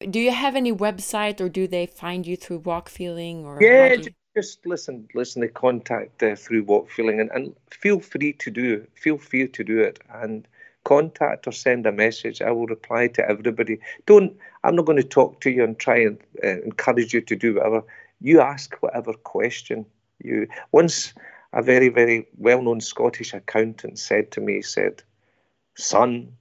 Do 0.00 0.20
you 0.20 0.30
have 0.30 0.54
any 0.54 0.72
website 0.72 1.40
or 1.40 1.48
do 1.48 1.66
they 1.66 1.86
find 1.86 2.24
you 2.26 2.36
through 2.36 2.58
walk 2.58 2.88
feeling 2.88 3.44
or 3.44 3.60
Yeah, 3.60 3.96
just 4.36 4.64
listen 4.64 5.08
listen 5.14 5.42
to 5.42 5.48
contact 5.48 6.22
uh, 6.22 6.36
through 6.36 6.62
walk 6.62 6.88
feeling 6.88 7.20
and, 7.20 7.30
and 7.32 7.56
feel 7.70 7.98
free 7.98 8.32
to 8.34 8.50
do 8.50 8.86
feel 8.94 9.18
free 9.18 9.48
to 9.48 9.64
do 9.64 9.80
it 9.80 9.98
and 10.08 10.46
contact 10.84 11.48
or 11.48 11.52
send 11.52 11.84
a 11.84 11.90
message. 11.92 12.40
I 12.40 12.52
will 12.52 12.66
reply 12.66 13.08
to 13.08 13.28
everybody. 13.28 13.80
Don't. 14.06 14.36
I'm 14.62 14.76
not 14.76 14.86
going 14.86 15.02
to 15.02 15.08
talk 15.08 15.40
to 15.40 15.50
you 15.50 15.64
and 15.64 15.76
try 15.76 15.98
and 15.98 16.18
uh, 16.44 16.62
encourage 16.62 17.12
you 17.12 17.20
to 17.22 17.34
do 17.34 17.54
whatever. 17.54 17.82
You 18.20 18.40
ask 18.40 18.76
whatever 18.76 19.12
question 19.14 19.84
you. 20.22 20.46
Once 20.70 21.12
a 21.52 21.60
very 21.60 21.88
very 21.88 22.28
well 22.36 22.62
known 22.62 22.80
Scottish 22.80 23.34
accountant 23.34 23.98
said 23.98 24.30
to 24.32 24.40
me, 24.40 24.62
said, 24.62 25.02
"Son, 25.76 26.34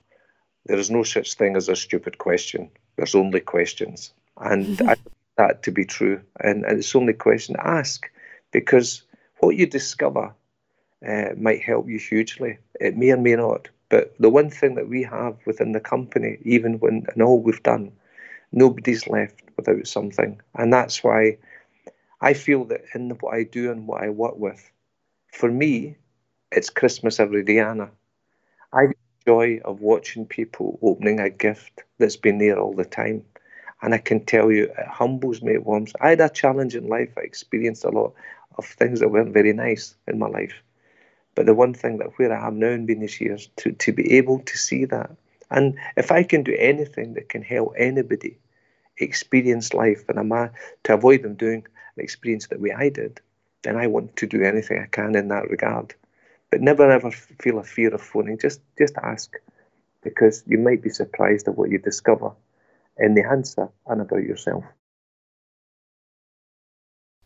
there 0.68 0.78
is 0.78 0.92
no 0.92 1.02
such 1.02 1.34
thing 1.34 1.56
as 1.56 1.70
a 1.70 1.76
stupid 1.76 2.20
question. 2.20 2.70
There's 2.98 3.16
only 3.16 3.40
questions." 3.40 4.12
And 4.38 4.82
I 4.88 4.96
that 5.38 5.64
to 5.64 5.72
be 5.72 5.86
true. 5.86 6.22
And, 6.40 6.66
and 6.66 6.80
it's 6.80 6.96
only 6.96 7.14
question 7.14 7.56
to 7.56 7.66
ask 7.66 8.10
because 8.52 9.04
what 9.40 9.56
you 9.56 9.66
discover 9.66 10.34
uh, 11.08 11.30
might 11.38 11.62
help 11.62 11.88
you 11.88 12.00
hugely. 12.00 12.58
It 12.80 12.98
may 12.98 13.12
or 13.12 13.18
may 13.18 13.36
not. 13.36 13.70
But 13.90 14.14
the 14.20 14.30
one 14.30 14.50
thing 14.50 14.76
that 14.76 14.90
we 14.90 15.04
have 15.04 15.38
within 15.46 15.72
the 15.72 15.80
company, 15.80 16.40
even 16.42 16.80
when 16.80 17.06
and 17.14 17.24
all 17.24 17.40
we've 17.42 17.64
done, 17.64 17.94
nobody's 18.52 19.08
left 19.08 19.42
without 19.56 19.88
something. 19.88 20.42
And 20.56 20.74
that's 20.74 21.04
why 21.04 21.38
I 22.20 22.34
feel 22.34 22.66
that 22.66 22.82
in 22.94 23.12
what 23.22 23.34
I 23.34 23.44
do 23.44 23.72
and 23.72 23.88
what 23.88 24.04
I 24.04 24.10
work 24.10 24.38
with, 24.38 24.70
for 25.32 25.50
me, 25.50 25.96
it's 26.52 26.70
Christmas 26.70 27.20
every 27.20 27.44
day, 27.44 27.60
Anna. 27.60 27.92
I 28.74 28.88
joy 29.28 29.60
of 29.66 29.82
watching 29.82 30.26
people 30.26 30.80
opening 30.82 31.20
a 31.20 31.30
gift 31.30 31.84
that's 31.98 32.16
been 32.16 32.38
there 32.38 32.58
all 32.58 32.74
the 32.74 32.86
time. 32.86 33.26
And 33.82 33.94
I 33.94 33.98
can 33.98 34.24
tell 34.24 34.50
you, 34.52 34.64
it 34.64 34.88
humbles 34.88 35.42
me, 35.42 35.54
it 35.54 35.66
warms. 35.66 35.92
I 36.00 36.12
had 36.12 36.22
a 36.22 36.30
challenge 36.30 36.76
in 36.76 36.88
life. 36.88 37.10
I 37.18 37.22
experienced 37.22 37.84
a 37.84 37.90
lot 37.90 38.14
of 38.58 38.66
things 38.66 39.02
that 39.02 39.10
weren't 39.10 39.34
very 39.34 39.52
nice 39.52 39.96
in 40.08 40.18
my 40.18 40.28
life. 40.28 40.64
But 41.36 41.46
the 41.46 41.54
one 41.54 41.74
thing 41.74 41.98
that 41.98 42.18
where 42.18 42.34
I 42.34 42.48
am 42.48 42.58
now 42.58 42.70
in 42.70 42.86
these 42.86 43.20
years, 43.20 43.50
to, 43.58 43.74
to 43.74 43.92
be 43.92 44.14
able 44.14 44.40
to 44.40 44.58
see 44.58 44.86
that. 44.86 45.12
And 45.52 45.78
if 45.98 46.10
I 46.10 46.24
can 46.24 46.44
do 46.44 46.56
anything 46.58 47.14
that 47.16 47.30
can 47.30 47.42
help 47.42 47.74
anybody 47.78 48.38
experience 48.98 49.74
life 49.74 50.04
and 50.08 50.20
I'm 50.20 50.52
to 50.86 50.94
avoid 50.94 51.22
them 51.22 51.36
doing 51.36 51.68
the 51.98 52.04
experience 52.04 52.48
that 52.48 52.62
way 52.62 52.72
I 52.72 52.90
did, 52.90 53.20
then 53.64 53.76
I 53.76 53.88
want 53.88 54.16
to 54.16 54.26
do 54.26 54.42
anything 54.42 54.80
I 54.80 54.88
can 54.88 55.16
in 55.16 55.28
that 55.28 55.50
regard. 55.50 55.94
But 56.52 56.62
never 56.62 56.90
ever 56.90 57.12
feel 57.12 57.60
a 57.60 57.64
fear 57.64 57.94
of 57.94 58.02
phoning. 58.02 58.38
Just 58.40 58.62
just 58.78 58.96
ask, 58.98 59.34
because 60.02 60.44
you 60.48 60.58
might 60.58 60.82
be 60.82 60.90
surprised 60.90 61.48
at 61.48 61.58
what 61.58 61.70
you 61.70 61.78
discover 61.78 62.32
in 62.98 63.14
the 63.14 63.28
answer 63.30 63.70
and 63.86 64.02
about 64.02 64.24
yourself. 64.24 64.64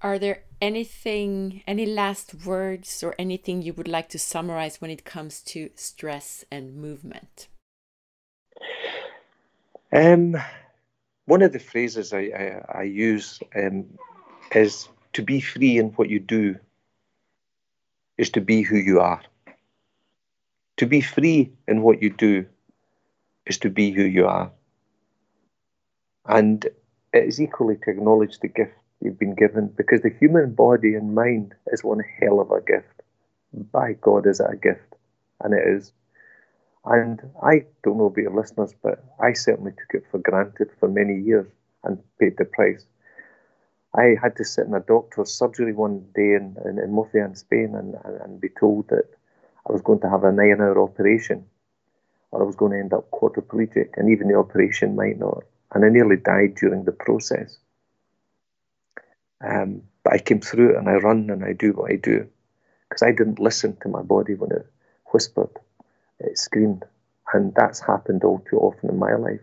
Are 0.02 0.18
there 0.18 0.43
anything, 0.60 1.61
any 1.68 1.85
last 1.85 2.45
words 2.45 3.03
or 3.03 3.14
anything 3.19 3.61
you 3.61 3.73
would 3.73 3.88
like 3.88 4.10
to 4.10 4.19
summarize 4.19 4.81
when 4.81 4.89
it 4.89 5.06
comes 5.06 5.41
to 5.43 5.69
stress 5.76 6.43
and 6.49 6.76
movement? 6.76 7.48
Um, 9.93 10.35
one 11.26 11.43
of 11.43 11.53
the 11.53 11.60
phrases 11.60 12.14
I, 12.14 12.19
I, 12.19 12.80
I 12.80 12.84
use 12.84 13.39
um, 13.56 13.85
is 14.56 14.89
to 15.14 15.22
be 15.22 15.39
free 15.39 15.77
in 15.77 15.89
what 15.89 16.10
you 16.10 16.19
do 16.19 16.56
is 18.22 18.30
to 18.30 18.39
be 18.39 18.61
who 18.61 18.77
you 18.77 18.99
are. 18.99 19.19
To 20.77 20.85
be 20.85 21.02
free 21.02 21.52
in 21.68 21.81
what 21.81 22.03
you 22.03 22.11
do 22.11 22.45
is 23.48 23.57
to 23.57 23.69
be 23.69 23.89
who 23.89 24.03
you 24.03 24.27
are. 24.27 24.52
And 26.27 26.64
it 27.14 27.26
is 27.26 27.41
equally 27.41 27.77
to 27.77 27.89
acknowledge 27.89 28.38
the 28.39 28.48
gift 28.48 28.73
you've 29.02 29.18
been 29.18 29.34
given 29.34 29.73
because 29.76 30.02
the 30.02 30.15
human 30.19 30.53
body 30.53 30.93
and 30.93 31.15
mind 31.15 31.56
is 31.73 31.84
one 31.84 32.03
hell 32.19 32.39
of 32.39 32.52
a 32.52 32.61
gift. 32.61 33.02
By 33.72 33.93
God, 33.93 34.27
is 34.27 34.39
it 34.39 34.53
a 34.53 34.56
gift? 34.56 34.93
And 35.43 35.56
it 35.56 35.68
is. 35.68 35.91
And 36.85 37.19
I 37.41 37.65
don't 37.84 37.98
know 37.98 38.06
about 38.06 38.22
your 38.22 38.35
listeners, 38.35 38.76
but 38.84 39.03
I 39.19 39.34
certainly 39.34 39.72
took 39.72 40.02
it 40.02 40.03
for 40.11 40.19
granted 40.19 40.69
for 40.80 40.88
many 40.88 41.19
years 41.19 41.48
and 41.84 41.98
paid 42.19 42.38
the 42.38 42.45
price. 42.45 42.85
I 43.94 44.16
had 44.22 44.38
to 44.38 44.46
sit 44.46 44.68
in 44.68 44.74
a 44.74 44.80
doctor's 44.80 45.32
surgery 45.32 45.74
one 45.74 46.06
day 46.16 46.34
in, 46.36 46.56
in, 46.66 46.80
in 46.80 46.94
Murcia 46.94 47.26
in 47.26 47.36
Spain 47.36 47.76
and, 47.76 47.96
and, 48.06 48.22
and 48.22 48.42
be 48.42 48.50
told 48.50 48.88
that 48.88 49.06
I 49.68 49.72
was 49.72 49.82
going 49.82 50.00
to 50.02 50.10
have 50.10 50.24
a 50.24 50.32
nine 50.32 50.62
hour 50.62 50.82
operation 50.82 51.46
or 52.32 52.42
I 52.42 52.46
was 52.46 52.56
going 52.56 52.72
to 52.72 52.80
end 52.80 52.94
up 52.94 53.12
quadriplegic 53.12 53.90
and 53.98 54.10
even 54.10 54.30
the 54.30 54.36
operation 54.36 54.96
might 54.96 55.20
not. 55.20 55.44
And 55.74 55.84
I 55.84 55.90
nearly 55.90 56.16
died 56.16 56.56
during 56.56 56.86
the 56.86 56.94
process. 56.94 57.58
Um, 59.46 59.84
but 60.04 60.14
I 60.14 60.18
came 60.20 60.40
through 60.40 60.72
it 60.72 60.78
and 60.78 60.88
I 60.90 60.94
run 60.94 61.30
and 61.30 61.44
I 61.44 61.54
do 61.54 61.74
what 61.74 61.92
I 61.92 61.96
do 61.96 62.28
because 62.88 63.02
I 63.04 63.12
didn't 63.12 63.40
listen 63.40 63.78
to 63.82 63.90
my 63.90 64.02
body 64.02 64.36
when 64.36 64.52
it 64.52 64.66
whispered, 65.08 65.50
it 66.20 66.38
screamed. 66.38 66.86
And 67.34 67.54
that's 67.56 67.80
happened 67.80 68.24
all 68.24 68.40
too 68.50 68.58
often 68.58 68.90
in 68.90 69.00
my 69.00 69.16
life. 69.16 69.42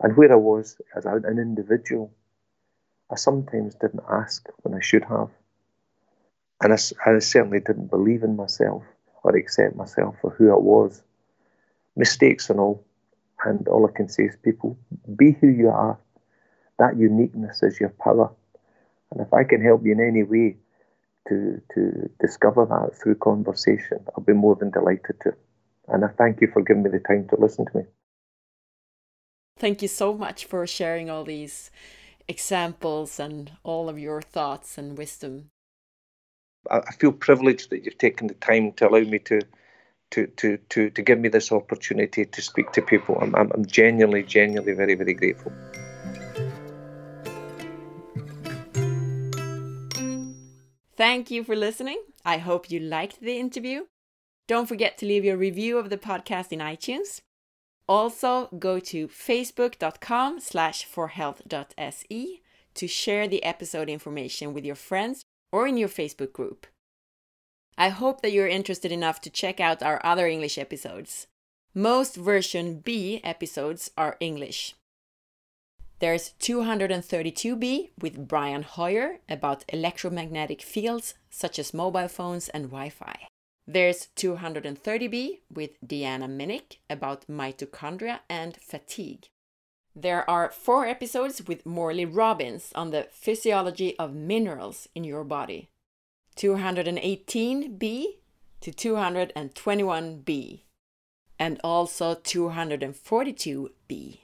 And 0.00 0.16
where 0.16 0.32
I 0.32 0.36
was 0.36 0.80
as 0.96 1.04
an 1.04 1.38
individual, 1.38 2.12
I 3.10 3.16
sometimes 3.16 3.74
didn't 3.74 4.04
ask 4.08 4.46
when 4.62 4.74
I 4.74 4.80
should 4.80 5.04
have. 5.04 5.30
And 6.62 6.72
I, 6.72 6.78
I 7.06 7.18
certainly 7.18 7.60
didn't 7.60 7.90
believe 7.90 8.22
in 8.22 8.36
myself 8.36 8.82
or 9.22 9.36
accept 9.36 9.76
myself 9.76 10.16
for 10.20 10.30
who 10.30 10.52
I 10.52 10.58
was. 10.58 11.02
Mistakes 11.96 12.50
and 12.50 12.60
all. 12.60 12.84
And 13.44 13.66
all 13.68 13.86
I 13.86 13.96
can 13.96 14.08
say 14.08 14.24
is, 14.24 14.36
people, 14.42 14.78
be 15.16 15.32
who 15.40 15.48
you 15.48 15.70
are. 15.70 15.98
That 16.78 16.98
uniqueness 16.98 17.62
is 17.62 17.80
your 17.80 17.88
power. 17.90 18.30
And 19.10 19.20
if 19.20 19.32
I 19.32 19.44
can 19.44 19.62
help 19.62 19.84
you 19.84 19.92
in 19.92 20.00
any 20.00 20.22
way 20.22 20.56
to, 21.28 21.60
to 21.74 22.10
discover 22.20 22.66
that 22.66 22.96
through 22.96 23.16
conversation, 23.16 23.98
I'll 24.16 24.24
be 24.24 24.34
more 24.34 24.56
than 24.56 24.70
delighted 24.70 25.20
to. 25.22 25.34
And 25.88 26.04
I 26.04 26.08
thank 26.08 26.40
you 26.40 26.48
for 26.52 26.62
giving 26.62 26.82
me 26.82 26.90
the 26.90 27.00
time 27.00 27.26
to 27.28 27.36
listen 27.40 27.66
to 27.66 27.78
me. 27.78 27.84
Thank 29.58 29.82
you 29.82 29.88
so 29.88 30.14
much 30.14 30.44
for 30.44 30.66
sharing 30.66 31.10
all 31.10 31.24
these 31.24 31.70
examples 32.30 33.18
and 33.18 33.52
all 33.64 33.88
of 33.88 33.98
your 33.98 34.22
thoughts 34.22 34.78
and 34.78 34.96
wisdom. 34.96 35.50
I 36.70 36.92
feel 36.92 37.12
privileged 37.12 37.70
that 37.70 37.84
you've 37.84 37.98
taken 37.98 38.28
the 38.28 38.34
time 38.34 38.72
to 38.74 38.88
allow 38.88 39.00
me 39.00 39.18
to 39.30 39.40
to 40.12 40.26
to 40.26 40.58
to, 40.68 40.90
to 40.90 41.02
give 41.02 41.18
me 41.18 41.28
this 41.28 41.50
opportunity 41.50 42.24
to 42.24 42.42
speak 42.42 42.72
to 42.72 42.82
people. 42.82 43.18
I'm, 43.20 43.34
I'm, 43.34 43.50
I'm 43.54 43.66
genuinely, 43.66 44.22
genuinely 44.22 44.72
very, 44.72 44.94
very 44.94 45.14
grateful. 45.14 45.52
Thank 50.96 51.30
you 51.30 51.44
for 51.44 51.56
listening. 51.56 52.02
I 52.24 52.36
hope 52.36 52.70
you 52.70 52.78
liked 52.78 53.20
the 53.20 53.38
interview. 53.38 53.86
Don't 54.46 54.68
forget 54.68 54.98
to 54.98 55.06
leave 55.06 55.24
your 55.24 55.38
review 55.38 55.78
of 55.78 55.88
the 55.88 55.96
podcast 55.96 56.52
in 56.52 56.58
iTunes. 56.58 57.22
Also, 57.90 58.48
go 58.56 58.78
to 58.78 59.08
facebook.com 59.08 60.38
slash 60.38 60.86
forhealth.se 60.86 62.40
to 62.74 62.86
share 62.86 63.26
the 63.26 63.42
episode 63.42 63.88
information 63.90 64.54
with 64.54 64.64
your 64.64 64.76
friends 64.76 65.24
or 65.50 65.66
in 65.66 65.76
your 65.76 65.88
Facebook 65.88 66.32
group. 66.32 66.68
I 67.76 67.88
hope 67.88 68.22
that 68.22 68.30
you're 68.30 68.46
interested 68.46 68.92
enough 68.92 69.20
to 69.22 69.28
check 69.28 69.58
out 69.58 69.82
our 69.82 70.00
other 70.04 70.28
English 70.28 70.56
episodes. 70.56 71.26
Most 71.74 72.14
version 72.14 72.78
B 72.78 73.20
episodes 73.24 73.90
are 73.98 74.16
English. 74.20 74.76
There's 75.98 76.34
232b 76.38 77.90
with 78.00 78.28
Brian 78.28 78.62
Hoyer 78.62 79.18
about 79.28 79.64
electromagnetic 79.68 80.62
fields 80.62 81.14
such 81.28 81.58
as 81.58 81.74
mobile 81.74 82.06
phones 82.06 82.48
and 82.50 82.66
Wi 82.66 82.88
Fi. 82.88 83.29
There's 83.66 84.08
230b 84.16 85.40
with 85.52 85.80
Deanna 85.86 86.28
Minich 86.28 86.78
about 86.88 87.26
mitochondria 87.28 88.20
and 88.28 88.56
fatigue. 88.56 89.28
There 89.94 90.28
are 90.28 90.50
four 90.50 90.86
episodes 90.86 91.46
with 91.46 91.66
Morley 91.66 92.04
Robbins 92.04 92.72
on 92.74 92.90
the 92.90 93.06
physiology 93.10 93.96
of 93.98 94.14
minerals 94.14 94.88
in 94.94 95.04
your 95.04 95.24
body. 95.24 95.68
218b 96.36 98.06
to 98.60 98.72
221b, 98.72 100.62
and 101.38 101.60
also 101.64 102.14
242b. 102.14 104.18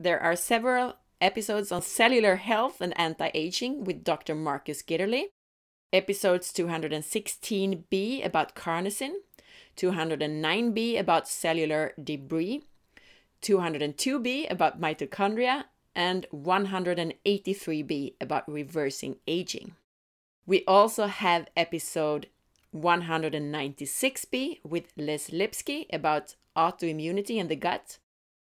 There 0.00 0.20
are 0.20 0.36
several 0.36 0.94
episodes 1.20 1.72
on 1.72 1.82
cellular 1.82 2.36
health 2.36 2.80
and 2.80 2.98
anti 2.98 3.30
aging 3.34 3.84
with 3.84 4.04
Dr. 4.04 4.34
Marcus 4.34 4.82
Gitterle, 4.82 5.24
episodes 5.92 6.52
216b 6.52 8.24
about 8.24 8.54
carnosine, 8.54 9.14
209b 9.76 10.98
about 10.98 11.28
cellular 11.28 11.92
debris, 12.02 12.62
202b 13.42 14.50
about 14.50 14.80
mitochondria, 14.80 15.64
and 15.94 16.26
183b 16.32 18.14
about 18.20 18.48
reversing 18.50 19.16
aging. 19.26 19.74
We 20.46 20.64
also 20.66 21.06
have 21.06 21.48
episode 21.56 22.28
196b 22.74 24.60
with 24.64 24.92
Liz 24.96 25.30
Lipski 25.30 25.86
about 25.92 26.36
autoimmunity 26.56 27.40
and 27.40 27.48
the 27.48 27.56
gut, 27.56 27.98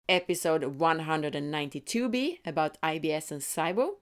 episode 0.08 0.80
192b 0.80 2.40
about 2.46 2.78
IBS 2.82 3.32
and 3.32 3.42
SIBO, 3.42 3.98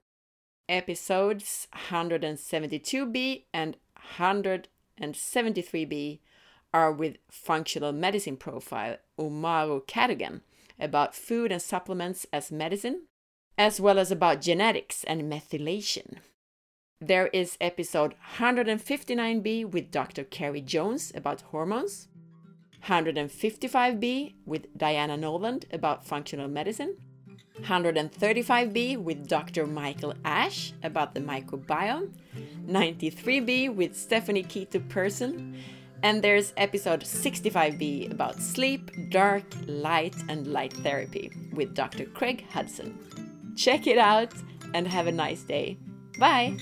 episodes 0.70 1.68
172b 1.90 3.44
and 3.54 3.76
173b 4.20 6.20
are 6.74 6.92
with 6.92 7.18
functional 7.30 7.92
medicine 7.92 8.38
profile 8.38 8.98
Umaru 9.18 9.86
Cadogan 9.88 10.42
about 10.80 11.16
food 11.16 11.52
and 11.52 11.62
supplements 11.62 12.28
as 12.32 12.52
medicine, 12.52 13.08
as 13.58 13.82
well 13.82 13.98
as 13.98 14.12
about 14.12 14.42
genetics 14.42 15.04
and 15.06 15.24
methylation. 15.24 16.18
There 17.00 17.28
is 17.28 17.58
episode 17.62 18.16
159b 18.38 19.72
with 19.72 19.92
Dr. 19.92 20.24
Carrie 20.24 20.62
Jones 20.62 21.12
about 21.16 21.42
hormones, 21.42 22.08
155b 22.86 24.36
with 24.46 24.78
Diana 24.78 25.18
Noland 25.18 25.66
about 25.72 26.06
functional 26.06 26.48
medicine, 26.48 26.98
135b 27.64 28.98
with 28.98 29.28
Dr. 29.28 29.68
Michael 29.68 30.14
Ash 30.26 30.74
about 30.84 31.14
the 31.14 31.20
microbiome, 31.20 32.12
93b 32.68 33.74
with 33.74 33.96
Stephanie 33.96 34.44
Keto 34.44 34.88
Person, 34.90 35.58
and 36.04 36.24
there's 36.24 36.54
episode 36.58 37.02
65b 37.02 38.12
about 38.12 38.42
sleep, 38.42 38.92
dark, 39.10 39.44
light, 39.66 40.16
and 40.30 40.48
light 40.48 40.74
therapy 40.74 41.32
with 41.54 41.74
Dr. 41.74 42.06
Craig 42.06 42.46
Hudson. 42.52 42.98
Check 43.56 43.88
it 43.88 43.98
out 43.98 44.34
and 44.74 44.88
have 44.88 45.08
a 45.08 45.12
nice 45.12 45.42
day. 45.42 45.78
Bye! 46.20 46.58